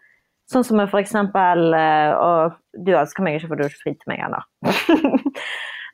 Sånn 0.50 0.64
som 0.64 0.78
for 0.88 0.98
eksempel 1.00 1.74
eh, 1.74 2.14
Og 2.16 2.54
du 2.82 2.92
elsker 2.92 3.22
meg 3.22 3.36
ikke, 3.36 3.48
for 3.48 3.56
du 3.56 3.62
har 3.64 3.68
ikke 3.70 3.82
fridd 3.84 3.98
til 4.00 4.08
meg 4.08 4.20
ennå. 4.20 4.42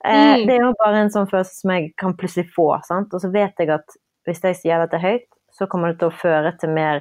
Eh, 0.07 0.37
Mm. 0.37 0.47
Det 0.47 0.55
er 0.55 0.61
jo 0.67 0.75
bare 0.85 0.97
en 1.01 1.09
sånn 1.09 1.27
følelse 1.31 1.63
som 1.63 1.71
jeg 1.71 1.95
kan 1.97 2.13
plutselig 2.13 2.51
få. 2.53 2.67
Sant? 2.85 3.15
Og 3.15 3.21
så 3.23 3.31
vet 3.33 3.55
jeg 3.59 3.71
at 3.71 3.87
hvis 4.29 4.43
jeg 4.43 4.57
sier 4.59 4.79
dette 4.87 5.01
høyt, 5.01 5.25
så 5.51 5.67
kommer 5.67 5.93
det 5.95 5.99
til 5.99 6.11
å 6.11 6.13
føre 6.19 6.51
til 6.61 6.69
mer 6.77 7.01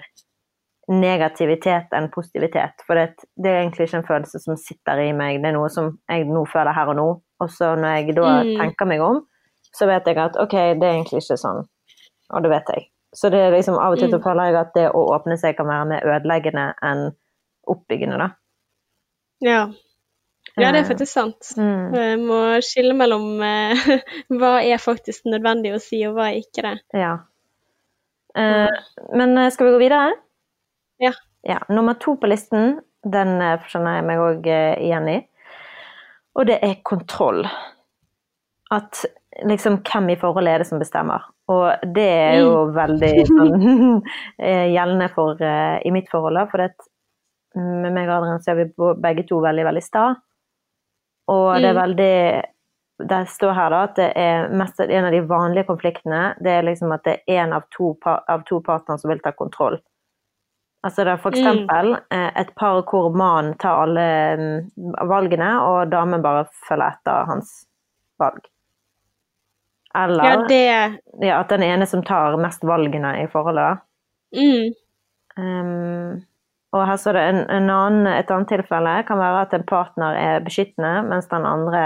negativitet 0.91 1.93
enn 1.95 2.09
positivitet. 2.11 2.81
For 2.88 2.95
det, 2.99 3.25
det 3.39 3.51
er 3.51 3.61
egentlig 3.61 3.88
ikke 3.88 4.01
en 4.01 4.07
følelse 4.07 4.39
som 4.43 4.57
sitter 4.59 4.99
i 5.05 5.11
meg, 5.15 5.39
det 5.41 5.51
er 5.51 5.55
noe 5.57 5.69
som 5.71 5.93
jeg 6.09 6.25
nå 6.27 6.43
føler 6.51 6.75
her 6.75 6.91
og 6.91 6.97
nå. 6.99 7.05
Og 7.43 7.49
så 7.51 7.75
når 7.79 7.95
jeg 8.01 8.15
da 8.17 8.43
Mm. 8.43 8.57
tenker 8.59 8.86
meg 8.89 9.01
om, 9.01 9.21
så 9.73 9.88
vet 9.88 10.05
jeg 10.07 10.17
at 10.17 10.36
ok, 10.38 10.51
det 10.79 10.84
er 10.84 10.97
egentlig 10.97 11.23
ikke 11.23 11.38
sånn. 11.39 11.63
Og 12.34 12.43
det 12.43 12.49
vet 12.51 12.67
jeg. 12.75 12.84
Så 13.15 13.29
det 13.29 13.39
er 13.39 13.51
liksom 13.51 13.77
av 13.79 13.93
og 13.93 13.99
til 13.99 14.09
Mm. 14.11 14.23
føler 14.23 14.43
jeg 14.51 14.55
at 14.55 14.73
det 14.75 14.88
å 14.91 15.01
åpne 15.15 15.38
seg 15.39 15.55
kan 15.57 15.67
være 15.67 15.86
mer 15.88 16.01
ødeleggende 16.03 16.73
enn 16.84 17.11
oppbyggende, 17.67 18.17
da. 18.17 18.29
Ja. 19.41 19.67
ja, 20.57 20.71
det 20.71 20.79
er 20.79 20.84
Eh, 20.84 20.89
faktisk 20.89 21.11
sant. 21.13 21.53
Mm, 21.57 21.93
Jeg 21.93 22.19
må 22.19 22.39
skille 22.61 22.93
mellom 22.93 23.39
uh, 23.39 23.73
hva 24.39 24.59
er 24.63 24.77
faktisk 24.77 25.25
nødvendig 25.25 25.73
å 25.75 25.79
si, 25.81 26.03
og 26.07 26.15
hva 26.15 26.29
er 26.31 26.41
ikke 26.43 26.61
det. 26.61 26.79
ja. 26.93 27.17
Uh, 28.36 28.67
men 29.13 29.38
eh, 29.38 29.49
skal 29.53 29.67
vi 29.67 29.73
gå 29.75 29.79
videre? 29.79 30.13
Ja. 31.43 31.59
Nummer 31.69 31.97
to 31.99 32.15
på 32.15 32.29
listen, 32.31 32.79
den 33.03 33.35
eh, 33.41 33.59
skjønner 33.67 33.99
jeg 33.99 34.07
meg 34.07 34.23
òg 34.23 34.47
igjen 34.47 35.09
i. 35.11 35.19
Og 36.39 36.47
det 36.49 36.57
er 36.65 36.79
kontroll. 36.87 37.43
At 38.73 39.03
liksom 39.45 39.81
hvem 39.85 40.13
i 40.13 40.17
forholdet 40.21 40.53
er 40.53 40.63
det 40.63 40.69
som 40.69 40.81
bestemmer. 40.81 41.25
Og 41.51 41.83
det 41.95 42.05
er 42.07 42.37
jo 42.39 42.69
veldig 42.73 43.11
sånn 43.27 43.67
eh, 44.39 44.69
gjeldende 44.71 45.09
for 45.13 45.41
eh, 45.43 45.81
i 45.85 45.91
mitt 45.93 46.09
forhold. 46.11 46.39
For 46.51 46.63
det, 46.63 46.71
med 47.59 47.91
meg 47.93 48.07
og 48.07 48.15
Adrian 48.21 48.41
så 48.41 48.53
er 48.53 48.61
vi 48.63 48.93
begge 49.03 49.27
to 49.29 49.41
veldig, 49.43 49.67
veldig 49.67 49.83
sta. 49.83 50.07
Og 51.33 51.45
det 51.59 51.69
er 51.69 51.77
Mm. 51.77 51.81
veldig 51.83 52.15
Det 53.09 53.17
står 53.27 53.53
her 53.57 53.69
da 53.73 53.77
at 53.83 53.95
det 53.97 54.11
er 54.15 54.49
mest 54.53 54.79
en 54.79 55.05
av 55.05 55.11
de 55.11 55.19
vanlige 55.27 55.65
konfliktene. 55.67 56.35
Det 56.39 56.51
er 56.51 56.63
liksom 56.63 56.91
at 56.93 57.03
det 57.03 57.15
er 57.27 57.41
én 57.41 57.53
av 57.55 57.63
to, 57.73 57.97
av 58.05 58.43
to 58.45 58.59
partnere 58.61 58.99
som 59.01 59.09
vil 59.09 59.19
ta 59.19 59.31
kontroll. 59.31 59.79
Altså 60.84 61.03
det 61.07 61.11
er 61.13 61.21
for 61.23 61.31
Mm. 61.31 61.39
eksempel 61.39 61.93
mm. 62.11 62.31
et 62.41 62.49
par 62.59 62.81
hvor 62.89 63.13
mannen 63.15 63.53
tar 63.57 63.84
alle 63.86 64.07
mm, 64.38 64.95
valgene, 65.09 65.51
og 65.63 65.91
damen 65.91 66.21
bare 66.21 66.45
følger 66.67 66.91
etter 66.97 67.25
hans 67.29 67.53
valg. 68.19 68.41
Eller 69.95 70.23
Ja, 70.25 70.36
det 70.49 70.63
ja, 71.27 71.39
at 71.39 71.49
den 71.49 71.63
ene 71.63 71.86
som 71.86 72.03
tar 72.03 72.36
mest 72.38 72.63
valgene 72.65 73.15
i 73.23 73.27
forholdet. 73.27 73.79
mm, 74.36 74.73
Um, 75.38 76.21
og 76.73 76.84
her 76.86 76.97
står 76.97 77.13
det 77.17 77.21
en, 77.29 77.39
en 77.49 77.69
annen, 77.73 78.07
et 78.07 78.29
annet 78.31 78.51
tilfelle 78.51 78.91
kan 79.07 79.17
være 79.17 79.39
at 79.47 79.53
en 79.57 79.63
partner 79.65 80.13
er 80.17 80.43
beskyttende, 80.45 80.91
mens 81.09 81.25
den 81.31 81.45
andre 81.45 81.81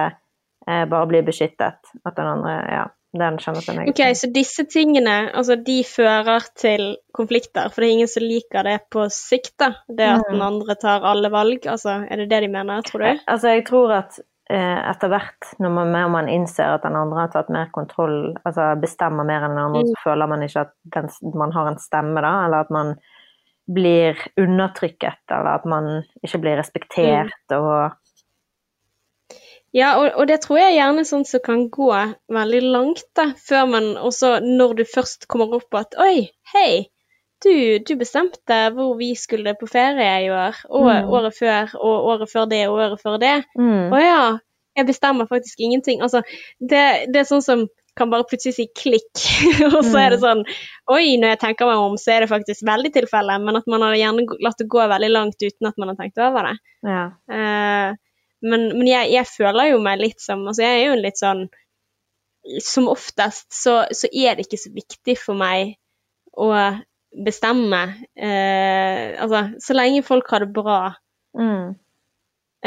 eh, 0.67 0.83
bare 0.91 1.07
blir 1.07 1.23
beskyttet. 1.23 1.79
At 2.05 2.17
den 2.17 2.27
andre, 2.27 2.55
ja, 2.71 2.81
den 3.19 3.37
kjenner 3.41 3.61
seg 3.65 3.75
OK, 3.81 3.85
negativ. 3.87 4.15
så 4.21 4.29
disse 4.33 4.65
tingene, 4.71 5.15
altså 5.33 5.55
de 5.63 5.77
fører 5.87 6.45
til 6.55 6.85
konflikter, 7.13 7.69
for 7.73 7.81
det 7.81 7.89
er 7.89 7.95
ingen 7.97 8.07
som 8.11 8.23
liker 8.23 8.63
det 8.69 8.77
på 8.93 9.05
sikt, 9.13 9.53
da. 9.59 9.71
Det 9.89 10.07
at 10.15 10.25
den 10.31 10.41
andre 10.41 10.75
tar 10.79 11.05
alle 11.05 11.29
valg, 11.33 11.65
altså 11.67 12.01
er 12.09 12.23
det 12.23 12.29
det 12.29 12.41
de 12.45 12.47
mener, 12.53 12.81
tror 12.87 12.99
du? 13.05 13.19
Altså, 13.27 13.47
jeg 13.57 13.65
tror 13.67 13.91
at 13.97 14.19
eh, 14.49 14.79
etter 14.93 15.09
hvert, 15.11 15.49
når 15.59 15.69
man, 15.75 15.91
mer 15.91 16.07
man 16.13 16.29
innser 16.31 16.77
at 16.77 16.83
den 16.87 16.95
andre 16.95 17.19
har 17.25 17.33
tatt 17.33 17.49
mer 17.51 17.67
kontroll, 17.75 18.35
altså 18.45 18.69
bestemmer 18.79 19.25
mer 19.27 19.43
enn 19.43 19.55
den 19.57 19.65
andre, 19.65 19.81
Mm. 19.83 19.91
så 19.91 20.03
føler 20.09 20.27
man 20.31 20.43
ikke 20.45 20.61
at 20.67 20.73
den, 20.95 21.09
man 21.35 21.51
har 21.51 21.67
en 21.73 21.79
stemme, 21.79 22.21
da, 22.21 22.45
eller 22.45 22.63
at 22.63 22.69
man 22.71 22.95
blir 23.67 24.15
undertrykket, 24.39 25.19
eller 25.29 25.57
at 25.59 25.65
man 25.67 25.89
ikke 26.23 26.39
blir 26.39 26.57
respektert, 26.61 27.33
Mm. 27.51 27.57
og 27.57 27.91
Ja, 29.75 29.97
og, 29.99 30.11
og 30.15 30.27
det 30.29 30.39
tror 30.45 30.57
jeg 30.61 30.77
gjerne 30.77 31.03
sånn 31.05 31.25
som 31.27 31.41
kan 31.43 31.65
gå 31.73 31.89
veldig 32.33 32.61
langt, 32.71 33.03
da, 33.17 33.31
før 33.47 33.65
man 33.69 33.89
også, 33.99 34.37
når 34.43 34.75
du 34.79 34.83
først 34.87 35.27
kommer 35.27 35.57
opp 35.59 35.67
på 35.71 35.81
at 35.81 35.97
oi, 36.01 36.29
hei, 36.53 36.87
du, 37.43 37.51
du 37.85 37.91
bestemte 37.99 38.55
hvor 38.73 38.95
vi 38.97 39.11
skulle 39.19 39.53
på 39.59 39.67
ferie 39.69 40.13
i 40.25 40.29
år, 40.33 40.55
og 40.71 40.87
Mm. 40.87 41.11
året 41.13 41.35
før, 41.37 41.75
og 41.77 42.07
året 42.13 42.31
før 42.31 42.47
det, 42.49 42.63
og 42.69 42.79
året 42.79 43.01
før 43.03 43.19
det. 43.21 43.35
mm, 43.59 43.91
Å 43.93 43.99
ja, 44.01 44.21
jeg 44.77 44.87
bestemmer 44.87 45.27
faktisk 45.29 45.59
ingenting. 45.59 46.01
Altså, 46.01 46.23
det, 46.59 47.11
det 47.13 47.21
er 47.21 47.29
sånn 47.29 47.43
som 47.45 47.67
kan 47.97 48.09
bare 48.13 48.25
plutselig 48.29 48.55
si 48.55 48.65
klikk, 48.77 49.21
og 49.75 49.83
så 49.85 49.97
er 49.99 50.11
det 50.13 50.19
sånn 50.21 50.43
Oi, 50.93 51.17
når 51.17 51.35
jeg 51.35 51.39
tenker 51.43 51.65
meg 51.69 51.77
om, 51.81 51.95
så 51.97 52.13
er 52.15 52.21
det 52.25 52.29
faktisk 52.31 52.65
veldig 52.65 52.91
tilfelle, 52.93 53.37
men 53.43 53.57
at 53.57 53.65
man 53.69 53.81
har 53.85 53.95
gjerne 53.97 54.25
latt 54.45 54.57
det 54.61 54.67
gå 54.69 54.81
veldig 54.89 55.09
langt 55.13 55.41
uten 55.41 55.69
at 55.69 55.77
man 55.81 55.89
har 55.93 55.97
tenkt 56.01 56.17
over 56.21 56.45
det. 56.49 56.57
ja. 56.87 57.05
Eh, 57.29 57.95
men 58.45 58.67
men 58.75 58.87
jeg, 58.89 59.11
jeg 59.15 59.29
føler 59.29 59.71
jo 59.71 59.79
meg 59.81 60.01
litt 60.01 60.21
som 60.21 60.43
Altså, 60.47 60.61
jeg 60.65 60.81
er 60.81 60.85
jo 60.91 60.99
litt 61.01 61.17
sånn 61.17 61.47
Som 62.63 62.85
oftest 62.91 63.49
så, 63.55 63.79
så 63.91 64.09
er 64.11 64.37
det 64.37 64.45
ikke 64.45 64.61
så 64.61 64.71
viktig 64.75 65.17
for 65.19 65.39
meg 65.39 65.75
å 66.37 66.51
bestemme. 67.25 67.81
Eh, 68.15 69.17
altså, 69.19 69.41
så 69.59 69.73
lenge 69.73 70.03
folk 70.05 70.29
har 70.31 70.45
det 70.45 70.53
bra. 70.53 70.93
Mm. 71.37 71.73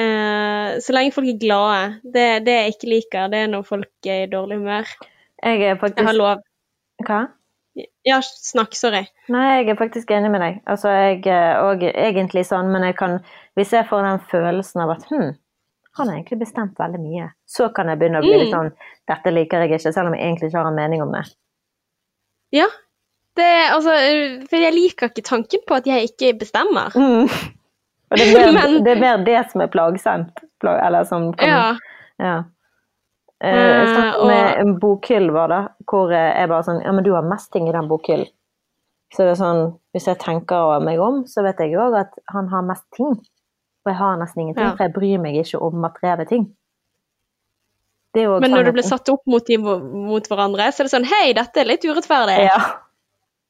Eh, 0.01 0.79
så 0.83 0.95
lenge 0.97 1.15
folk 1.15 1.29
er 1.31 1.41
glade. 1.41 1.99
Det, 2.03 2.27
det 2.47 2.57
jeg 2.57 2.75
ikke 2.75 2.91
liker, 2.91 3.29
det 3.33 3.45
er 3.45 3.53
når 3.53 3.67
folk 3.69 4.11
er 4.11 4.25
i 4.25 4.31
dårlig 4.31 4.59
humør. 4.61 4.91
Jeg 5.41 5.63
er 5.71 5.79
Jeg 5.79 6.07
har 6.07 6.17
lov. 6.19 6.43
Hva? 7.07 7.21
Ja, 8.05 8.19
snakk, 8.21 8.75
sorry. 8.75 9.05
Nei, 9.31 9.45
jeg 9.61 9.71
er 9.71 9.79
faktisk 9.79 10.11
enig 10.13 10.33
med 10.33 10.43
deg. 10.43 10.59
Altså, 10.69 10.91
jeg 10.91 11.23
er 11.31 11.63
òg 11.63 11.85
egentlig 11.91 12.45
sånn, 12.49 12.73
men 12.73 12.85
jeg 12.89 12.97
kan 12.99 13.21
Hvis 13.59 13.73
jeg 13.75 13.87
får 13.89 14.03
den 14.07 14.21
følelsen 14.31 14.83
av 14.85 14.93
at 14.97 15.07
hm, 15.11 15.33
han 16.01 16.09
har 16.11 16.17
egentlig 16.21 16.39
bestemt 16.43 16.79
veldig 16.81 17.01
mye, 17.01 17.29
så 17.49 17.69
kan 17.75 17.89
jeg 17.93 17.99
begynne 18.01 18.21
å 18.21 18.27
bli 18.27 18.37
litt 18.41 18.51
Mm. 18.53 18.57
sånn 18.57 18.73
Dette 19.11 19.33
liker 19.35 19.61
jeg 19.65 19.71
ikke, 19.81 19.93
selv 19.93 20.09
om 20.11 20.15
jeg 20.15 20.23
egentlig 20.27 20.51
ikke 20.51 20.59
har 20.63 20.69
en 20.71 20.77
mening 20.79 21.03
om 21.03 21.13
det. 21.13 21.25
Ja. 22.53 22.67
Det, 23.37 23.49
altså, 23.73 23.95
for 24.51 24.57
jeg 24.59 24.75
liker 24.75 25.09
ikke 25.11 25.23
tanken 25.25 25.61
på 25.67 25.77
at 25.79 25.87
jeg 25.87 26.11
ikke 26.11 26.33
bestemmer. 26.41 26.91
Mm. 26.99 27.29
Og 28.11 28.19
det 28.19 28.27
er, 28.27 28.33
mer, 28.53 28.53
Men- 28.53 28.85
det 28.85 28.97
er 28.97 29.01
mer 29.01 29.25
det 29.25 29.51
som 29.53 29.61
er 29.63 29.69
plagsomt. 29.71 30.43
Plag, 30.61 30.81
eller 30.87 31.05
som 31.05 31.33
kan 31.33 31.49
Ja. 31.49 31.77
ja. 32.19 32.39
Eh, 33.43 33.55
Jeg 33.55 33.89
Eh, 33.89 33.95
snakket 33.95 34.27
med 34.27 34.59
en 34.61 34.75
bokhyll, 34.81 35.31
var 35.33 35.49
det, 35.49 35.61
hvor 35.89 36.11
jeg 36.13 36.49
bare 36.49 36.63
sånn 36.63 36.83
Ja, 36.85 36.93
men 36.93 37.05
du 37.05 37.13
har 37.15 37.23
mest 37.23 37.51
ting 37.53 37.69
i 37.69 37.73
den 37.73 37.89
bokhyllen. 37.89 38.29
Så 39.15 39.25
det 39.25 39.31
er 39.33 39.43
sånn, 39.43 39.79
hvis 39.95 40.05
jeg 40.07 40.19
tenker 40.19 40.81
meg 40.85 41.01
om, 41.01 41.25
så 41.25 41.43
vet 41.43 41.57
jeg 41.59 41.73
òg 41.75 41.97
at 41.99 42.13
han 42.29 42.47
har 42.49 42.63
mest 42.63 42.85
ting. 42.95 43.17
Og 43.85 43.91
jeg 43.93 43.97
har 43.97 44.17
nesten 44.21 44.43
ingenting, 44.43 44.65
Ja. 44.67 44.75
for 44.77 44.85
jeg 44.85 44.93
bryr 44.95 45.21
meg 45.23 45.37
ikke 45.41 45.61
om 45.63 45.75
materielle 45.81 46.27
ting. 46.29 46.49
Men 48.15 48.51
når 48.51 48.65
du 48.67 48.73
blir 48.75 48.83
satt 48.83 49.09
opp 49.09 49.23
mot 49.31 49.47
de 49.47 49.57
mot 49.57 50.27
hverandre, 50.29 50.67
så 50.75 50.83
er 50.83 50.89
det 50.89 50.93
sånn 50.97 51.07
Hei, 51.07 51.33
dette 51.33 51.61
er 51.63 51.69
litt 51.71 51.85
urettferdig. 51.87 52.41
Ja. 52.49 52.59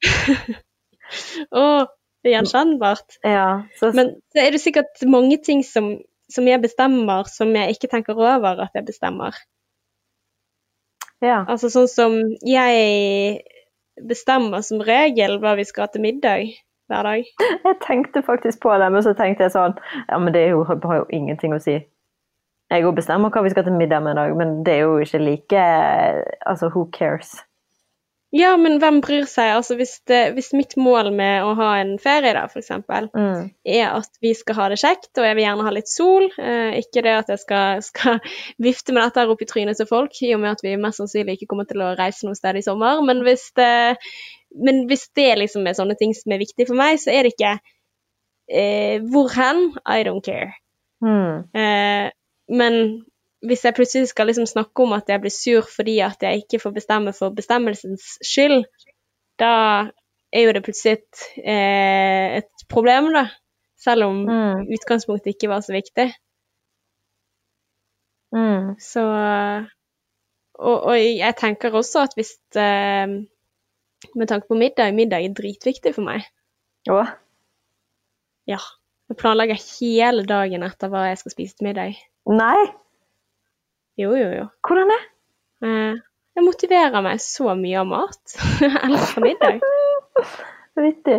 Å, 1.50 1.62
det 2.22 2.30
er 2.30 2.36
gjenkjennbart. 2.36 3.16
ja. 3.24 3.46
Så, 3.80 3.90
Men 3.96 4.12
så 4.30 4.42
er 4.44 4.50
det 4.54 4.60
sikkert 4.62 5.00
mange 5.08 5.38
ting 5.42 5.64
som, 5.66 5.94
som 6.30 6.46
jeg 6.46 6.60
bestemmer, 6.62 7.24
som 7.32 7.54
jeg 7.56 7.74
ikke 7.76 7.90
tenker 7.90 8.20
over 8.20 8.60
at 8.66 8.76
jeg 8.76 8.86
bestemmer. 8.86 9.34
ja. 11.24 11.40
Altså 11.48 11.68
sånn 11.72 11.88
som 11.90 12.14
jeg 12.46 13.40
bestemmer 14.00 14.62
som 14.64 14.80
regel 14.84 15.38
hva 15.42 15.56
vi 15.58 15.64
skal 15.68 15.88
ha 15.88 15.92
til 15.92 16.04
middag 16.04 16.52
hver 16.90 17.06
dag. 17.08 17.30
Jeg 17.64 17.78
tenkte 17.86 18.22
faktisk 18.26 18.60
på 18.64 18.74
det, 18.82 18.90
men 18.92 19.06
så 19.06 19.14
tenkte 19.18 19.46
jeg 19.46 19.54
sånn 19.56 19.76
Ja, 20.08 20.18
men 20.18 20.34
det 20.36 20.48
jo, 20.50 20.64
har 20.68 21.02
jo 21.02 21.06
ingenting 21.14 21.54
å 21.56 21.60
si. 21.62 21.78
Jeg 22.70 22.86
òg 22.86 22.94
bestemmer 23.00 23.32
hva 23.34 23.42
vi 23.42 23.50
skal 23.50 23.64
til 23.66 23.74
middag 23.74 24.02
med 24.04 24.14
i 24.14 24.20
dag, 24.20 24.34
men 24.38 24.58
det 24.66 24.76
er 24.76 24.84
jo 24.84 24.98
ikke 25.02 25.18
like 25.24 25.62
Altså, 26.46 26.68
who 26.74 26.84
cares? 26.94 27.32
Ja, 28.30 28.52
men 28.54 28.76
hvem 28.78 29.00
bryr 29.02 29.24
seg? 29.26 29.56
Altså 29.56 29.74
hvis, 29.74 29.96
det, 30.06 30.20
hvis 30.36 30.52
mitt 30.54 30.76
mål 30.78 31.08
med 31.18 31.42
å 31.42 31.56
ha 31.58 31.70
en 31.80 31.96
ferie, 31.98 32.30
da, 32.36 32.44
eksempel, 32.46 33.08
Mm. 33.10 33.48
er 33.66 33.88
at 33.96 34.20
vi 34.22 34.30
skal 34.38 34.54
ha 34.54 34.68
det 34.70 34.78
kjekt, 34.78 35.10
og 35.18 35.26
jeg 35.26 35.34
vil 35.34 35.42
gjerne 35.48 35.64
ha 35.66 35.72
litt 35.74 35.90
sol. 35.90 36.28
Eh, 36.38 36.78
ikke 36.78 37.02
det 37.02 37.16
at 37.24 37.32
jeg 37.34 37.42
skal, 37.42 37.82
skal 37.82 38.20
vifte 38.68 38.94
med 38.94 39.02
dette 39.02 39.18
her 39.24 39.32
opp 39.34 39.42
i 39.42 39.50
trynet 39.50 39.82
til 39.82 39.90
folk, 39.90 40.14
i 40.22 40.30
og 40.36 40.44
med 40.44 40.52
at 40.54 40.62
vi 40.62 40.76
mest 40.78 41.02
sannsynlig 41.02 41.40
ikke 41.40 41.50
kommer 41.50 41.66
til 41.66 41.82
å 41.82 41.96
reise 41.98 42.22
noe 42.28 42.38
sted 42.38 42.54
i 42.60 42.62
sommer. 42.62 43.02
Men 43.02 43.24
hvis 43.26 43.48
det, 43.58 43.96
men 44.54 44.86
hvis 44.90 45.08
det 45.16 45.38
liksom 45.38 45.66
er 45.66 45.76
sånne 45.78 45.94
ting 45.98 46.14
som 46.16 46.32
er 46.32 46.40
viktig 46.42 46.66
for 46.68 46.78
meg, 46.78 46.98
så 46.98 47.12
er 47.14 47.22
det 47.26 47.34
ikke 47.36 47.52
eh, 48.50 48.98
hvor 49.12 49.30
hen? 49.34 49.70
I 49.86 50.02
don't 50.06 50.24
care. 50.26 50.52
Mm. 51.04 51.44
Eh, 51.54 52.10
men 52.50 52.80
hvis 53.46 53.62
jeg 53.64 53.74
plutselig 53.76 54.08
skal 54.10 54.26
liksom 54.28 54.46
snakke 54.50 54.82
om 54.84 54.92
at 54.92 55.08
jeg 55.08 55.20
blir 55.22 55.32
sur 55.32 55.62
fordi 55.70 56.00
at 56.04 56.20
jeg 56.22 56.42
ikke 56.42 56.58
får 56.60 56.74
bestemme 56.76 57.12
for 57.16 57.30
bestemmelsens 57.32 58.18
skyld, 58.26 58.64
da 59.40 59.52
er 60.32 60.44
jo 60.44 60.52
det 60.52 60.64
plutselig 60.66 60.98
et, 60.98 61.22
eh, 61.44 62.40
et 62.42 62.66
problem, 62.68 63.12
da. 63.14 63.28
Selv 63.80 64.04
om 64.10 64.18
Mm. 64.28 64.66
utgangspunktet 64.76 65.32
ikke 65.34 65.48
var 65.48 65.60
så 65.64 65.72
viktig. 65.72 66.10
Mm. 68.32 68.74
Så 68.78 69.02
Og, 70.60 70.82
og 70.84 70.96
jeg 71.00 71.34
tenker 71.40 71.72
også 71.72 72.02
at 72.04 72.12
hvis 72.18 72.34
eh, 72.60 73.08
Med 74.16 74.30
tanke 74.30 74.48
på 74.48 74.58
middag, 74.58 74.94
middag 74.96 75.24
er 75.24 75.34
dritviktig 75.36 75.92
for 75.96 76.06
meg. 76.06 76.24
Å? 76.90 77.02
Ja. 78.48 78.60
Jeg 79.10 79.18
planlegger 79.20 79.58
hele 79.58 80.24
dagen 80.28 80.64
etter 80.66 80.90
hva 80.92 81.08
jeg 81.08 81.18
skal 81.20 81.34
spise 81.34 81.58
til 81.58 81.68
middag. 81.68 81.98
Nei? 82.30 82.70
Jo, 84.00 84.14
jo, 84.16 84.30
jo. 84.32 84.46
Hvordan 84.66 84.92
det? 84.92 85.00
Eh, 85.66 85.98
jeg 86.38 86.46
motiverer 86.46 87.04
meg 87.04 87.20
så 87.22 87.52
mye 87.58 87.82
av 87.82 87.90
mat. 87.90 88.38
Jeg 88.62 88.78
elsker 88.86 89.24
middag. 89.24 89.60
Vittig. 90.80 91.18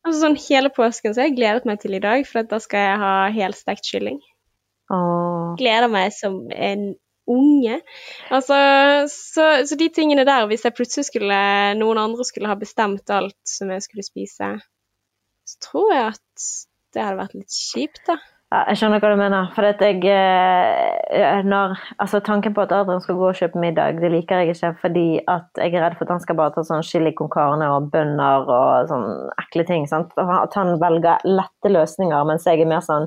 Altså 0.00 0.22
sånn 0.24 0.38
Hele 0.40 0.70
påsken 0.72 1.12
så 1.12 1.20
har 1.22 1.28
jeg 1.28 1.36
gledet 1.36 1.66
meg 1.68 1.80
til 1.82 1.94
i 1.94 2.00
dag, 2.02 2.24
for 2.26 2.46
da 2.48 2.58
skal 2.62 2.86
jeg 2.86 3.00
ha 3.02 3.12
helstekt 3.34 3.84
kylling. 3.84 4.16
Åh. 4.90 5.52
Gleder 5.60 5.90
meg 5.92 6.14
som 6.16 6.40
en 6.50 6.94
unge. 7.30 7.80
Altså, 8.30 8.56
så, 9.12 9.46
så 9.66 9.78
de 9.78 9.90
tingene 9.94 10.24
der, 10.28 10.48
hvis 10.50 10.64
jeg 10.66 10.76
plutselig 10.76 11.08
skulle 11.10 11.40
noen 11.78 12.00
andre 12.00 12.26
skulle 12.26 12.50
ha 12.50 12.58
bestemt 12.58 13.10
alt 13.14 13.38
som 13.46 13.70
jeg 13.74 13.86
skulle 13.86 14.06
spise, 14.06 14.50
så 15.50 15.64
tror 15.70 15.94
jeg 15.94 16.10
at 16.14 16.50
det 16.94 17.06
hadde 17.06 17.22
vært 17.22 17.38
litt 17.38 17.54
kjipt, 17.54 18.04
da. 18.08 18.18
Ja, 18.50 18.64
jeg 18.66 18.80
skjønner 18.80 18.98
hva 18.98 19.12
du 19.12 19.20
mener. 19.20 19.50
For 19.54 19.62
at 19.62 19.82
jeg 19.84 20.00
eh, 20.10 21.36
når, 21.46 21.76
altså 22.02 22.18
Tanken 22.26 22.54
på 22.56 22.64
at 22.64 22.72
Adrian 22.74 23.02
skal 23.04 23.20
gå 23.20 23.28
og 23.28 23.36
kjøpe 23.38 23.60
middag, 23.62 24.00
det 24.02 24.10
liker 24.10 24.42
jeg 24.42 24.56
ikke 24.56 24.72
fordi 24.80 25.04
at 25.30 25.60
jeg 25.62 25.76
er 25.76 25.84
redd 25.84 25.94
for 25.94 26.08
at 26.08 26.16
han 26.16 26.24
skal 26.24 26.38
bare 26.40 26.56
ta 26.56 26.64
sånn 26.66 26.82
chili 26.82 27.12
con 27.14 27.30
carne 27.30 27.68
og 27.70 27.86
bønner 27.94 28.50
og 28.50 28.90
sånn 28.90 29.06
ekle 29.38 29.66
ting. 29.68 29.86
sant? 29.86 30.10
At 30.18 30.58
han 30.58 30.74
velger 30.82 31.22
lette 31.30 31.70
løsninger, 31.70 32.26
mens 32.26 32.48
jeg 32.50 32.64
er 32.64 32.72
mer 32.72 32.82
sånn 32.82 33.06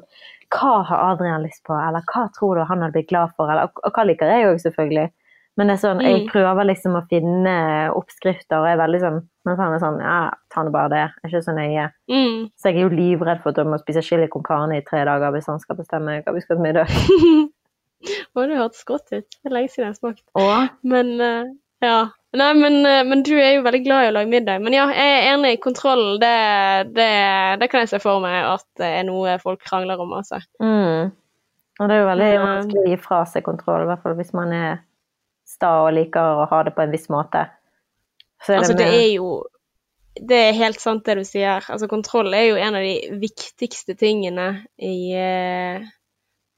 Hva 0.53 0.83
har 0.85 1.01
Adrian 1.11 1.43
lyst 1.43 1.63
på, 1.65 1.73
eller 1.73 2.03
hva 2.13 2.27
tror 2.37 2.55
du 2.59 2.63
han 2.69 2.81
hadde 2.83 2.93
blitt 2.93 3.09
glad 3.09 3.31
for, 3.37 3.49
eller, 3.49 3.71
og 3.83 3.91
hva 3.95 4.03
liker 4.05 4.29
jeg 4.29 4.47
òg, 4.51 4.59
selvfølgelig. 4.61 5.09
Men 5.57 5.69
det 5.69 5.73
er 5.75 5.81
sånn, 5.87 5.99
jeg 6.01 6.21
Mm. 6.23 6.29
prøver 6.31 6.65
liksom 6.65 6.95
å 6.97 7.07
finne 7.09 7.53
oppskrifter, 7.93 8.57
og 8.57 8.65
jeg 8.65 8.73
er 8.77 8.81
veldig 8.87 8.99
sånn 9.03 9.19
Men 9.45 9.57
han 9.59 9.73
er 9.75 9.79
sånn 9.83 9.99
Ja, 10.01 10.31
ta 10.49 10.63
nå 10.63 10.71
bare 10.71 10.89
det. 10.89 11.01
Jeg 11.23 11.25
er 11.25 11.29
ikke 11.29 11.43
så 11.45 11.53
nøye. 11.53 11.91
Mm. 12.09 12.49
Så 12.57 12.63
jeg 12.71 12.77
er 12.77 12.81
jo 12.87 12.95
livredd 12.95 13.41
for 13.43 13.49
at 13.49 13.57
jeg 13.57 13.65
må 13.67 13.77
spise 13.81 14.01
chili 14.01 14.27
con 14.31 14.41
carne 14.41 14.77
i 14.77 14.81
tre 14.87 15.03
dager 15.05 15.31
hvis 15.35 15.45
han 15.51 15.59
skal 15.59 15.75
bestemme 15.75 16.23
hva 16.23 16.33
vi 16.33 16.41
skal 16.41 16.55
til 16.57 16.63
middag. 16.63 16.87
Å, 18.35 18.45
det 18.47 18.57
hørtes 18.57 18.83
godt 18.87 19.11
ut. 19.13 19.27
Det 19.29 19.47
er 19.49 19.53
lenge 19.55 19.69
siden 19.71 19.85
jeg 19.85 19.93
har 19.93 19.99
smakt. 19.99 20.23
Og 20.35 20.69
Men 20.83 21.11
eh, 21.21 21.43
ja. 21.83 22.01
Nei, 22.33 22.49
men, 22.57 22.79
eh, 22.89 23.03
men 23.05 23.21
du 23.21 23.35
er 23.37 23.59
jo 23.59 23.65
veldig 23.65 23.81
glad 23.85 24.05
i 24.05 24.09
å 24.09 24.13
lage 24.15 24.31
middag. 24.31 24.61
Men 24.65 24.73
ja, 24.73 24.87
jeg 24.89 25.17
er 25.19 25.27
enig. 25.35 25.51
Kontroll, 25.61 26.15
det, 26.21 26.31
det, 26.95 27.09
det 27.61 27.67
kan 27.69 27.83
jeg 27.83 27.91
se 27.91 27.99
for 28.01 28.23
meg 28.23 28.39
at 28.49 28.65
det 28.81 28.89
er 29.01 29.03
noe 29.05 29.35
folk 29.43 29.61
krangler 29.61 30.01
om, 30.01 30.15
altså. 30.17 30.41
mm. 30.63 31.11
Og 31.81 31.89
det 31.89 31.95
er 31.95 32.03
jo 32.03 32.09
veldig 32.09 32.25
Ja. 32.29 32.41
vanskelig 32.45 32.81
å 32.83 32.89
gi 32.91 32.97
fra 33.01 33.19
seg 33.25 33.45
kontroll, 33.45 33.83
i 33.85 33.87
hvert 33.89 34.01
fall 34.03 34.13
hvis 34.17 34.33
man 34.37 34.51
er 34.53 34.81
sta 35.49 35.71
og 35.83 35.95
liker 35.95 36.43
å 36.43 36.45
ha 36.51 36.59
det 36.65 36.73
på 36.75 36.83
en 36.83 36.93
viss 36.93 37.09
måte. 37.09 37.47
Så 38.45 38.53
er 38.53 38.61
Altså, 38.61 38.75
det 38.77 38.85
det 38.85 38.99
er 38.99 39.11
jo 39.15 39.31
Det 40.13 40.37
er 40.37 40.53
helt 40.53 40.79
sant 40.79 41.05
det 41.05 41.15
du 41.17 41.23
sier. 41.25 41.65
Altså, 41.73 41.87
kontroll 41.89 42.33
er 42.37 42.43
jo 42.51 42.57
en 42.61 42.75
av 42.77 42.83
de 42.85 43.17
viktigste 43.17 43.95
tingene 43.97 44.67
i 44.77 45.13
eh, 45.17 45.81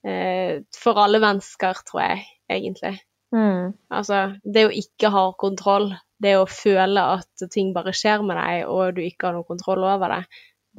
eh, 0.04 0.60
For 0.76 1.00
alle 1.00 1.22
mennesker, 1.24 1.80
tror 1.88 2.02
jeg, 2.04 2.26
egentlig. 2.52 3.00
Mm. 3.36 3.74
Altså, 4.00 4.22
det 4.44 4.66
å 4.68 4.74
ikke 4.74 5.12
ha 5.14 5.26
kontroll, 5.40 5.92
det 6.24 6.38
å 6.40 6.48
føle 6.50 7.04
at 7.18 7.46
ting 7.52 7.74
bare 7.76 7.94
skjer 7.96 8.24
med 8.26 8.40
deg, 8.40 8.66
og 8.72 8.96
du 8.96 9.04
ikke 9.04 9.30
har 9.30 9.38
noe 9.38 9.48
kontroll 9.48 9.84
over 9.84 10.16
det, 10.16 10.24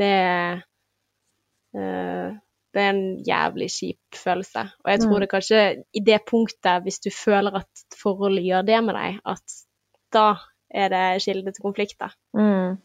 det 0.01 0.17
uh, 1.77 2.35
det 2.77 2.85
er 2.85 2.93
en 2.93 3.05
jævlig 3.25 3.71
kjip 3.73 4.19
følelse. 4.21 4.67
Og 4.85 4.91
jeg 4.93 5.01
tror 5.01 5.17
Mm. 5.17 5.21
det 5.21 5.31
kanskje 5.31 5.61
i 5.95 6.01
det 6.01 6.21
punktet, 6.31 6.83
hvis 6.83 7.01
du 7.01 7.11
føler 7.11 7.57
at 7.57 7.85
forholdet 8.03 8.45
gjør 8.45 8.67
det 8.67 8.85
med 8.85 8.95
deg, 8.95 9.21
at 9.25 9.47
da 10.13 10.35
er 10.71 10.89
det 10.89 11.23
kilde 11.23 11.53
til 11.53 11.63
konflikter. 11.63 12.13
Mm. 12.37 12.77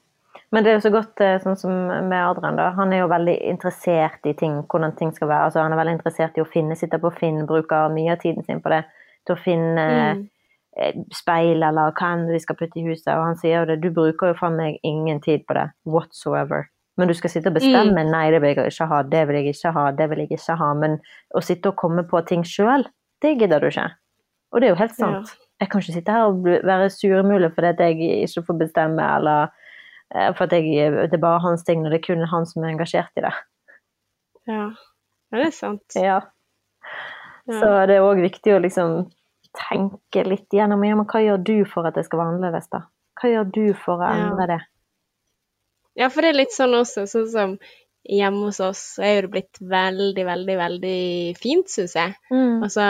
Men 0.52 0.64
det 0.64 0.72
er 0.72 0.78
jo 0.80 0.88
så 0.88 0.94
godt 0.96 1.22
eh, 1.22 1.40
sånn 1.44 1.58
som 1.60 1.72
med 2.08 2.24
Adrian, 2.24 2.56
da. 2.56 2.70
Han 2.72 2.94
er 2.94 3.04
jo 3.04 3.12
veldig 3.12 3.36
interessert 3.52 4.26
i 4.26 4.34
ting, 4.34 4.62
hvordan 4.64 4.96
ting 4.96 5.12
skal 5.12 5.28
være. 5.28 5.44
Altså, 5.50 5.60
han 5.60 5.72
er 5.72 5.82
veldig 5.82 5.98
interessert 5.98 6.38
i 6.38 6.42
å 6.42 6.48
finne, 6.48 6.76
sitter 6.76 7.00
på 7.00 7.12
Finn, 7.12 7.46
bruker 7.46 7.92
mye 7.92 8.16
av 8.16 8.20
tiden 8.24 8.44
sin 8.44 8.62
på 8.62 8.72
det. 8.72 8.86
Til 9.28 9.36
å 9.36 9.40
finne 9.44 9.86
Mm. 10.16 10.22
eh, 10.78 10.94
speil 11.14 11.64
eller 11.64 11.92
hva 11.92 12.14
enn 12.14 12.28
vi 12.32 12.40
skal 12.40 12.56
putte 12.56 12.80
i 12.80 12.86
huset. 12.88 13.12
Og 13.14 13.26
han 13.26 13.36
sier 13.36 13.60
jo 13.60 13.66
det, 13.66 13.82
du 13.82 13.90
bruker 13.92 14.32
jo 14.32 14.34
faen 14.40 14.56
meg 14.58 14.80
ingen 14.84 15.20
tid 15.22 15.46
på 15.48 15.54
det 15.54 15.70
whatsoever. 15.86 16.70
Men 16.98 17.08
du 17.08 17.14
skal 17.14 17.30
sitte 17.30 17.48
og 17.48 17.56
bestemme. 17.56 18.04
Nei, 18.10 18.32
det 18.32 18.42
vil 18.42 18.54
jeg 18.56 18.72
ikke 18.72 18.88
ha, 18.88 19.02
det 19.04 19.28
vil 19.28 19.36
jeg 19.36 19.54
ikke 19.56 19.72
ha, 19.74 19.92
det 19.92 20.10
vil 20.10 20.20
jeg 20.20 20.32
ikke 20.32 20.56
ha. 20.58 20.74
Men 20.74 21.00
å 21.36 21.42
sitte 21.42 21.70
og 21.70 21.76
komme 21.78 22.04
på 22.04 22.20
ting 22.28 22.44
sjøl, 22.44 22.86
det 23.22 23.38
gidder 23.40 23.60
du 23.60 23.68
ikke. 23.68 23.92
Og 24.52 24.60
det 24.62 24.68
er 24.68 24.74
jo 24.74 24.80
helt 24.82 24.96
sant. 24.96 25.38
Jeg 25.62 25.70
kan 25.70 25.82
ikke 25.82 25.94
sitte 25.94 26.12
her 26.12 26.24
og 26.28 26.44
være 26.44 26.90
surmule 26.90 27.50
fordi 27.54 27.68
at 27.68 27.80
jeg 27.80 28.26
ikke 28.26 28.44
får 28.48 28.58
bestemme, 28.60 29.02
eller 29.16 29.52
eh, 30.16 30.34
for 30.34 30.44
at 30.44 30.52
jeg, 30.58 30.92
det 30.92 31.14
er 31.14 31.22
bare 31.22 31.40
hans 31.40 31.64
ting, 31.64 31.82
når 31.84 31.90
det 31.92 32.00
er 32.02 32.08
kun 32.14 32.28
han 32.28 32.46
som 32.46 32.64
er 32.64 32.74
engasjert 32.74 33.12
i 33.18 33.22
det. 33.22 33.34
Ja, 34.48 34.72
ja 35.32 35.38
det 35.38 35.46
er 35.48 35.52
sant. 35.56 35.96
Ja. 35.96 36.20
Så 37.50 37.70
det 37.90 37.98
er 37.98 38.06
òg 38.06 38.22
viktig 38.22 38.54
å 38.56 38.62
liksom 38.62 38.98
tenke 39.58 40.24
litt 40.28 40.54
gjennom 40.54 40.84
ja, 40.86 40.96
men 40.96 41.08
hva 41.10 41.22
gjør 41.24 41.42
du 41.44 41.56
for 41.68 41.88
at 41.90 41.98
det 41.98 42.06
skal 42.08 42.22
være 42.22 42.36
annerledes, 42.36 42.70
da? 42.72 42.86
Hva 43.20 43.32
gjør 43.32 43.50
du 43.56 43.64
for 43.78 44.02
å 44.02 44.12
endre 44.12 44.48
det? 44.54 44.60
Ja, 46.00 46.08
for 46.08 46.24
det 46.24 46.32
er 46.32 46.40
litt 46.40 46.54
sånn 46.56 46.76
også, 46.78 47.04
sånn 47.10 47.32
som 47.32 47.56
hjemme 48.08 48.48
hos 48.48 48.62
oss, 48.64 48.84
så 48.96 49.04
er 49.06 49.16
jo 49.16 49.26
det 49.26 49.34
blitt 49.34 49.60
veldig, 49.74 50.24
veldig, 50.26 50.56
veldig 50.62 51.02
fint, 51.42 51.70
syns 51.70 51.98
jeg. 51.98 52.16
Mm. 52.32 52.64
Altså, 52.66 52.86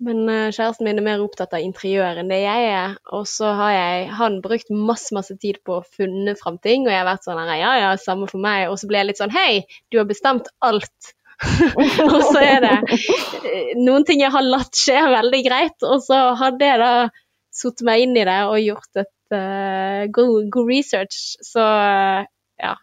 men 0.00 0.20
eh, 0.32 0.48
kjæresten 0.54 0.86
min 0.86 1.00
er 1.00 1.04
mer 1.04 1.22
opptatt 1.24 1.52
av 1.56 1.64
interiør 1.64 2.20
enn 2.22 2.30
det 2.32 2.40
jeg 2.42 2.68
er. 2.72 2.94
Og 3.16 3.26
så 3.28 3.50
har 3.58 3.72
jeg 3.74 4.10
han 4.20 4.38
brukt 4.44 4.70
masse, 4.72 5.12
masse 5.16 5.36
tid 5.42 5.60
på 5.66 5.78
å 5.78 5.86
funne 5.96 6.36
fram 6.40 6.60
ting, 6.62 6.86
og 6.86 6.92
jeg 6.92 7.02
har 7.02 7.08
vært 7.08 7.26
sånn 7.26 7.40
her, 7.42 7.54
ja 7.60 7.72
ja, 7.82 7.94
samme 8.00 8.28
for 8.30 8.42
meg. 8.42 8.68
Og 8.70 8.78
så 8.80 8.88
blir 8.88 9.02
jeg 9.02 9.10
litt 9.10 9.22
sånn 9.22 9.34
hei, 9.34 9.64
du 9.92 10.00
har 10.00 10.08
bestemt 10.08 10.48
alt. 10.64 11.14
og 12.04 12.18
så 12.26 12.40
er 12.42 12.60
det 12.64 12.74
eh, 13.48 13.72
noen 13.80 14.04
ting 14.08 14.20
jeg 14.20 14.32
har 14.34 14.44
latt 14.44 14.76
skje 14.76 14.98
veldig 15.14 15.40
greit, 15.46 15.78
og 15.86 16.02
så 16.04 16.20
hadde 16.40 16.68
jeg 16.68 16.82
da 16.82 16.92
satt 17.60 17.84
meg 17.86 18.04
inn 18.04 18.14
i 18.18 18.26
det 18.28 18.38
og 18.46 18.60
gjort 18.62 19.00
et 19.02 19.34
uh, 19.34 20.04
god, 20.12 20.50
god 20.52 20.70
research, 20.70 21.20
så 21.44 21.64
uh, 21.64 22.20
ja, 22.60 22.74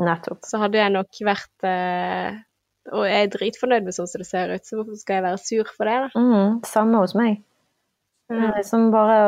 Nettopp. 0.00 0.44
så 0.46 0.62
hadde 0.62 0.80
jeg 0.80 0.94
nok 0.94 1.20
vært 1.26 1.66
uh, 1.66 2.38
og 2.94 3.02
jeg 3.08 3.26
er 3.26 3.32
dritfornøyd 3.32 3.86
med 3.86 3.96
sånn 3.96 4.08
som 4.10 4.22
det 4.22 4.28
ser 4.28 4.52
ut, 4.54 4.62
så 4.66 4.78
hvorfor 4.78 4.98
skal 5.00 5.18
jeg 5.18 5.26
være 5.26 5.42
sur 5.42 5.70
for 5.74 5.90
det, 5.90 5.96
da? 6.06 6.22
Mm, 6.22 6.58
samme 6.68 7.02
hos 7.02 7.16
meg. 7.18 7.40
Mm. 8.30 8.40
er 8.42 8.56
liksom 8.56 8.88
bare 8.90 9.18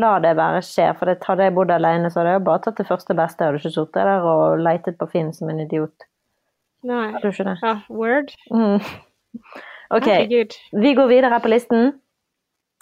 la 0.00 0.18
det 0.20 0.34
bare 0.36 0.60
skje. 0.64 0.90
For 0.98 1.08
det, 1.08 1.16
hadde 1.24 1.48
jeg 1.48 1.54
bodd 1.56 1.72
alene, 1.72 2.10
så 2.12 2.20
hadde 2.20 2.34
jeg 2.36 2.44
bare 2.48 2.62
tatt 2.64 2.80
det 2.80 2.88
første 2.88 3.16
beste. 3.16 3.40
Jeg 3.40 3.52
hadde 3.52 3.62
ikke 3.62 3.74
sittet 3.76 4.08
der 4.08 4.28
og 4.28 4.60
leitet 4.60 4.98
på 5.00 5.08
Finn 5.12 5.32
som 5.36 5.52
en 5.52 5.62
idiot. 5.64 6.08
Nei. 6.86 7.08
Du 7.22 7.28
ikke 7.30 7.44
det? 7.48 7.56
Ja, 7.62 7.76
word. 7.90 8.32
Mm. 8.52 8.80
Ok, 9.94 10.02
Herregud. 10.10 10.54
vi 10.82 10.90
går 10.98 11.06
videre 11.06 11.36
på 11.38 11.50
listen. 11.52 11.92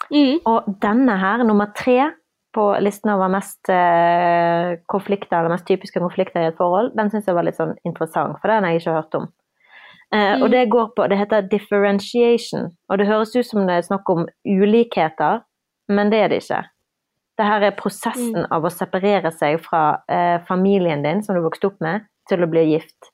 Mm. 0.09 0.39
Og 0.49 0.65
denne 0.81 1.13
her, 1.21 1.43
nummer 1.45 1.67
tre 1.77 2.07
på 2.55 2.63
listen 2.81 3.11
over 3.13 3.29
mest 3.29 3.69
eh, 3.69 4.71
konflikter, 4.89 5.37
eller 5.37 5.53
mest 5.53 5.67
typiske 5.69 6.01
konflikter 6.01 6.41
i 6.41 6.47
et 6.49 6.57
forhold, 6.57 6.93
den 6.97 7.11
syns 7.13 7.27
jeg 7.29 7.35
var 7.37 7.45
litt 7.45 7.59
sånn 7.59 7.75
interessant, 7.85 8.39
for 8.41 8.49
den 8.49 8.65
har 8.65 8.73
jeg 8.73 8.81
ikke 8.81 8.95
hørt 8.97 9.17
om. 9.19 9.27
Mm. 10.15 10.41
Og 10.41 10.47
Mm. 10.47 10.51
det 10.55 10.63
går 10.73 10.89
på 10.95 11.07
Det 11.11 11.17
heter 11.19 11.47
differentiation, 11.51 12.71
og 12.89 12.97
det 12.97 13.07
høres 13.07 13.35
ut 13.35 13.45
som 13.45 13.67
det 13.67 13.75
er 13.77 13.81
snakk 13.85 14.09
om 14.09 14.25
ulikheter, 14.47 15.41
men 15.89 16.09
det 16.09 16.19
er 16.23 16.29
det 16.33 16.41
ikke. 16.43 16.63
Det 17.37 17.45
her 17.45 17.61
er 17.67 17.71
prosessen 17.77 18.45
av 18.49 18.63
å 18.63 18.71
separere 18.71 19.29
seg 19.31 19.59
fra 19.61 19.99
eh, 20.09 20.39
familien 20.47 21.03
din, 21.03 21.21
som 21.23 21.35
du 21.35 21.41
vokste 21.45 21.67
opp 21.67 21.81
med, 21.81 22.07
til 22.29 22.41
å 22.41 22.49
bli 22.49 22.65
gift. 22.73 23.11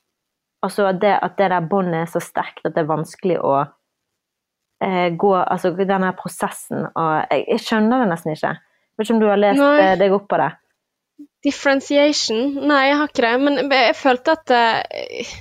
Altså 0.62 0.92
det, 0.94 1.12
at 1.18 1.38
det 1.38 1.50
der 1.50 1.64
båndet 1.66 2.04
er 2.04 2.10
så 2.10 2.22
sterkt 2.22 2.66
at 2.66 2.74
det 2.76 2.84
er 2.84 2.90
vanskelig 2.90 3.38
å 3.42 3.54
eh, 4.82 5.08
gå 5.18 5.32
Altså 5.40 5.72
denne 5.78 6.12
prosessen 6.18 6.84
og 6.86 7.14
jeg, 7.32 7.46
jeg 7.48 7.64
skjønner 7.66 8.04
det 8.04 8.10
nesten 8.12 8.36
ikke. 8.36 8.52
Jeg 8.52 9.00
Vet 9.00 9.08
ikke 9.08 9.16
om 9.16 9.22
du 9.22 9.30
har 9.30 9.40
lest 9.40 9.62
Nei. 9.62 9.78
eh, 9.82 9.94
deg 9.98 10.14
opp 10.14 10.28
på 10.30 10.38
det? 10.38 10.50
Differentiation? 11.42 12.42
Nei, 12.70 12.82
jeg 12.90 12.98
har 13.00 13.10
ikke 13.10 13.24
det. 13.24 13.32
Men 13.42 13.74
jeg 13.74 13.96
følte 13.98 14.36
at 14.36 14.52
eh, 14.54 15.32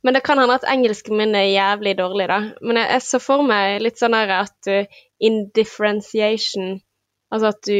Men 0.00 0.16
det 0.16 0.22
kan 0.24 0.40
hende 0.40 0.56
at 0.56 0.64
engelsken 0.64 1.18
min 1.18 1.36
er 1.36 1.50
jævlig 1.50 1.98
dårlig, 1.98 2.30
da. 2.30 2.38
Men 2.64 2.80
jeg, 2.80 2.88
jeg 2.94 3.04
så 3.04 3.18
for 3.20 3.44
meg 3.44 3.82
litt 3.84 4.00
sånn 4.00 4.16
her 4.16 4.30
at 4.38 4.70
uh, 4.72 5.02
indifferentiation 5.20 6.78
Altså 7.30 7.50
at 7.52 7.60
du 7.68 7.76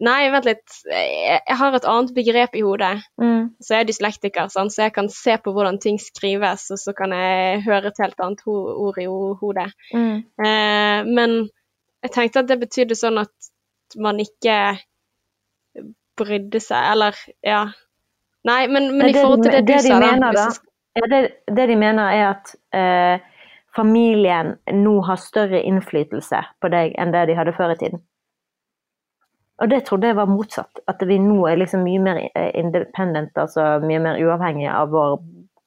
Nei, 0.00 0.30
vent 0.32 0.46
litt. 0.48 0.76
Jeg, 0.88 1.56
har 1.60 1.74
et 1.76 1.86
annet 1.88 2.12
begrep 2.16 2.54
i 2.56 2.62
hodet. 2.64 3.02
Mm. 3.20 3.50
Så 3.60 3.74
jeg 3.74 3.84
er 3.84 3.88
dyslektiker, 3.90 4.48
sånn, 4.52 4.72
så 4.72 4.86
jeg 4.86 4.94
kan 4.96 5.10
se 5.12 5.36
på 5.44 5.52
hvordan 5.52 5.80
ting 5.82 6.00
skrives, 6.00 6.70
og 6.72 6.80
så 6.80 6.94
kan 6.96 7.12
jeg 7.12 7.60
høre 7.66 7.92
et 7.92 8.00
helt 8.00 8.24
annet 8.24 8.40
ord 8.48 9.00
i 9.00 9.08
hodet. 9.42 9.68
Mm. 9.92 10.22
Eh, 10.40 11.10
men 11.10 11.36
jeg 12.00 12.14
tenkte 12.16 12.44
at 12.44 12.48
det 12.48 12.60
betydde 12.62 12.96
sånn 12.96 13.20
at 13.20 13.50
man 14.00 14.22
ikke 14.24 14.56
brydde 16.20 16.64
seg, 16.64 16.90
eller 16.94 17.20
ja. 17.44 17.66
Nei, 18.48 18.62
men, 18.72 18.88
men 18.96 19.12
i 19.12 19.16
forhold 19.18 19.44
til 19.44 19.52
det, 19.52 19.64
du 19.68 19.74
de 19.74 19.82
sa, 19.84 19.98
da 20.00 20.12
mener, 20.14 20.36
da 20.36 20.48
ja, 20.96 21.06
det, 21.12 21.20
det 21.56 21.66
de 21.70 21.76
mener, 21.76 22.14
er 22.16 22.30
at 22.32 22.54
eh, 22.74 23.26
familien 23.76 24.56
nå 24.74 24.94
har 25.06 25.20
større 25.20 25.60
innflytelse 25.62 26.40
på 26.60 26.70
deg 26.72 26.96
enn 26.98 27.12
det 27.14 27.28
de 27.30 27.36
hadde 27.38 27.54
før 27.56 27.74
i 27.76 27.78
tiden. 27.82 28.02
Og 29.60 29.68
det 29.68 29.82
trodde 29.84 30.08
jeg 30.08 30.16
var 30.16 30.30
motsatt. 30.30 30.80
At 30.88 31.02
vi 31.06 31.18
nå 31.20 31.42
er 31.48 31.60
liksom 31.60 31.84
mye 31.84 32.00
mer 32.02 32.22
eh, 32.32 32.50
independent, 32.58 33.36
altså 33.36 33.76
mye 33.84 34.00
mer 34.02 34.20
uavhengige 34.22 34.72
av 34.72 34.92
vår 34.94 35.18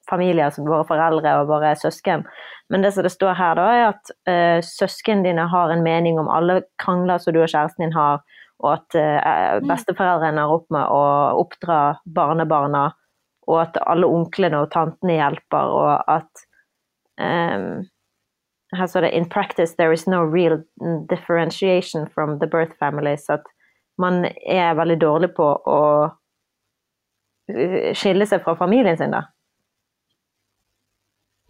familie, 0.09 0.45
altså 0.45 0.65
våre 0.65 0.85
foreldre 0.87 1.35
og 1.41 1.51
våre 1.51 1.73
søsken. 1.79 2.25
Men 2.73 2.83
det 2.83 2.93
som 2.95 3.05
det 3.05 3.13
står 3.13 3.37
her, 3.37 3.59
da, 3.59 3.67
er 3.71 3.85
at 3.91 4.13
uh, 4.29 4.59
søsknene 4.65 5.27
dine 5.27 5.45
har 5.49 5.71
en 5.71 5.83
mening 5.85 6.19
om 6.19 6.31
alle 6.31 6.63
krangler 6.81 7.21
som 7.21 7.35
du 7.35 7.39
og 7.43 7.51
kjæresten 7.51 7.85
din 7.85 7.95
har, 7.95 8.23
og 8.63 8.69
at 8.77 8.97
uh, 8.97 9.61
besteforeldrene 9.67 10.43
er 10.43 10.57
opp 10.57 10.67
med 10.73 10.91
å 10.91 11.03
oppdra 11.43 11.79
barnebarna, 12.17 12.89
og 13.47 13.61
at 13.61 13.79
alle 13.87 14.07
onklene 14.07 14.63
og 14.63 14.71
tantene 14.75 15.17
hjelper, 15.19 15.73
og 15.79 16.11
at 16.11 16.45
um, 17.19 17.83
her 18.73 18.87
står 18.89 19.05
det 19.05 19.15
In 19.15 19.27
practice 19.29 19.75
there 19.77 19.93
is 19.93 20.07
no 20.07 20.23
real 20.23 20.63
differentiation 21.09 22.07
from 22.07 22.39
the 22.39 22.47
birth 22.47 22.73
families. 22.79 23.29
At 23.29 23.43
man 24.01 24.23
er 24.25 24.73
veldig 24.77 24.99
dårlig 25.01 25.31
på 25.37 25.45
å 25.45 25.79
eh, 27.51 27.91
skille 27.97 28.27
seg 28.29 28.43
fra 28.45 28.55
familien 28.59 28.97
sin, 28.99 29.13
da. 29.13 29.25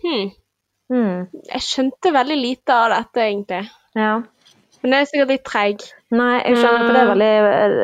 hmm, 0.04 0.32
Hmm. 0.92 1.28
Jeg 1.48 1.64
skjønte 1.64 2.12
veldig 2.14 2.36
lite 2.38 2.76
av 2.76 2.92
dette, 2.94 3.24
egentlig. 3.24 3.62
Ja. 3.98 4.18
Men 4.84 4.96
jeg 4.96 5.06
er 5.06 5.10
sikkert 5.10 5.32
litt 5.32 5.46
treig. 5.48 5.86
Nei, 6.14 6.34
jeg 6.44 6.60
skjønner, 6.60 6.84
på 6.84 6.92
det 6.94 7.00
er 7.02 7.10
veldig 7.10 7.30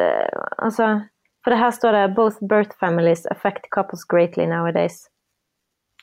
eh, 0.03 0.41
Altså, 0.65 0.89
for 1.45 1.55
det 1.55 1.61
her 1.61 1.71
står 1.73 1.95
det 1.95 2.03
Both 2.17 2.43
birth 2.51 2.75
families 2.81 3.23
affect 3.33 3.69
couples 3.73 4.03
greatly 4.05 4.45
nowadays. 4.49 5.05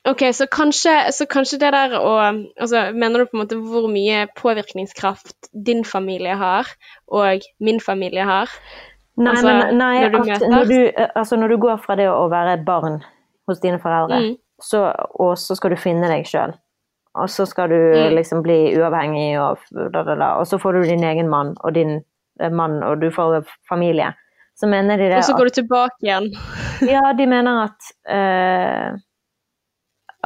Ok, 0.07 0.21
så 0.33 0.45
kanskje, 0.47 0.93
så 1.11 1.25
kanskje 1.27 1.57
det 1.59 1.71
der 1.75 1.95
å 1.99 2.11
altså, 2.21 2.85
Mener 2.95 3.19
du 3.19 3.25
på 3.31 3.37
en 3.37 3.41
måte 3.43 3.57
hvor 3.59 3.87
mye 3.91 4.27
påvirkningskraft 4.39 5.49
din 5.67 5.83
familie 5.85 6.35
har, 6.39 6.69
og 7.11 7.43
min 7.59 7.79
familie 7.83 8.23
har? 8.27 8.51
Nei, 9.17 9.33
Altså, 9.33 9.47
men, 9.47 9.77
nei 9.79 9.93
når 10.05 10.13
du 10.13 10.31
at 10.31 10.45
når, 10.51 10.65
du, 10.69 10.77
eh, 10.93 11.09
altså 11.17 11.35
når 11.41 11.47
du 11.55 11.57
går 11.57 11.79
fra 11.83 11.95
det 11.99 12.05
å 12.11 12.27
være 12.31 12.59
barn 12.65 12.99
hos 13.49 13.59
dine 13.63 13.79
foreldre, 13.81 14.19
Mm. 14.21 14.35
så, 14.61 14.83
og 15.19 15.35
så 15.37 15.55
skal 15.57 15.73
du 15.73 15.75
finne 15.81 16.07
deg 16.11 16.25
sjøl. 16.29 16.53
Og 17.17 17.29
så 17.33 17.47
skal 17.49 17.69
du 17.69 17.75
Mm. 17.75 18.13
liksom 18.15 18.43
bli 18.45 18.75
uavhengig, 18.77 19.39
og, 19.41 19.57
da, 19.71 20.03
da, 20.03 20.15
da, 20.15 20.29
og 20.37 20.45
så 20.45 20.59
får 20.61 20.73
du 20.73 20.81
din 20.91 21.03
egen 21.03 21.29
mann 21.29 21.55
og 21.63 21.73
din 21.73 22.03
eh, 22.39 22.49
mann, 22.51 22.83
og 22.83 23.01
du 23.01 23.09
får 23.11 23.43
familie. 23.69 24.13
Så 24.55 24.67
mener 24.69 24.97
de 24.97 25.09
det 25.09 25.17
Og 25.17 25.23
så 25.23 25.33
går 25.37 25.49
du 25.49 25.61
tilbake 25.61 25.97
igjen. 26.03 26.31
Ja, 26.87 27.13
de 27.17 27.25
mener 27.25 27.63
at 27.65 27.91
eh, 28.09 28.93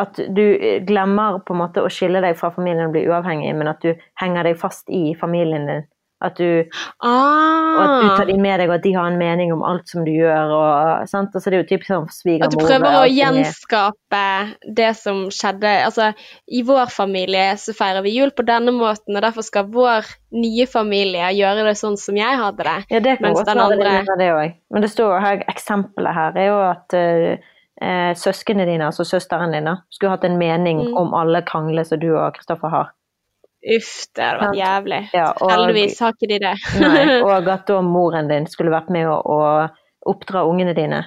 at 0.01 0.19
du 0.35 0.45
glemmer 0.87 1.39
på 1.45 1.55
en 1.55 1.61
måte 1.63 1.85
å 1.85 1.91
skille 1.93 2.23
deg 2.23 2.37
fra 2.39 2.51
familien 2.55 2.89
og 2.89 2.95
bli 2.97 3.07
uavhengig, 3.09 3.53
men 3.57 3.71
at 3.71 3.81
du 3.85 3.93
henger 4.21 4.49
deg 4.49 4.59
fast 4.61 4.89
i 4.89 5.11
familien 5.19 5.69
din. 5.69 5.87
At 6.21 6.37
du, 6.37 6.67
og 7.01 7.79
at 7.81 7.93
du 7.97 8.07
tar 8.13 8.27
dem 8.29 8.43
med 8.45 8.59
deg, 8.61 8.69
og 8.69 8.75
at 8.75 8.83
de 8.85 8.91
har 8.93 9.07
en 9.09 9.17
mening 9.17 9.49
om 9.55 9.63
alt 9.65 9.89
som 9.89 10.03
du 10.05 10.11
gjør. 10.13 10.51
Og, 10.53 11.07
sant? 11.09 11.33
Altså, 11.33 11.49
det 11.49 11.57
er 11.57 11.63
jo 11.63 11.69
typisk 11.71 11.89
sånn 11.89 12.05
svigermor. 12.13 12.45
at 12.45 12.53
du 12.53 12.61
prøver 12.61 12.97
å 12.99 13.07
gjenskape 13.09 14.25
det 14.81 14.91
som 14.99 15.23
skjedde. 15.33 15.71
Altså, 15.87 16.11
i 16.45 16.61
vår 16.67 16.93
familie 16.93 17.47
så 17.61 17.73
feirer 17.73 18.05
vi 18.05 18.13
jul 18.19 18.33
på 18.37 18.45
denne 18.45 18.73
måten, 18.75 19.15
og 19.15 19.25
derfor 19.25 19.47
skal 19.47 19.71
vår 19.73 20.11
nye 20.37 20.67
familie 20.69 21.31
gjøre 21.39 21.65
det 21.71 21.73
sånn 21.81 21.97
som 21.99 22.19
jeg 22.21 22.37
hadde 22.43 22.69
det. 22.69 22.77
Ja, 22.93 23.01
det 23.01 23.17
kan 23.17 23.33
godt 23.33 23.49
den 23.49 23.63
være 23.63 23.79
andre- 23.79 23.95
det, 24.11 24.19
det 24.21 24.29
òg. 24.35 24.59
Men 24.71 24.85
det 24.85 24.91
står 24.93 25.15
jo 25.15 25.23
her, 25.25 25.41
eksempelet 25.49 26.19
her 26.19 26.37
er 26.37 26.51
jo 26.51 26.61
at 26.69 26.99
uh, 27.01 27.49
eh, 27.81 28.13
søsknene 28.13 28.65
dine, 28.69 28.85
altså 28.87 29.03
søsteren 29.07 29.51
din, 29.55 29.67
skulle 29.89 30.11
hatt 30.15 30.23
en 30.27 30.37
mening 30.37 30.81
Mm. 30.87 30.97
om 30.97 31.13
alle 31.13 31.41
krangler 31.41 31.83
som 31.85 31.99
du 31.99 32.11
og 32.15 32.33
Kristoffer 32.35 32.69
har. 32.69 32.91
Uff, 33.75 34.07
det 34.15 34.23
hadde 34.23 34.39
vært 34.47 34.57
jævlig. 34.57 34.99
Ja, 35.13 35.31
og- 35.41 35.51
Heldigvis 35.51 35.99
har 35.99 36.13
ikke 36.13 36.27
de 36.29 36.39
det. 36.39 36.53
Nei, 36.79 37.21
og 37.25 37.47
at 37.47 37.65
da 37.67 37.81
moren 37.81 38.27
din 38.27 38.45
skulle 38.47 38.71
vært 38.71 38.89
med 38.89 39.05
å, 39.07 39.17
å 39.25 39.69
oppdra 40.07 40.45
ungene 40.49 40.73
dine. 40.75 41.03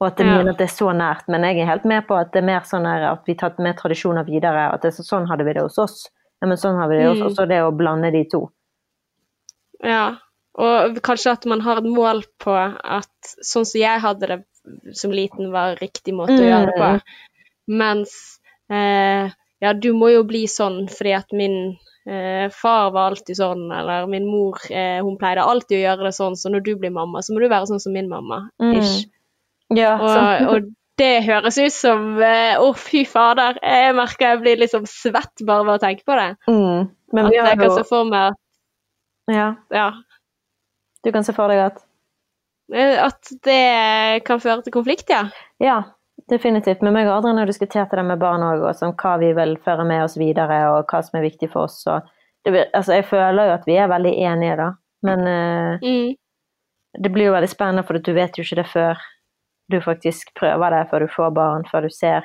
Og 0.00 0.08
at 0.08 0.16
det, 0.18 0.26
Ja. 0.26 0.40
at 0.50 0.58
det 0.58 0.66
er 0.68 0.74
så 0.74 0.90
nært. 0.92 1.28
Men 1.28 1.42
jeg 1.44 1.60
er 1.62 1.66
helt 1.70 1.84
med 1.86 2.06
på 2.06 2.18
at 2.20 2.32
det 2.32 2.42
er 2.42 2.46
mer 2.46 2.60
sånn 2.68 2.84
at 2.86 3.22
vi 3.26 3.34
tar 3.34 3.54
med 3.58 3.76
tradisjoner 3.78 4.24
videre. 4.26 4.72
At 4.74 4.82
det 4.82 4.88
er 4.92 4.96
så, 5.02 5.04
sånn 5.06 5.28
hadde 5.30 5.44
vi 5.46 5.52
det 5.54 5.62
hos 5.62 5.78
oss. 5.78 6.10
Ja, 6.42 6.48
men 6.48 6.56
sånn 6.58 6.76
har 6.76 6.88
vi 6.88 6.96
det 6.98 7.06
hos 7.08 7.18
Mm. 7.20 7.26
oss. 7.26 7.38
Og 7.38 7.48
det 7.48 7.60
å 7.62 7.70
blande 7.76 8.10
de 8.12 8.24
to. 8.28 8.50
Ja, 9.84 10.16
og 10.58 10.96
kanskje 11.04 11.32
at 11.32 11.46
man 11.46 11.60
har 11.60 11.78
et 11.78 11.84
mål 11.88 12.24
på 12.42 12.52
at 12.84 13.08
sånn 13.42 13.64
som 13.66 13.80
jeg 13.80 14.00
hadde 14.00 14.26
det 14.30 14.44
som 14.92 15.12
liten, 15.14 15.50
var 15.52 15.76
riktig 15.80 16.14
måte 16.16 16.36
å 16.38 16.44
gjøre 16.46 16.72
det 16.72 16.76
på. 16.80 16.90
Mens 17.80 18.14
eh, 18.72 19.32
ja, 19.64 19.72
du 19.72 19.90
må 19.96 20.10
jo 20.12 20.22
bli 20.28 20.44
sånn 20.50 20.84
fordi 20.92 21.14
at 21.16 21.34
min 21.36 21.56
eh, 22.08 22.46
far 22.52 22.92
var 22.94 23.12
alltid 23.14 23.38
sånn, 23.38 23.66
eller 23.72 24.08
min 24.10 24.26
mor 24.28 24.60
eh, 24.70 25.00
hun 25.04 25.18
pleide 25.20 25.44
alltid 25.44 25.78
å 25.78 25.84
gjøre 25.86 26.08
det 26.08 26.14
sånn, 26.16 26.36
så 26.36 26.52
når 26.52 26.64
du 26.66 26.72
blir 26.80 26.94
mamma, 26.94 27.22
så 27.24 27.34
må 27.34 27.42
du 27.42 27.48
være 27.48 27.70
sånn 27.72 27.82
som 27.82 27.94
min 27.96 28.10
mamma. 28.12 28.46
Mm. 28.62 28.74
Ish. 28.80 29.04
Ja, 29.74 29.94
Og, 29.96 30.48
og 30.52 30.72
det 31.00 31.24
høres 31.26 31.56
ut 31.58 31.72
som 31.74 32.18
eh, 32.22 32.60
Å, 32.60 32.66
fy 32.78 33.02
fader. 33.08 33.56
Jeg 33.64 33.94
merker 33.96 34.34
jeg 34.34 34.42
blir 34.44 34.60
liksom 34.60 34.84
svett 34.86 35.42
bare 35.48 35.64
ved 35.66 35.78
å 35.78 35.82
tenke 35.82 36.04
på 36.06 36.18
det. 36.20 36.28
mm. 36.46 36.90
Men 37.14 37.28
At 37.30 37.34
jeg 37.36 37.58
kan 37.60 37.72
se 37.76 37.84
for 37.86 38.06
meg 38.10 38.32
at 38.32 38.40
Ja, 39.32 39.48
ja, 39.72 39.88
du 41.04 41.12
kan 41.14 41.24
se 41.24 41.32
for 41.36 41.48
deg 41.52 41.60
at 41.62 41.82
At 42.72 43.28
det 43.44 44.24
kan 44.24 44.40
føre 44.40 44.62
til 44.64 44.72
konflikt, 44.72 45.10
ja. 45.12 45.26
Ja, 45.60 45.82
definitivt. 46.30 46.80
Men 46.82 46.94
meg 46.96 47.08
og 47.10 47.18
Adrian 47.18 47.38
har 47.42 47.50
diskutert 47.50 47.92
det 47.92 48.04
med 48.08 48.18
barn 48.22 48.40
òg, 48.46 48.62
og 48.64 48.76
sånn, 48.78 48.94
hva 48.96 49.18
vi 49.20 49.32
vil 49.36 49.56
føre 49.64 49.84
med 49.84 50.04
oss 50.06 50.16
videre, 50.16 50.62
og 50.72 50.88
hva 50.88 51.02
som 51.04 51.18
er 51.20 51.26
viktig 51.26 51.50
for 51.52 51.68
oss. 51.68 51.82
Det, 52.44 52.68
altså, 52.72 52.94
jeg 52.98 53.06
føler 53.10 53.50
jo 53.50 53.56
at 53.58 53.66
vi 53.68 53.76
er 53.80 53.90
veldig 53.92 54.14
enige, 54.30 54.56
da. 54.60 54.70
Men 55.04 55.26
uh, 55.28 55.84
Mm. 55.84 56.14
det 57.02 57.10
blir 57.12 57.26
jo 57.28 57.34
veldig 57.36 57.50
spennende, 57.52 57.84
for 57.84 57.98
du 57.98 58.12
vet 58.16 58.38
jo 58.38 58.44
ikke 58.46 58.62
det 58.62 58.66
før 58.72 59.04
du 59.72 59.80
faktisk 59.80 60.32
prøver 60.38 60.70
det, 60.70 60.88
før 60.90 61.04
du 61.04 61.08
får 61.12 61.30
barn, 61.36 61.64
før 61.68 61.82
du 61.88 61.90
ser. 61.92 62.24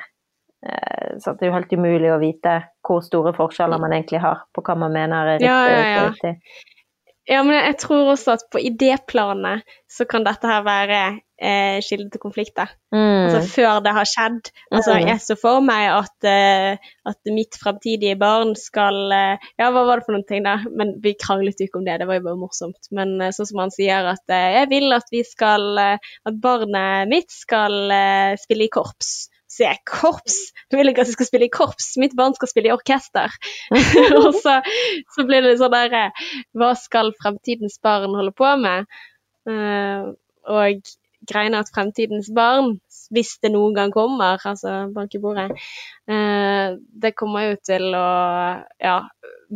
Uh, 0.63 1.19
så 1.19 1.33
det 1.35 1.47
er 1.47 1.51
jo 1.51 1.57
helt 1.57 1.73
umulig 1.75 2.11
å 2.11 2.19
vite 2.19 2.61
hvor 2.87 3.03
store 3.03 3.31
forskjeller 3.35 3.79
man 3.79 3.91
egentlig 3.95 4.19
har 4.23 4.45
på 4.55 4.63
hva 4.63 4.75
man 4.75 4.91
mener 4.95 5.35
er 5.35 5.39
riktig 5.39 5.47
Ja, 5.51 5.59
ja, 5.67 5.83
ja. 5.87 6.07
riktig. 6.09 6.33
Ja, 7.29 7.43
men 7.45 7.53
jeg 7.59 7.75
tror 7.83 8.07
også 8.15 8.33
at 8.39 8.45
på 8.49 8.57
idéplanet 8.65 9.61
så 9.89 10.05
kan 10.09 10.23
dette 10.25 10.49
her 10.49 10.63
være 10.65 10.99
eh, 11.39 11.77
kilde 11.85 12.09
til 12.09 12.21
konflikter. 12.23 12.71
Mm. 12.91 13.27
Altså 13.27 13.41
før 13.53 13.83
det 13.85 13.93
har 13.93 14.07
skjedd. 14.09 14.49
Altså 14.73 14.95
Mm. 14.97 15.07
jeg 15.11 15.21
så 15.27 15.35
for 15.39 15.61
meg 15.61 15.85
at, 15.93 16.27
eh, 16.27 16.89
at 17.05 17.31
mitt 17.31 17.53
fremtidige 17.61 18.17
barn 18.19 18.55
skal 18.57 18.97
eh, 19.13 19.37
Ja, 19.61 19.69
hva 19.69 19.85
var 19.85 20.01
det 20.01 20.07
for 20.07 20.17
noen 20.17 20.25
ting, 20.27 20.43
da? 20.43 20.57
Men 20.73 20.95
vi 21.03 21.13
kranglet 21.21 21.61
jo 21.61 21.69
ikke 21.69 21.79
om 21.83 21.85
det, 21.85 21.99
det 22.01 22.07
var 22.09 22.17
jo 22.19 22.25
bare 22.31 22.41
morsomt. 22.41 22.89
Men 22.91 23.15
eh, 23.21 23.29
sånn 23.35 23.49
som 23.51 23.61
han 23.61 23.71
sier 23.77 24.09
at 24.09 24.25
eh, 24.33 24.49
jeg 24.59 24.69
vil 24.73 24.97
at 24.97 25.13
vi 25.13 25.23
skal 25.23 25.69
eh, 25.77 26.13
At 26.25 26.41
barnet 26.41 27.07
mitt 27.13 27.29
skal 27.31 27.77
spille 28.41 28.65
i 28.65 28.73
korps. 28.73 29.29
Jeg 29.63 29.81
korps? 29.87 30.37
Du 30.71 30.77
vil 30.77 30.91
ikke 30.91 31.03
at 31.05 31.11
jeg 31.11 31.17
skal 31.17 31.29
spille 31.29 31.49
i 31.49 31.53
korps? 31.53 31.91
Mitt 32.01 32.15
barn 32.17 32.35
skal 32.37 32.51
spille 32.51 32.71
i 32.71 32.75
orkester. 32.75 33.33
og 34.21 34.31
så, 34.39 34.59
så 35.15 35.27
blir 35.27 35.45
det 35.45 35.57
sånn 35.59 35.75
der 35.75 35.95
eh, 36.05 36.23
Hva 36.57 36.73
skal 36.79 37.13
fremtidens 37.19 37.79
barn 37.83 38.15
holde 38.17 38.35
på 38.35 38.49
med? 38.61 38.89
Uh, 39.49 40.11
og 40.49 40.81
greien 41.29 41.55
er 41.55 41.63
at 41.63 41.71
fremtidens 41.73 42.29
barn, 42.35 42.77
hvis 43.13 43.35
det 43.43 43.51
noen 43.53 43.75
gang 43.75 43.93
kommer, 43.93 44.39
altså 44.45 44.85
bank 44.93 45.15
i 45.15 45.21
bordet, 45.21 45.49
uh, 46.09 46.77
det 46.77 47.15
kommer 47.17 47.49
jo 47.49 47.55
til 47.65 47.89
å 47.97 48.09
ja, 48.83 48.99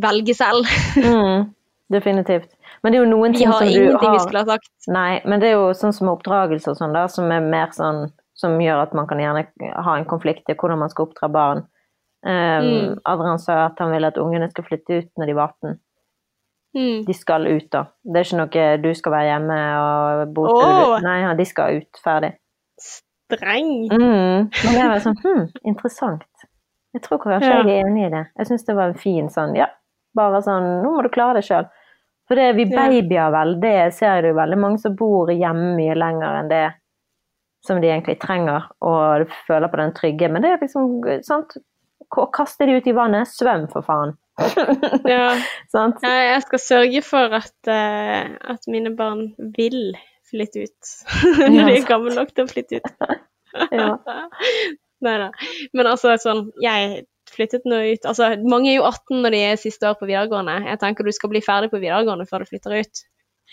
velge 0.06 0.36
selv. 0.38 0.70
Mm. 1.04 1.52
Definitivt. 1.92 2.48
Men 2.82 2.92
det 2.92 2.98
er 2.98 3.02
jo 3.04 3.08
noen 3.10 3.34
Vi 3.34 3.42
ting 3.42 3.50
har 3.52 3.60
som 3.60 3.68
du 3.68 3.74
ingenting 3.76 4.00
vi 4.00 4.16
har 4.16 4.22
skulle 4.24 4.40
ha 4.40 4.56
sagt. 4.56 4.70
Nei, 4.88 5.20
men 5.28 5.42
det 5.42 5.50
er 5.50 5.58
jo 5.58 5.66
sånn 5.76 5.92
som 5.92 6.08
oppdragelse 6.14 6.72
og 6.72 6.78
sånn, 6.78 6.94
da, 6.96 7.04
som 7.12 7.28
er 7.30 7.44
mer 7.44 7.74
sånn 7.76 8.06
Som 8.34 8.58
gjør 8.60 8.82
at 8.82 8.94
man 8.98 9.06
kan 9.06 9.20
gjerne 9.22 9.44
ha 9.86 9.96
en 9.98 10.08
konflikt 10.10 10.48
i 10.50 10.56
hvordan 10.58 10.80
man 10.80 10.90
skal 10.90 11.06
oppdra 11.08 11.28
barn. 11.30 11.64
Um, 12.24 12.64
Mm. 12.64 12.98
Adrian 13.04 13.38
sa 13.38 13.66
at 13.66 13.78
han 13.78 13.90
ville 13.92 14.08
at 14.08 14.16
ungene 14.18 14.48
skal 14.50 14.64
flytte 14.64 14.96
ut 15.02 15.10
når 15.20 15.26
de 15.28 15.34
var 15.36 15.52
18. 15.60 15.74
Mm. 16.74 17.04
De 17.06 17.14
skal 17.14 17.46
ut, 17.46 17.66
da. 17.70 17.84
Det 18.02 18.18
er 18.18 18.24
ikke 18.26 18.38
noe 18.40 18.64
du 18.82 18.88
skal 18.98 19.12
være 19.14 19.28
hjemme 19.28 19.58
og 19.78 20.32
bo 20.34 20.46
til 20.48 20.64
oh. 20.72 20.94
Nei, 21.04 21.18
ja, 21.22 21.34
de 21.38 21.44
skal 21.46 21.78
ut. 21.82 22.00
Ferdig. 22.02 22.32
Streng. 22.80 23.70
Mm. 23.92 24.48
Men 24.50 24.78
jeg 24.78 24.88
var 24.90 25.04
sånn 25.04 25.20
hm, 25.22 25.44
interessant. 25.68 26.26
Jeg 26.94 27.02
tror 27.04 27.20
kanskje 27.22 27.50
Ja. 27.50 27.60
jeg 27.62 27.78
er 27.84 27.86
enig 27.86 28.06
i 28.08 28.10
det. 28.10 28.24
Jeg 28.38 28.46
syns 28.50 28.66
det 28.66 28.74
var 28.78 28.90
en 28.90 28.98
fin 28.98 29.28
sånn 29.30 29.54
Ja, 29.58 29.66
bare 30.14 30.40
sånn 30.42 30.82
Nå 30.82 30.92
må 30.96 31.02
du 31.02 31.10
klare 31.14 31.38
det 31.38 31.46
sjøl. 31.46 31.68
For 32.28 32.40
det 32.40 32.54
vi 32.56 32.64
babyer 32.70 33.30
vel, 33.34 33.58
det 33.60 33.92
ser 33.94 34.22
du 34.24 34.32
veldig 34.32 34.58
mange 34.58 34.80
som 34.80 34.94
bor 34.96 35.28
hjemme 35.28 35.74
mye 35.76 35.94
lenger 35.98 36.38
enn 36.40 36.48
det 36.48 36.64
som 37.64 37.80
de 37.80 37.88
egentlig 37.88 38.18
trenger, 38.22 38.68
og 38.84 39.30
føler 39.48 39.70
på 39.72 39.80
den 39.80 39.94
trygge. 39.96 40.28
Men 40.28 40.44
det 40.44 40.52
er 40.52 40.64
liksom 40.64 41.00
sant 41.26 41.56
Kaste 42.14 42.66
de 42.68 42.76
ut 42.78 42.86
i 42.86 42.92
vannet, 42.94 43.26
svøm 43.26 43.64
for 43.72 43.82
faen. 43.82 44.12
Ja. 45.08 45.34
jeg 45.74 46.42
skal 46.44 46.60
sørge 46.62 47.02
for 47.02 47.34
at, 47.38 47.54
uh, 47.66 48.34
at 48.54 48.68
mine 48.70 48.92
barn 48.96 49.32
vil 49.56 49.96
flytte 50.30 50.66
ut. 50.66 50.92
Når 51.40 51.68
de 51.68 51.76
er 51.78 51.88
gamle 51.88 52.14
nok 52.14 52.34
til 52.34 52.46
å 52.46 52.50
flytte 52.50 52.80
ut. 52.80 52.92
Ja. 53.70 53.92
Nei 55.04 55.12
da. 55.20 55.28
Men 55.78 55.86
altså 55.86 56.16
sånn, 56.18 56.48
jeg 56.58 57.04
flyttet 57.30 57.66
nå 57.70 57.76
ut 57.92 58.06
Altså, 58.08 58.32
mange 58.42 58.72
er 58.72 58.80
jo 58.80 58.86
18 58.88 59.20
når 59.22 59.34
de 59.34 59.42
er 59.46 59.60
siste 59.62 59.86
år 59.86 59.94
på 60.00 60.08
videregående. 60.08 60.56
Jeg 60.66 60.80
tenker 60.82 61.06
du 61.06 61.12
skal 61.14 61.30
bli 61.30 61.42
ferdig 61.44 61.70
på 61.70 61.78
videregående 61.78 62.26
før 62.26 62.42
du 62.42 62.50
flytter 62.50 62.74
ut. 62.80 63.04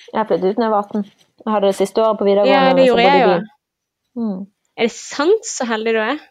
Jeg 0.09 0.25
flyttet 0.25 0.47
ut 0.47 0.57
da 0.57 0.65
jeg 0.65 0.73
var 0.73 0.87
18. 0.89 1.05
Jeg 1.43 1.53
hadde 1.53 1.69
det 1.69 1.77
siste 1.77 2.01
året 2.01 2.17
på 2.17 2.29
videregående. 2.31 2.71
Ja, 2.71 2.73
det 2.79 2.87
gjorde 2.87 3.05
jeg 3.05 3.21
jo. 3.21 3.35
Mm. 4.17 4.45
Er 4.77 4.87
det 4.89 4.95
sant 4.95 5.47
så 5.47 5.67
heldig 5.69 5.95
du 5.95 6.01
er? 6.03 6.21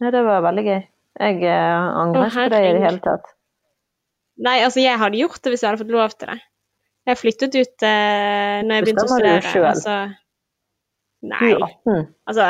Ja, 0.00 0.10
det 0.14 0.22
var 0.24 0.44
veldig 0.46 0.64
gøy. 0.64 0.80
Jeg 1.20 1.42
eh, 1.44 1.98
angrer 2.00 2.30
ikke 2.30 2.46
på 2.46 2.52
det 2.54 2.62
i 2.64 2.72
det 2.76 2.84
hele 2.86 3.02
tatt. 3.04 3.34
Nei, 4.40 4.56
altså 4.64 4.80
jeg 4.80 4.96
hadde 5.00 5.20
gjort 5.20 5.42
det 5.44 5.52
hvis 5.52 5.62
jeg 5.64 5.68
hadde 5.68 5.82
fått 5.82 5.92
lov 5.92 6.14
til 6.16 6.32
det. 6.32 6.38
Jeg 7.10 7.18
flyttet 7.20 7.56
ut 7.56 7.86
eh, 7.86 8.56
når 8.64 8.78
jeg 8.78 8.86
begynte 8.86 9.04
å 9.04 9.08
Bestemmer 9.08 9.40
du 9.44 9.48
studere. 9.48 9.52
selv? 9.52 9.68
Altså, 9.70 9.96
nei, 11.32 11.50
18. 11.56 12.04
altså 12.30 12.48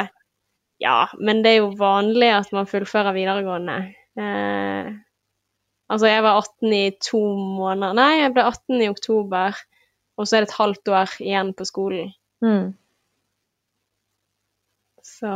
Ja, 0.81 0.97
men 1.19 1.43
det 1.45 1.55
er 1.55 1.59
jo 1.61 1.71
vanlig 1.81 2.31
at 2.37 2.53
man 2.55 2.69
fullfører 2.71 3.17
videregående. 3.17 3.79
Eh, 4.21 4.93
altså 5.91 6.11
jeg 6.11 6.25
var 6.27 6.39
18 6.43 6.77
i 6.77 6.85
to 7.03 7.21
måneder 7.59 7.97
Nei, 7.99 8.13
jeg 8.23 8.35
ble 8.37 8.47
18 8.47 8.85
i 8.85 8.91
oktober, 8.91 9.59
og 10.19 10.29
så 10.29 10.37
er 10.37 10.45
det 10.45 10.51
et 10.51 10.59
halvt 10.61 10.93
år 10.95 11.17
igjen 11.25 11.55
på 11.57 11.67
skolen. 11.67 12.15
Mm. 12.45 12.71
Så 15.21 15.31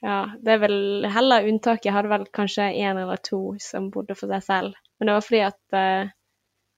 ja, 0.00 0.18
det 0.42 0.52
er 0.56 0.58
vel 0.58 1.06
heller 1.06 1.46
unntaket. 1.46 1.86
Jeg 1.86 1.94
hadde 1.94 2.10
vel 2.10 2.24
kanskje 2.34 2.72
én 2.74 2.98
eller 2.98 3.20
to 3.22 3.54
som 3.62 3.92
bodde 3.94 4.16
for 4.18 4.32
seg 4.32 4.42
selv. 4.42 4.80
Men 4.98 5.06
det 5.06 5.14
var 5.14 5.26
fordi 5.26 5.42
at, 5.46 5.60
eh, 5.78 6.10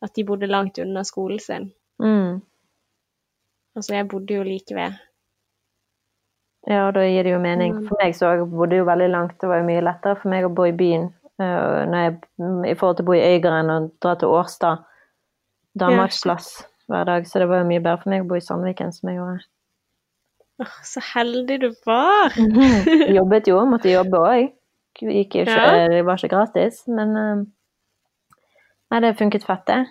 at 0.04 0.12
de 0.18 0.24
bodde 0.28 0.50
langt 0.50 0.78
unna 0.82 1.04
skolen 1.08 1.40
sin. 1.40 1.70
Mm. 2.02 2.42
Altså, 3.76 3.94
jeg 3.94 4.08
bodde 4.12 4.36
jo 4.36 4.44
like 4.44 4.76
ved. 4.76 5.00
Ja, 6.68 6.90
da 6.92 7.06
gir 7.08 7.24
det 7.24 7.32
jo 7.32 7.40
mening. 7.40 7.78
Mm. 7.78 7.88
For 7.88 8.02
meg 8.02 8.20
så 8.20 8.34
bodde 8.52 8.82
jo 8.82 8.88
veldig 8.88 9.08
langt. 9.14 9.40
Det 9.40 9.48
var 9.48 9.62
jo 9.62 9.68
mye 9.70 9.88
lettere 9.88 10.20
for 10.20 10.34
meg 10.34 10.44
å 10.44 10.52
bo 10.52 10.68
i 10.68 10.76
byen 10.76 11.08
eh, 11.40 11.82
når 11.88 12.04
jeg, 12.04 12.16
i 12.68 12.76
forhold 12.76 13.00
til 13.00 13.06
å 13.06 13.10
bo 13.14 13.16
i 13.16 13.26
Øygarden 13.32 13.72
og 13.78 13.90
dra 14.04 14.16
til 14.20 14.36
Årstad. 14.36 14.84
Danmarksplass 15.76 16.66
hver 16.92 17.08
dag. 17.08 17.28
Så 17.28 17.40
det 17.40 17.48
var 17.48 17.64
jo 17.64 17.72
mye 17.72 17.80
bedre 17.80 18.02
for 18.04 18.12
meg 18.12 18.24
å 18.24 18.28
bo 18.28 18.36
i 18.36 18.44
Sandviken, 18.44 18.92
som 18.92 19.08
jeg 19.08 19.22
gjorde. 19.22 19.44
Åh, 20.62 20.78
så 20.84 21.02
heldig 21.14 21.58
du 21.60 21.68
var! 21.86 22.36
Jobbet 23.18 23.50
jo, 23.50 23.60
måtte 23.72 23.92
jobbe 23.92 24.22
òg. 24.22 24.54
Gikk 24.96 25.04
jo 25.04 25.18
ikke, 25.20 25.44
Ja. 25.52 25.88
Det 25.92 26.04
var 26.06 26.16
ikke 26.16 26.32
gratis, 26.32 26.82
men 26.88 27.16
eh, 27.20 27.44
Nei, 28.86 29.00
det 29.02 29.16
funket 29.18 29.44
fett, 29.44 29.66
det. 29.66 29.82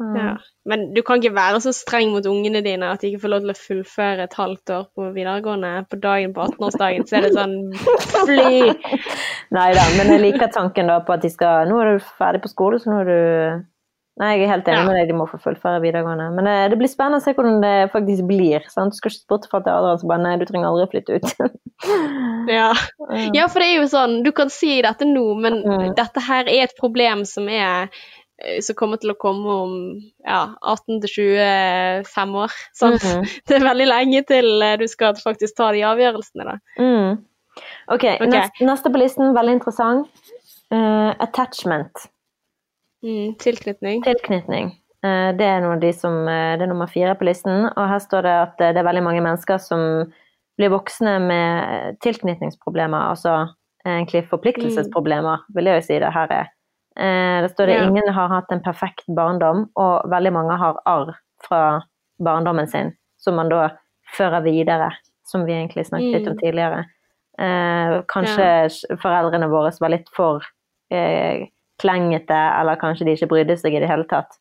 Mm. 0.00 0.16
Ja. 0.16 0.36
Men 0.64 0.94
du 0.94 1.02
kan 1.02 1.20
ikke 1.20 1.36
være 1.36 1.60
så 1.60 1.72
streng 1.76 2.10
mot 2.14 2.26
ungene 2.26 2.62
dine 2.64 2.88
at 2.88 3.02
de 3.02 3.10
ikke 3.10 3.22
får 3.24 3.32
lov 3.34 3.42
til 3.44 3.52
å 3.52 3.58
fullføre 3.58 4.24
et 4.24 4.36
halvt 4.36 4.72
år 4.76 4.86
på 4.96 5.08
videregående. 5.14 5.72
På 5.90 5.98
dagen 6.00 6.32
på 6.36 6.46
18-årsdagen 6.46 7.06
så 7.08 7.18
er 7.18 7.26
det 7.26 7.32
sånn 7.36 7.56
fly! 8.24 8.72
Nei 9.54 9.68
da, 9.76 9.84
men 9.98 10.14
jeg 10.14 10.24
liker 10.24 10.52
tanken 10.54 10.90
da 10.90 11.00
på 11.04 11.16
at 11.16 11.24
de 11.24 11.32
skal 11.32 11.68
Nå 11.68 11.80
er 11.82 11.96
du 11.96 12.08
ferdig 12.18 12.42
på 12.44 12.52
skole, 12.52 12.80
så 12.80 12.92
nå 12.92 13.00
er 13.02 13.10
du 13.10 13.20
Nei, 14.20 14.34
jeg 14.36 14.44
er 14.44 14.50
helt 14.52 14.66
enig 14.68 14.82
Ja. 14.82 14.84
med 14.84 14.96
deg, 14.98 15.08
de 15.08 15.14
må 15.16 15.24
få 15.30 15.38
fullføre 15.40 15.80
videregående. 15.80 16.26
Men 16.36 16.46
eh, 16.50 16.68
det 16.68 16.76
blir 16.80 16.90
spennende 16.92 17.22
å 17.22 17.24
se 17.24 17.32
hvordan 17.32 17.62
det 17.62 17.90
faktisk 17.94 18.26
blir. 18.28 18.66
Sant? 18.68 18.92
Du 18.92 18.98
skal 18.98 19.14
ikke 19.14 19.22
spørre 19.24 19.48
fra 19.48 19.60
til 19.64 19.72
Adrian 19.72 20.00
som 20.02 20.10
bare 20.12 20.22
Nei, 20.26 20.36
du 20.36 20.44
trenger 20.44 20.68
aldri 20.68 20.84
å 20.86 20.92
flytte 20.92 21.18
ut. 21.20 21.34
Ja. 22.50 22.72
ja, 23.32 23.46
for 23.48 23.62
det 23.62 23.66
er 23.70 23.78
jo 23.78 23.86
sånn, 23.88 24.18
du 24.24 24.30
kan 24.36 24.50
si 24.52 24.82
dette 24.84 25.06
nå, 25.08 25.22
men 25.40 25.62
Mm. 25.64 25.94
dette 25.96 26.20
her 26.26 26.48
er 26.48 26.64
et 26.66 26.74
problem 26.76 27.22
som 27.24 27.48
er 27.48 27.88
eh, 28.42 28.60
som 28.60 28.76
kommer 28.76 29.00
til 29.00 29.12
å 29.12 29.16
komme 29.20 29.56
om 29.64 29.72
ja, 30.26 30.42
18 30.60 31.00
25 31.08 32.36
år. 32.42 32.52
Sant? 32.76 33.00
-hmm. 33.00 33.24
Det 33.48 33.56
er 33.56 33.64
veldig 33.64 33.86
lenge 33.88 34.22
til 34.28 34.62
eh, 34.62 34.76
du 34.76 34.86
skal 34.88 35.14
faktisk 35.16 35.56
ta 35.56 35.70
de 35.72 35.80
avgjørelsene, 35.84 36.44
da. 36.44 36.58
Mm. 36.78 37.18
Ok, 37.88 38.04
okay. 38.04 38.26
Neste, 38.26 38.64
neste 38.64 38.90
på 38.92 38.98
listen, 38.98 39.34
veldig 39.34 39.52
interessant. 39.52 40.08
Uh, 40.72 41.14
attachment. 41.18 42.10
Mm, 43.02 43.34
tilknytning. 43.40 44.02
Tilknytning. 44.04 44.66
Eh, 45.04 45.32
Det 45.36 45.46
er, 45.46 45.60
noe 45.60 45.74
av 45.76 45.80
de 45.80 45.92
som, 45.92 46.28
eh, 46.28 46.56
det 46.58 46.62
er 46.62 46.72
nummer 46.72 46.86
fire 46.90 47.14
på 47.14 47.24
listen, 47.24 47.66
og 47.76 47.88
her 47.88 47.98
står 47.98 48.22
det 48.22 48.34
at 48.42 48.60
eh, 48.60 48.72
det 48.72 48.78
er 48.82 48.88
veldig 48.88 49.02
mange 49.02 49.22
mennesker 49.24 49.58
som 49.58 50.12
blir 50.58 50.68
voksne 50.70 51.18
med 51.24 51.96
tilknytningsproblemer, 52.04 53.08
altså 53.14 53.54
egentlig 53.86 54.26
forpliktelsesproblemer, 54.28 55.38
vil 55.54 55.64
jeg 55.64 55.80
jo 55.80 55.86
si 55.86 55.98
det 55.98 56.12
her 56.12 56.28
er. 56.30 56.46
Det 57.40 57.50
står 57.54 57.66
det 57.66 57.74
Ja. 57.78 57.86
ingen 57.88 58.12
har 58.12 58.28
hatt 58.28 58.52
en 58.52 58.60
perfekt 58.60 59.06
barndom, 59.08 59.70
og 59.76 60.04
veldig 60.10 60.32
mange 60.32 60.58
har 60.58 60.76
arr 60.84 61.14
fra 61.48 61.80
barndommen 62.22 62.68
sin, 62.68 62.92
som 63.16 63.36
man 63.36 63.48
da 63.48 63.70
fører 64.12 64.42
videre, 64.42 64.90
som 65.24 65.46
vi 65.46 65.52
egentlig 65.52 65.86
snakket 65.86 66.12
litt 66.12 66.28
om 66.28 66.34
Mm. 66.34 66.40
tidligere. 66.42 66.84
Kanskje 67.38 68.04
kanskje 68.06 68.98
foreldrene 69.00 69.48
våre 69.48 69.72
var 69.80 69.88
litt 69.88 70.08
for 70.14 70.42
klengete, 71.80 72.36
eller 72.60 72.78
kanskje 72.80 73.06
de 73.08 73.16
ikke 73.16 73.30
brydde 73.32 73.56
seg 73.60 73.74
i 73.76 73.82
det 73.82 73.88
hele 73.90 74.06
tatt. 74.10 74.36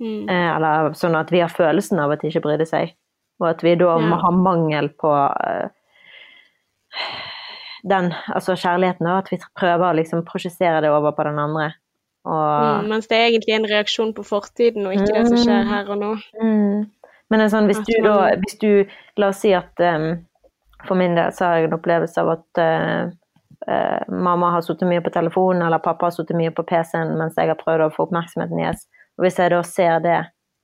Mm. 0.00 0.28
Eh, 0.28 0.48
eller 0.56 0.94
sånn 0.98 1.16
at 1.18 1.30
vi 1.32 1.42
har 1.44 1.52
følelsen 1.52 2.00
av 2.02 2.14
at 2.14 2.22
de 2.22 2.30
ikke 2.32 2.42
brydde 2.46 2.66
seg. 2.68 2.94
Og 3.40 3.48
at 3.54 3.62
vi 3.64 3.74
da 3.80 3.94
Ja. 3.98 4.16
ha 4.20 4.30
mangel 4.36 4.90
på 5.00 5.12
eh, 5.46 5.68
den, 7.88 8.12
altså 8.34 8.56
kjærligheten, 8.58 9.06
og 9.06 9.18
at 9.22 9.30
vi 9.32 9.38
prøver 9.56 9.86
å 9.90 9.96
liksom 9.96 10.24
prosjessere 10.28 10.82
det 10.84 10.90
over 10.92 11.14
på 11.16 11.24
den 11.24 11.38
andre. 11.38 11.70
Og 12.28 12.82
Mm, 12.84 12.88
mens 12.90 13.06
det 13.08 13.16
er 13.16 13.28
egentlig 13.30 13.54
en 13.56 13.70
reaksjon 13.70 14.12
på 14.14 14.24
fortiden, 14.26 14.86
og 14.86 14.92
ikke 14.92 15.14
det 15.14 15.28
som 15.28 15.36
skjer 15.40 15.64
her 15.70 15.88
og 15.88 15.98
nå. 15.98 16.10
Mm. 16.42 16.90
Men 17.30 17.38
det 17.40 17.46
er 17.46 17.54
sånn, 17.54 17.66
hvis 17.70 17.80
du 17.86 17.94
da 18.04 18.16
hvis 18.36 18.58
du, 18.60 18.84
La 19.16 19.28
oss 19.28 19.40
si 19.40 19.52
at 19.54 19.80
um, 19.80 20.26
for 20.86 20.96
min 20.96 21.14
del 21.14 21.32
så 21.32 21.44
har 21.44 21.56
jeg 21.60 21.68
en 21.68 21.76
opplevelse 21.78 22.20
av 22.20 22.28
at 22.34 22.58
eh, 22.60 23.10
eh, 23.68 24.08
mamma 24.08 24.50
har 24.54 24.64
sittet 24.66 24.88
mye 24.88 25.02
på 25.04 25.12
telefonen, 25.14 25.62
eller 25.66 25.82
pappa 25.82 26.08
har 26.08 26.14
sittet 26.16 26.38
mye 26.38 26.52
på 26.54 26.64
PC-en 26.68 27.16
mens 27.18 27.36
jeg 27.38 27.50
har 27.50 27.58
prøvd 27.60 27.86
å 27.86 27.92
få 27.94 28.06
oppmerksomheten 28.08 28.60
deres. 28.60 28.86
Og 29.18 29.26
hvis 29.26 29.38
jeg 29.38 29.52
da 29.52 29.60
ser 29.66 30.00
det 30.04 30.18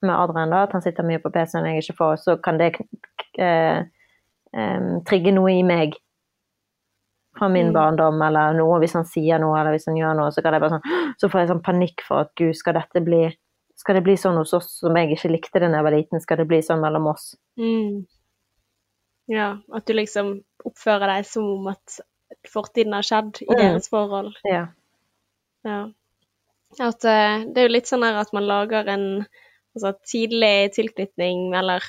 med 0.05 0.15
Adrian, 0.15 0.53
da, 0.53 0.65
at 0.67 0.75
han 0.77 0.85
sitter 0.85 1.07
mye 1.07 1.21
på 1.23 1.33
PC-en 1.35 1.65
og 1.65 1.71
jeg 1.73 1.85
ikke 1.85 1.99
får, 2.01 2.17
så 2.25 2.37
kan 2.43 2.61
det 2.61 2.73
eh, 3.39 3.85
eh, 4.57 4.91
trigge 5.09 5.33
noe 5.35 5.55
i 5.55 5.63
meg 5.67 5.97
fra 7.37 7.49
min 7.53 7.69
Mm. 7.69 7.73
barndom, 7.77 8.23
eller 8.23 8.55
noe 8.57 8.79
hvis 8.81 8.95
han 8.97 9.05
sier 9.05 9.39
noe, 9.39 9.59
eller 9.61 9.75
hvis 9.77 9.87
han 9.91 9.97
gjør 9.99 10.15
noe, 10.17 10.31
så 10.33 10.43
kan 10.43 10.55
jeg 10.57 10.63
bare 10.63 10.79
sånn 10.79 10.87
Så 11.21 11.29
får 11.29 11.41
jeg 11.41 11.49
sånn 11.51 11.65
panikk 11.65 12.05
for 12.05 12.25
at 12.25 12.31
gud, 12.37 12.55
skal 12.57 12.79
dette 12.79 13.03
bli 13.05 13.27
skal 13.77 13.99
det 13.99 14.07
bli 14.07 14.15
sånn 14.17 14.39
hos 14.41 14.55
oss 14.57 14.71
som 14.81 14.97
jeg 14.97 15.13
ikke 15.13 15.29
likte 15.35 15.61
det 15.61 15.69
da 15.69 15.77
jeg 15.77 15.85
var 15.85 15.93
liten, 15.93 16.21
skal 16.25 16.39
det 16.41 16.47
bli 16.49 16.63
sånn 16.65 16.81
mellom 16.81 17.11
oss? 17.11 17.35
Mm. 17.61 18.07
Ja, 19.29 19.59
at 19.75 19.85
du 19.85 19.93
liksom 19.93 20.31
oppfører 20.65 21.11
deg 21.13 21.27
som 21.29 21.45
om 21.59 21.69
at 21.75 21.99
fortiden 22.51 22.97
har 22.97 23.07
skjedd 23.07 23.43
i 23.43 23.51
Mm. 23.51 23.59
deres 23.61 23.89
forhold. 23.93 24.35
Ja. 24.45 24.67
Ja. 25.65 25.81
At 26.79 27.05
eh, 27.05 27.45
det 27.47 27.59
er 27.63 27.69
jo 27.69 27.75
litt 27.77 27.89
sånn 27.91 28.05
at 28.05 28.33
man 28.33 28.47
lager 28.47 28.89
en 28.89 29.27
altså, 29.77 29.93
tidlig 30.09 30.73
tilknytning 30.77 31.55
eller 31.55 31.85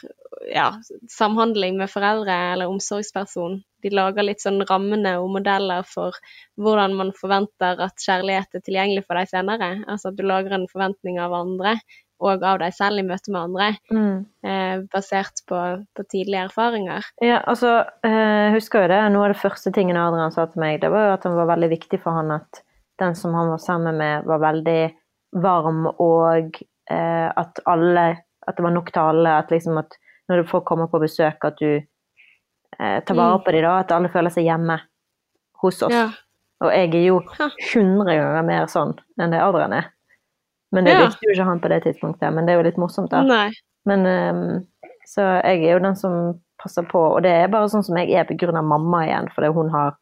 ja, 0.54 0.70
samhandling 1.10 1.78
med 1.78 1.90
foreldre 1.92 2.36
eller 2.54 2.72
omsorgsperson. 2.72 3.62
De 3.84 3.90
lager 3.94 4.24
litt 4.24 4.42
sånn 4.44 4.62
rammene 4.70 5.18
og 5.22 5.30
modeller 5.36 5.84
for 5.88 6.16
hvordan 6.58 6.96
man 6.98 7.12
forventer 7.18 7.80
at 7.84 8.04
kjærlighet 8.04 8.56
er 8.56 8.64
tilgjengelig 8.66 9.06
for 9.08 9.20
deg 9.20 9.30
senere. 9.32 9.72
Altså 9.88 10.12
at 10.12 10.18
du 10.18 10.24
lager 10.24 10.56
en 10.58 10.68
forventning 10.72 11.20
av 11.20 11.34
andre 11.34 11.78
og 12.20 12.44
av 12.44 12.60
deg 12.60 12.74
selv 12.74 12.98
i 13.00 13.04
møte 13.06 13.30
med 13.32 13.42
andre, 13.42 13.78
Mm. 13.92 14.26
eh, 14.44 14.80
basert 14.94 15.42
på, 15.48 15.60
på 15.96 16.04
tidlige 16.10 16.48
erfaringer. 16.50 17.04
Ja, 17.22 17.42
altså, 17.46 17.86
eh, 18.04 18.52
husker 18.56 18.82
jo 18.82 18.88
det, 18.88 19.02
noe 19.14 19.28
av 19.28 19.34
det 19.34 19.42
første 19.42 19.72
tingene 19.72 20.02
Adrian 20.08 20.32
sa 20.32 20.46
til 20.48 20.60
meg, 20.60 20.82
det 20.82 20.90
var 20.92 21.08
jo 21.08 21.14
at 21.14 21.22
det 21.28 21.32
var 21.38 21.52
veldig 21.56 21.70
viktig 21.70 22.00
for 22.02 22.12
han 22.18 22.32
at 22.32 22.64
den 23.00 23.14
som 23.16 23.34
han 23.38 23.50
var 23.50 23.58
sammen 23.62 23.98
med, 23.98 24.26
var 24.26 24.40
veldig 24.40 24.94
varm, 25.34 25.86
og 26.00 26.58
eh, 26.90 27.30
at 27.38 27.60
alle, 27.68 28.08
at 28.48 28.56
det 28.58 28.64
var 28.64 28.72
nok 28.74 28.92
til 28.92 29.02
alle, 29.02 29.38
at 29.38 29.50
liksom 29.52 29.78
at 29.78 29.94
når 30.30 30.48
folk 30.50 30.66
kommer 30.66 30.88
på 30.88 31.00
besøk, 31.00 31.38
at 31.46 31.58
du 31.62 31.82
eh, 32.80 33.00
tar 33.06 33.16
vare 33.16 33.38
Mm. 33.38 33.44
på 33.46 33.52
dem 33.52 33.62
da, 33.64 33.78
at 33.80 33.92
alle 33.92 34.10
føler 34.10 34.30
seg 34.34 34.44
hjemme 34.46 34.80
hos 35.62 35.82
oss. 35.84 35.94
Ja. 35.94 36.10
Og 36.62 36.72
jeg 36.74 36.90
er 36.96 37.06
jo 37.08 37.20
Ha. 37.38 37.50
100 37.74 38.06
ganger 38.18 38.44
mer 38.46 38.66
sånn 38.66 38.96
enn 39.22 39.32
det 39.32 39.40
Adrian 39.42 39.74
er. 39.74 39.92
Men 40.72 40.84
det 40.84 40.94
Ja. 40.94 41.06
likte 41.06 41.24
jo 41.24 41.32
ikke 41.34 41.46
han 41.46 41.60
på 41.60 41.70
det 41.70 41.84
tidspunktet, 41.84 42.34
men 42.34 42.46
det 42.46 42.54
er 42.54 42.58
jo 42.60 42.64
litt 42.68 42.78
morsomt 42.78 43.10
da. 43.10 43.22
Nei. 43.24 43.52
Men 43.86 44.06
um, 44.06 44.68
Så 45.08 45.22
jeg 45.44 45.64
er 45.64 45.74
jo 45.74 45.80
den 45.80 45.96
som 45.96 46.40
passer 46.60 46.84
på, 46.84 47.00
og 47.16 47.22
det 47.24 47.32
er 47.32 47.48
bare 47.48 47.70
sånn 47.72 47.84
som 47.86 47.96
jeg 47.96 48.10
er 48.12 48.26
av 48.58 48.64
mamma 48.66 49.06
igjen, 49.06 49.30
fordi 49.34 49.54
hun 49.54 49.70
har 49.70 49.96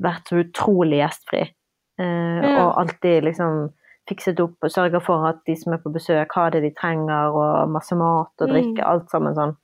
vært 0.00 0.28
så 0.28 0.36
utrolig 0.44 1.00
gjestfri. 1.02 1.50
Uh, 1.98 2.42
Ja. 2.42 2.66
Og 2.68 2.78
alltid 2.78 3.24
liksom 3.24 3.72
fikset 4.08 4.38
opp 4.40 4.54
og 4.62 4.70
sørga 4.70 5.00
for 5.02 5.26
at 5.26 5.36
de 5.46 5.56
som 5.56 5.72
er 5.72 5.78
på 5.78 5.90
besøk, 5.92 6.30
har 6.34 6.50
det 6.50 6.62
de 6.62 6.70
trenger, 6.70 7.32
og 7.34 7.68
masse 7.70 7.92
mat 7.96 8.30
og 8.40 8.48
drikke, 8.48 8.78
Mm. 8.78 8.86
alt 8.86 9.10
sammen 9.10 9.34
sånn. 9.34 9.56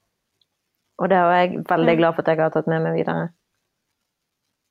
Og 0.99 1.09
det 1.09 1.17
er 1.17 1.31
jeg 1.47 1.65
veldig 1.65 1.97
glad 1.99 2.15
for 2.15 2.23
at 2.23 2.27
jeg 2.27 2.39
har 2.39 2.51
tatt 2.51 2.67
med 2.67 2.83
meg 2.83 2.95
videre. 2.97 3.29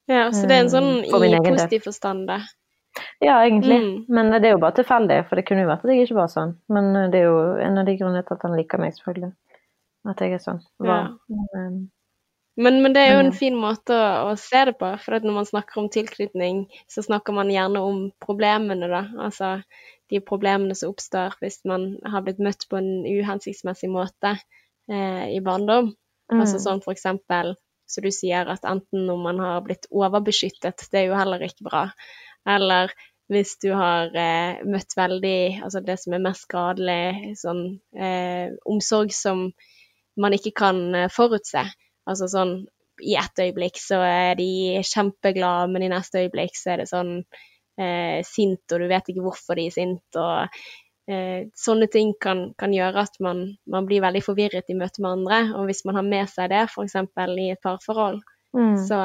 Ja, 0.10 0.32
så 0.32 0.48
det 0.48 0.52
er 0.58 0.62
en 0.62 0.70
sånn 0.74 1.06
Mm, 1.06 1.46
i 1.46 1.52
positiv 1.56 1.84
forstand, 1.84 2.28
det. 2.28 2.42
Ja, 3.24 3.38
egentlig. 3.44 3.78
Mm. 3.84 3.94
Men 4.16 4.32
det 4.36 4.48
er 4.50 4.56
jo 4.56 4.64
bare 4.64 4.78
tilfeldig, 4.80 5.22
for 5.30 5.40
det 5.40 5.46
kunne 5.48 5.64
jo 5.66 5.70
vært 5.72 5.86
at 5.86 5.94
jeg 5.94 6.08
ikke 6.08 6.20
var 6.20 6.34
sånn. 6.34 6.58
Men 6.72 6.92
det 7.14 7.22
er 7.22 7.30
jo 7.30 7.40
en 7.64 7.80
av 7.82 7.88
de 7.88 7.96
grunnene 8.00 8.26
til 8.28 8.38
at 8.38 8.46
han 8.48 8.58
liker 8.60 8.82
meg, 8.82 8.98
selvfølgelig. 8.98 9.32
At 10.10 10.22
jeg 10.24 10.36
er 10.38 10.44
sånn. 10.44 10.62
Ja. 10.86 11.00
Men, 11.28 11.48
ehm, 11.60 11.80
Men, 12.60 12.82
men 12.84 12.92
det 12.96 13.06
er 13.06 13.14
jo 13.14 13.22
en 13.24 13.36
fin 13.36 13.56
måte 13.56 13.96
å, 13.96 14.32
å 14.32 14.36
se 14.40 14.66
det 14.68 14.74
på, 14.80 14.90
for 15.00 15.24
når 15.24 15.36
man 15.38 15.48
snakker 15.48 15.80
om 15.80 15.88
tilknytning, 15.92 16.66
så 16.92 17.04
snakker 17.06 17.36
man 17.36 17.52
gjerne 17.54 17.80
om 17.88 18.02
problemene, 18.20 18.90
da. 18.92 19.06
Altså 19.16 19.62
de 20.10 20.20
problemene 20.26 20.76
som 20.76 20.92
oppstår 20.92 21.38
hvis 21.40 21.62
man 21.70 21.94
har 22.04 22.26
blitt 22.26 22.42
møtt 22.44 22.66
på 22.70 22.80
en 22.82 23.06
uhensiktsmessig 23.06 23.92
måte 23.94 24.34
eh, 24.36 25.26
i 25.36 25.40
barndom. 25.46 25.94
mm. 26.34 26.40
Altså 26.42 26.60
sånn 26.60 26.84
for 26.84 26.96
eksempel, 26.96 27.54
så 27.90 28.04
du 28.06 28.10
sier, 28.14 28.50
at 28.50 28.66
enten 28.70 29.08
om 29.10 29.24
man 29.26 29.40
har 29.42 29.62
blitt 29.66 29.88
overbeskyttet, 29.90 30.90
det 30.92 31.00
er 31.00 31.08
jo 31.10 31.18
heller 31.18 31.42
ikke 31.46 31.66
bra, 31.70 31.88
eller 32.50 32.94
hvis 33.30 33.58
du 33.62 33.70
har 33.78 34.10
eh, 34.18 34.62
møtt 34.66 34.96
veldig, 34.98 35.62
altså 35.66 35.84
det 35.86 36.00
som 36.02 36.16
er 36.18 36.24
mest 36.24 36.48
skadelig, 36.48 37.36
sånn 37.38 37.62
eh, 37.94 38.50
omsorg 38.66 39.14
som 39.14 39.52
man 40.20 40.36
ikke 40.36 40.56
kan 40.58 40.82
eh, 40.98 41.12
forutse. 41.14 41.62
Altså 42.10 42.30
sånn 42.32 42.56
i 43.06 43.16
ett 43.16 43.40
øyeblikk 43.40 43.78
så 43.80 44.02
er 44.04 44.34
de 44.40 44.82
kjempeglade, 44.84 45.70
men 45.72 45.86
i 45.86 45.92
neste 45.94 46.26
øyeblikk 46.26 46.58
så 46.58 46.74
er 46.74 46.82
det 46.82 46.90
sånn 46.90 47.14
eh, 47.80 48.20
sint, 48.28 48.66
og 48.74 48.82
du 48.82 48.90
vet 48.90 49.12
ikke 49.12 49.24
hvorfor 49.24 49.60
de 49.60 49.68
er 49.70 49.76
sint, 49.78 50.20
og 50.20 50.50
eh, 51.12 51.46
sånne 51.58 51.90
ting 51.94 52.16
kan, 52.22 52.48
kan 52.60 52.74
gjøre 52.76 53.06
at 53.06 53.22
man, 53.24 53.46
man 53.70 53.88
blir 53.90 54.04
veldig 54.04 54.24
forvirret 54.26 54.74
i 54.74 54.78
møte 54.80 55.06
med 55.06 55.20
andre. 55.20 55.40
Og 55.60 55.70
hvis 55.70 55.86
man 55.88 56.02
har 56.02 56.08
med 56.10 56.34
seg 56.34 56.52
det, 56.54 56.66
f.eks. 56.68 56.98
i 56.98 57.50
et 57.54 57.64
parforhold, 57.64 58.20
mm. 58.58 58.76
så, 58.90 59.04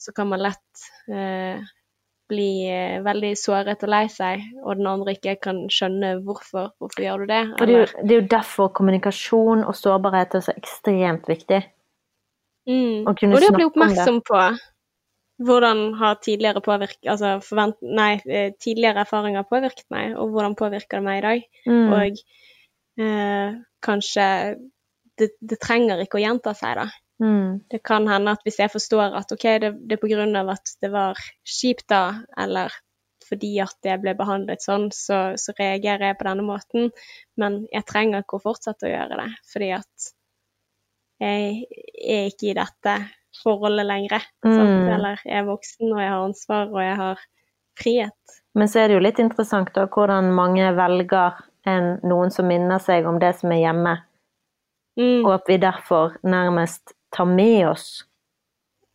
så 0.00 0.16
kan 0.16 0.30
man 0.34 0.44
lett 0.44 0.86
eh, 1.06 1.62
bli 2.30 2.66
eh, 2.70 2.98
veldig 3.04 3.32
såret 3.36 3.82
og 3.84 3.90
lei 3.92 4.04
seg, 4.12 4.44
og 4.64 4.78
den 4.78 4.88
andre 4.88 5.14
ikke 5.16 5.36
kan 5.48 5.64
skjønne 5.72 6.14
hvorfor. 6.24 6.72
Hvorfor 6.80 7.04
gjør 7.04 7.24
du 7.24 7.32
det? 7.32 7.40
Eller? 7.44 7.66
det 7.66 7.74
er, 7.74 7.80
jo, 7.80 8.02
det 8.02 8.16
er 8.16 8.20
jo 8.20 8.28
derfor 8.36 8.70
kommunikasjon 8.76 9.64
og 9.64 9.76
sårbarhet 9.78 10.38
er 10.38 10.46
så 10.46 10.54
ekstremt 10.56 11.28
viktig. 11.30 11.62
mm, 12.64 13.04
og 13.04 13.20
det 13.20 13.50
å 13.50 13.58
bli 13.58 13.68
oppmerksom 13.68 14.22
på 14.24 14.44
hvordan 15.44 15.94
har 15.98 16.20
tidligere 16.22 16.62
påvirk, 16.62 16.98
altså 17.10 17.38
forvent, 17.42 17.80
nei, 17.82 18.20
eh, 18.30 18.52
tidligere 18.60 19.02
erfaringer 19.02 19.46
påvirket 19.50 19.86
meg, 19.90 20.14
og 20.16 20.30
hvordan 20.30 20.54
påvirker 20.58 21.00
det 21.00 21.06
meg 21.06 21.18
i 21.18 21.24
dag? 21.26 21.48
Mm. 21.66 21.92
Og 21.96 22.20
eh, 23.02 23.56
kanskje 23.82 24.26
det, 25.18 25.32
det 25.40 25.58
trenger 25.62 26.02
ikke 26.04 26.20
å 26.20 26.22
gjenta 26.22 26.54
seg, 26.56 26.78
da. 26.78 26.86
Mm. 27.24 27.60
Det 27.70 27.80
kan 27.86 28.08
hende 28.10 28.34
at 28.36 28.42
hvis 28.44 28.58
jeg 28.60 28.72
forstår 28.72 29.14
at 29.16 29.32
ok, 29.32 29.46
det, 29.62 29.70
det 29.88 29.96
er 29.96 30.24
av 30.40 30.50
at 30.52 30.74
det 30.82 30.90
var 30.92 31.20
kjipt 31.48 31.86
da, 31.88 32.20
eller 32.36 32.74
fordi 33.24 33.54
at 33.64 33.88
jeg 33.88 34.02
ble 34.02 34.12
behandlet 34.18 34.60
sånn, 34.60 34.90
så, 34.92 35.32
så 35.40 35.54
reagerer 35.56 36.10
jeg 36.10 36.18
på 36.20 36.26
denne 36.28 36.44
måten, 36.44 36.90
men 37.40 37.62
jeg 37.72 37.88
trenger 37.88 38.24
ikke 38.24 38.36
å 38.36 38.44
fortsette 38.44 38.84
å 38.84 38.92
gjøre 38.92 39.20
det, 39.22 39.30
fordi 39.52 39.70
at 39.78 40.10
jeg 41.24 41.64
er 42.04 42.28
ikke 42.28 42.50
i 42.50 42.56
dette 42.58 42.96
forholdet 43.40 43.88
lenger. 43.88 44.26
Mm. 44.44 44.90
Eller 44.98 45.22
jeg 45.24 45.40
er 45.40 45.48
voksen, 45.48 45.94
og 45.94 46.02
jeg 46.02 46.10
har 46.12 46.26
ansvar, 46.26 46.68
og 46.68 46.82
jeg 46.84 46.96
har 47.00 47.22
frihet. 47.80 48.38
Men 48.54 48.70
så 48.70 48.82
er 48.82 48.90
det 48.90 48.98
jo 48.98 49.06
litt 49.06 49.22
interessant 49.22 49.72
da, 49.74 49.86
hvordan 49.88 50.28
mange 50.36 50.68
velger 50.76 51.40
en, 51.70 51.94
noen 52.04 52.34
som 52.34 52.50
minner 52.50 52.82
seg 52.82 53.08
om 53.08 53.16
det 53.22 53.32
som 53.40 53.54
er 53.54 53.64
hjemme, 53.64 53.96
Mm. 54.94 55.24
og 55.26 55.32
at 55.34 55.48
vi 55.50 55.56
derfor 55.58 56.14
nærmest 56.22 56.92
tar 57.14 57.28
med 57.30 57.68
oss 57.70 58.02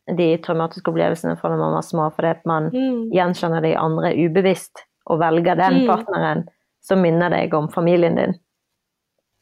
de 0.09 0.29
traumatiske 0.41 0.89
opplevelsene 0.91 1.37
fra 1.39 1.51
da 1.53 1.57
man 1.59 1.75
var 1.77 1.85
små, 1.85 2.09
fordi 2.15 2.35
man 2.49 2.69
Mm. 2.73 3.11
gjenkjenner 3.13 3.61
de 3.61 3.75
andre 3.77 4.13
ubevisst, 4.17 4.85
og 5.05 5.19
velger 5.21 5.55
den 5.55 5.81
Mm. 5.83 5.87
partneren 5.87 6.47
som 6.81 7.01
minner 7.01 7.29
deg 7.29 7.53
om 7.53 7.67
familien 7.69 8.15
din. 8.15 8.33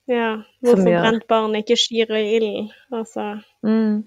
Ja. 0.08 0.42
Hvorfor 0.64 0.88
gjør- 0.88 1.02
brent 1.04 1.28
barn 1.28 1.56
ikke 1.56 1.76
skyr 1.78 2.12
i 2.16 2.36
ilden. 2.38 2.70
Altså, 2.92 3.42
Mm. 3.64 4.04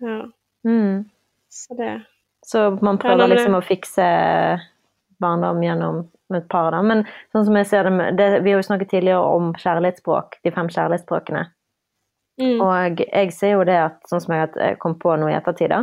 ja. 0.00 0.22
Mm. 0.64 1.04
Så 1.50 1.76
det 1.76 2.02
Så 2.44 2.80
man 2.82 2.98
prøver 2.98 3.28
liksom 3.28 3.54
å 3.54 3.62
fikse 3.62 4.60
barndom 5.20 5.60
gjennom 5.62 6.08
et 6.34 6.48
par, 6.48 6.70
da. 6.70 6.82
Men 6.82 7.04
sånn 7.34 7.44
som 7.44 7.54
jeg 7.54 7.66
ser 7.66 7.82
det, 7.84 8.16
det 8.16 8.42
Vi 8.42 8.50
har 8.52 8.62
jo 8.62 8.68
snakket 8.68 8.88
tidligere 8.90 9.22
om 9.22 9.52
kjærlighetsspråk, 9.54 10.32
de 10.42 10.50
fem 10.50 10.68
kjærlighetsspråkene. 10.68 11.46
Mm. 12.40 12.60
Og 12.64 13.00
jeg 13.04 13.32
ser 13.36 13.52
jo 13.54 13.64
det 13.68 13.78
at, 13.78 14.00
sånn 14.08 14.22
som 14.24 14.34
jeg 14.34 14.48
har 14.48 14.76
kom 14.82 14.96
på 14.98 15.14
nå 15.20 15.28
i 15.30 15.36
ettertid, 15.36 15.74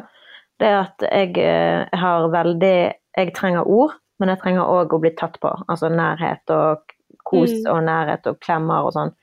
det 0.58 0.68
er 0.68 0.80
at 0.82 1.06
jeg 1.08 1.38
eh, 1.38 1.86
har 1.94 2.30
veldig 2.34 2.94
Jeg 3.18 3.34
trenger 3.34 3.66
ord, 3.66 3.96
men 4.20 4.30
jeg 4.30 4.40
trenger 4.44 4.62
òg 4.70 4.94
å 4.94 5.00
bli 5.02 5.10
tatt 5.18 5.40
på. 5.42 5.50
Altså 5.70 5.90
nærhet 5.90 6.50
og 6.54 6.84
kos 7.26 7.50
Mm. 7.52 7.72
og 7.74 7.84
nærhet 7.84 8.28
og 8.28 8.40
klemmer 8.40 8.86
og 8.86 8.94
sånn. 8.94 9.14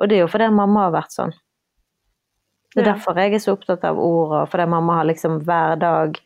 Og 0.00 0.08
det 0.08 0.16
er 0.16 0.22
jo 0.22 0.28
fordi 0.32 0.48
mamma 0.50 0.86
har 0.88 0.94
vært 0.94 1.12
sånn. 1.12 1.32
Det 2.74 2.80
er 2.82 2.86
Ja. 2.88 2.94
derfor 2.94 3.14
jeg 3.20 3.34
er 3.34 3.38
så 3.38 3.52
opptatt 3.52 3.84
av 3.84 3.98
ord, 3.98 4.32
og 4.32 4.48
fordi 4.48 4.66
mamma 4.68 4.94
har 4.96 5.04
liksom 5.04 5.40
hver 5.44 5.78
dag 5.78 6.18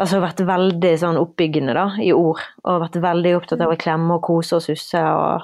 Altså 0.00 0.16
vært 0.18 0.40
veldig 0.40 0.94
sånn 0.96 1.18
oppbyggende 1.20 1.74
da, 1.76 1.90
i 2.00 2.10
ord, 2.10 2.40
og 2.64 2.80
vært 2.80 3.02
veldig 3.02 3.34
opptatt 3.36 3.60
av 3.60 3.68
å 3.74 3.76
klemme 3.76 4.14
og 4.14 4.22
kose 4.22 4.56
og 4.56 4.62
susse 4.62 4.96
og 4.96 5.42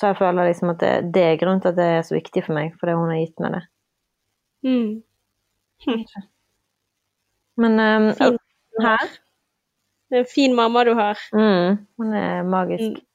Så 0.00 0.08
jeg 0.08 0.16
føler 0.16 0.46
liksom 0.48 0.70
at 0.72 0.80
det, 0.80 0.92
det 1.14 1.22
er 1.26 1.36
grunnen 1.40 1.60
til 1.60 1.74
at 1.74 1.76
det 1.76 1.86
er 1.98 2.04
så 2.08 2.14
viktig 2.16 2.40
for 2.46 2.56
meg, 2.56 2.70
fordi 2.80 2.94
hun 2.96 3.10
har 3.12 3.18
gitt 3.20 3.42
meg 3.44 3.56
det. 3.58 3.62
Mm. 4.64 5.02
Men 7.60 7.80
um, 7.80 8.06
Fin. 8.16 8.38
her 8.80 9.04
Det 10.08 10.16
er 10.16 10.24
en 10.24 10.30
fin 10.34 10.54
mamma 10.56 10.84
du 10.88 10.94
har. 10.96 11.20
mm, 11.32 11.76
Hun 12.00 12.14
er 12.16 12.42
magisk. 12.48 12.96
Mm. 12.96 13.06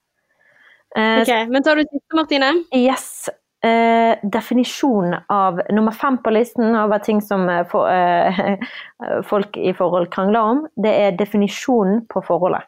Eh, 0.96 1.22
Ok, 1.22 1.34
Men 1.50 1.64
tar 1.64 1.76
du 1.76 1.82
siste, 1.82 2.16
Martine? 2.16 2.52
Yes. 2.76 3.30
Eh, 3.66 4.14
definisjon 4.32 5.16
av 5.30 5.60
nummer 5.74 5.92
fem 5.92 6.18
på 6.22 6.30
listen 6.32 6.76
over 6.78 7.02
ting 7.04 7.22
som 7.22 7.50
eh, 7.50 7.66
for, 7.68 7.90
eh, 7.90 8.62
folk 9.32 9.58
i 9.58 9.74
forhold 9.74 10.12
krangler 10.14 10.40
om, 10.40 10.68
det 10.78 10.94
er 11.02 11.18
definisjonen 11.18 12.06
på 12.08 12.22
forholdet. 12.24 12.62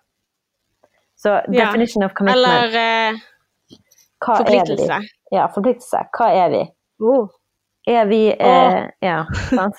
Så 1.18 1.30
Ja, 1.30 1.66
definition 1.66 2.04
of 2.04 2.14
commitment. 2.14 2.48
Eller 2.48 3.12
eh, 3.14 3.20
hva 4.26 4.38
forpliktelse? 4.42 5.00
Ja, 5.32 5.48
forpliktelse. 5.54 6.06
Hva 6.18 6.30
er 6.34 6.50
vi? 6.54 6.62
Oh. 7.04 7.28
Er 7.88 8.06
vi 8.10 8.22
eh, 8.34 8.88
Ja, 9.06 9.22
sant? 9.50 9.76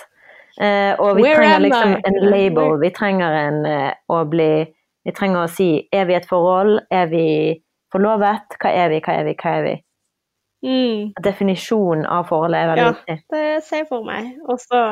Eh, 0.61 0.95
og 0.99 1.17
vi 1.17 1.23
Where 1.23 1.37
trenger 1.39 1.59
liksom 1.63 1.93
I? 1.93 1.99
en 2.09 2.17
label. 2.33 2.79
Vi 2.83 2.91
trenger 2.97 3.35
en 3.45 3.59
eh, 3.67 3.93
å 4.11 4.25
bli 4.27 4.51
Vi 5.07 5.13
trenger 5.15 5.45
å 5.45 5.51
si 5.51 5.69
Er 5.95 6.05
vi 6.09 6.15
et 6.19 6.27
forhold? 6.27 6.81
Er 6.91 7.07
vi 7.13 7.25
forlovet? 7.95 8.57
Hva 8.61 8.73
er 8.75 8.89
vi, 8.93 8.99
hva 9.05 9.15
er 9.21 9.25
vi, 9.29 9.35
hva 9.39 9.53
er 9.59 9.63
vi? 9.69 9.75
Mm. 10.67 11.13
Definisjonen 11.23 12.03
av 12.11 12.27
forholdet 12.29 12.59
er 12.65 12.69
veldig 12.73 12.85
Ja. 12.85 12.91
viktig. 12.97 13.19
Det 13.31 13.45
ser 13.65 13.77
jeg 13.85 13.89
for 13.93 14.03
meg. 14.05 14.33
Og 14.49 14.59
så 14.59 14.83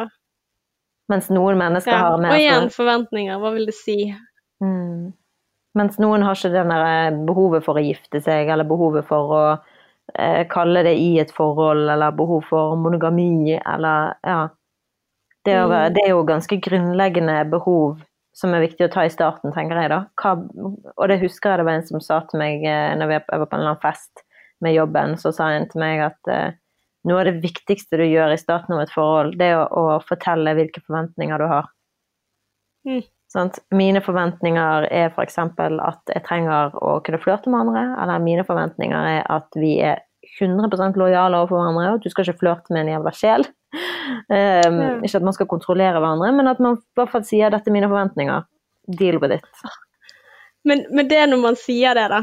Mens 1.11 1.29
noen 1.31 1.59
mennesker 1.59 1.93
ja. 1.93 1.99
har 2.05 2.19
mer 2.23 2.33
Og 2.35 2.41
igjen 2.43 2.71
forventninger, 2.75 3.39
hva 3.43 3.51
vil 3.55 3.67
det 3.67 3.75
si? 3.79 3.99
Mm. 4.63 5.13
Mens 5.77 5.99
noen 6.01 6.25
har 6.25 6.39
ikke 6.39 6.53
der 6.55 6.85
eh, 6.87 7.17
behovet 7.29 7.65
for 7.67 7.79
å 7.79 7.85
gifte 7.85 8.23
seg, 8.25 8.49
eller 8.53 8.69
behovet 8.69 9.07
for 9.09 9.33
å 9.37 9.41
eh, 10.17 10.43
kalle 10.53 10.83
det 10.87 10.97
i 11.01 11.17
et 11.21 11.33
forhold, 11.37 11.85
eller 11.93 12.17
behov 12.17 12.47
for 12.49 12.77
monogami, 12.81 13.59
eller 13.59 14.17
ja. 14.25 14.47
Det, 15.47 15.53
er, 15.55 15.67
være, 15.71 15.89
Mm. 15.89 15.95
det 15.95 16.03
er 16.03 16.09
jo 16.11 16.23
ganske 16.27 16.57
grunnleggende 16.59 17.35
behov 17.53 18.01
som 18.37 18.53
er 18.53 18.65
viktig 18.67 18.89
å 18.89 18.93
ta 18.93 19.05
i 19.07 19.13
starten, 19.13 19.53
tenker 19.55 19.79
jeg 19.81 19.93
da. 19.93 20.01
Hva, 20.21 20.35
og 20.97 21.09
det 21.09 21.21
husker 21.23 21.55
jeg 21.55 21.61
det 21.61 21.67
var 21.69 21.79
en 21.79 21.87
som 21.87 22.03
sa 22.05 22.21
til 22.29 22.41
meg 22.43 22.65
eh, 22.67 22.93
når 22.99 23.15
jeg 23.15 23.25
var 23.31 23.47
på 23.47 23.57
en 23.57 23.63
eller 23.63 23.77
annen 23.77 23.85
fest 23.85 24.25
med 24.65 24.75
jobben, 24.77 25.17
så 25.21 25.33
sa 25.33 25.53
en 25.55 25.69
til 25.71 25.81
meg 25.81 26.03
at 26.09 26.33
eh, 26.33 26.57
noe 27.07 27.23
av 27.23 27.29
det 27.31 27.39
viktigste 27.45 28.01
du 28.01 28.05
gjør 28.05 28.35
i 28.35 28.41
starten 28.41 28.75
av 28.77 28.83
et 28.85 28.93
forhold, 28.93 29.37
det 29.41 29.53
er 29.53 29.63
å, 29.63 29.67
å 29.97 30.01
fortelle 30.05 30.57
hvilke 30.59 30.83
forventninger 30.85 31.41
du 31.41 31.47
har. 31.53 31.71
Mm. 32.89 33.03
Sant? 33.33 33.59
Mine 33.75 34.01
forventninger 34.05 34.87
er 34.95 35.11
f.eks. 35.11 35.39
at 35.39 36.13
jeg 36.15 36.25
trenger 36.27 36.77
å 36.79 36.99
kunne 37.05 37.21
flørte 37.23 37.51
med 37.51 37.67
andre, 37.67 37.87
eller 38.03 38.23
mine 38.23 38.45
forventninger 38.47 39.09
er 39.17 39.25
at 39.33 39.59
vi 39.59 39.77
er 39.83 40.05
100% 40.41 40.99
lojale 40.99 41.39
overfor 41.39 41.61
hverandre, 41.61 41.91
og 41.91 41.99
at 41.99 42.07
du 42.07 42.13
skal 42.13 42.27
ikke 42.27 42.41
flørte 42.43 42.75
med 42.75 42.85
en 42.85 42.95
jævla 42.97 43.15
sjel. 43.15 43.47
Um, 44.31 44.79
Ja. 44.81 44.93
Ikke 45.05 45.19
at 45.19 45.27
man 45.27 45.35
skal 45.37 45.51
kontrollere 45.51 45.99
hverandre, 45.99 46.33
men 46.33 46.49
at 46.51 46.61
man 46.63 46.79
i 46.79 46.99
hvert 46.99 47.13
fall 47.13 47.25
sier 47.27 47.51
'dette 47.51 47.71
er 47.71 47.75
mine 47.75 47.91
forventninger'. 47.91 48.47
Deal 48.99 49.19
with 49.19 49.35
it. 49.35 49.45
Men, 50.65 50.85
men 50.91 51.09
det 51.11 51.29
når 51.29 51.41
man 51.43 51.57
sier 51.59 51.95
det, 51.95 52.09
da. 52.11 52.21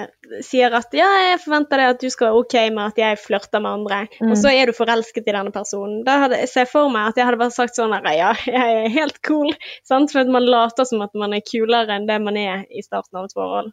Eh, 0.00 0.38
sier 0.46 0.74
at 0.76 0.94
ja, 0.96 1.08
jeg 1.30 1.40
forventer 1.42 1.80
det 1.82 1.88
at 1.94 2.00
du 2.02 2.08
skal 2.12 2.30
være 2.30 2.40
OK 2.42 2.56
med 2.76 2.82
at 2.86 3.00
jeg 3.02 3.18
flørter 3.22 3.62
med 3.64 3.70
andre, 3.80 4.00
Mm. 4.20 4.30
og 4.30 4.36
så 4.38 4.52
er 4.52 4.66
du 4.70 4.72
forelsket 4.76 5.28
i 5.28 5.34
denne 5.36 5.52
personen. 5.54 6.04
Da 6.06 6.18
hadde 6.24 6.38
jeg 6.40 6.48
ser 6.52 6.66
for 6.70 6.90
meg 6.92 7.10
at 7.10 7.20
jeg 7.20 7.26
hadde 7.28 7.40
bare 7.40 7.54
sagt 7.54 7.76
sånn 7.78 7.92
her, 7.96 8.08
ja, 8.16 8.32
jeg 8.46 8.80
er 8.84 8.88
helt 8.96 9.20
cool, 9.26 9.52
sant? 9.84 10.12
for 10.12 10.20
at 10.24 10.32
man 10.32 10.46
later 10.46 10.84
som 10.88 11.02
at 11.02 11.14
man 11.14 11.32
er 11.36 11.44
kulere 11.46 11.96
enn 11.96 12.06
det 12.08 12.18
man 12.22 12.36
er 12.36 12.66
i 12.70 12.82
starten 12.82 13.20
av 13.20 13.28
et 13.28 13.36
forhold. 13.36 13.72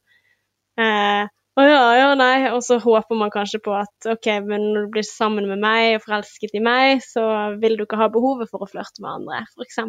Eh, 0.80 1.28
å 1.58 1.64
ja, 1.66 1.86
ja, 1.98 2.10
nei, 2.14 2.52
og 2.54 2.60
så 2.62 2.78
håper 2.78 3.18
man 3.18 3.32
kanskje 3.34 3.58
på 3.66 3.72
at 3.74 4.06
OK, 4.12 4.28
men 4.46 4.68
når 4.76 4.84
du 4.86 4.92
blir 4.94 5.06
sammen 5.08 5.48
med 5.50 5.58
meg 5.64 5.96
og 5.98 6.04
forelsket 6.06 6.54
i 6.54 6.62
meg, 6.62 7.02
så 7.02 7.24
vil 7.58 7.80
du 7.80 7.88
ikke 7.88 7.98
ha 7.98 8.12
behovet 8.14 8.52
for 8.52 8.62
å 8.62 8.70
flørte 8.70 9.02
med 9.02 9.10
andre, 9.24 9.40
f.eks. 9.56 9.80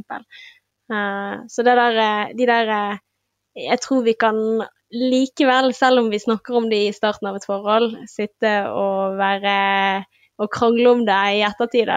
Uh, 0.89 1.45
så 1.53 1.65
det 1.67 1.75
der, 1.77 1.99
eh, 2.01 2.31
de 2.39 2.47
der 2.49 2.71
eh, 2.73 2.99
Jeg 3.59 3.81
tror 3.85 4.05
vi 4.07 4.15
kan 4.17 4.39
likevel, 4.95 5.73
selv 5.77 6.01
om 6.05 6.11
vi 6.11 6.19
snakker 6.23 6.57
om 6.57 6.69
det 6.71 6.79
i 6.89 6.93
starten 6.97 7.29
av 7.29 7.37
et 7.37 7.45
forhold, 7.47 7.97
sitte 8.09 8.53
og 8.71 9.19
være 9.19 10.05
og 10.39 10.51
krangle 10.55 10.91
om 10.95 11.01
det 11.07 11.17
i 11.35 11.43
ettertid. 11.43 11.91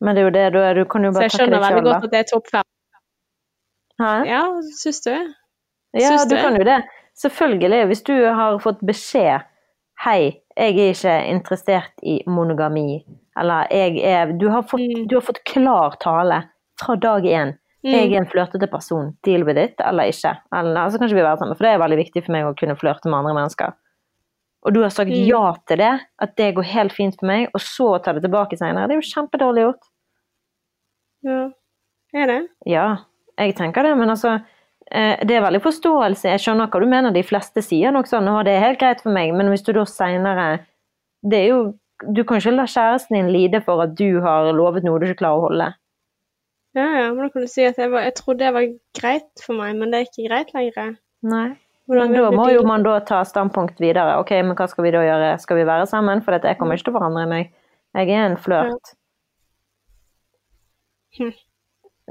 Men 0.00 0.14
det 0.16 0.22
er 0.22 0.26
jo 0.28 0.34
det, 0.36 0.46
du, 0.54 0.60
du 0.80 0.84
kan 0.88 1.04
jo 1.04 1.10
bare 1.12 1.28
takke 1.28 1.46
deg 1.46 1.52
sjøl, 1.52 1.52
da. 1.52 1.58
Så 1.58 1.58
jeg 1.58 1.58
skjønner 1.58 1.64
veldig 1.66 1.84
godt 1.88 2.06
at 2.08 2.14
det 2.14 2.18
er 2.22 2.28
topp 2.30 2.50
fem. 2.54 2.66
Hæ? 3.98 4.12
Ja, 4.30 4.42
syns 4.78 5.00
du? 5.04 5.12
Ja, 5.98 6.08
Syns 6.12 6.26
du 6.30 6.34
du? 6.36 6.40
kan 6.42 6.56
jo 6.60 6.64
det. 6.68 6.78
Selvfølgelig. 7.18 7.80
Hvis 7.90 8.02
du 8.06 8.12
har 8.38 8.58
fått 8.62 8.82
beskjed 8.86 9.46
Hei, 10.04 10.20
jeg 10.54 10.76
er 10.78 10.92
ikke 10.92 11.14
interessert 11.26 12.04
i 12.06 12.20
monogami. 12.30 13.00
Eller 13.38 13.66
jeg 13.74 13.96
er 14.06 14.30
Du 14.38 14.44
har 14.54 14.62
fått, 14.62 14.80
Mm. 14.86 15.08
du 15.10 15.16
har 15.16 15.24
fått 15.26 15.40
klar 15.44 15.96
tale 15.98 16.44
fra 16.78 16.94
dag 16.94 17.24
én. 17.26 17.56
Jeg 17.84 18.08
Mm. 18.10 18.12
er 18.14 18.18
en 18.18 18.26
flørtete 18.26 18.66
person. 18.70 19.16
Deal 19.24 19.44
with 19.44 19.58
it, 19.58 19.74
eller 19.80 20.04
ikke. 20.10 20.32
Eller, 20.52 20.80
altså 20.82 20.98
kanskje 20.98 21.14
vi 21.14 21.22
være 21.22 21.38
sammen, 21.38 21.56
for 21.56 21.64
det 21.64 21.74
er 21.74 21.78
veldig 21.78 21.98
viktig 22.04 22.24
for 22.24 22.32
meg 22.32 22.44
å 22.44 22.56
kunne 22.58 22.74
flørte 22.76 23.06
med 23.06 23.14
andre 23.20 23.34
mennesker. 23.34 23.72
Og 24.66 24.74
du 24.74 24.80
har 24.82 24.90
sagt 24.90 25.10
Mm. 25.10 25.26
ja 25.28 25.52
til 25.68 25.76
det, 25.78 26.00
at 26.18 26.36
det 26.36 26.54
går 26.56 26.64
helt 26.64 26.92
fint 26.92 27.14
for 27.20 27.26
meg, 27.26 27.48
og 27.54 27.60
så 27.60 28.02
ta 28.02 28.12
det 28.12 28.22
tilbake 28.24 28.58
senere. 28.58 28.88
Det 28.88 28.96
er 28.96 29.00
jo 29.00 29.14
kjempedårlig 29.14 29.62
gjort. 29.62 29.84
Ja. 31.24 31.50
Er 32.14 32.26
det? 32.26 32.48
Ja, 32.66 32.96
jeg 33.38 33.54
tenker 33.58 33.82
det, 33.84 33.96
men 33.98 34.08
altså 34.08 34.40
eh, 34.90 35.16
Det 35.24 35.36
er 35.36 35.42
veldig 35.44 35.60
forståelse. 35.62 36.30
Jeg 36.32 36.40
skjønner 36.40 36.70
hva 36.72 36.80
du 36.80 36.86
mener. 36.86 37.12
De 37.12 37.22
fleste 37.22 37.62
sier 37.62 37.92
nok 37.92 38.06
sånn, 38.06 38.28
og 38.28 38.44
det 38.46 38.54
er 38.56 38.64
helt 38.66 38.80
greit 38.80 39.02
for 39.02 39.12
meg, 39.12 39.34
men 39.36 39.50
hvis 39.52 39.62
du 39.66 39.72
da 39.72 39.84
seinere 39.84 40.60
Det 41.22 41.38
er 41.44 41.48
jo 41.48 41.74
Du 42.14 42.22
kan 42.24 42.38
ikke 42.38 42.54
la 42.54 42.62
kjæresten 42.64 43.16
din 43.18 43.28
lide 43.32 43.60
for 43.64 43.82
at 43.82 43.94
du 43.98 44.20
har 44.22 44.52
lovet 44.52 44.84
noe 44.84 45.00
du 45.00 45.06
ikke 45.06 45.18
klarer 45.18 45.38
å 45.40 45.48
holde. 45.48 45.74
Ja, 46.78 46.88
ja, 46.94 47.06
men 47.10 47.24
da 47.24 47.32
kan 47.34 47.42
du 47.42 47.50
si 47.50 47.64
at 47.66 47.78
jeg, 47.80 47.90
var, 47.90 48.04
jeg 48.06 48.14
trodde 48.18 48.44
det 48.44 48.54
var 48.54 48.68
greit 48.94 49.42
for 49.42 49.58
meg, 49.58 49.74
men 49.78 49.90
det 49.90 49.98
er 49.98 50.06
ikke 50.06 50.28
greit 50.28 50.52
lenger. 50.54 50.94
Nei. 51.26 51.48
Hvordan 51.88 52.12
Men 52.12 52.20
da 52.20 52.30
må 52.36 52.44
jo 52.52 52.64
man 52.68 52.84
da 52.84 52.98
ta 53.08 53.22
standpunkt 53.24 53.80
videre. 53.80 54.18
Ok, 54.20 54.34
men 54.44 54.52
hva 54.58 54.66
skal 54.68 54.84
vi 54.84 54.92
da 54.92 55.00
gjøre? 55.06 55.30
Skal 55.40 55.56
vi 55.56 55.64
være 55.66 55.86
sammen? 55.88 56.20
For 56.24 56.36
jeg 56.36 56.58
kommer 56.60 56.76
ikke 56.76 56.90
til 56.90 56.94
å 56.94 56.98
forandre 56.98 57.24
meg. 57.30 57.54
Jeg 57.96 58.12
er 58.12 58.26
en 58.28 58.36
flørt. 58.36 58.92
Ja. 61.16 61.30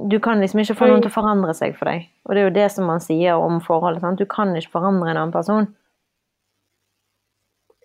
Du 0.10 0.18
kan 0.20 0.42
liksom 0.42 0.64
ikke 0.64 0.76
få 0.78 0.90
noen 0.90 1.06
til 1.06 1.12
å 1.12 1.14
forandre 1.14 1.54
seg 1.58 1.78
for 1.78 1.90
deg. 1.90 2.10
Og 2.26 2.34
det 2.34 2.42
er 2.42 2.50
jo 2.50 2.56
det 2.58 2.66
som 2.74 2.90
man 2.90 3.02
sier 3.06 3.38
om 3.38 3.62
forholdet. 3.64 4.02
Sant? 4.02 4.22
Du 4.22 4.26
kan 4.30 4.56
ikke 4.58 4.74
forandre 4.80 5.14
en 5.14 5.22
annen 5.22 5.36
person. 5.36 5.70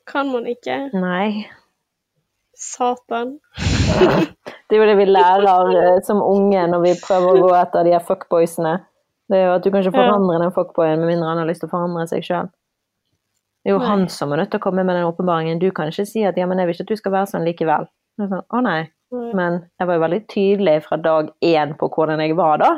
Kan 0.08 0.32
man 0.32 0.48
ikke? 0.50 0.88
Nei. 0.96 1.44
Satan. 2.56 3.36
Det 4.68 4.78
er 4.78 4.80
jo 4.80 4.86
det 4.88 4.96
vi 4.96 5.04
lærer 5.04 5.70
eh, 5.76 5.98
som 6.06 6.22
unge 6.24 6.62
når 6.72 6.80
vi 6.86 6.92
prøver 7.02 7.28
å 7.36 7.40
gå 7.44 7.50
etter 7.58 7.84
de 7.84 7.92
her 7.92 8.00
fuckboysene. 8.06 8.78
Det 9.28 9.36
er 9.38 9.44
jo 9.50 9.54
at 9.58 9.64
du 9.66 9.70
kan 9.70 9.82
ikke 9.84 9.92
forandre 9.96 10.38
den 10.40 10.52
fuckboyen 10.56 11.00
med 11.02 11.10
mindre 11.12 11.28
han 11.28 11.40
har 11.42 11.48
lyst 11.48 11.60
til 11.60 11.68
å 11.68 11.72
forandre 11.74 12.06
seg 12.08 12.24
sjøl. 12.24 12.48
Det 13.62 13.70
er 13.70 13.76
jo 13.76 13.82
han 13.84 14.06
som 14.10 14.32
er 14.32 14.40
nødt 14.42 14.50
til 14.54 14.58
å 14.58 14.64
komme 14.64 14.82
med 14.84 14.96
den 14.96 15.04
åpenbaringen. 15.06 15.60
Du 15.62 15.68
kan 15.76 15.92
ikke 15.92 16.06
si 16.08 16.24
at 16.26 16.36
ja, 16.40 16.46
men 16.50 16.58
jeg 16.58 16.66
vil 16.70 16.74
ikke 16.74 16.86
at 16.88 16.92
du 16.94 16.96
skal 17.02 17.12
være 17.14 17.30
sånn 17.30 17.44
likevel. 17.46 17.84
Det 18.18 18.24
er 18.26 18.32
Sånn, 18.32 18.46
Å 18.48 18.62
nei. 18.64 18.80
Men 19.12 19.58
jeg 19.78 19.86
var 19.90 19.98
jo 19.98 20.02
veldig 20.06 20.20
tydelig 20.32 20.76
fra 20.86 20.96
dag 21.04 21.28
én 21.44 21.76
på 21.78 21.88
hvordan 21.92 22.20
jeg 22.24 22.34
var 22.38 22.58
da. 22.64 22.70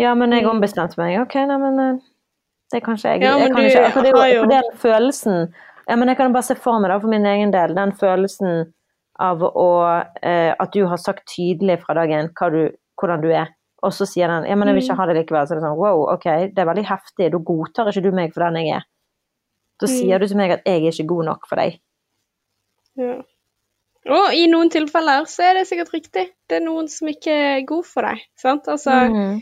Ja, 0.00 0.14
men 0.16 0.32
jeg 0.32 0.44
Mm. 0.46 0.50
ombestemte 0.56 0.96
meg. 0.96 1.20
Ok, 1.20 1.34
nei, 1.46 1.58
men 1.60 1.78
eh, 1.78 1.98
det 2.72 2.82
kan 2.82 2.96
ikke 2.96 3.12
jeg. 3.12 3.22
Ja, 3.22 3.36
jeg 3.38 3.52
kan 3.52 3.64
ikke, 3.68 3.90
for 3.92 4.02
det 4.02 4.12
er 4.16 4.34
jo- 4.34 4.46
den 4.48 4.70
følelsen 4.80 5.52
Ja, 5.88 5.96
men 5.96 6.08
jeg 6.08 6.16
kan 6.16 6.32
bare 6.32 6.42
se 6.46 6.54
for 6.54 6.78
meg 6.80 6.90
da, 6.90 6.98
for 7.00 7.08
min 7.08 7.26
egen 7.26 7.50
del, 7.50 7.74
den 7.74 7.92
følelsen 7.92 8.72
av 9.22 9.42
å 9.46 9.66
eh, 10.22 10.52
At 10.58 10.72
du 10.74 10.82
har 10.90 10.98
sagt 11.00 11.28
tydelig 11.30 11.78
fra 11.84 11.94
dag 11.98 12.10
én 12.10 12.30
du, 12.52 12.62
hvordan 13.00 13.22
du 13.22 13.28
er, 13.30 13.52
og 13.82 13.92
så 13.94 14.06
sier 14.06 14.28
den 14.30 14.44
ja, 14.50 14.54
men 14.56 14.68
jeg 14.68 14.76
vil 14.76 14.84
ikke 14.84 14.94
Mm. 14.94 15.00
ha 15.02 15.06
det 15.10 15.16
likevel. 15.20 15.46
Så 15.46 15.54
er 15.54 15.60
det 15.60 15.64
sånn 15.66 15.78
wow, 15.78 16.02
ok, 16.14 16.26
det 16.54 16.58
er 16.62 16.68
veldig 16.70 16.84
heftig. 16.86 17.30
Da 17.32 17.38
godtar 17.38 17.90
ikke 17.90 18.02
du 18.04 18.10
meg 18.14 18.34
for 18.34 18.44
den 18.44 18.60
jeg 18.62 18.76
er. 18.76 18.84
Da 19.80 19.86
Mm. 19.86 19.94
sier 19.96 20.18
du 20.22 20.26
til 20.28 20.36
meg 20.38 20.50
at 20.54 20.62
jeg 20.66 20.82
er 20.84 20.90
ikke 20.92 21.06
god 21.14 21.24
nok 21.30 21.46
for 21.48 21.56
deg. 21.62 21.78
Ja. 23.00 23.14
Og 24.12 24.34
i 24.34 24.46
noen 24.50 24.70
tilfeller 24.70 25.26
så 25.30 25.44
er 25.46 25.54
det 25.60 25.68
sikkert 25.68 25.92
riktig. 25.94 26.24
Det 26.50 26.56
er 26.58 26.64
noen 26.64 26.88
som 26.90 27.08
ikke 27.08 27.30
er 27.32 27.60
god 27.66 27.84
for 27.86 28.02
deg. 28.02 28.22
Sant? 28.38 28.66
Altså, 28.68 28.90
mm. 28.90 29.36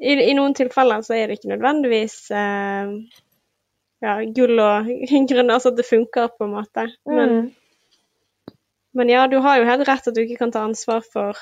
i, 0.00 0.14
I 0.30 0.34
noen 0.38 0.54
tilfeller 0.56 1.02
så 1.04 1.14
er 1.16 1.28
det 1.28 1.38
ikke 1.38 1.52
nødvendigvis 1.52 2.16
eh, 2.32 2.94
ja, 4.02 4.14
gull 4.34 4.58
og 4.64 4.88
grunn, 5.30 5.52
altså 5.52 5.72
at 5.72 5.76
det 5.80 5.86
funker, 5.88 6.32
på 6.38 6.44
en 6.48 6.56
måte. 6.58 6.88
Men, 7.06 7.36
Mm. 7.42 7.50
Men 8.96 9.12
ja, 9.12 9.26
du 9.28 9.38
har 9.44 9.58
jo 9.58 9.68
helt 9.68 9.86
rett 9.88 10.08
at 10.08 10.16
du 10.16 10.22
ikke 10.24 10.40
kan 10.42 10.52
ta 10.54 10.64
ansvar 10.66 11.04
for 11.04 11.38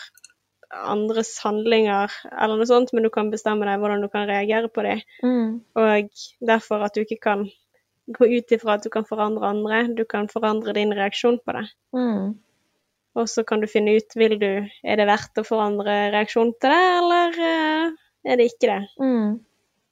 andres 0.70 1.32
handlinger 1.42 2.12
eller 2.30 2.60
noe 2.60 2.68
sånt, 2.68 2.92
men 2.94 3.06
du 3.06 3.10
kan 3.12 3.30
bestemme 3.32 3.66
deg 3.66 3.80
hvordan 3.82 4.04
du 4.04 4.10
kan 4.12 4.28
reagere 4.30 4.70
på 4.70 4.84
dem. 4.86 5.02
Mm. 5.26 5.48
Og 5.78 6.22
derfor 6.46 6.86
at 6.86 6.94
du 6.94 7.02
ikke 7.02 7.18
kan 7.24 7.48
gå 8.10 8.28
ut 8.30 8.54
ifra 8.54 8.76
at 8.76 8.86
du 8.86 8.90
kan 8.92 9.06
forandre 9.06 9.50
andre, 9.50 9.82
du 9.94 10.04
kan 10.08 10.30
forandre 10.30 10.74
din 10.78 10.94
reaksjon 10.94 11.40
på 11.44 11.56
det. 11.58 11.66
Mm. 11.96 12.32
Og 13.18 13.28
så 13.28 13.42
kan 13.46 13.62
du 13.62 13.66
finne 13.70 13.96
ut 13.98 14.16
vil 14.18 14.36
du, 14.38 14.50
er 14.86 15.00
det 15.00 15.06
verdt 15.10 15.42
å 15.42 15.46
forandre 15.46 15.96
reaksjonen 16.14 16.54
til 16.62 16.74
det, 16.74 16.82
eller 17.02 17.38
uh, 17.38 18.02
er 18.30 18.38
det 18.38 18.50
ikke 18.52 18.70
det. 18.70 18.82
Mm. 19.02 19.38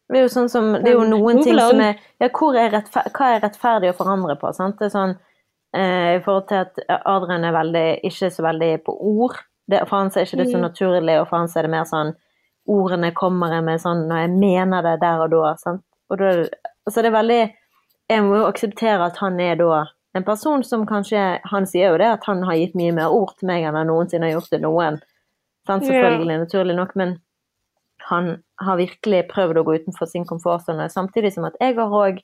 Det 0.08 0.20
er 0.20 0.24
jo 0.24 0.32
sånn 0.32 0.48
som, 0.48 0.70
det 0.80 0.88
er 0.88 0.96
jo 0.96 1.08
noen 1.08 1.42
ting 1.42 1.58
som 1.58 1.80
er 1.84 1.98
ja, 1.98 2.28
er 2.28 2.30
Hva 2.32 3.26
er 3.34 3.42
rettferdig 3.42 3.90
å 3.92 3.98
forandre 3.98 4.38
på? 4.40 4.52
Sant? 4.56 4.78
Det 4.78 4.88
er 4.88 4.94
sånn, 4.94 5.18
I 5.76 6.20
forhold 6.24 6.48
til 6.48 6.62
at 6.62 6.78
Adrian 7.04 7.44
er 7.44 7.52
veldig, 7.52 8.00
ikke 8.08 8.30
så 8.32 8.42
veldig 8.42 8.70
på 8.86 8.94
ord. 8.96 9.36
Det, 9.68 9.82
for 9.88 9.98
han 9.98 10.06
er 10.08 10.24
ikke 10.24 10.38
det 10.40 10.46
så 10.48 10.56
Mm. 10.56 10.62
naturlig, 10.64 11.20
og 11.20 11.28
for 11.28 11.36
han 11.36 11.48
er 11.56 11.62
det 11.62 11.70
mer 11.70 11.84
sånn 11.84 12.14
Ordene 12.68 13.12
kommer 13.16 13.52
jeg 13.52 13.64
med 13.64 13.80
sånn 13.80 14.08
når 14.08 14.18
jeg 14.22 14.30
mener 14.30 14.82
det 14.82 15.00
der 15.00 15.20
og 15.24 15.30
da. 15.30 15.54
Sant? 15.56 15.82
Og 16.10 16.18
da 16.18 16.30
altså 16.86 17.02
det 17.02 17.06
er 17.06 17.16
veldig 17.22 17.54
Jeg 18.10 18.22
må 18.24 18.36
jo 18.36 18.46
akseptere 18.48 19.04
at 19.04 19.16
han 19.20 19.40
er 19.40 19.54
da 19.56 19.86
en 20.16 20.24
person 20.24 20.62
som 20.64 20.86
kanskje 20.86 21.40
Han 21.44 21.66
sier 21.66 21.92
jo 21.92 21.98
det 21.98 22.06
at 22.06 22.24
han 22.24 22.42
har 22.42 22.54
gitt 22.56 22.74
mye 22.74 22.92
mer 22.92 23.08
ord 23.12 23.34
til 23.38 23.46
meg 23.48 23.64
enn 23.64 23.74
han 23.76 23.86
noensinne 23.86 24.24
har 24.24 24.36
gjort 24.40 24.48
til 24.52 24.60
noen. 24.60 25.00
Sant? 25.66 25.84
Selvfølgelig, 25.84 26.02
Selvfølgelig, 26.08 26.38
naturlig 26.38 26.76
nok, 26.76 26.96
men 26.96 27.18
han 28.08 28.42
har 28.60 28.76
virkelig 28.76 29.28
prøvd 29.28 29.58
å 29.60 29.64
gå 29.64 29.74
utenfor 29.82 30.06
sin 30.08 30.24
komfortsone, 30.24 30.88
samtidig 30.88 31.32
som 31.34 31.44
at 31.44 31.56
jeg 31.60 31.74
har 31.76 31.88
òg 31.92 32.20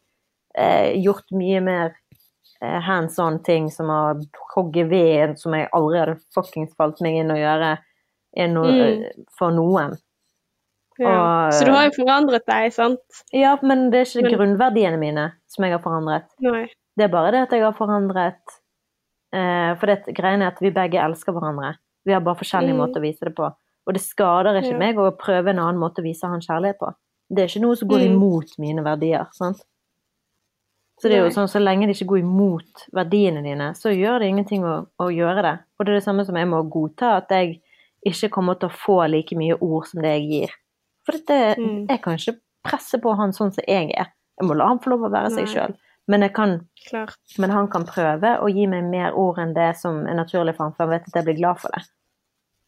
eh, 0.57 0.95
gjort 1.03 1.25
mye 1.33 1.61
mer 1.61 1.85
eh, 1.87 1.97
hands 2.81 3.19
on 3.19 3.39
ting, 3.43 3.71
som 3.71 3.87
å 3.93 3.99
hogge 4.55 4.89
ved, 4.89 5.39
som 5.39 5.53
jeg 5.53 5.69
aldri 5.75 5.99
hadde 6.01 6.21
fuckings 6.35 6.75
falt 6.77 7.01
meg 7.01 7.15
inn 7.21 7.31
å 7.35 7.39
gjøre 7.39 7.79
å, 8.37 8.65
Mm. 8.65 9.05
eh, 9.05 9.13
for 9.39 9.51
noen. 9.53 9.97
Ja. 10.99 11.47
Og- 11.49 11.53
Så 11.53 11.65
du 11.65 11.73
har 11.73 11.85
jo 11.91 12.05
forandret 12.05 12.45
deg, 12.47 12.73
sant? 12.73 13.01
Ja, 13.33 13.57
men 13.63 13.91
det 13.91 14.01
er 14.01 14.05
ikke 14.23 14.31
Men- 14.31 14.39
grunnverdiene 14.59 14.99
mine 14.99 15.33
som 15.49 15.65
jeg 15.65 15.73
har 15.73 15.81
forandret. 15.81 16.25
Nei. 16.41 16.69
Det 16.97 17.05
er 17.05 17.09
bare 17.09 17.33
det 17.33 17.43
at 17.43 17.51
jeg 17.51 17.63
har 17.63 17.73
forandret 17.73 18.37
eh, 19.33 19.75
For 19.75 19.87
det 19.87 20.15
greien 20.15 20.43
er 20.43 20.47
at 20.53 20.61
vi 20.61 20.71
begge 20.71 20.95
elsker 20.95 21.33
hverandre. 21.35 21.75
Vi 22.07 22.13
har 22.13 22.21
bare 22.21 22.37
forskjellige 22.37 22.71
Mm. 22.75 22.79
måter 22.79 23.01
å 23.01 23.03
vise 23.03 23.19
det 23.25 23.35
på. 23.35 23.53
Og 23.87 23.93
det 23.95 24.01
skader 24.03 24.55
ikke 24.63 24.73
Ja. 24.73 24.79
meg 24.79 24.97
å 24.97 25.11
prøve 25.19 25.49
en 25.51 25.59
annen 25.59 25.77
måte 25.81 25.97
å 25.99 26.05
vise 26.05 26.23
han 26.23 26.39
kjærlighet 26.41 26.79
på. 26.79 26.95
Det 27.35 27.39
er 27.43 27.47
ikke 27.59 27.63
noe 27.63 27.77
som 27.77 27.89
går 27.89 27.99
Mm. 28.01 28.15
imot 28.15 28.59
mine 28.59 28.85
verdier. 28.85 29.27
sant? 29.33 29.61
Så 31.01 31.11
det 31.11 31.17
er 31.19 31.25
jo 31.25 31.31
sånn, 31.35 31.49
så 31.51 31.59
lenge 31.59 31.89
det 31.89 31.97
ikke 31.97 32.13
går 32.13 32.21
imot 32.23 32.85
verdiene 32.95 33.43
dine, 33.43 33.73
så 33.75 33.91
gjør 33.91 34.21
det 34.23 34.29
ingenting 34.31 34.63
å, 34.65 34.75
å 35.03 35.09
gjøre 35.11 35.43
det. 35.43 35.55
Og 35.79 35.85
det 35.87 35.93
er 35.93 35.99
det 35.99 36.05
samme 36.07 36.25
som 36.25 36.37
jeg 36.39 36.47
må 36.49 36.61
godta 36.71 37.17
at 37.19 37.33
jeg 37.35 37.57
ikke 38.07 38.31
kommer 38.37 38.55
til 38.61 38.71
å 38.71 38.77
få 38.79 39.01
like 39.11 39.35
mye 39.37 39.57
ord 39.59 39.89
som 39.91 40.03
det 40.05 40.13
jeg 40.19 40.29
gir. 40.31 40.55
For 41.05 41.19
dette, 41.19 41.57
Mm. 41.59 41.87
jeg 41.89 42.01
kan 42.05 42.15
ikke 42.15 42.39
presse 42.65 43.01
på 43.03 43.17
han 43.19 43.33
sånn 43.33 43.53
som 43.53 43.65
jeg 43.67 43.91
er. 43.91 44.13
Jeg 44.39 44.47
må 44.49 44.55
la 44.57 44.69
han 44.71 44.79
få 44.79 44.91
lov 44.95 45.09
å 45.09 45.13
være 45.13 45.31
seg 45.35 45.45
Nei. 45.45 45.53
sjøl. 45.53 45.75
Men, 46.07 46.21
men 47.39 47.51
han 47.51 47.69
kan 47.73 47.85
prøve 47.89 48.39
å 48.41 48.49
gi 48.53 48.67
meg 48.69 48.85
mer 48.85 49.15
ord 49.17 49.39
enn 49.39 49.55
det 49.55 49.71
som 49.81 50.07
er 50.07 50.15
naturlig 50.15 50.55
for 50.57 50.65
han, 50.69 50.75
for 50.77 50.85
han 50.85 50.91
vet 50.95 51.09
at 51.09 51.15
jeg 51.15 51.25
blir 51.25 51.39
glad 51.41 51.61
for 51.63 51.73
det. 51.73 51.83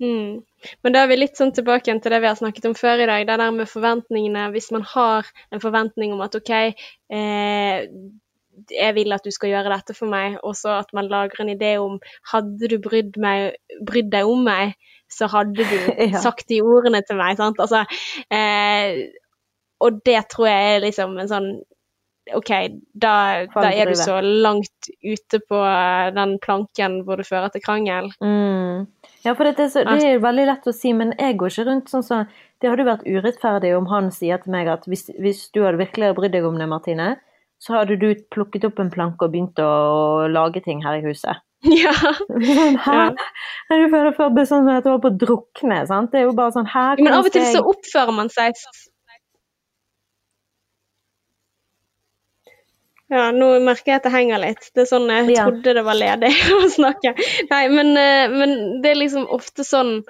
Mm. 0.03 0.43
Men 0.85 0.93
da 0.95 1.03
er 1.05 1.11
vi 1.11 1.17
litt 1.17 1.39
sånn 1.39 1.55
tilbake 1.57 1.95
til 2.03 2.13
det 2.13 2.21
vi 2.21 2.29
har 2.29 2.37
snakket 2.39 2.69
om 2.69 2.77
før 2.77 3.01
i 3.03 3.09
dag, 3.09 3.25
det 3.29 3.39
der 3.41 3.55
med 3.55 3.71
forventningene. 3.71 4.51
Hvis 4.55 4.71
man 4.75 4.85
har 4.93 5.29
en 5.55 5.63
forventning 5.63 6.13
om 6.13 6.23
at 6.25 6.37
OK, 6.37 6.53
eh, 6.53 7.87
jeg 8.73 8.97
vil 8.97 9.13
at 9.13 9.25
du 9.25 9.33
skal 9.35 9.53
gjøre 9.53 9.73
dette 9.73 9.95
for 9.97 10.09
meg, 10.13 10.39
og 10.43 10.57
så 10.57 10.79
at 10.81 10.93
man 10.97 11.09
lager 11.13 11.43
en 11.45 11.53
idé 11.53 11.77
om 11.81 11.99
hadde 12.33 12.71
du 12.73 12.79
brydd, 12.83 13.17
meg, 13.21 13.57
brydd 13.89 14.11
deg 14.13 14.29
om 14.29 14.45
meg, 14.47 14.77
så 15.13 15.29
hadde 15.33 15.65
du 15.65 15.77
Ja. 16.13 16.21
sagt 16.23 16.49
de 16.53 16.63
ordene 16.65 17.03
til 17.07 17.21
meg. 17.21 17.37
sant? 17.41 17.61
Altså, 17.63 17.85
eh, 18.33 19.07
og 19.81 20.01
det 20.09 20.23
tror 20.33 20.49
jeg 20.49 20.77
er 20.77 20.85
liksom 20.87 21.17
en 21.21 21.31
sånn 21.31 21.51
OK, 22.35 22.51
da, 22.99 23.13
da 23.55 23.69
er 23.71 23.91
du 23.91 23.95
så 23.99 24.17
langt 24.25 24.89
ute 25.05 25.39
på 25.47 25.61
eh, 25.63 26.09
den 26.17 26.37
planken 26.43 27.01
hvor 27.07 27.21
det 27.21 27.29
fører 27.29 27.53
til 27.55 27.63
krangel. 27.63 28.11
Mm. 28.19 28.89
Ja, 29.23 29.35
for 29.35 29.47
det 29.47 29.55
er, 29.63 29.71
så, 29.71 29.85
det 29.87 30.09
er 30.09 30.23
veldig 30.23 30.47
lett 30.49 30.67
å 30.67 30.75
si, 30.75 30.91
men 30.97 31.15
jeg 31.19 31.39
går 31.39 31.53
ikke 31.53 31.67
rundt 31.69 31.91
sånn 31.91 32.05
som 32.07 32.27
Det 32.63 32.71
hadde 32.71 32.85
jo 32.85 32.89
vært 32.89 33.07
urettferdig 33.07 33.73
om 33.77 33.89
han 33.91 34.11
sier 34.15 34.39
til 34.43 34.55
meg 34.55 34.71
at 34.73 34.87
hvis, 34.89 35.11
hvis 35.21 35.47
du 35.55 35.61
hadde 35.65 35.81
virkelig 35.83 36.15
brydd 36.17 36.35
deg 36.35 36.47
om 36.49 36.59
det, 36.59 36.69
Martine, 36.71 37.09
så 37.63 37.79
hadde 37.79 37.99
du 38.01 38.09
plukket 38.33 38.65
opp 38.69 38.81
en 38.81 38.93
planke 38.93 39.27
og 39.27 39.35
begynt 39.35 39.61
å 39.63 40.27
lage 40.31 40.63
ting 40.65 40.83
her 40.87 40.99
i 41.01 41.05
huset. 41.07 41.43
Ja. 41.67 41.93
Her, 41.93 42.77
Hæ? 42.85 42.97
Ja. 42.97 43.07
Jeg 43.73 43.89
føler 43.91 44.13
før 44.15 44.45
sånn 44.47 44.69
at 44.71 44.85
jeg 44.85 44.93
var 44.93 45.01
på 45.03 45.11
å 45.11 45.19
drukne. 45.19 45.81
sant? 45.89 46.13
Det 46.13 46.21
er 46.21 46.29
jo 46.29 46.35
bare 46.37 46.55
sånn 46.55 46.69
her 46.71 47.01
Men 47.01 47.17
av 47.17 47.27
og 47.27 47.33
til 47.35 47.47
så 47.49 47.63
oppfører 47.67 48.15
man 48.15 48.31
seg 48.31 48.55
Ja, 53.13 53.29
nå 53.31 53.53
merker 53.63 53.93
jeg 53.93 54.01
at 54.01 54.07
det 54.09 54.13
henger 54.17 54.41
litt. 54.43 54.65
Det 54.75 54.83
er 54.83 54.89
sånn 54.91 55.07
jeg 55.13 55.29
Ja. 55.37 55.45
trodde 55.47 55.75
det 55.79 55.85
var 55.87 55.95
ledig 55.99 56.33
å 56.59 56.65
snakke. 56.73 57.13
Nei, 57.51 57.65
men, 57.71 57.93
eh, 58.01 58.29
men 58.33 58.57
det 58.83 58.91
er 58.95 58.99
liksom 59.03 59.29
ofte 59.31 59.63
sånn 59.67 60.01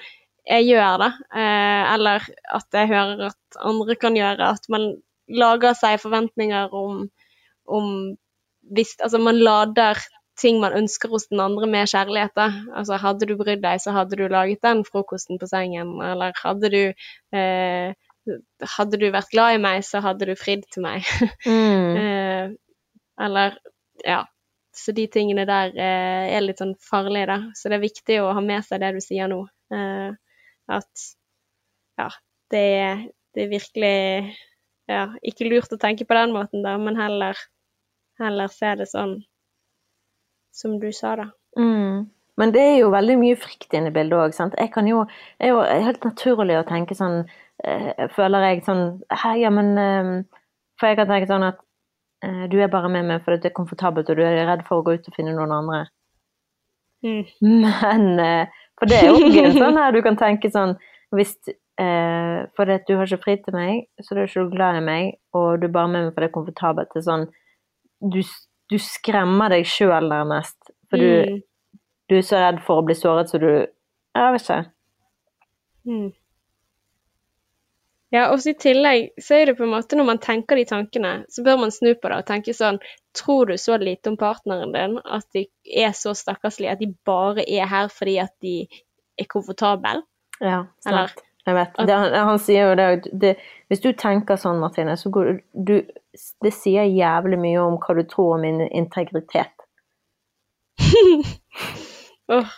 jeg 0.47 0.69
gjør 0.71 1.01
det. 1.03 1.11
Eh, 1.35 1.95
Eller 1.95 2.25
at 2.55 2.67
jeg 2.73 2.89
hører 2.93 3.27
at 3.33 3.59
andre 3.61 3.97
kan 4.01 4.17
gjøre. 4.17 4.53
At 4.57 4.69
man 4.73 4.95
lager 5.29 5.75
seg 5.75 5.99
forventninger 6.01 6.73
om, 6.73 7.09
om 7.67 7.89
hvis 8.73 8.97
Altså 9.03 9.19
man 9.23 9.39
lader 9.39 9.99
ting 10.39 10.59
man 10.61 10.75
ønsker 10.77 11.09
hos 11.09 11.29
den 11.31 11.41
andre 11.41 11.67
med 11.67 11.89
kjærlighet. 11.89 12.33
da. 12.37 12.49
Altså 12.77 12.99
hadde 13.01 13.27
du 13.29 13.37
brydd 13.37 13.63
deg, 13.63 13.81
så 13.81 13.93
hadde 13.97 14.17
du 14.19 14.27
laget 14.29 14.63
den 14.63 14.85
frokosten 14.85 15.39
på 15.41 15.49
sengen. 15.51 15.97
Eller 16.05 16.33
hadde 16.43 16.71
du 16.73 16.83
eh, 17.37 17.95
Hadde 18.77 18.99
du 18.99 19.05
vært 19.15 19.31
glad 19.31 19.55
i 19.55 19.59
meg, 19.63 19.85
så 19.87 20.01
hadde 20.03 20.27
du 20.27 20.33
fridd 20.35 20.65
til 20.75 20.83
meg. 20.83 21.05
mm. 21.47 22.57
Eller 23.21 23.59
ja. 24.05 24.25
Så 24.77 24.93
de 24.93 25.07
tingene 25.09 25.47
der 25.49 25.73
eh, 25.73 26.27
er 26.37 26.43
litt 26.45 26.61
sånn 26.61 26.75
farlige, 26.85 27.31
da. 27.31 27.39
Så 27.57 27.71
det 27.73 27.79
er 27.79 27.87
viktig 27.87 28.19
å 28.21 28.33
ha 28.37 28.43
med 28.45 28.64
seg 28.67 28.83
det 28.83 28.91
du 28.93 29.01
sier 29.01 29.31
nå. 29.33 29.39
Eh, 29.73 30.11
at 30.77 31.07
ja, 31.97 32.11
det 32.53 32.64
er, 32.83 33.07
det 33.33 33.47
er 33.47 33.55
virkelig 33.55 33.95
ja, 34.91 35.07
ikke 35.25 35.49
lurt 35.49 35.73
å 35.73 35.81
tenke 35.81 36.05
på 36.05 36.19
den 36.19 36.35
måten, 36.35 36.61
da, 36.67 36.77
men 36.79 36.99
heller, 37.01 37.41
heller 38.21 38.53
se 38.53 38.75
det 38.83 38.89
sånn 38.91 39.17
som 40.57 40.77
du 40.81 40.91
sa, 40.93 41.17
da. 41.23 41.31
Mm. 41.59 42.07
Men 42.37 42.53
det 42.53 42.62
er 42.62 42.79
jo 42.83 42.93
veldig 42.93 43.17
mye 43.21 43.37
frykt 43.41 43.73
inne 43.77 43.91
i 43.91 43.95
bildet 43.95 44.19
òg. 44.21 44.57
Jeg 44.61 44.73
kan 44.75 44.89
jo 44.89 45.05
er 45.41 45.53
jo 45.55 45.62
helt 45.64 46.05
naturlig 46.05 46.59
å 46.61 46.67
tenke 46.69 46.97
sånn 46.97 47.23
eh, 47.64 48.09
Føler 48.12 48.51
jeg 48.51 48.64
sånn 48.67 48.99
Hei, 49.23 49.39
ja, 49.41 49.53
men 49.53 49.71
eh, 49.81 50.11
For 50.77 50.91
jeg 50.91 50.99
kan 51.01 51.09
tenke 51.09 51.31
sånn 51.31 51.47
at 51.47 51.62
du 52.51 52.57
er 52.62 52.70
bare 52.72 52.89
med 52.93 53.05
meg 53.09 53.22
fordi 53.24 53.43
det 53.43 53.51
er 53.51 53.57
komfortabelt, 53.59 54.09
og 54.11 54.16
du 54.18 54.22
er 54.24 54.47
redd 54.49 54.64
for 54.66 54.81
å 54.81 54.85
gå 54.87 54.97
ut 54.97 55.09
og 55.11 55.14
finne 55.16 55.35
noen 55.37 55.53
andre. 55.57 55.83
Mm. 57.05 57.24
Men 57.62 58.07
eh, 58.22 58.47
For 58.81 58.89
det 58.91 58.99
er 59.03 59.09
jo 59.11 59.16
ikke 59.29 59.53
sånn 59.59 59.77
her 59.79 59.93
du 59.95 59.99
kan 60.03 60.16
tenke 60.16 60.49
sånn 60.51 60.72
Hvis 61.14 61.35
eh, 61.79 62.39
fordi 62.57 62.72
at 62.79 62.87
du 62.89 62.95
har 62.97 63.05
ikke 63.07 63.22
fri 63.22 63.35
til 63.45 63.55
meg, 63.55 63.83
så 64.01 64.16
du 64.16 64.22
er 64.22 64.31
ikke 64.31 64.47
du 64.49 64.55
glad 64.57 64.79
i 64.81 64.85
meg, 64.87 65.11
og 65.37 65.61
du 65.61 65.66
er 65.68 65.74
bare 65.77 65.91
med 65.93 66.07
meg 66.07 66.14
fordi 66.16 66.24
det 66.24 66.31
er 66.31 66.37
komfortabelt. 66.39 66.93
Det 66.95 67.03
er 67.03 67.07
sånn 67.11 67.27
Du, 68.14 68.20
du 68.72 68.79
skremmer 68.83 69.53
deg 69.55 69.68
sjøl 69.68 70.09
nærmest. 70.12 70.57
For 70.91 71.01
du, 71.01 71.11
Mm. 71.37 71.43
du 72.11 72.14
er 72.16 72.24
så 72.27 72.41
redd 72.43 72.59
for 72.64 72.81
å 72.81 72.87
bli 72.87 72.95
såret, 72.97 73.29
så 73.31 73.39
du 73.43 73.49
Jeg 73.51 74.33
vet 74.33 74.43
ikke. 74.43 74.59
Mm. 75.87 76.09
Ja, 78.15 78.29
og 78.31 78.39
så 78.39 78.53
i 78.53 78.59
tillegg 78.59 79.09
så 79.23 79.35
er 79.41 79.49
det 79.51 79.57
på 79.59 79.65
en 79.67 79.73
måte 79.73 79.97
når 79.99 80.07
man 80.07 80.21
tenker 80.23 80.59
de 80.59 80.65
tankene, 80.69 81.13
så 81.33 81.43
bør 81.43 81.59
man 81.65 81.73
snu 81.75 81.91
på 81.99 82.11
det 82.13 82.21
og 82.21 82.29
tenke 82.29 82.55
sånn 82.55 82.79
Tror 83.17 83.49
du 83.49 83.57
så 83.59 83.79
lite 83.81 84.13
om 84.13 84.19
partneren 84.21 84.75
din 84.75 84.99
at 85.03 85.25
de 85.35 85.47
er 85.65 85.95
så 85.97 86.13
stakkarslige 86.15 86.75
at 86.77 86.83
de 86.83 86.91
bare 87.09 87.43
er 87.49 87.67
her 87.71 87.89
fordi 87.91 88.19
at 88.23 88.35
de 88.45 88.59
er 89.19 89.29
komfortable? 89.33 90.03
Ja, 90.41 90.67
Eller- 90.87 91.17
Jeg 91.47 91.55
vet. 91.55 91.77
Det, 91.79 91.95
han, 91.95 92.15
han 92.27 92.39
sier 92.43 92.69
jo 92.69 92.75
det, 92.75 92.87
det 93.23 93.37
Hvis 93.71 93.81
du 93.85 93.93
tenker 93.95 94.37
sånn, 94.37 94.59
Martine, 94.59 94.97
så 94.99 95.11
går 95.15 95.29
du 95.55 95.77
Det 96.43 96.53
sier 96.53 96.89
jævlig 96.91 97.39
mye 97.39 97.61
om 97.63 97.77
hva 97.79 97.95
du 97.95 98.03
tror 98.11 98.35
om 98.35 98.43
min 98.43 98.61
integritet. 98.67 99.55
Åh, 102.29 102.49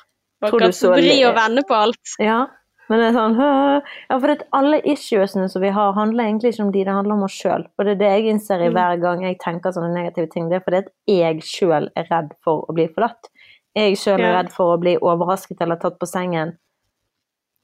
oh, 0.41 0.59
du 0.59 0.73
så 0.73 0.93
vri 0.95 1.19
og 1.29 1.35
vende 1.37 1.63
på 1.69 1.77
alt. 1.77 2.15
Ja, 2.19 2.47
men 2.89 2.99
det 3.01 3.07
er 3.09 3.17
sånn? 3.17 3.35
Ja, 3.39 4.19
for 4.19 4.27
det, 4.31 4.47
alle 4.53 4.79
issuesene 4.89 5.49
som 5.53 5.63
vi 5.63 5.69
har, 5.75 5.93
handler 5.93 6.25
egentlig 6.25 6.53
ikke 6.55 6.65
om 6.67 6.73
de, 6.73 6.85
det 6.85 6.95
handler 6.95 7.15
om 7.19 7.23
oss 7.27 7.37
sjøl. 7.37 7.67
Og 7.79 7.85
det 7.85 7.93
er 7.97 8.01
det 8.03 8.11
jeg 8.15 8.29
innser 8.35 8.61
i 8.65 8.69
Mm. 8.71 8.75
hver 8.79 9.01
gang 9.03 9.23
jeg 9.23 9.39
tenker 9.39 9.71
sånne 9.73 9.93
negative 9.95 10.31
ting. 10.33 10.49
Det 10.49 10.57
er 10.57 10.65
fordi 10.65 10.79
at 10.79 10.89
jeg 11.07 11.43
sjøl 11.43 11.91
er 11.97 12.09
redd 12.11 12.33
for 12.45 12.65
å 12.69 12.75
bli 12.75 12.87
forlatt. 12.89 13.29
Jeg 13.77 13.97
sjøl 13.97 14.21
er 14.21 14.33
redd 14.43 14.53
for 14.53 14.77
å 14.77 14.81
bli 14.81 14.97
overrasket 14.97 15.61
eller 15.61 15.77
tatt 15.77 15.99
på 15.99 16.07
sengen. 16.09 16.57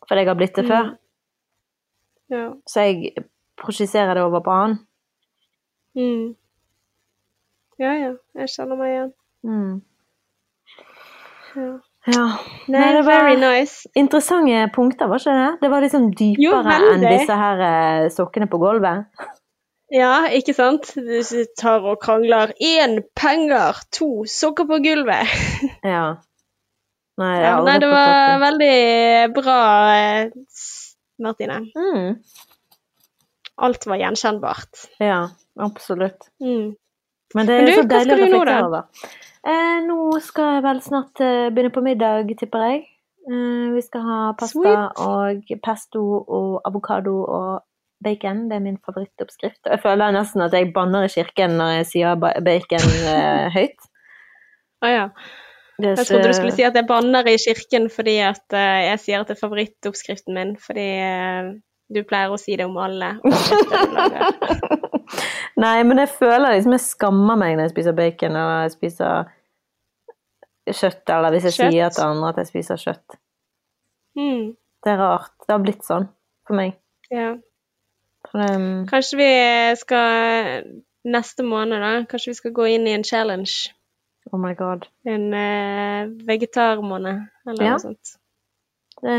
Fordi 0.09 0.21
jeg 0.21 0.29
har 0.29 0.35
blitt 0.37 0.55
det 0.55 0.65
Mm. 0.65 0.71
før. 0.71 0.99
Ja. 2.31 2.53
Så 2.69 2.81
jeg 2.85 3.15
projiserer 3.57 4.15
det 4.15 4.23
over 4.23 4.41
på 4.41 4.51
han. 4.53 4.79
Mm. 5.97 6.35
ja, 7.79 7.93
ja. 7.95 8.13
Jeg 8.37 8.49
kjenner 8.49 8.77
meg 8.77 8.89
igjen. 8.93 9.13
Mm. 9.45 9.83
Ja. 11.57 11.79
Ja. 12.07 12.25
Nei, 12.69 12.81
Nei, 12.81 12.93
det 12.93 13.05
var- 13.07 13.23
very 13.25 13.37
nice. 13.41 13.89
Interessante 13.97 14.71
punkter, 14.75 15.09
var 15.09 15.19
ikke 15.23 15.33
det? 15.39 15.61
Det 15.63 15.71
var 15.73 15.81
liksom 15.81 16.11
dypere 16.13 16.75
Jo, 16.81 16.91
enn 16.93 17.01
disse 17.09 17.37
her 17.41 17.63
eh, 17.69 18.09
sokkene 18.13 18.49
på 18.51 18.59
gulvet. 18.61 19.07
Ja, 19.95 20.27
ikke 20.29 20.55
sant? 20.57 20.91
Du 20.97 21.45
tar 21.57 21.85
og 21.87 22.01
krangler. 22.03 22.53
Én 22.61 22.99
penger, 23.17 23.81
to 23.93 24.25
sokker 24.27 24.67
på 24.69 24.81
gulvet. 24.85 25.29
Ja. 25.95 26.17
Nei, 27.17 27.35
Ja, 27.45 27.61
nei, 27.63 27.79
det 27.79 27.89
var 27.89 28.41
veldig 28.43 29.35
bra, 29.37 29.59
eh, 29.95 30.31
Martine. 31.23 31.61
Mm. 31.79 32.17
Alt 33.63 33.87
var 33.87 33.97
gjenkjennbart. 34.01 34.89
Ja, 34.99 35.29
absolutt. 35.63 36.27
Mm. 36.43 36.73
Men 37.35 37.47
det 37.47 37.55
er 37.55 37.63
Men 37.63 37.71
du, 37.71 37.77
så 37.77 37.85
deilig 37.93 38.15
å 38.17 38.19
reflektere 38.25 38.65
over. 38.67 38.83
Eh, 39.45 39.79
nå 39.85 39.99
skal 40.25 40.57
jeg 40.57 40.65
vel 40.65 40.81
snart 40.85 41.21
eh, 41.21 41.51
begynne 41.53 41.73
på 41.75 41.85
middag, 41.85 42.31
tipper 42.41 42.65
jeg. 42.65 42.83
Eh, 43.29 43.69
vi 43.75 43.83
skal 43.85 44.05
ha 44.09 44.19
pasta 44.41 44.57
Sweet. 44.57 45.01
og 45.05 45.55
pesto 45.65 46.03
og 46.23 46.61
avokado 46.65 47.19
og 47.25 47.65
bacon. 48.05 48.47
Det 48.49 48.57
er 48.57 48.65
min 48.65 48.81
favorittoppskrift. 48.85 49.61
Jeg 49.69 49.83
føler 49.83 50.17
nesten 50.17 50.45
at 50.45 50.57
jeg 50.57 50.73
banner 50.77 51.05
i 51.07 51.13
kirken 51.13 51.59
når 51.61 51.79
jeg 51.79 51.91
sier 51.93 52.21
bacon 52.21 52.89
eh, 53.13 53.49
høyt. 53.57 53.91
Å 54.85 54.93
ja. 54.93 55.07
Er 55.83 55.91
Jeg 55.91 56.07
trodde 56.07 56.31
du 56.31 56.37
skulle 56.37 56.55
si 56.55 56.63
at 56.63 56.77
jeg 56.79 56.87
banner 56.87 57.27
i 57.27 57.39
kirken 57.41 57.89
fordi 57.91 58.19
at 58.23 58.55
eh, 58.55 58.81
jeg 58.93 59.01
sier 59.03 59.23
at 59.23 59.31
det 59.31 59.37
er 59.37 59.43
favorittoppskriften 59.43 60.37
min, 60.37 60.53
fordi 60.63 60.89
eh, 61.03 61.49
du 61.93 62.01
pleier 62.09 62.33
å 62.33 62.39
si 62.41 62.57
det 62.57 62.65
om 62.67 62.77
alle. 62.81 63.13
Nei, 65.61 65.77
men 65.87 66.01
jeg 66.03 66.11
føler 66.17 66.57
liksom 66.57 66.75
jeg 66.75 66.83
skammer 66.85 67.37
meg 67.39 67.55
når 67.57 67.69
jeg 67.69 67.75
spiser 67.75 67.97
bacon, 67.99 68.37
eller 68.41 68.65
jeg 68.65 68.73
spiser 68.75 69.29
kjøtt, 70.71 71.05
eller 71.13 71.35
hvis 71.35 71.47
jeg 71.51 71.57
Kjøtt? 71.59 71.75
sier 71.75 71.93
til 71.95 72.07
andre 72.07 72.31
at 72.33 72.41
jeg 72.43 72.51
spiser 72.51 72.81
kjøtt. 72.81 73.19
Mm. 74.19 74.55
Det 74.85 74.93
er 74.95 75.01
rart. 75.01 75.33
Det 75.45 75.53
har 75.55 75.63
blitt 75.65 75.85
sånn 75.87 76.09
for 76.49 76.59
meg. 76.59 76.75
Ja. 77.13 77.35
For 78.31 78.41
det, 78.41 78.57
Kanskje 78.91 79.19
vi 79.21 79.31
skal 79.81 80.67
neste 81.05 81.45
måned, 81.47 81.83
da, 81.85 81.93
kanskje 82.09 82.33
vi 82.33 82.39
skal 82.41 82.55
gå 82.57 82.69
inn 82.75 82.87
i 82.89 82.95
en 82.97 83.05
challenge. 83.05 83.71
oh 84.33 84.41
my 84.41 84.55
god. 84.57 84.87
En 85.05 85.27
uh, 85.37 86.09
vegetarmåned, 86.27 87.27
eller 87.47 87.65
Ja. 87.69 87.75
noe 87.77 87.85
sånt. 87.85 88.15
Det, 89.05 89.17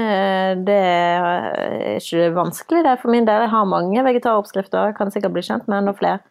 det 0.66 0.78
er 0.82 2.00
ikke 2.00 2.30
vanskelig 2.34 2.82
det 2.88 2.96
for 3.04 3.14
min 3.14 3.28
del. 3.28 3.44
Jeg 3.46 3.54
har 3.54 3.68
mange 3.70 4.06
vegetaroppskrifter. 4.08 4.90
Jeg 4.90 4.98
kan 4.98 5.14
sikkert 5.14 5.36
bli 5.36 5.46
kjent 5.46 5.68
med 5.70 5.84
enda 5.84 5.94
flere. 5.98 6.24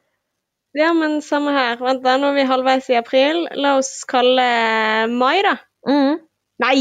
Ja, 0.75 0.91
men 0.97 1.21
samme 1.23 1.55
her. 1.55 1.79
Vent 1.79 2.03
da, 2.03 2.17
nå 2.19 2.33
er 2.33 2.41
vi 2.41 2.49
halvveis 2.51 2.91
i 2.91 2.99
april. 2.99 3.45
La 3.55 3.77
oss 3.79 3.93
kalle 4.11 4.47
mai, 5.13 5.39
da. 5.47 5.57
Mm. 5.87 6.19
Nei! 6.65 6.79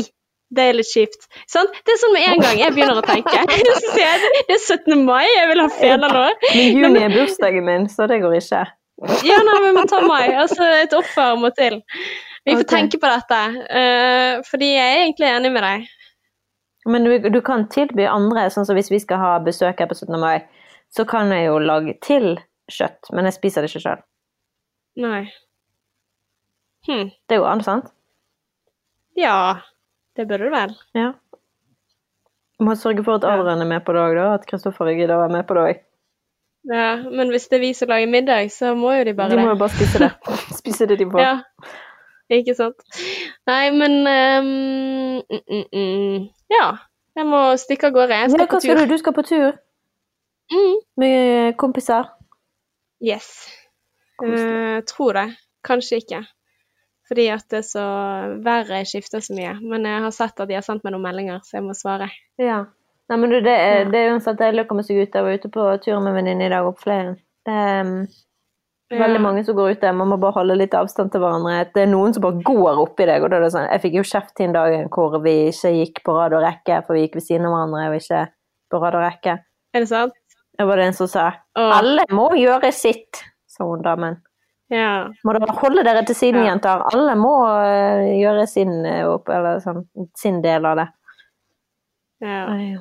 Det 0.54 0.68
er 0.70 0.76
litt 0.78 0.90
kjipt. 0.90 1.24
Sånn? 1.50 1.70
Det 1.82 1.96
er 1.96 1.98
sånn 1.98 2.14
med 2.14 2.28
en 2.30 2.42
gang 2.44 2.60
jeg 2.62 2.74
begynner 2.76 3.00
å 3.00 3.06
tenke. 3.06 3.40
Det 3.98 4.04
er 4.06 4.60
17. 4.60 5.02
mai, 5.02 5.26
jeg 5.26 5.48
vil 5.50 5.62
ha 5.64 5.70
fedre 5.74 6.10
nå. 6.14 6.26
Men 6.54 6.78
juni 6.78 7.02
er 7.08 7.14
bursdagen 7.14 7.66
min, 7.66 7.88
så 7.90 8.06
det 8.10 8.20
går 8.22 8.38
ikke. 8.38 8.62
Ja, 9.26 9.40
nei, 9.46 9.56
vi 9.66 9.72
må 9.74 9.88
ta 9.90 10.04
mai. 10.06 10.28
Altså, 10.44 10.68
et 10.84 10.94
offer 10.94 11.34
må 11.42 11.50
til. 11.58 11.80
Vi 12.46 12.54
får 12.54 12.62
okay. 12.66 12.70
tenke 12.76 13.00
på 13.02 13.10
dette. 13.10 13.42
Uh, 13.66 14.44
fordi 14.46 14.70
jeg 14.76 14.86
er 14.86 15.02
egentlig 15.08 15.30
enig 15.32 15.54
med 15.56 15.66
deg. 15.66 15.90
Men 16.86 17.08
du, 17.08 17.30
du 17.30 17.40
kan 17.46 17.68
tilby 17.72 18.06
andre, 18.10 18.50
sånn 18.52 18.68
som 18.68 18.78
hvis 18.78 18.92
vi 18.92 19.00
skal 19.00 19.22
ha 19.22 19.32
besøk 19.44 19.80
her 19.80 19.88
på 19.88 19.96
17. 19.96 20.18
mai, 20.20 20.44
så 20.94 21.06
kan 21.10 21.32
jeg 21.32 21.48
jo 21.48 21.60
lage 21.64 21.96
til 22.04 22.36
kjøtt, 22.72 23.12
men 23.16 23.28
jeg 23.30 23.38
spiser 23.38 23.64
det 23.64 23.72
ikke 23.72 23.84
sjøl. 23.86 24.04
Nei. 25.04 25.24
Hm. 26.88 27.10
Det 27.30 27.40
går 27.40 27.50
an, 27.50 27.64
sant? 27.66 27.94
Ja, 29.18 29.62
det 30.18 30.28
burde 30.28 30.50
du 30.50 30.54
vel. 30.54 30.76
Ja. 30.98 31.14
Må 32.64 32.76
sørge 32.80 33.04
for 33.06 33.18
at 33.18 33.26
Adrian 33.28 33.64
er 33.64 33.70
med 33.70 33.84
på 33.86 33.96
det 33.96 34.04
òg, 34.04 34.18
da. 34.18 34.28
At 34.38 34.46
Kristoffer 34.50 34.92
gidder 34.94 35.18
å 35.18 35.24
være 35.24 35.36
med 35.38 35.48
på 35.48 35.58
det 35.58 35.64
òg. 35.64 35.82
Ja, 36.72 36.92
men 37.12 37.32
hvis 37.34 37.50
det 37.52 37.58
er 37.58 37.64
vi 37.66 37.74
som 37.76 37.90
lager 37.92 38.08
middag, 38.08 38.52
så 38.54 38.72
må 38.80 38.94
jo 38.96 39.08
de 39.08 39.16
bare 39.18 39.36
De 39.36 39.42
må 39.42 39.52
jo 39.52 39.60
bare 39.60 39.74
spise 39.74 40.00
det. 40.00 40.12
Spise 40.62 40.88
det 40.88 41.00
de 41.02 41.08
får. 41.12 41.20
Ja, 41.20 41.34
ikke 42.32 42.56
sant. 42.56 42.86
Nei, 43.50 43.66
men 43.76 43.98
um, 44.08 44.54
mm, 45.28 45.42
mm, 45.44 45.66
mm. 45.74 46.30
Ja, 46.54 46.68
jeg 47.18 47.26
må 47.30 47.40
stikke 47.62 47.90
av 47.90 47.96
gårde. 47.96 48.18
Jeg 48.24 48.32
skal 48.34 48.44
hva 48.46 48.50
på 48.52 48.60
skal 48.62 48.78
tur. 48.78 48.86
du? 48.86 48.94
Du 48.94 48.98
skal 49.02 49.14
på 49.20 49.26
tur 49.28 49.52
Mm. 50.52 50.76
med 51.00 51.56
kompiser? 51.58 52.10
Yes. 53.02 53.30
Eh, 54.24 54.82
tror 54.86 55.14
det. 55.18 55.28
Kanskje 55.66 55.98
ikke. 56.04 56.20
Fordi 57.08 57.28
at 57.34 57.46
det 57.50 57.58
er 57.58 57.66
så 57.68 57.86
Været 58.44 58.88
skifter 58.88 59.20
så 59.24 59.34
mye. 59.36 59.56
Men 59.62 59.86
jeg 59.86 60.02
har 60.04 60.12
sett 60.12 60.40
at 60.40 60.48
de 60.48 60.54
har 60.56 60.62
sendt 60.66 60.84
meg 60.84 60.94
noen 60.94 61.04
meldinger, 61.04 61.40
så 61.44 61.58
jeg 61.58 61.64
må 61.64 61.74
svare. 61.76 62.10
Ja. 62.38 62.66
Nei, 63.10 63.18
men 63.20 63.30
du, 63.30 63.40
det 63.42 63.52
er, 63.56 63.80
Ja. 63.84 63.90
det 63.92 64.00
er 64.00 64.12
uansett 64.14 64.38
deilig 64.40 64.64
å 64.66 64.68
komme 64.70 64.84
seg 64.84 65.02
ut. 65.02 65.14
Jeg 65.16 65.24
var 65.24 65.34
ute 65.40 65.50
på 65.52 65.66
tur 65.84 66.00
med 66.00 66.12
en 66.14 66.16
venninne 66.20 66.46
i 66.46 66.50
dag 66.54 66.66
opp 66.66 66.80
Fløyen. 66.80 67.18
Um, 67.48 68.08
veldig 69.00 69.22
mange 69.22 69.44
som 69.46 69.56
går 69.56 69.72
ut 69.72 69.82
der, 69.82 69.92
Man 69.94 70.08
må 70.10 70.18
bare 70.20 70.34
holde 70.34 70.56
litt 70.58 70.74
avstand 70.74 71.12
til 71.12 71.22
hverandre. 71.22 71.72
Det 71.74 71.84
er 71.84 71.92
noen 71.92 72.14
som 72.14 72.22
bare 72.24 72.42
går 72.44 72.80
oppi 72.84 73.06
deg. 73.06 73.24
og 73.24 73.30
da 73.30 73.38
er 73.38 73.42
det 73.42 73.52
sånn, 73.54 73.70
Jeg 73.72 73.82
fikk 73.82 73.94
jo 73.94 74.04
kjeft 74.04 74.36
den 74.38 74.54
dagen 74.54 74.90
hvor 74.90 75.20
vi 75.24 75.50
ikke 75.52 75.72
gikk 75.74 76.04
på 76.04 76.16
rad 76.18 76.34
og 76.34 76.44
rekke, 76.44 76.86
for 76.86 76.94
vi 76.94 77.08
gikk 77.08 77.16
ved 77.16 77.24
siden 77.24 77.46
av 77.46 77.52
hverandre 77.54 77.90
og 77.90 77.96
ikke 78.02 78.28
på 78.72 78.82
rad 78.82 78.96
og 78.96 79.02
rekke. 79.06 79.40
Er 79.74 79.80
det 79.80 79.88
sant? 79.90 80.14
Det 80.58 80.68
var 80.68 80.76
det 80.78 80.86
en 80.86 80.94
som 80.94 81.08
sa 81.08 81.32
Åh, 81.58 81.72
'Alle 81.74 82.04
må 82.12 82.30
gjøre 82.38 82.72
sitt', 82.72 83.24
sa 83.48 83.64
hun 83.66 83.82
damen. 83.82 84.22
ja. 84.70 85.10
Må 85.26 85.34
dere 85.34 85.52
holde 85.52 85.84
dere 85.84 86.06
til 86.06 86.16
siden, 86.16 86.44
Ja. 86.46 86.52
jenter. 86.54 86.82
Alle 86.94 87.16
må 87.16 87.34
eh, 87.66 88.22
gjøre 88.22 88.48
sin, 88.48 88.86
eh, 88.86 89.04
opp, 89.08 89.30
eller 89.30 89.60
sånn, 89.60 89.86
sin 90.16 90.42
del 90.42 90.66
av 90.66 90.78
det. 90.78 90.88
ja. 92.22 92.46
Ai, 92.50 92.72
Ja, 92.74 92.80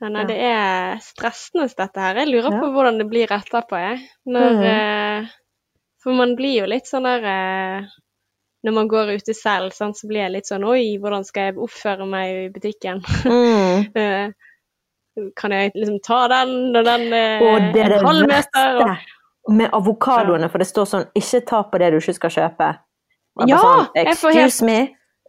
nei, 0.00 0.20
Ja. 0.22 0.26
det 0.28 0.36
er 0.38 0.98
stressende 1.02 1.66
dette 1.74 2.00
her. 2.00 2.14
Jeg 2.22 2.28
lurer 2.28 2.52
Ja. 2.52 2.60
på 2.60 2.70
hvordan 2.72 2.98
det 2.98 3.08
blir 3.10 3.26
etterpå, 3.26 3.78
jeg. 3.82 4.08
Når, 4.26 4.50
mm. 4.54 4.62
eh, 4.64 5.30
for 6.02 6.12
man 6.12 6.36
blir 6.36 6.60
jo 6.60 6.66
litt 6.66 6.86
sånn 6.86 7.04
der 7.04 7.24
eh, 7.24 7.88
Når 8.64 8.72
man 8.74 8.88
går 8.88 9.12
ute 9.14 9.34
selv, 9.34 9.70
sånn, 9.70 9.94
så 9.94 10.08
blir 10.08 10.24
jeg 10.24 10.32
litt 10.32 10.46
sånn 10.46 10.64
Oi, 10.66 10.98
hvordan 10.98 11.24
skal 11.24 11.42
jeg 11.52 11.58
oppføre 11.62 12.06
meg 12.06 12.30
i 12.46 12.48
butikken? 12.50 13.02
Mm. 13.24 13.86
Eh, 15.18 15.30
kan 15.34 15.50
jeg 15.50 15.72
liksom 15.74 15.98
ta 16.06 16.28
den 16.30 16.72
når 16.72 16.84
den 16.86 17.12
eh, 17.12 17.40
Og 17.42 17.72
det 17.74 17.82
er 17.82 17.88
det 17.88 17.96
en 17.98 18.06
halv 18.06 18.26
meter? 18.30 18.76
Og, 19.48 19.52
med 19.58 19.70
avokadoene, 19.72 20.50
for 20.50 20.58
det 20.58 20.66
står 20.68 20.84
sånn 20.86 21.06
'ikke 21.16 21.40
ta 21.46 21.62
på 21.62 21.78
det 21.80 21.90
du 21.90 21.96
ikke 21.98 22.14
skal 22.14 22.30
kjøpe'. 22.30 22.68
Ja, 23.48 23.58
sånn, 23.58 23.86
får 23.86 23.96
helt- 23.96 24.08
Excuse 24.12 24.64
me, 24.64 24.78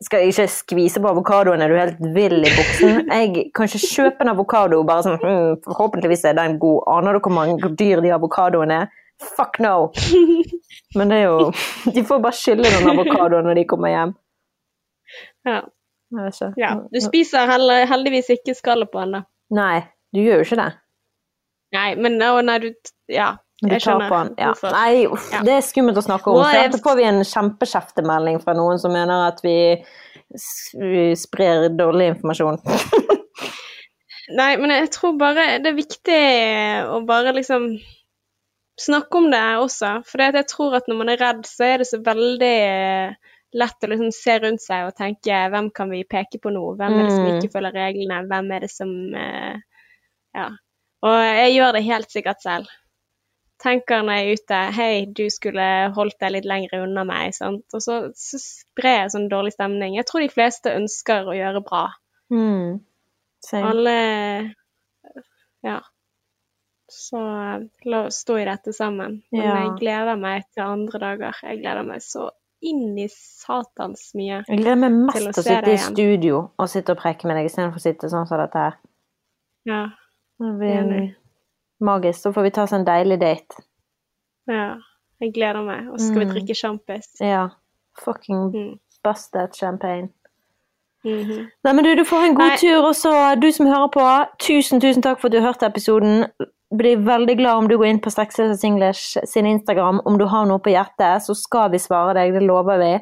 skal 0.04 0.24
jeg 0.24 0.32
ikke 0.32 0.48
skvise 0.54 1.02
på 1.04 1.10
avokadoen, 1.12 1.62
er 1.62 1.72
du 1.72 1.76
helt 1.76 2.00
vill 2.16 2.38
i 2.40 2.52
buksen? 2.56 3.02
Jeg 3.12 3.50
kan 3.56 3.68
ikke 3.68 3.82
kjøpe 3.84 4.24
en 4.24 4.32
avokado 4.32 4.80
bare 4.88 5.04
sånn 5.06 5.20
hm, 5.20 5.58
Forhåpentligvis 5.66 6.24
er 6.30 6.38
den 6.38 6.56
god. 6.62 6.86
Aner 6.96 7.18
du 7.18 7.22
hvor 7.26 7.36
mange 7.36 7.72
dyr 7.80 8.04
de 8.06 8.14
avokadoene 8.16 8.78
er? 8.86 8.94
Fuck 9.36 9.60
no! 9.60 9.90
Men 10.98 11.12
det 11.12 11.18
er 11.20 11.26
jo 11.28 11.50
De 11.92 12.06
får 12.08 12.22
bare 12.24 12.38
skylle 12.40 12.72
den 12.72 12.88
avokadoen 12.94 13.50
når 13.50 13.60
de 13.60 13.66
kommer 13.68 13.92
hjem. 13.94 14.16
ja. 15.48 15.60
Ja. 16.58 16.72
Du 16.90 16.98
spiser 17.04 17.46
hell 17.52 17.70
heldigvis 17.90 18.32
ikke 18.34 18.56
skallet 18.58 18.90
på 18.90 19.04
den, 19.04 19.20
da. 19.20 19.26
Nei, 19.54 19.84
du 20.16 20.24
gjør 20.24 20.42
jo 20.42 20.48
ikke 20.48 20.58
det. 20.58 20.70
Nei, 21.76 21.90
men 22.02 22.18
å, 22.26 22.40
nei, 22.46 22.56
du 22.64 22.72
Ja, 23.14 23.36
Du 23.62 23.80
tar 23.80 24.00
på 24.10 24.16
den. 24.24 24.34
Ja. 24.40 24.54
Nei, 24.72 25.06
uff, 25.12 25.30
Ja. 25.34 25.42
det 25.44 25.54
er 25.58 25.62
skummelt 25.68 25.98
å 26.00 26.04
snakke 26.06 26.32
om. 26.32 26.44
For 26.44 26.70
da 26.72 26.78
får 26.86 26.96
vi 26.96 27.04
en 27.10 27.24
kjempekjeftemelding 27.28 28.40
fra 28.44 28.54
noen 28.56 28.80
som 28.80 28.94
mener 28.96 29.28
at 29.28 29.42
vi 29.44 29.56
vi 30.80 31.16
sprer 31.18 31.70
dårlig 31.74 32.12
informasjon. 32.14 32.60
Nei, 34.38 34.52
men 34.62 34.70
jeg 34.76 34.92
tror 34.94 35.16
bare 35.18 35.46
det 35.64 35.72
er 35.72 35.78
viktig 35.80 36.20
å 36.94 37.00
bare 37.08 37.34
liksom 37.34 37.72
snakke 38.80 39.18
om 39.18 39.32
det 39.34 39.42
også. 39.64 39.96
For 40.08 40.22
jeg 40.22 40.46
tror 40.52 40.78
at 40.78 40.88
når 40.88 41.00
man 41.02 41.10
er 41.16 41.18
redd, 41.24 41.42
så 41.50 41.66
er 41.66 41.82
det 41.82 41.88
så 41.90 41.98
veldig 42.06 42.52
eh, 42.70 43.16
lett 43.58 43.84
å 43.88 43.90
liksom 43.90 44.12
se 44.14 44.36
rundt 44.44 44.62
seg 44.62 44.86
og 44.86 44.94
tenke 45.00 45.40
hvem 45.50 45.72
kan 45.74 45.90
vi 45.90 46.04
peke 46.06 46.38
på 46.44 46.54
nå? 46.54 46.62
Hvem 46.78 47.00
er 47.00 47.08
det 47.08 47.16
som 47.16 47.26
Mm. 47.26 47.40
ikke 47.40 47.54
følger 47.58 47.74
reglene? 47.82 48.22
Hvem 48.30 48.52
er 48.56 48.60
det 48.68 48.72
som 48.72 48.94
eh, 49.18 49.56
Ja. 50.38 50.50
Og 51.02 51.16
jeg 51.24 51.56
gjør 51.56 51.74
det 51.74 51.84
helt 51.88 52.12
sikkert 52.12 52.42
selv. 52.44 52.68
Tenker 53.60 54.04
når 54.08 54.16
jeg 54.16 54.26
er 54.26 54.38
ute 54.40 54.60
Hei, 54.72 54.92
du 55.06 55.26
skulle 55.34 55.64
holdt 55.96 56.16
deg 56.22 56.32
litt 56.38 56.48
lenger 56.48 56.86
unna 56.86 57.04
meg. 57.08 57.34
Sant? 57.36 57.66
Og 57.76 57.84
så, 57.84 58.00
så 58.16 58.40
sprer 58.40 59.02
jeg 59.04 59.14
sånn 59.16 59.28
dårlig 59.32 59.52
stemning. 59.58 59.98
Jeg 59.98 60.08
tror 60.08 60.24
de 60.24 60.32
fleste 60.32 60.76
ønsker 60.78 61.28
å 61.28 61.36
gjøre 61.36 61.64
bra. 61.66 61.86
Mm. 62.32 62.80
Alle 63.60 63.96
Ja. 65.66 65.80
Så 66.90 67.20
la 67.86 68.00
oss 68.08 68.24
stå 68.24 68.40
i 68.40 68.46
dette 68.48 68.74
sammen. 68.74 69.22
Men 69.32 69.42
Ja. 69.44 69.56
jeg 69.62 69.76
gleder 69.84 70.18
meg 70.18 70.48
til 70.54 70.64
andre 70.64 71.00
dager. 71.00 71.42
Jeg 71.44 71.60
gleder 71.62 71.84
meg 71.86 72.02
så 72.02 72.30
inn 72.66 72.98
i 72.98 73.08
satans 73.12 74.12
mye. 74.16 74.44
Jeg 74.48 74.64
gleder 74.64 74.76
meg 74.76 74.92
mest 75.06 75.18
Til 75.18 75.28
å 75.28 75.36
å 75.36 75.44
sitte 75.44 75.74
i 75.74 75.78
studio 75.78 76.52
og 76.58 76.70
sitte 76.70 76.96
og 76.96 76.98
preke 77.04 77.28
med 77.28 77.38
deg 77.38 77.46
istedenfor 77.46 77.80
å 77.80 77.86
sitte 77.86 78.10
sånn 78.12 78.28
som 78.28 78.40
dette 78.42 78.66
her. 78.66 78.78
Ja. 79.66 79.84
Det 80.40 80.58
blir 80.58 80.80
Enig. 80.80 81.16
Magisk. 81.82 82.22
Så 82.22 82.34
får 82.34 82.44
vi 82.44 82.50
ta 82.52 82.64
oss 82.64 82.74
en 82.74 82.86
deilig 82.86 83.20
date. 83.20 83.64
ja. 84.48 84.76
Jeg 85.22 85.34
gleder 85.34 85.66
meg. 85.66 85.90
Og 85.92 86.00
så 86.00 86.06
skal 86.08 86.22
Mm. 86.22 86.28
vi 86.34 86.40
drikke 86.40 86.56
sjampis. 86.56 87.08
Ja. 87.20 87.50
Fucking 88.06 88.52
Mm. 88.56 88.80
busted 89.04 89.54
champagne. 89.54 90.10
Mhm. 91.04 91.48
Nei, 91.64 91.74
men 91.74 91.84
du, 91.84 91.96
du 91.96 92.04
får 92.06 92.26
en 92.30 92.36
god 92.36 92.48
Nei. 92.48 92.58
tur, 92.58 92.86
og 92.88 92.94
så 92.96 93.40
du 93.40 93.52
som 93.52 93.66
hører 93.68 93.90
på, 93.92 94.06
tusen, 94.40 94.80
tusen 94.80 95.02
takk 95.02 95.20
for 95.20 95.28
at 95.28 95.32
du 95.34 95.40
hørte 95.42 95.66
episoden. 95.66 96.26
Blir 96.76 96.98
veldig 97.04 97.38
glad 97.38 97.58
om 97.58 97.68
du 97.68 97.78
går 97.78 97.88
inn 97.90 98.00
på 98.00 98.12
Sexless 98.12 98.64
English 98.64 99.18
sin 99.26 99.46
Instagram. 99.46 100.02
Om 100.06 100.18
du 100.20 100.26
har 100.26 100.46
noe 100.46 100.60
på 100.60 100.70
hjertet, 100.72 101.22
så 101.26 101.36
skal 101.36 101.70
vi 101.72 101.78
svare 101.80 102.14
deg, 102.14 102.34
det 102.34 102.44
lover 102.44 102.78
vi. 102.80 103.00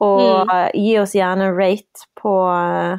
Og 0.00 0.46
Mm. 0.46 0.50
eh, 0.50 0.70
gi 0.74 0.98
oss 0.98 1.12
gjerne 1.14 1.50
rate 1.56 2.06
på 2.18 2.32
eh, 2.50 2.98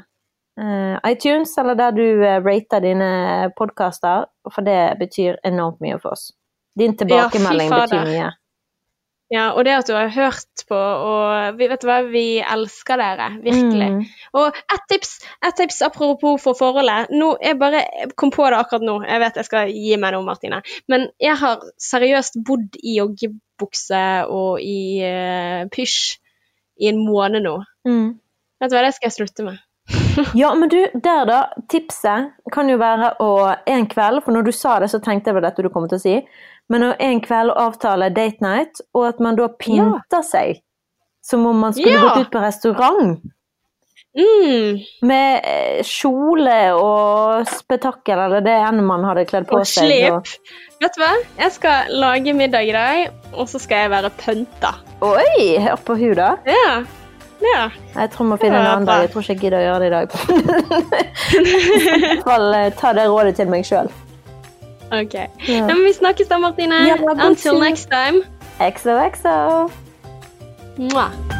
iTunes, 0.57 1.57
eller 1.57 1.77
der 1.77 1.93
du 1.93 2.03
eh, 2.25 2.39
rater 2.41 2.81
dine 2.81 3.11
podkaster, 3.57 4.25
for 4.49 4.65
det 4.65 4.97
betyr 4.99 5.37
enormt 5.45 5.81
mye 5.83 5.99
for 6.01 6.17
oss. 6.17 6.31
Din 6.77 6.97
tilbakemelding 6.97 7.69
ja, 7.69 7.81
betyr 7.85 8.09
mye. 8.09 8.33
Ja, 9.27 9.49
og 9.51 9.65
det 9.67 9.73
at 9.75 9.89
du 9.89 9.91
har 9.91 10.07
hørt 10.07 10.61
på, 10.69 10.77
og 10.77 11.57
vi 11.59 11.67
vet 11.67 11.81
du 11.83 11.89
hva, 11.89 11.97
vi 12.07 12.39
elsker 12.39 12.99
dere. 13.01 13.27
Virkelig. 13.43 13.89
Mm. 13.97 14.05
Og 14.39 14.59
ett 14.73 14.85
tips, 14.87 15.17
et 15.43 15.57
tips 15.59 15.81
apropos 15.83 16.39
for 16.39 16.55
forholdet. 16.55 17.11
Nå, 17.11 17.33
jeg 17.43 17.59
bare 17.59 17.83
kom 18.15 18.31
på 18.31 18.47
det 18.47 18.61
akkurat 18.61 18.85
nå. 18.87 19.01
Jeg 19.03 19.23
vet 19.25 19.41
jeg 19.41 19.49
skal 19.49 19.73
gi 19.73 19.99
meg 19.99 20.15
nå, 20.15 20.21
Martine. 20.23 20.61
Men 20.87 21.09
jeg 21.19 21.35
har 21.43 21.65
seriøst 21.89 22.39
bodd 22.47 22.79
i 22.79 22.95
joggebukse 23.01 24.05
og 24.31 24.63
i 24.63 24.79
uh, 25.03 25.67
pysj 25.75 25.99
i 26.79 26.93
en 26.93 27.03
måned 27.03 27.43
nå. 27.43 27.57
Mm. 27.89 28.09
Vet 28.61 28.71
du 28.71 28.79
hva, 28.79 28.85
det 28.87 28.95
skal 28.95 29.11
jeg 29.11 29.19
slutte 29.19 29.49
med. 29.49 29.59
Ja, 30.41 30.53
men 30.55 30.69
du, 30.69 30.77
der 31.03 31.25
da, 31.29 31.39
tipset 31.69 32.31
kan 32.53 32.69
jo 32.71 32.77
være 32.81 33.13
å 33.23 33.31
en 33.69 33.87
kveld, 33.91 34.23
for 34.25 34.33
når 34.35 34.47
du 34.47 34.51
sa 34.55 34.79
det, 34.83 34.89
så 34.93 34.99
tenkte 35.03 35.29
jeg 35.31 35.37
vel 35.39 35.45
dette 35.47 35.63
du 35.65 35.69
kom 35.73 35.87
til 35.89 35.99
å 35.99 36.03
si, 36.03 36.15
men 36.69 36.83
å 36.89 36.93
en 36.99 37.21
kveld 37.23 37.53
avtale 37.55 38.09
date 38.15 38.41
night, 38.43 38.81
og 38.93 39.07
at 39.13 39.19
man 39.23 39.35
da 39.39 39.47
pynter 39.61 40.23
seg 40.25 40.61
som 41.27 41.45
om 41.45 41.57
man 41.59 41.73
skulle 41.75 41.91
Ja. 41.95 42.05
gått 42.09 42.27
ut 42.27 42.31
på 42.31 42.39
restaurant. 42.43 43.19
Mm. 44.17 44.79
Med 45.05 45.41
eh, 45.45 45.81
kjole 45.85 46.55
og 46.73 47.45
spetakkel, 47.51 48.17
eller 48.17 48.41
det 48.41 48.55
enn 48.65 48.79
man 48.87 49.03
hadde 49.05 49.25
kledd 49.29 49.45
på 49.49 49.59
Og 49.59 49.67
seg. 49.67 49.91
slip. 49.91 50.31
Vet 50.81 50.95
du 50.95 51.01
hva? 51.03 51.11
Jeg 51.37 51.51
skal 51.53 51.91
lage 52.01 52.33
middag 52.33 52.65
i 52.65 52.71
dag, 52.73 53.11
og 53.35 53.45
så 53.51 53.59
skal 53.61 53.83
jeg 53.85 53.91
være 53.93 54.09
pønta. 54.17 54.71
Oi, 55.05 55.57
Oppå 55.69 55.91
på 55.91 55.99
hun 56.01 56.15
da. 56.17 56.31
Ja. 56.49 56.71
Ja. 57.43 57.69
Jeg 57.95 58.11
tror 58.13 58.25
vi 58.25 58.29
må 58.29 58.37
finne 58.41 58.59
en 58.59 58.65
annen 58.71 58.87
dag. 58.89 59.05
Jeg 59.05 59.11
tror 59.13 59.21
ikke 59.21 59.33
jeg 59.33 59.41
gidder 59.45 59.59
å 59.59 59.65
gjøre 59.67 59.79
det 59.79 59.87
i 59.87 59.95
dag. 59.95 60.07
I 61.37 62.01
hvert 62.01 62.27
fall 62.27 62.59
ta 62.81 62.93
det 62.97 63.07
rådet 63.11 63.35
til 63.39 63.51
meg 63.53 63.65
sjøl. 63.67 63.91
OK. 64.87 65.15
Ja. 65.47 65.65
Men 65.67 65.83
vi 65.83 65.93
snakkes 65.97 66.29
da, 66.31 66.39
Martine. 66.39 66.83
Ja, 66.87 66.95
Until 67.27 67.59
next 67.59 67.91
time. 67.91 68.23
XOXO. 68.59 69.69
Mwah. 70.77 71.36